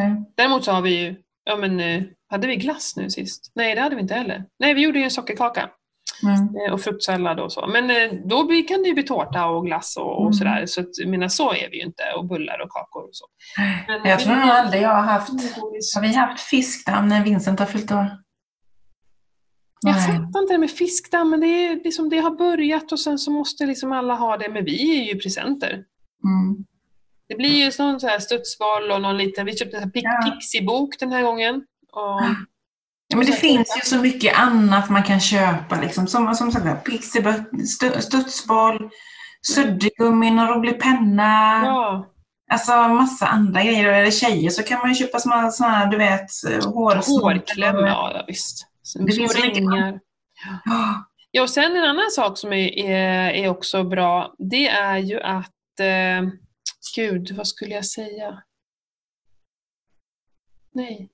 Mm. 0.01 0.25
Däremot 0.35 0.63
så 0.63 0.71
har 0.71 0.81
vi 0.81 1.01
ju, 1.01 1.15
ja 1.43 1.57
men 1.57 1.79
eh, 1.79 2.03
hade 2.29 2.47
vi 2.47 2.55
glass 2.55 2.93
nu 2.97 3.09
sist? 3.09 3.51
Nej, 3.55 3.75
det 3.75 3.81
hade 3.81 3.95
vi 3.95 4.01
inte 4.01 4.13
heller. 4.13 4.45
Nej, 4.59 4.73
vi 4.73 4.81
gjorde 4.81 4.99
ju 4.99 5.03
en 5.03 5.11
sockerkaka. 5.11 5.69
Mm. 6.23 6.55
Eh, 6.55 6.73
och 6.73 6.81
fruktsallad 6.81 7.39
och 7.39 7.51
så. 7.51 7.67
Men 7.67 7.89
eh, 7.89 8.19
då 8.25 8.47
kan 8.67 8.81
det 8.81 8.87
ju 8.87 8.93
bli 8.93 9.03
tårta 9.03 9.45
och 9.45 9.65
glass 9.65 9.97
och, 9.97 10.15
och 10.15 10.21
mm. 10.21 10.33
sådär. 10.33 10.65
Så 10.65 10.81
att, 10.81 10.87
mina, 11.05 11.29
så 11.29 11.53
är 11.53 11.69
vi 11.69 11.77
ju 11.77 11.83
inte. 11.83 12.03
Och 12.17 12.25
bullar 12.25 12.61
och 12.61 12.69
kakor 12.69 13.03
och 13.03 13.09
så. 13.11 13.25
Men 13.87 14.09
jag 14.09 14.19
tror 14.19 14.35
nog 14.35 14.49
aldrig 14.49 14.81
jag 14.81 14.89
har 14.89 15.01
haft... 15.01 15.29
Har 15.95 16.01
vi 16.01 16.13
haft 16.15 16.43
fiskdamm 16.43 17.07
när 17.07 17.23
Vincent 17.23 17.59
har 17.59 17.65
fyllt 17.65 17.91
år? 17.91 18.07
Jag 19.85 20.05
fattar 20.05 20.41
inte 20.41 20.53
det 20.53 20.57
med 20.57 20.71
fiskdamm, 20.71 21.29
men 21.29 21.39
det, 21.39 21.47
är 21.47 21.75
liksom, 21.75 22.09
det 22.09 22.17
har 22.17 22.31
börjat 22.31 22.91
och 22.91 22.99
sen 22.99 23.17
så 23.17 23.31
måste 23.31 23.65
liksom 23.65 23.91
alla 23.91 24.15
ha 24.15 24.37
det. 24.37 24.49
Men 24.49 24.65
vi 24.65 24.99
är 24.99 25.13
ju 25.13 25.19
presenter. 25.19 25.71
Mm. 26.23 26.65
Det 27.28 27.36
blir 27.36 27.65
ju 27.65 27.71
sån 27.71 27.99
så 27.99 28.07
här 28.07 28.19
studsboll 28.19 28.91
och 28.91 29.01
någon 29.01 29.17
liten, 29.17 29.45
vi 29.45 29.57
köpte 29.57 29.78
en 29.78 29.91
Pixie-bok 29.91 30.99
den 30.99 31.11
här 31.11 31.24
gången. 31.24 31.55
Och, 31.91 32.21
ja, 33.07 33.17
men 33.17 33.26
det 33.26 33.34
finns 33.34 33.78
ju 33.78 33.82
så 33.89 33.97
mycket 33.97 34.39
annat 34.39 34.89
man 34.89 35.03
kan 35.03 35.19
köpa, 35.19 35.82
liksom, 35.82 36.07
som, 36.07 36.36
som 36.36 36.51
sagt, 36.51 36.86
pixie, 36.86 37.45
studsboll, 37.99 38.89
suddgummi, 39.41 40.28
en 40.28 40.47
rolig 40.47 40.80
penna. 40.80 41.61
Ja. 41.65 42.09
Alltså 42.51 42.88
massa 42.88 43.28
andra 43.28 43.63
grejer. 43.63 43.93
Eller 43.93 44.11
tjejer 44.11 44.49
så 44.49 44.63
kan 44.63 44.80
man 44.80 44.89
ju 44.89 44.95
köpa 44.95 45.19
såna, 45.19 45.51
såna 45.51 45.86
du 45.86 45.97
vet, 45.97 46.30
hår 46.65 47.21
Hårkläm, 47.21 47.76
ja 47.76 48.24
visst. 48.28 48.67
Det 48.99 49.13
finns 49.13 49.36
ringar. 49.36 49.99
Ja. 50.65 51.03
ja, 51.32 51.41
och 51.41 51.49
sen 51.49 51.76
en 51.76 51.84
annan 51.84 52.11
sak 52.11 52.38
som 52.38 52.53
är, 52.53 52.80
är, 52.80 53.30
är 53.30 53.49
också 53.49 53.84
bra, 53.84 54.34
det 54.38 54.67
är 54.67 54.97
ju 54.97 55.21
att, 55.21 55.80
eh, 55.80 56.30
gud, 56.95 57.31
vad 57.31 57.47
skulle 57.47 57.75
jag 57.75 57.86
säga? 57.86 58.43
Nej. 60.73 61.09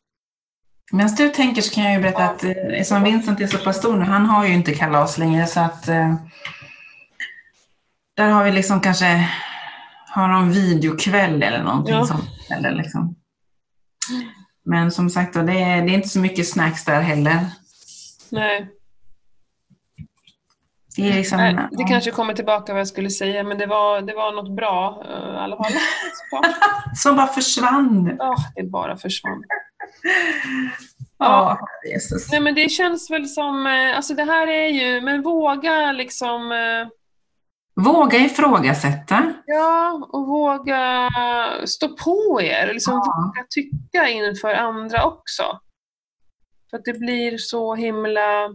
Medan 0.91 1.15
du 1.15 1.30
tänker 1.30 1.61
så 1.61 1.74
kan 1.76 1.84
jag 1.84 1.93
ju 1.93 1.99
berätta 1.99 2.26
att 2.26 2.43
eh, 2.43 2.84
som 2.84 3.03
Vincent 3.03 3.41
är 3.41 3.47
så 3.47 3.57
pass 3.57 3.78
stor 3.78 3.97
nu, 3.97 4.05
han 4.05 4.26
har 4.26 4.47
ju 4.47 4.53
inte 4.53 4.74
kalas 4.74 5.17
längre 5.17 5.47
så 5.47 5.59
att 5.59 5.88
eh, 5.88 6.15
där 8.13 8.30
har 8.30 8.43
vi 8.43 8.51
liksom 8.51 8.82
kanske 8.82 9.30
har 10.09 10.28
någon 10.28 10.51
videokväll 10.51 11.43
eller 11.43 11.63
någonting 11.63 11.95
ja. 11.95 12.05
sånt. 12.05 12.30
Eller 12.51 12.72
liksom. 12.72 13.15
Men 14.65 14.91
som 14.91 15.09
sagt 15.09 15.34
det 15.34 15.39
är, 15.39 15.82
det 15.82 15.91
är 15.91 15.95
inte 15.95 16.09
så 16.09 16.20
mycket 16.20 16.49
snacks 16.49 16.86
där 16.86 17.01
heller. 17.01 17.45
Nej. 18.30 18.70
Det, 21.02 21.14
liksom, 21.16 21.38
Nej, 21.38 21.68
det 21.72 21.84
kanske 21.84 22.12
kommer 22.12 22.34
tillbaka 22.34 22.74
vad 22.74 22.80
jag 22.80 22.88
skulle 22.88 23.10
säga, 23.10 23.43
men 23.43 23.58
det 23.58 23.66
var, 23.66 24.02
det 24.02 24.14
var 24.14 24.32
något 24.32 24.56
bra 24.56 25.04
uh, 25.06 25.36
i 25.36 25.38
alla 25.38 25.58
fall. 25.58 25.72
Som 26.95 27.16
bara 27.16 27.28
försvann. 27.28 28.16
Ja, 28.20 28.30
oh, 28.30 28.39
det 28.56 28.64
bara 28.64 28.97
försvann. 28.97 29.43
Ja, 31.18 31.58
oh, 31.62 31.91
Jesus. 31.91 32.32
Nej, 32.32 32.39
men 32.41 32.56
det 32.56 32.69
känns 32.69 33.11
väl 33.11 33.28
som, 33.28 33.68
eh, 33.68 33.95
alltså 33.95 34.14
det 34.14 34.23
här 34.23 34.48
är 34.48 34.68
ju, 34.68 35.02
men 35.02 35.22
våga 35.22 35.91
liksom 35.91 36.52
uh, 36.52 36.88
Våga 37.76 38.18
ifrågasätta. 38.18 39.34
Ja, 39.45 40.07
och 40.10 40.28
våga 40.28 41.10
stå 41.65 41.88
på 41.88 42.41
er. 42.41 42.73
Liksom 42.73 42.94
ja. 42.94 43.23
Våga 43.26 43.45
tycka 43.49 44.10
inför 44.10 44.53
andra 44.53 45.06
också. 45.06 45.44
För 46.69 46.78
att 46.78 46.86
det 46.86 46.99
blir 46.99 47.38
så 47.38 47.76
himla 47.76 48.49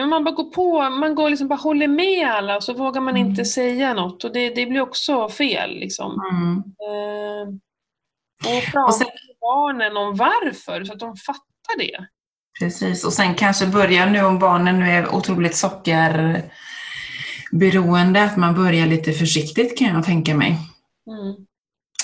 ja, 0.00 0.06
man 0.06 0.24
bara 0.24 0.34
går 0.34 0.50
på, 0.50 0.90
man 0.90 1.14
går 1.14 1.30
liksom 1.30 1.48
bara 1.48 1.58
håller 1.58 1.88
med 1.88 2.30
alla 2.30 2.56
och 2.56 2.62
så 2.62 2.74
vågar 2.74 3.00
man 3.00 3.16
mm. 3.16 3.28
inte 3.28 3.44
säga 3.44 3.94
något 3.94 4.24
och 4.24 4.32
det, 4.32 4.54
det 4.54 4.66
blir 4.66 4.80
också 4.80 5.28
fel. 5.28 5.70
Liksom. 5.70 6.22
Mm. 6.32 6.56
Eh, 6.58 7.48
och 8.56 8.62
prata 8.72 8.86
och 8.86 8.94
sen, 8.94 9.06
med 9.06 9.36
barnen 9.40 9.96
om 9.96 10.16
varför, 10.16 10.84
så 10.84 10.92
att 10.92 11.00
de 11.00 11.16
fattar 11.16 11.78
det. 11.78 12.06
Precis, 12.60 13.04
och 13.04 13.12
sen 13.12 13.34
kanske 13.34 13.66
börja 13.66 14.06
nu 14.06 14.22
om 14.22 14.38
barnen 14.38 14.80
nu 14.80 14.90
är 14.90 15.14
otroligt 15.14 15.56
sockerberoende, 15.56 18.22
att 18.22 18.36
man 18.36 18.54
börjar 18.54 18.86
lite 18.86 19.12
försiktigt 19.12 19.78
kan 19.78 19.88
jag 19.88 20.04
tänka 20.04 20.34
mig. 20.34 20.58
Mm. 21.06 21.46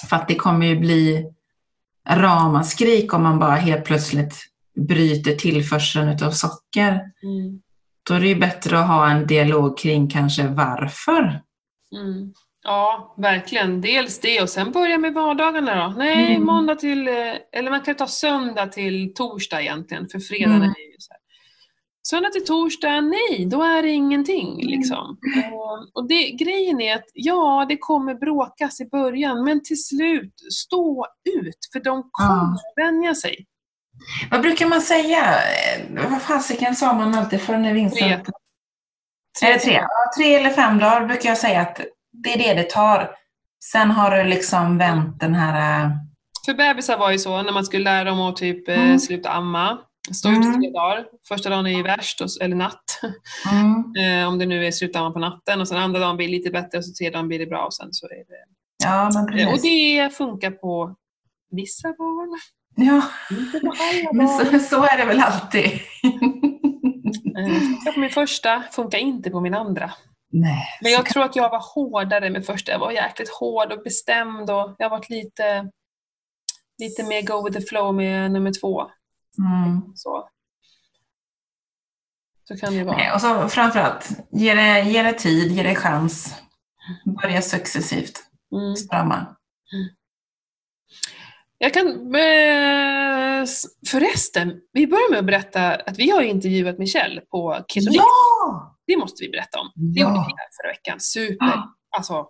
För 0.09 0.17
att 0.17 0.29
det 0.29 0.35
kommer 0.35 0.67
ju 0.67 0.77
bli 0.77 1.33
ramaskrik 2.09 3.15
om 3.15 3.23
man 3.23 3.39
bara 3.39 3.55
helt 3.55 3.85
plötsligt 3.85 4.47
bryter 4.77 5.35
tillförseln 5.35 6.25
av 6.25 6.31
socker. 6.31 7.01
Mm. 7.23 7.61
Då 8.09 8.15
är 8.15 8.21
det 8.21 8.29
ju 8.29 8.35
bättre 8.35 8.79
att 8.79 8.87
ha 8.87 9.11
en 9.11 9.27
dialog 9.27 9.79
kring 9.79 10.09
kanske 10.09 10.49
varför. 10.49 11.43
Mm. 11.95 12.33
Ja, 12.65 13.15
verkligen. 13.17 13.81
Dels 13.81 14.21
det 14.21 14.43
och 14.43 14.49
sen 14.51 14.73
börja 14.73 14.99
med 14.99 15.15
vardagarna 15.15 15.89
då. 15.89 15.95
Nej, 15.99 16.35
mm. 16.35 16.47
måndag 16.47 16.75
till, 16.75 17.09
eh, 17.09 17.35
eller 17.53 17.71
man 17.71 17.81
kan 17.81 17.95
ta 17.95 18.07
söndag 18.07 18.67
till 18.67 19.15
torsdag 19.15 19.63
egentligen, 19.63 20.09
för 20.09 20.19
fredagen 20.19 20.57
mm. 20.57 20.71
är 20.71 20.93
ju 20.93 20.97
så 20.99 21.13
här. 21.13 21.21
Söndag 22.09 22.31
till 22.31 22.45
torsdag, 22.45 23.01
nej, 23.01 23.47
då 23.47 23.63
är 23.63 23.83
det 23.83 23.91
ingenting. 23.91 24.67
Liksom. 24.67 25.19
Och, 25.53 25.99
och 26.01 26.09
det, 26.09 26.31
grejen 26.31 26.81
är 26.81 26.95
att 26.95 27.11
ja, 27.13 27.67
det 27.69 27.77
kommer 27.77 28.15
bråkas 28.15 28.81
i 28.81 28.89
början, 28.89 29.45
men 29.45 29.63
till 29.63 29.85
slut, 29.85 30.35
stå 30.53 31.07
ut, 31.43 31.59
för 31.73 31.81
de 31.81 32.09
kommer 32.13 32.59
ja. 32.77 32.85
vänja 32.85 33.15
sig. 33.15 33.47
Vad 34.31 34.43
brukar 34.43 34.67
man 34.67 34.81
säga? 34.81 35.35
Vad 36.11 36.23
fasiken 36.23 36.77
sa 36.77 36.93
man 36.93 37.15
alltid 37.15 37.41
för 37.41 37.59
när 37.59 37.73
Vincent... 37.75 38.25
Tre. 38.25 38.35
Tre. 39.41 39.53
Är 39.53 39.59
tre? 39.59 39.73
Ja, 39.73 39.89
tre 40.17 40.35
eller 40.35 40.51
fem 40.51 40.79
dagar 40.79 41.07
brukar 41.07 41.29
jag 41.29 41.39
säga 41.39 41.61
att 41.61 41.81
det 42.13 42.33
är 42.33 42.39
det 42.39 42.63
det 42.63 42.71
tar. 42.71 43.11
Sen 43.65 43.91
har 43.91 44.17
du 44.17 44.25
liksom 44.25 44.79
vänt 44.79 45.21
den 45.21 45.35
här... 45.35 45.85
Äh, 45.85 45.91
för 46.47 46.55
bebisar 46.55 46.99
var 46.99 47.11
ju 47.11 47.19
så, 47.19 47.43
när 47.43 47.53
man 47.53 47.65
skulle 47.65 47.85
lära 47.85 48.05
dem 48.05 48.21
att 48.21 48.37
typ 48.37 48.69
äh, 48.69 48.79
mm. 48.81 48.99
sluta 48.99 49.31
amma. 49.31 49.79
Stå 50.13 50.29
mm. 50.29 50.41
ute 50.41 50.59
tre 50.59 50.71
dagar. 50.71 51.07
Första 51.29 51.51
dagen 51.51 51.67
är 51.67 51.71
ju 51.71 51.83
värst, 51.83 52.21
eller 52.41 52.57
natt. 52.57 53.01
Mm. 53.51 53.95
eh, 54.23 54.29
om 54.29 54.39
det 54.39 54.47
nu 54.47 54.67
är 54.67 54.71
slutamma 54.71 55.11
på 55.11 55.19
natten. 55.19 55.61
Och 55.61 55.69
sen 55.69 55.79
andra 55.79 56.01
dagen 56.01 56.17
blir 56.17 56.27
det 56.27 56.33
lite 56.33 56.51
bättre 56.51 56.79
och 56.79 56.85
så 56.85 56.95
tredje 56.95 57.19
dagen 57.19 57.29
blir 57.29 57.39
det 57.39 57.47
bra. 57.47 57.67
Och 57.67 57.75
sen 57.75 57.89
så 57.93 58.07
är 58.07 58.11
det... 58.11 58.45
Ja, 58.85 59.11
men 59.15 59.27
precis. 59.27 59.49
Och 59.49 59.63
det 59.63 60.17
funkar 60.17 60.51
på 60.51 60.97
vissa 61.51 61.89
barn. 61.89 62.39
Ja, 62.77 63.03
men 64.13 64.29
så, 64.29 64.59
så, 64.59 64.85
är 64.85 64.99
det 64.99 65.05
väl 65.05 65.21
alltid. 65.21 65.65
eh, 67.39 67.95
på 67.95 68.01
min 68.01 68.11
första, 68.11 68.63
funkar 68.73 68.99
inte 68.99 69.31
på 69.31 69.41
min 69.41 69.55
andra. 69.55 69.93
Nej, 70.33 70.65
men 70.83 70.93
jag 70.93 71.07
tror 71.07 71.25
att 71.25 71.37
jag 71.37 71.51
var 71.51 71.75
hårdare 71.75 72.31
med 72.31 72.47
första. 72.47 72.73
Jag 72.73 72.79
var 72.79 72.93
jäkligt 72.93 73.31
hård 73.31 73.73
och 73.73 73.83
bestämd 73.83 74.51
och 74.51 74.75
jag 74.79 74.85
har 74.85 74.91
varit 74.91 75.11
lite, 75.11 75.71
lite 76.79 77.05
mer 77.05 77.23
go 77.23 77.45
with 77.45 77.59
the 77.59 77.67
flow 77.67 77.95
med 77.95 78.31
nummer 78.31 78.53
två. 78.61 78.83
Mm. 79.39 79.83
Så. 79.95 80.29
så 82.45 82.57
kan 82.57 82.75
det 82.75 82.85
vara. 82.85 82.97
Nej, 82.97 83.13
och 83.13 83.21
så 83.21 83.49
framförallt, 83.49 84.11
ge 84.31 84.55
det, 84.55 84.81
ge 84.81 85.03
det 85.03 85.13
tid, 85.13 85.53
ge 85.53 85.63
det 85.63 85.75
chans. 85.75 86.35
Börja 87.23 87.43
successivt. 87.43 88.23
Mm. 88.53 88.77
Strama. 88.77 89.17
Mm. 89.17 89.89
Jag 91.59 91.75
kan... 91.75 92.13
Förresten, 93.91 94.53
vi 94.73 94.87
börjar 94.87 95.11
med 95.11 95.19
att 95.19 95.27
berätta 95.27 95.75
att 95.75 95.99
vi 95.99 96.11
har 96.11 96.23
intervjuat 96.23 96.79
Michelle 96.79 97.21
på 97.21 97.65
Ketonix. 97.69 97.97
Ja! 97.97 98.79
Det 98.87 98.97
måste 98.97 99.25
vi 99.25 99.31
berätta 99.31 99.61
om. 99.61 99.73
Det 99.75 100.01
ja. 100.01 100.09
gjorde 100.09 100.19
vi 100.19 100.35
här 100.37 100.49
förra 100.63 100.73
veckan. 100.73 101.01
Super. 101.01 101.63
Alltså, 101.97 102.27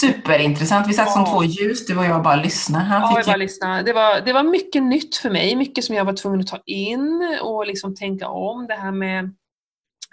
Superintressant. 0.00 0.88
Vi 0.88 0.92
satt 0.92 1.06
ja. 1.06 1.12
som 1.12 1.24
två 1.24 1.44
ljus, 1.44 1.86
du 1.86 1.98
och 1.98 2.04
jag 2.04 2.22
bara 2.22 2.36
lyssnade. 2.36 2.84
Han 2.84 3.02
ja, 3.02 3.16
jag 3.16 3.26
bara 3.26 3.36
lyssnade. 3.36 3.82
Det 3.82 3.92
var, 3.92 4.20
det 4.20 4.32
var 4.32 4.42
mycket 4.42 4.82
nytt 4.82 5.16
för 5.16 5.30
mig, 5.30 5.56
mycket 5.56 5.84
som 5.84 5.94
jag 5.94 6.04
var 6.04 6.12
tvungen 6.12 6.40
att 6.40 6.46
ta 6.46 6.60
in 6.66 7.38
och 7.42 7.66
liksom 7.66 7.94
tänka 7.94 8.28
om. 8.28 8.66
Det 8.66 8.74
här 8.74 8.92
med 8.92 9.34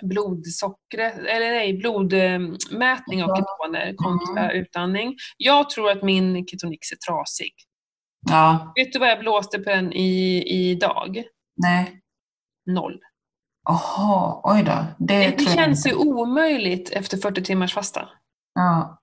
blodsockret, 0.04 1.18
eller 1.18 1.52
nej, 1.52 1.78
blodmätning 1.78 3.24
av 3.24 3.36
ketoner 3.36 3.94
kontra 3.96 4.44
mm. 4.52 4.62
utandning. 4.62 5.16
Jag 5.38 5.70
tror 5.70 5.92
att 5.92 6.04
min 6.04 6.48
ketonix 6.48 6.92
är 6.92 6.96
trasig. 6.96 7.54
Ja. 8.30 8.74
Vet 8.76 8.94
du 8.94 9.00
vad 9.00 9.10
jag 9.10 9.20
blåste 9.20 9.60
på 9.60 9.70
den 9.70 9.94
i, 9.94 10.44
idag? 10.48 11.24
Nej. 11.56 12.02
Noll. 12.66 13.00
Jaha, 13.64 14.42
oj 14.44 14.64
då. 14.64 14.86
Det, 14.98 15.18
det, 15.18 15.36
det 15.38 15.46
känns 15.46 15.88
ju 15.88 15.94
omöjligt 15.94 16.90
efter 16.90 17.18
40 17.18 17.44
timmars 17.44 17.74
fasta. 17.74 18.10
Ja. 18.56 19.02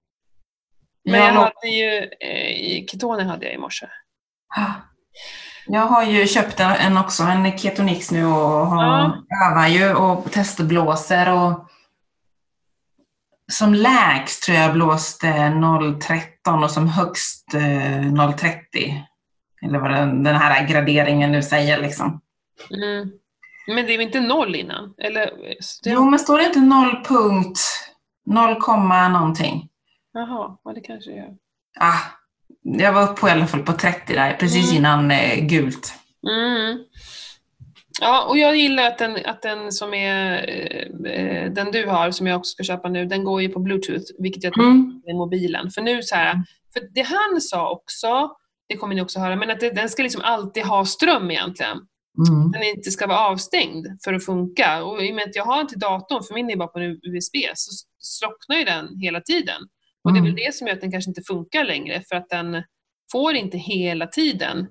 Men 1.04 1.20
jag, 1.20 1.34
jag 1.34 1.40
hade 1.40 1.68
ju, 1.68 2.10
eh, 2.20 2.86
ketoner 2.86 3.24
hade 3.24 3.44
jag 3.44 3.54
i 3.54 3.58
morse. 3.58 3.86
Jag 5.66 5.86
har 5.86 6.04
ju 6.04 6.26
köpt 6.26 6.60
en 6.60 6.96
också, 6.96 7.22
en 7.22 7.58
Ketonix 7.58 8.10
nu 8.10 8.26
och 8.26 8.66
har, 8.66 9.22
ja. 9.28 9.50
övar 9.50 9.68
ju 9.68 9.94
och 9.94 10.32
testblåser 10.32 11.32
och 11.32 11.68
som 13.52 13.74
lägst 13.74 14.42
tror 14.42 14.56
jag 14.56 14.72
blåste 14.72 15.26
0,13 15.26 16.64
och 16.64 16.70
som 16.70 16.88
högst 16.88 17.46
0,30. 17.54 19.02
Eh, 19.62 19.68
Eller 19.68 19.78
vad 19.78 19.90
den, 19.90 20.22
den 20.22 20.36
här 20.36 20.66
graderingen 20.68 21.32
nu 21.32 21.42
säger 21.42 21.82
liksom. 21.82 22.20
Mm. 22.70 23.10
Men 23.66 23.86
det 23.86 23.94
är 23.94 24.00
inte 24.00 24.20
noll 24.20 24.54
innan? 24.54 24.94
Eller, 24.98 25.30
det... 25.84 25.90
Jo, 25.90 26.04
men 26.04 26.18
står 26.18 26.38
det 26.38 26.44
inte 26.44 26.60
0 26.60 27.04
punkt 27.04 27.58
0, 28.26 28.56
någonting? 29.12 29.68
Jaha, 30.12 30.58
ja, 30.64 30.72
det 30.72 30.80
kanske 30.80 31.12
är. 31.12 31.28
Ah, 31.80 31.98
jag 32.62 32.92
var 32.92 33.02
uppe 33.02 33.20
på 33.20 33.28
i 33.28 33.30
alla 33.30 33.46
fall 33.46 33.62
på 33.62 33.72
30 33.72 34.14
där, 34.14 34.34
precis 34.34 34.70
mm. 34.70 34.76
innan 34.76 35.10
eh, 35.10 35.40
gult. 35.40 35.94
Mm. 36.28 36.78
Ja, 38.00 38.26
och 38.28 38.38
jag 38.38 38.56
gillar 38.56 38.86
att 38.86 38.98
den, 38.98 39.26
att 39.26 39.42
den 39.42 39.72
som 39.72 39.94
är 39.94 40.50
eh, 41.06 41.52
den 41.52 41.70
du 41.72 41.86
har, 41.86 42.10
som 42.10 42.26
jag 42.26 42.38
också 42.38 42.50
ska 42.50 42.62
köpa 42.62 42.88
nu, 42.88 43.06
den 43.06 43.24
går 43.24 43.42
ju 43.42 43.48
på 43.48 43.60
bluetooth, 43.60 44.04
vilket 44.18 44.44
jag 44.44 44.52
tror 44.52 44.64
mm. 44.64 45.02
är 45.06 45.14
mobilen. 45.14 45.70
För 45.70 45.82
nu 45.82 46.02
så 46.02 46.14
här, 46.14 46.42
för 46.72 46.82
det 46.94 47.02
han 47.02 47.40
sa 47.40 47.70
också, 47.70 48.30
det 48.68 48.76
kommer 48.76 48.94
ni 48.94 49.02
också 49.02 49.20
höra, 49.20 49.36
men 49.36 49.50
att 49.50 49.60
det, 49.60 49.70
den 49.70 49.88
ska 49.88 50.02
liksom 50.02 50.22
alltid 50.24 50.64
ha 50.64 50.84
ström 50.84 51.30
egentligen. 51.30 51.78
Mm. 52.28 52.52
Den 52.52 52.62
inte 52.62 52.90
ska 52.90 53.06
vara 53.06 53.18
avstängd 53.18 53.86
för 54.04 54.14
att 54.14 54.24
funka. 54.24 54.84
Och 54.84 55.02
i 55.02 55.10
och 55.10 55.14
med 55.14 55.24
att 55.24 55.36
jag 55.36 55.44
har 55.44 55.64
till 55.64 55.78
datorn, 55.78 56.22
för 56.22 56.34
min 56.34 56.50
är 56.50 56.56
bara 56.56 56.68
på 56.68 56.78
en 56.78 56.90
USB, 57.02 57.34
så 57.54 57.70
slocknar 57.98 58.56
ju 58.56 58.64
den 58.64 58.96
hela 58.96 59.20
tiden. 59.20 59.62
Och 60.04 60.12
det 60.12 60.18
är 60.18 60.22
väl 60.22 60.30
mm. 60.30 60.44
det 60.46 60.54
som 60.54 60.66
gör 60.66 60.74
att 60.74 60.80
den 60.80 60.92
kanske 60.92 61.10
inte 61.10 61.22
funkar 61.22 61.64
längre, 61.64 62.02
för 62.08 62.16
att 62.16 62.28
den 62.28 62.62
får 63.12 63.34
inte 63.34 63.58
hela 63.58 64.06
tiden 64.06 64.66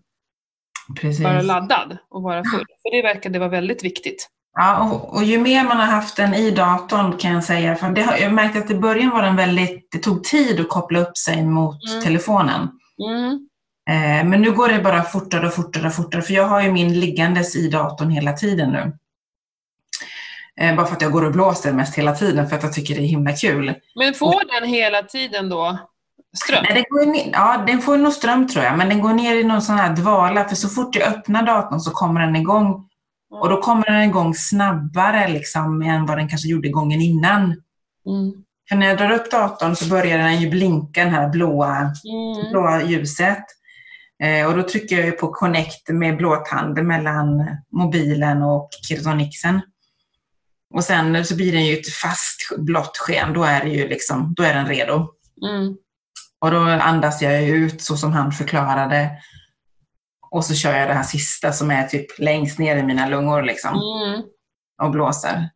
Precis. 1.02 1.24
vara 1.24 1.42
laddad 1.42 1.98
och 2.10 2.24
vara 2.24 2.44
full. 2.44 2.66
För 2.82 2.92
det 2.92 3.02
verkade 3.02 3.40
vara 3.40 3.50
väldigt 3.50 3.84
viktigt. 3.84 4.30
Ja, 4.54 4.92
och, 4.92 5.16
och, 5.16 5.24
ju 5.24 5.38
mer 5.38 5.64
man 5.64 5.78
har 5.78 5.86
haft 5.86 6.16
den 6.16 6.34
i 6.34 6.52
datorn 6.52 7.18
kan 7.18 7.34
jag 7.34 7.44
säga, 7.44 7.76
för 7.76 7.90
det 7.90 8.02
har, 8.02 8.18
jag 8.18 8.34
märkte 8.34 8.60
att 8.60 8.72
i 8.72 8.76
början 8.76 9.10
var 9.10 9.22
den 9.22 9.36
väldigt, 9.36 9.92
det 9.92 9.98
tog 9.98 10.24
tid 10.24 10.60
att 10.60 10.70
koppla 10.70 11.00
upp 11.00 11.18
sig 11.18 11.46
mot 11.46 11.90
mm. 11.92 12.04
telefonen. 12.04 12.70
Mm. 13.10 13.48
Eh, 13.88 14.26
men 14.26 14.42
nu 14.42 14.52
går 14.52 14.68
det 14.68 14.80
bara 14.80 15.04
fortare 15.04 15.48
och 15.48 15.54
fortare 15.54 15.88
och 15.88 15.94
fortare, 15.94 16.22
för 16.22 16.34
jag 16.34 16.48
har 16.48 16.62
ju 16.62 16.72
min 16.72 17.00
liggandes 17.00 17.56
i 17.56 17.70
datorn 17.70 18.10
hela 18.10 18.34
tiden 18.34 18.72
nu. 18.72 18.98
Eh, 20.60 20.76
bara 20.76 20.86
för 20.86 20.96
att 20.96 21.02
jag 21.02 21.12
går 21.12 21.26
och 21.26 21.32
blåser 21.32 21.74
mest 21.74 21.96
hela 21.96 22.16
tiden 22.16 22.50
för 22.50 22.56
att 22.56 22.64
jag 22.64 22.74
tycker 22.74 22.96
det 22.96 23.02
är 23.02 23.08
himla 23.08 23.32
kul. 23.32 23.76
Men 23.96 24.14
får 24.14 24.60
den 24.62 24.70
hela 24.70 25.04
tiden 25.04 25.50
då 25.50 25.78
ström? 26.46 26.64
Nej, 26.64 26.74
den, 26.74 26.84
går 26.90 27.06
ner, 27.12 27.30
ja, 27.34 27.64
den 27.68 27.82
får 27.82 27.98
nog 27.98 28.14
ström 28.14 28.48
tror 28.48 28.66
jag, 28.66 28.78
men 28.78 28.90
den 28.90 29.02
går 29.02 29.14
ner 29.14 29.36
i 29.36 29.44
någon 29.44 29.62
sån 29.62 29.78
här 29.78 29.96
dvala, 29.96 30.48
för 30.48 30.56
så 30.56 30.70
fort 30.70 30.96
jag 30.96 31.08
öppnar 31.08 31.44
datorn 31.44 31.80
så 31.80 31.92
kommer 31.92 32.22
den 32.22 32.36
igång. 32.36 32.84
Och 33.30 33.50
då 33.50 33.62
kommer 33.62 33.86
den 33.86 34.04
igång 34.04 34.34
snabbare 34.36 35.28
liksom, 35.28 35.82
än 35.82 36.06
vad 36.06 36.18
den 36.18 36.30
kanske 36.30 36.48
gjorde 36.48 36.70
gången 36.70 37.02
innan. 37.02 37.44
Mm. 37.44 38.34
För 38.70 38.76
när 38.76 38.88
jag 38.88 38.98
drar 38.98 39.12
upp 39.12 39.32
datorn 39.32 39.76
så 39.76 39.86
börjar 39.86 40.18
den 40.18 40.42
ju 40.42 40.50
blinka, 40.50 41.04
det 41.04 41.10
här 41.10 41.30
blåa, 41.30 41.78
mm. 41.78 42.52
blåa 42.52 42.84
ljuset. 42.84 43.46
Eh, 44.24 44.48
och 44.48 44.58
då 44.58 44.64
trycker 44.64 45.06
jag 45.06 45.18
på 45.18 45.32
connect 45.32 45.90
med 45.90 46.18
blåtand 46.18 46.84
mellan 46.84 47.58
mobilen 47.72 48.42
och 48.42 48.70
Kirtonixen. 48.88 49.62
Och 50.74 50.84
sen 50.84 51.26
så 51.26 51.36
blir 51.36 51.52
den 51.52 51.66
ju 51.66 51.78
ett 51.78 51.94
fast 51.94 52.58
blått 52.58 52.98
sken, 52.98 53.34
då 53.34 53.44
är, 53.44 53.64
det 53.64 53.70
ju 53.70 53.88
liksom, 53.88 54.34
då 54.38 54.44
är 54.44 54.54
den 54.54 54.68
redo. 54.68 55.08
Mm. 55.48 55.76
Och 56.40 56.52
då 56.52 56.60
andas 56.60 57.22
jag 57.22 57.44
ut 57.44 57.82
så 57.82 57.98
som 57.98 58.14
han 58.14 58.32
förklarade. 58.32 59.12
Och 60.32 60.46
så 60.46 60.56
kör 60.56 60.78
jag 60.78 60.90
det 60.90 60.94
här 60.94 61.04
sista 61.04 61.54
som 61.54 61.72
är 61.72 61.88
typ 61.88 62.20
längst 62.20 62.60
ner 62.60 62.78
i 62.78 62.84
mina 62.84 63.08
lungor 63.08 63.42
liksom. 63.42 63.72
Mm. 63.74 64.24
Och 64.84 64.92
blåser. 64.92 65.50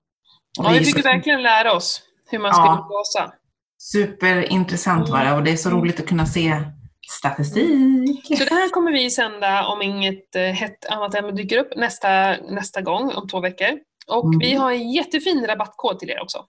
Och 0.59 0.65
ja, 0.65 0.69
vi 0.69 0.85
fick 0.85 0.95
så... 0.95 1.01
verkligen 1.01 1.43
lära 1.43 1.73
oss 1.73 2.01
hur 2.29 2.39
man 2.39 2.53
ska 2.53 2.63
ja. 2.63 2.87
blåsa. 2.89 3.33
Superintressant 3.77 5.09
var 5.09 5.25
det 5.25 5.33
och 5.33 5.43
det 5.43 5.51
är 5.51 5.57
så 5.57 5.69
mm. 5.69 5.81
roligt 5.81 5.99
att 5.99 6.07
kunna 6.07 6.25
se 6.25 6.63
statistik. 7.11 8.37
Så 8.37 8.43
det 8.43 8.53
här 8.53 8.69
kommer 8.69 8.91
vi 8.91 9.09
sända 9.09 9.67
om 9.67 9.81
inget 9.81 10.35
eh, 10.35 10.41
hett 10.41 10.85
annat 10.85 11.15
ämne 11.15 11.31
dyker 11.31 11.57
upp 11.57 11.75
nästa, 11.75 12.37
nästa 12.37 12.81
gång 12.81 13.11
om 13.13 13.27
två 13.27 13.39
veckor. 13.39 13.79
Och 14.07 14.25
mm. 14.25 14.39
vi 14.39 14.53
har 14.53 14.71
en 14.71 14.91
jättefin 14.91 15.47
rabattkod 15.47 15.99
till 15.99 16.09
er 16.09 16.21
också. 16.21 16.45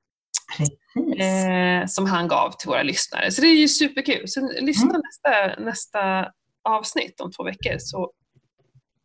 Eh, 1.18 1.86
som 1.86 2.06
han 2.06 2.28
gav 2.28 2.51
till 2.51 2.68
våra 2.68 2.82
lyssnare. 2.82 3.30
Så 3.30 3.40
det 3.40 3.47
är 3.47 3.60
ju 3.60 3.68
superkul. 3.68 4.28
Så 4.28 4.40
lyssna 4.60 4.90
mm. 4.90 5.02
nästa, 5.05 5.62
nästa 5.64 6.30
avsnitt 6.64 7.20
om 7.20 7.32
två 7.32 7.44
veckor. 7.44 7.78
Så, 7.78 8.12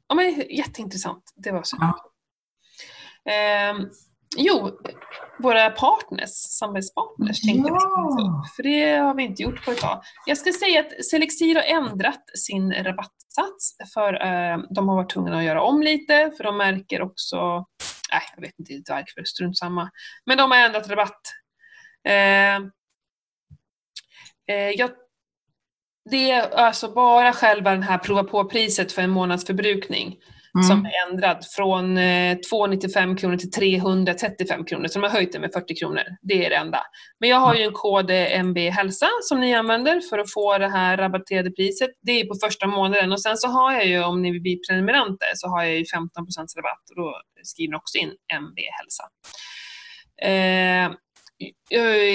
ja, 0.07 0.15
men, 0.15 0.43
jätteintressant. 0.49 1.23
Det 1.35 1.51
var 1.51 1.63
så. 1.63 1.77
Ja. 1.79 2.11
Eh, 3.31 3.75
jo, 4.37 4.71
våra 5.39 5.69
partners, 5.69 6.29
samarbetspartners 6.29 7.41
tänkte 7.41 7.69
ja. 7.69 8.43
För 8.55 8.63
det 8.63 8.97
har 8.97 9.13
vi 9.13 9.23
inte 9.23 9.43
gjort 9.43 9.65
på 9.65 9.71
ett 9.71 9.77
tag. 9.77 10.01
Jag 10.25 10.37
ska 10.37 10.51
säga 10.53 10.79
att 10.79 11.05
Selexir 11.05 11.55
har 11.55 11.63
ändrat 11.63 12.23
sin 12.37 12.73
rabattsats 12.73 13.77
för 13.93 14.13
eh, 14.13 14.57
de 14.69 14.89
har 14.89 14.95
varit 14.95 15.09
tvungna 15.09 15.37
att 15.37 15.43
göra 15.43 15.63
om 15.63 15.81
lite 15.81 16.31
för 16.37 16.43
de 16.43 16.57
märker 16.57 17.01
också 17.01 17.65
nej, 18.11 18.21
jag 18.35 18.41
vet 18.41 18.59
inte 18.59 18.73
riktigt 18.73 18.89
varför, 18.89 19.23
strunt 19.23 19.57
samma. 19.57 19.89
Men 20.25 20.37
de 20.37 20.51
har 20.51 20.57
ändrat 20.57 20.89
rabatt. 20.89 21.21
Eh, 22.07 22.55
eh, 24.55 24.71
jag, 24.75 24.91
det 26.09 26.31
är 26.31 26.49
alltså 26.49 26.93
bara 26.93 27.33
själva 27.33 27.71
den 27.71 27.83
här 27.83 27.97
prova 27.97 28.23
på-priset 28.23 28.91
för 28.91 29.01
en 29.01 29.09
månads 29.09 29.45
förbrukning. 29.45 30.15
Mm. 30.57 30.63
som 30.63 30.85
är 30.85 31.11
ändrad 31.11 31.45
från 31.55 31.97
eh, 31.97 32.37
295 32.37 33.15
kronor 33.15 33.37
till 33.37 33.51
335 33.51 34.65
kronor. 34.65 34.87
Så 34.87 34.99
de 34.99 35.03
har 35.03 35.13
höjt 35.13 35.33
det 35.33 35.39
med 35.39 35.53
40 35.53 35.75
kronor. 35.75 36.03
Det 36.21 36.45
är 36.45 36.49
det 36.49 36.55
enda. 36.55 36.79
Men 37.19 37.29
jag 37.29 37.37
har 37.37 37.55
ju 37.55 37.63
en 37.63 37.73
kod 37.73 38.11
eh, 38.11 38.39
MB 38.39 38.57
Hälsa 38.57 39.07
som 39.21 39.39
ni 39.39 39.53
använder 39.53 40.01
för 40.09 40.19
att 40.19 40.33
få 40.33 40.57
det 40.57 40.69
här 40.69 40.97
rabatterade 40.97 41.51
priset. 41.51 41.89
Det 42.01 42.11
är 42.11 42.25
på 42.25 42.35
första 42.43 42.67
månaden 42.67 43.11
och 43.11 43.21
sen 43.21 43.37
så 43.37 43.47
har 43.47 43.73
jag 43.73 43.85
ju, 43.85 44.03
om 44.03 44.21
ni 44.21 44.39
blir 44.39 44.57
prenumeranter, 44.69 45.27
så 45.35 45.47
har 45.47 45.63
jag 45.63 45.75
ju 45.75 45.85
15 45.85 46.25
rabatt 46.57 46.89
och 46.89 46.95
då 46.95 47.21
skriver 47.43 47.71
ni 47.71 47.77
också 47.77 47.97
in 47.97 48.11
MB 48.41 48.59
Hälsa. 48.79 49.03
Eh, 50.21 50.91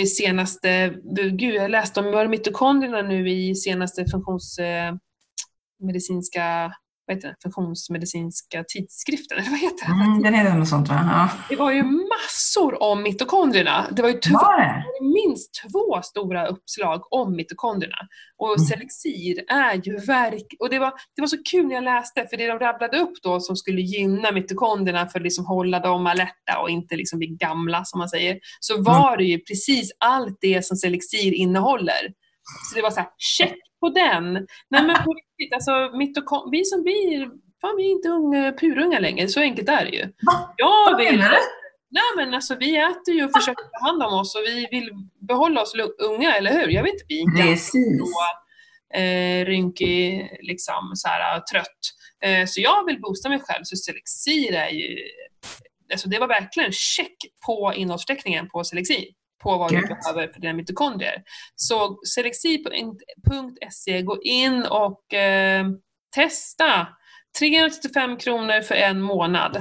senaste, 0.07 0.95
gud 1.33 1.55
jag 1.55 1.71
läste 1.71 2.01
om 2.01 2.31
mitokondrierna 2.31 3.03
nu 3.03 3.31
i 3.31 3.55
senaste 3.55 4.07
funktionsmedicinska 4.07 6.65
eh, 6.65 6.71
vad 7.07 7.17
heter 7.17 7.29
det, 7.29 7.37
funktionsmedicinska 7.43 8.65
tidskriften, 8.69 9.39
eller 9.39 9.51
vad 9.51 9.59
heter 9.59 9.87
det? 9.87 10.05
Mm, 10.05 10.23
den 10.23 10.35
heter 10.35 10.55
något 10.55 10.69
sånt 10.69 10.89
va? 10.89 11.01
Ja. 11.11 11.31
Det 11.49 11.57
var 11.57 11.73
ju 11.73 11.83
massor 11.83 12.83
om 12.83 13.03
mitokondrierna. 13.03 13.89
Det 13.91 14.03
var 14.03 14.09
ju 14.09 14.19
två, 14.19 14.35
var 14.35 14.61
det? 14.61 14.85
minst 15.03 15.51
två 15.63 16.03
stora 16.03 16.47
uppslag 16.47 17.13
om 17.13 17.37
mitokondrierna. 17.37 17.97
Och 18.39 18.59
mm. 18.59 18.67
Selexir 18.67 19.45
är 19.49 19.75
ju 19.85 19.97
verk... 19.97 20.47
Och 20.61 20.71
det 20.71 20.79
var, 20.79 20.93
det 21.17 21.23
var 21.23 21.27
så 21.27 21.43
kul 21.51 21.67
när 21.67 21.75
jag 21.75 21.85
läste, 21.85 22.27
för 22.31 22.37
det 22.37 22.47
de 22.47 22.59
rabblade 22.59 22.99
upp 22.99 23.13
då 23.23 23.41
som 23.41 23.57
skulle 23.57 23.81
gynna 23.81 24.33
mitokondrierna 24.33 25.07
för 25.07 25.19
att 25.19 25.25
liksom 25.25 25.47
hålla 25.47 25.81
dem 25.81 26.07
alerta 26.07 26.59
och 26.63 26.71
inte 26.71 26.97
liksom 26.97 27.19
bli 27.19 27.29
gamla 27.29 27.85
som 27.85 27.99
man 27.99 28.09
säger, 28.09 28.39
så 28.61 28.75
mm. 28.75 28.85
var 28.85 29.09
mm. 29.09 29.19
det 29.19 29.25
ju 29.25 29.39
precis 29.39 29.93
allt 29.99 30.39
det 30.41 30.67
som 30.67 30.77
Selexir 30.77 31.35
innehåller. 31.35 32.13
Så 32.71 32.77
det 32.77 32.83
var 32.83 32.91
så 32.91 33.01
här, 33.01 33.09
check 33.19 33.59
på 33.83 33.89
den. 33.89 34.33
Nej 34.73 34.83
men 34.87 34.97
på 35.05 35.15
riktigt, 35.15 35.55
alltså 35.55 35.97
mitokon 35.97 36.51
vi 36.51 36.65
som 36.65 36.83
blir, 36.83 37.19
fan 37.61 37.77
vi 37.77 37.87
är 37.87 37.93
inte 37.93 38.09
unga, 38.09 38.53
purunga 38.53 38.99
längre, 38.99 39.29
så 39.29 39.41
enkelt 39.41 39.69
är 39.69 39.85
det 39.85 39.91
ju. 39.91 40.03
Va? 40.03 40.55
Jag 40.57 40.97
vill, 40.97 41.19
Vad 41.19 41.31
Nej 41.99 42.11
men 42.17 42.35
alltså 42.35 42.55
vi 42.55 42.77
äter 42.77 43.15
ju 43.15 43.25
och 43.25 43.33
försöker 43.33 43.65
ta 43.65 43.87
hand 43.87 44.03
om 44.03 44.15
oss 44.21 44.35
och 44.35 44.43
vi 44.47 44.69
vill 44.71 44.91
behålla 45.29 45.63
oss 45.63 45.75
unga, 45.99 46.37
eller 46.37 46.53
hur? 46.53 46.69
Jag 46.69 46.83
vill 46.83 46.93
inte 46.93 47.05
bli 47.07 47.25
gammal, 47.39 48.35
eh, 48.95 49.45
rynkig, 49.47 50.31
liksom 50.43 50.93
så 50.95 51.09
här, 51.09 51.41
trött. 51.41 51.81
Eh, 52.25 52.47
så 52.47 52.61
jag 52.61 52.87
vill 52.87 53.01
boosta 53.01 53.29
mig 53.29 53.41
själv, 53.41 53.63
så 53.65 53.77
Selexir 53.77 54.55
är 54.55 54.69
ju, 54.69 54.99
alltså 55.93 56.09
det 56.09 56.19
var 56.19 56.29
verkligen 56.29 56.73
check 56.73 57.17
på 57.47 57.73
innehållsförteckningen 57.77 58.49
på 58.49 58.65
Selexir 58.65 59.07
på 59.43 59.59
vad 59.59 59.71
du 59.71 59.81
behöver 59.81 60.33
för 60.33 60.41
dina 60.41 60.53
mitokondrier. 60.53 61.23
Så 61.57 61.99
selexi.se, 62.07 64.03
gå 64.03 64.23
in 64.23 64.63
och 64.63 65.15
eh, 65.15 65.67
testa. 66.15 66.89
335 67.39 68.17
kronor 68.17 68.61
för 68.61 68.75
en 68.75 69.03
månad. 69.03 69.57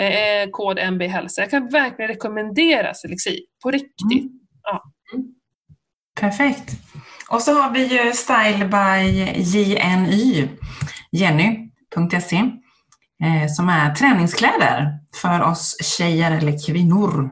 Eh, 0.00 0.50
kod 0.50 0.78
MB 0.78 1.02
hälsa. 1.02 1.40
Jag 1.40 1.50
kan 1.50 1.68
verkligen 1.68 2.08
rekommendera 2.08 2.94
Selexi. 2.94 3.40
På 3.62 3.70
riktigt. 3.70 4.12
Mm. 4.12 4.28
Ja. 4.62 4.82
Perfekt. 6.20 6.72
Och 7.30 7.42
så 7.42 7.52
har 7.52 7.70
vi 7.70 7.84
ju 7.86 8.12
Style 8.12 8.64
by 8.64 9.22
JNY, 9.40 10.48
Jenny.se, 11.12 12.36
eh, 13.22 13.48
som 13.48 13.68
är 13.68 13.94
träningskläder 13.94 14.98
för 15.14 15.42
oss 15.42 15.76
tjejer 15.82 16.38
eller 16.38 16.66
kvinnor. 16.66 17.30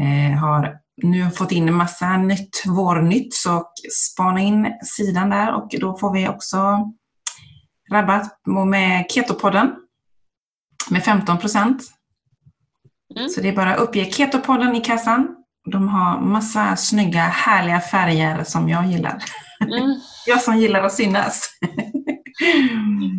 Eh, 0.00 0.38
har 0.38 0.81
nu 1.02 1.22
har 1.22 1.30
fått 1.30 1.52
in 1.52 1.68
en 1.68 1.74
massa 1.74 2.16
nytt, 2.16 2.62
vårnytt, 2.66 3.34
så 3.34 3.64
spana 4.10 4.40
in 4.40 4.72
sidan 4.84 5.30
där 5.30 5.54
och 5.54 5.68
då 5.80 5.98
får 5.98 6.12
vi 6.12 6.28
också 6.28 6.58
rabatt 7.92 8.40
med 8.66 9.06
Ketopodden 9.10 9.74
med 10.90 11.04
15 11.04 11.38
procent. 11.38 11.82
Mm. 13.16 13.28
Så 13.28 13.40
det 13.40 13.48
är 13.48 13.56
bara 13.56 13.74
att 13.74 13.80
uppge 13.80 14.04
Ketopodden 14.04 14.76
i 14.76 14.80
kassan. 14.80 15.36
De 15.70 15.88
har 15.88 16.20
massa 16.20 16.76
snygga, 16.76 17.20
härliga 17.20 17.80
färger 17.80 18.44
som 18.44 18.68
jag 18.68 18.86
gillar. 18.86 19.22
Mm. 19.60 19.94
jag 20.26 20.42
som 20.42 20.58
gillar 20.58 20.82
att 20.82 20.92
synas. 20.92 21.50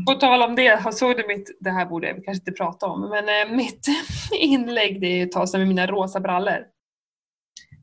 På 0.08 0.14
tal 0.14 0.41
om 0.41 0.56
det, 0.56 0.94
såg 0.94 1.18
du 1.18 1.28
mitt, 1.28 1.58
det 1.60 1.72
här 1.72 1.86
borde 1.86 2.14
vi 2.14 2.22
kanske 2.22 2.41
inte 2.41 2.52
prata 2.52 2.86
om, 2.86 3.10
men 3.10 3.50
eh, 3.50 3.56
mitt 3.56 3.88
inlägg 4.32 5.02
det 5.02 5.08
är 5.08 5.26
att 5.26 5.32
ta 5.32 5.48
sig 5.48 5.60
med 5.60 5.68
mina 5.68 5.88
rosa 5.88 6.20
brallor. 6.20 6.73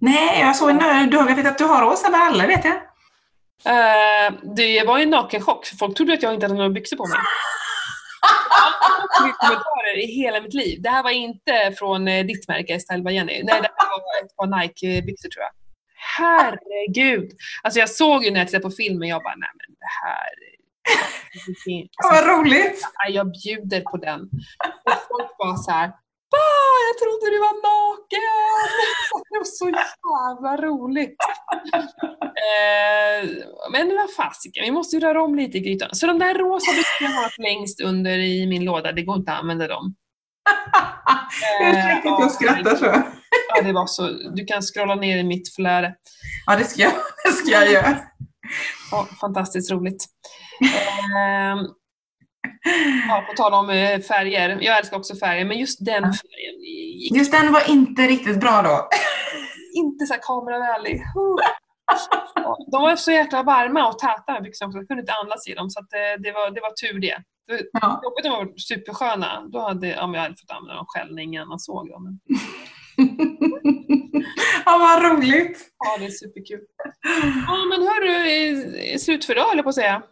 Nej, 0.00 0.40
jag 0.40 0.56
såg 0.56 0.70
en, 0.70 1.10
du 1.10 1.24
vet 1.24 1.46
att 1.46 1.58
du 1.58 1.64
har 1.64 1.82
rosa 1.82 2.10
brallor, 2.10 2.46
vet 2.46 2.64
jag. 2.64 2.76
Uh, 3.66 4.38
det 4.56 4.86
var 4.86 4.98
en 4.98 5.10
nakenchock. 5.10 5.66
Folk 5.78 5.96
trodde 5.96 6.12
att 6.12 6.22
jag 6.22 6.34
inte 6.34 6.46
hade 6.46 6.54
några 6.54 6.70
byxor 6.70 6.96
på 6.96 7.06
mig. 7.06 7.18
kommentarer 9.38 9.98
i 9.98 10.06
hela 10.06 10.40
mitt 10.40 10.54
liv. 10.54 10.82
Det 10.82 10.90
här 10.90 11.02
var 11.02 11.10
inte 11.10 11.74
från 11.78 12.08
eh, 12.08 12.26
ditt 12.26 12.48
märke, 12.48 12.80
Style 12.80 13.02
by 13.02 13.12
Jenny. 13.12 13.32
Nej, 13.32 13.60
det 13.60 13.70
här 13.76 13.88
var 13.88 14.24
ett 14.24 14.36
par 14.36 14.60
Nike-byxor 14.60 15.28
tror 15.28 15.42
jag. 15.42 15.52
Herregud! 16.18 17.30
Alltså 17.62 17.80
jag 17.80 17.90
såg 17.90 18.24
ju 18.24 18.30
när 18.30 18.40
jag 18.40 18.48
tittade 18.48 18.62
på 18.62 18.70
filmen, 18.70 19.08
jag 19.08 19.22
bara, 19.22 19.34
nej 19.36 19.48
men 19.54 19.76
det 19.78 19.92
här... 20.02 20.30
Alltså, 21.34 22.26
Vad 22.26 22.38
roligt! 22.38 22.88
Jag 23.08 23.32
bjuder 23.32 23.80
på 23.80 23.96
den. 23.96 24.20
Och 24.84 24.92
folk 25.08 25.30
var 25.38 25.56
så 25.56 25.70
här, 25.70 25.92
jag 26.88 26.94
trodde 27.00 27.26
du 27.34 27.38
var 27.38 27.56
naken! 27.70 28.20
Det 29.30 29.38
var 29.38 29.44
så 29.44 29.68
jävla 29.68 30.68
roligt. 30.68 31.16
Eh, 32.40 33.28
men 33.72 33.96
vad 33.96 34.14
fasiken, 34.14 34.64
vi 34.64 34.70
måste 34.70 34.96
ju 34.96 35.00
röra 35.00 35.22
om 35.22 35.34
lite 35.34 35.58
i 35.58 35.60
grytan. 35.60 35.88
Så 35.92 36.06
de 36.06 36.18
där 36.18 36.34
rosa 36.34 36.72
byxorna 36.72 37.16
har 37.16 37.22
jag 37.22 37.44
längst 37.44 37.80
under 37.80 38.18
i 38.18 38.46
min 38.46 38.64
låda, 38.64 38.92
det 38.92 39.02
går 39.02 39.16
inte 39.16 39.32
att 39.32 39.40
använda 39.40 39.68
dem. 39.68 39.94
Ursäkta 41.62 42.10
att 42.10 42.20
jag 42.20 42.32
skrattar 42.32 42.76
så. 42.76 42.84
Ja, 43.48 43.62
det 43.62 43.72
var 43.72 43.86
så. 43.86 44.06
Du 44.34 44.44
kan 44.44 44.62
scrolla 44.62 44.94
ner 44.94 45.18
i 45.18 45.22
mitt 45.22 45.54
flöde. 45.54 45.94
Ja, 46.46 46.56
det 46.56 46.64
ska 46.64 46.82
jag, 46.82 46.92
det 47.24 47.32
ska 47.32 47.50
jag 47.50 47.72
göra. 47.72 47.98
Ja, 48.90 49.08
fantastiskt 49.20 49.70
roligt. 49.70 50.04
Eh, 52.66 53.08
Ja, 53.08 53.24
på 53.28 53.36
tal 53.36 53.54
om 53.54 53.70
eh, 53.70 54.00
färger. 54.00 54.58
Jag 54.60 54.78
älskar 54.78 54.96
också 54.96 55.16
färger, 55.16 55.44
men 55.44 55.58
just 55.58 55.84
den 55.84 56.02
färgen 56.02 56.60
gick... 56.60 57.16
Just 57.16 57.32
den 57.32 57.52
var 57.52 57.70
inte 57.70 58.02
riktigt 58.02 58.40
bra 58.40 58.62
då. 58.62 58.88
inte 59.74 60.06
så 60.06 60.14
kameravänlig. 60.22 61.02
De 62.72 62.82
var 62.82 62.96
så 62.96 63.10
jäkla 63.12 63.42
varma 63.42 63.88
och 63.88 63.98
täta 63.98 64.40
byxorna 64.40 64.68
också. 64.68 64.78
Jag 64.78 64.88
kunde 64.88 65.00
inte 65.00 65.12
andas 65.12 65.48
i 65.48 65.54
dem, 65.54 65.70
så 65.70 65.80
det, 65.90 66.12
eh, 66.12 66.20
det, 66.20 66.32
var, 66.32 66.50
det 66.50 66.60
var 66.60 66.70
tur 66.70 67.00
det. 67.00 67.22
Ja. 67.72 68.00
Jobbigt 68.04 68.24
de 68.24 68.30
var 68.30 68.58
supersköna. 68.58 69.48
Då 69.52 69.60
hade, 69.60 69.86
ja, 69.86 70.10
jag 70.14 70.20
hade 70.20 70.36
fått 70.40 70.50
använda 70.50 70.74
dem 70.74 70.84
själv 70.88 71.14
när 71.14 71.22
ingen 71.22 71.42
annan 71.42 71.58
såg 71.58 71.88
dem. 71.88 72.04
Men... 72.04 72.18
ja, 74.64 74.78
vad 74.78 75.12
roligt! 75.12 75.58
Ja, 75.78 75.96
det 75.98 76.06
är 76.06 76.10
superkul. 76.10 76.60
Ja, 77.46 77.64
men 77.68 77.82
hörru, 77.82 78.98
slut 78.98 79.24
för 79.24 79.32
idag, 79.32 79.46
jag 79.54 79.62
på 79.62 79.68
att 79.68 79.74
säga. 79.74 80.02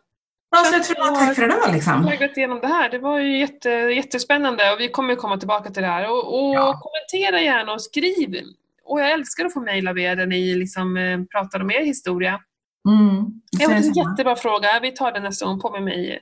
Ja, 0.51 0.65
så 0.65 0.75
jag 0.75 0.85
tror 0.85 1.09
att 1.09 1.15
tack 1.15 1.37
för 1.37 1.45
idag. 1.45 1.73
Liksom. 1.73 1.93
Jag 1.93 2.19
har 2.19 2.29
gått 2.29 2.37
igenom 2.37 2.61
det 2.61 2.67
här. 2.67 2.91
Det 2.91 2.99
var 2.99 3.19
ju 3.19 3.39
jätte, 3.39 3.69
jättespännande 3.71 4.73
och 4.73 4.81
vi 4.81 4.89
kommer 4.89 5.15
komma 5.15 5.37
tillbaka 5.37 5.71
till 5.71 5.83
det 5.83 5.89
här. 5.89 6.11
Och, 6.11 6.35
och 6.35 6.55
ja. 6.55 6.81
kommentera 6.83 7.41
gärna 7.43 7.73
och 7.73 7.83
skriv. 7.83 8.43
Och 8.85 9.01
jag 9.01 9.13
älskar 9.13 9.45
att 9.45 9.53
få 9.53 9.61
mejl 9.61 9.89
av 9.89 9.99
er 9.99 10.17
där 10.17 10.27
ni 10.27 10.55
liksom, 10.55 10.97
eh, 10.97 11.21
pratar 11.25 11.61
om 11.61 11.71
er 11.71 11.85
historia. 11.85 12.41
Mm, 12.89 13.27
jag 13.51 13.69
har 13.69 13.77
en 13.77 13.93
jättebra 13.93 14.37
fråga. 14.37 14.81
Vi 14.83 14.93
tar 14.93 15.13
den 15.13 15.23
nästa 15.23 15.47
gång. 15.47 15.61
På 15.61 15.71
med 15.71 15.83
mig. 15.83 16.21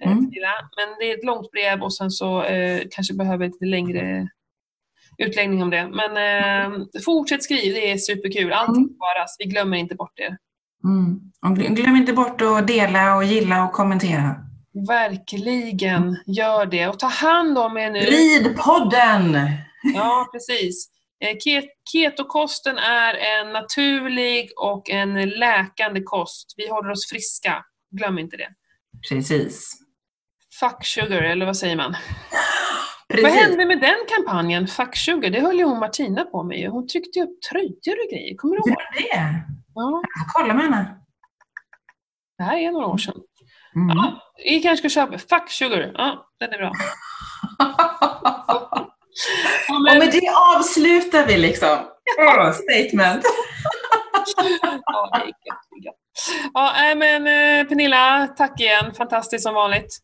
Eh, 0.00 0.12
mm. 0.12 0.30
Men 0.76 0.88
det 0.98 1.10
är 1.10 1.18
ett 1.18 1.24
långt 1.24 1.50
brev 1.50 1.82
och 1.82 1.94
sen 1.94 2.10
så 2.10 2.42
eh, 2.42 2.82
kanske 2.90 3.14
behöver 3.14 3.46
lite 3.46 3.64
längre 3.64 4.28
utläggning 5.18 5.62
om 5.62 5.70
det. 5.70 5.88
Men 5.88 6.16
eh, 6.16 6.86
fortsätt 7.04 7.42
skriv, 7.42 7.74
det 7.74 7.90
är 7.90 7.96
superkul. 7.96 8.52
Allting 8.52 8.82
mm. 8.82 8.94
sparas. 8.94 9.36
Vi 9.38 9.44
glömmer 9.44 9.76
inte 9.76 9.94
bort 9.94 10.18
er. 10.18 10.36
Mm. 10.84 11.74
Glöm 11.74 11.96
inte 11.96 12.12
bort 12.12 12.40
att 12.40 12.66
dela 12.66 13.16
och 13.16 13.24
gilla 13.24 13.64
och 13.64 13.72
kommentera. 13.72 14.36
Verkligen, 14.88 16.16
gör 16.26 16.66
det. 16.66 16.88
Och 16.88 16.98
ta 16.98 17.06
hand 17.06 17.58
om 17.58 17.76
er 17.76 17.90
nu. 17.90 17.98
Ridpodden! 17.98 19.38
Ja, 19.94 20.28
precis. 20.32 20.88
Eh, 21.24 21.36
ketokosten 21.92 22.78
är 22.78 23.14
en 23.14 23.52
naturlig 23.52 24.50
och 24.56 24.90
en 24.90 25.28
läkande 25.28 26.02
kost. 26.02 26.54
Vi 26.56 26.68
håller 26.68 26.90
oss 26.90 27.10
friska. 27.10 27.64
Glöm 27.90 28.18
inte 28.18 28.36
det. 28.36 28.48
Precis. 29.08 29.72
Fuck 30.60 30.84
sugar, 30.86 31.22
eller 31.22 31.46
vad 31.46 31.56
säger 31.56 31.76
man? 31.76 31.96
Precis. 33.08 33.24
Vad 33.24 33.32
hände 33.32 33.66
med 33.66 33.80
den 33.80 33.96
kampanjen, 34.16 34.66
Fuck 34.66 34.96
sugar? 34.96 35.30
Det 35.30 35.40
höll 35.40 35.58
ju 35.58 35.64
hon 35.64 35.78
Martina 35.78 36.24
på 36.24 36.42
med. 36.42 36.70
Hon 36.70 36.88
tryckte 36.88 37.20
upp 37.20 37.42
tröjor 37.50 37.98
och 38.04 38.10
grejer. 38.12 38.36
Kommer 38.36 38.56
du 38.56 38.70
ihåg? 38.70 38.78
det? 38.96 39.42
Ja. 39.74 40.02
Kolla 40.34 40.54
med 40.54 40.64
henne. 40.64 40.96
Det 42.38 42.44
här 42.44 42.56
är 42.56 42.72
några 42.72 42.86
år 42.86 42.98
sedan. 42.98 43.14
Mm. 43.76 43.96
Ja, 43.96 44.20
vi 44.44 44.60
kanske 44.60 44.88
ska 44.88 45.00
köpa 45.00 45.18
Fuck 45.18 45.50
Sugar. 45.50 45.92
Ja, 45.94 46.26
den 46.40 46.52
är 46.52 46.58
bra. 46.58 46.72
ja, 49.68 49.78
men... 49.84 49.96
Och 49.96 49.98
med 49.98 50.12
det 50.12 50.28
avslutar 50.56 51.26
vi 51.26 51.36
liksom. 51.38 51.78
Oh, 52.18 52.52
statement. 52.52 53.24
ja, 56.54 56.72
det 56.82 56.94
men 56.94 57.26
eh, 57.26 57.68
Pernilla, 57.68 58.28
tack 58.36 58.60
igen. 58.60 58.94
Fantastiskt 58.94 59.42
som 59.42 59.54
vanligt. 59.54 59.98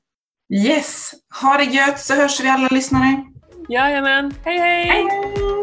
Yes, 0.54 1.12
ha 1.42 1.56
det 1.56 1.64
gött 1.64 2.00
så 2.00 2.14
hörs 2.14 2.40
vi 2.40 2.48
alla 2.48 2.68
lyssnare. 2.70 3.24
Jajamän, 3.68 4.34
hej! 4.44 4.58
hej, 4.58 4.84
hej. 4.84 5.57